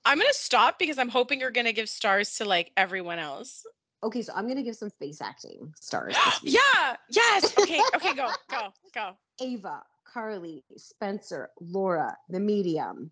I'm 0.03 0.17
gonna 0.17 0.33
stop 0.33 0.77
because 0.79 0.97
I'm 0.97 1.09
hoping 1.09 1.39
you're 1.39 1.51
gonna 1.51 1.73
give 1.73 1.89
stars 1.89 2.35
to 2.37 2.45
like 2.45 2.71
everyone 2.75 3.19
else. 3.19 3.63
Okay, 4.03 4.21
so 4.21 4.33
I'm 4.35 4.45
going 4.45 4.57
to 4.57 4.63
give 4.63 4.75
some 4.75 4.89
face 4.89 5.21
acting 5.21 5.71
stars. 5.79 6.15
yeah. 6.43 6.95
Yes. 7.11 7.57
Okay. 7.57 7.79
Okay. 7.95 8.15
Go. 8.15 8.29
Go. 8.49 8.73
Go. 8.95 9.11
Ava, 9.39 9.83
Carly, 10.11 10.63
Spencer, 10.75 11.49
Laura, 11.59 12.17
the 12.29 12.39
medium. 12.39 13.11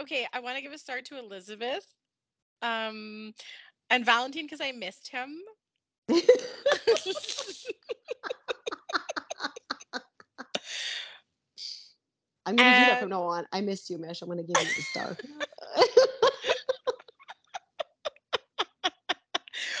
Okay. 0.00 0.26
I 0.32 0.40
want 0.40 0.56
to 0.56 0.62
give 0.62 0.72
a 0.72 0.78
star 0.78 1.00
to 1.00 1.18
Elizabeth, 1.18 1.86
um, 2.62 3.32
and 3.90 4.04
Valentine 4.04 4.44
because 4.44 4.60
I 4.60 4.72
missed 4.72 5.08
him. 5.08 5.36
I'm 12.46 12.56
gonna 12.56 12.78
do 12.78 12.84
that 12.86 13.00
from 13.00 13.08
now 13.08 13.24
on. 13.24 13.44
I 13.52 13.60
missed 13.60 13.90
you, 13.90 13.98
Mish. 13.98 14.22
I'm 14.22 14.28
gonna 14.28 14.42
give 14.42 14.56
you 14.60 14.68
a 14.78 14.82
star. 14.82 15.16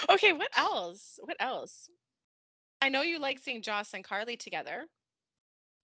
Okay, 0.08 0.32
what 0.32 0.50
else? 0.56 1.18
What 1.22 1.36
else? 1.40 1.90
I 2.80 2.88
know 2.88 3.02
you 3.02 3.18
like 3.18 3.38
seeing 3.38 3.62
Joss 3.62 3.92
and 3.92 4.04
Carly 4.04 4.36
together. 4.36 4.86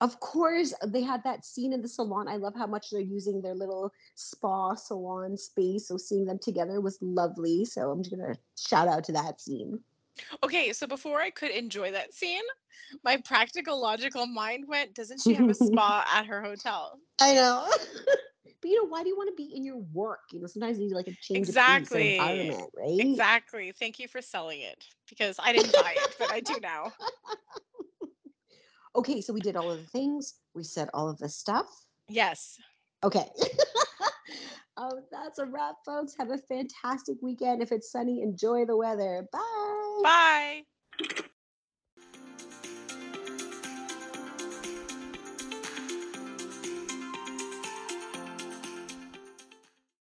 Of 0.02 0.18
course, 0.18 0.74
they 0.84 1.02
had 1.02 1.22
that 1.22 1.44
scene 1.44 1.72
in 1.72 1.80
the 1.80 1.86
salon. 1.86 2.26
I 2.26 2.34
love 2.34 2.54
how 2.56 2.66
much 2.66 2.90
they're 2.90 3.00
using 3.00 3.40
their 3.40 3.54
little 3.54 3.92
spa 4.16 4.74
salon 4.74 5.36
space. 5.36 5.86
So 5.86 5.96
seeing 5.96 6.26
them 6.26 6.40
together 6.42 6.80
was 6.80 6.98
lovely. 7.00 7.64
So 7.64 7.88
I'm 7.88 8.02
just 8.02 8.14
gonna 8.14 8.34
shout 8.58 8.88
out 8.88 9.04
to 9.04 9.12
that 9.12 9.40
scene. 9.40 9.78
Okay, 10.42 10.72
so 10.72 10.88
before 10.88 11.20
I 11.20 11.30
could 11.30 11.52
enjoy 11.52 11.92
that 11.92 12.12
scene, 12.12 12.42
my 13.04 13.16
practical 13.16 13.80
logical 13.80 14.26
mind 14.26 14.64
went, 14.66 14.92
doesn't 14.92 15.20
she 15.20 15.34
have 15.34 15.48
a 15.48 15.54
spa 15.54 16.04
at 16.12 16.26
her 16.26 16.42
hotel? 16.42 16.98
I 17.20 17.34
know. 17.34 17.70
but 18.60 18.68
you 18.68 18.82
know, 18.82 18.88
why 18.88 19.04
do 19.04 19.08
you 19.08 19.16
want 19.16 19.30
to 19.30 19.36
be 19.36 19.54
in 19.54 19.64
your 19.64 19.78
work? 19.92 20.22
You 20.32 20.40
know, 20.40 20.48
sometimes 20.48 20.80
you 20.80 20.86
need 20.86 20.94
like 20.94 21.06
a 21.06 21.14
change 21.22 21.48
Exactly. 21.48 22.00
of 22.00 22.20
environment, 22.20 22.70
right? 22.76 22.98
Exactly. 22.98 23.70
Thank 23.70 24.00
you 24.00 24.08
for 24.08 24.20
selling 24.20 24.62
it 24.62 24.84
because 25.08 25.36
I 25.38 25.52
didn't 25.52 25.72
buy 25.72 25.94
it, 25.94 26.16
but 26.18 26.32
I 26.32 26.40
do 26.40 26.58
now. 26.60 26.92
Okay, 28.94 29.20
so 29.20 29.32
we 29.32 29.40
did 29.40 29.56
all 29.56 29.70
of 29.70 29.78
the 29.78 29.86
things. 29.86 30.34
We 30.54 30.64
said 30.64 30.88
all 30.92 31.08
of 31.08 31.18
the 31.18 31.28
stuff. 31.28 31.66
Yes. 32.08 32.58
Okay. 33.04 33.26
oh, 34.76 35.00
that's 35.12 35.38
a 35.38 35.46
wrap, 35.46 35.76
folks. 35.84 36.14
Have 36.18 36.30
a 36.30 36.38
fantastic 36.38 37.16
weekend. 37.22 37.62
If 37.62 37.72
it's 37.72 37.90
sunny, 37.90 38.22
enjoy 38.22 38.66
the 38.66 38.76
weather. 38.76 39.26
Bye. 39.32 40.00
Bye. 40.02 41.24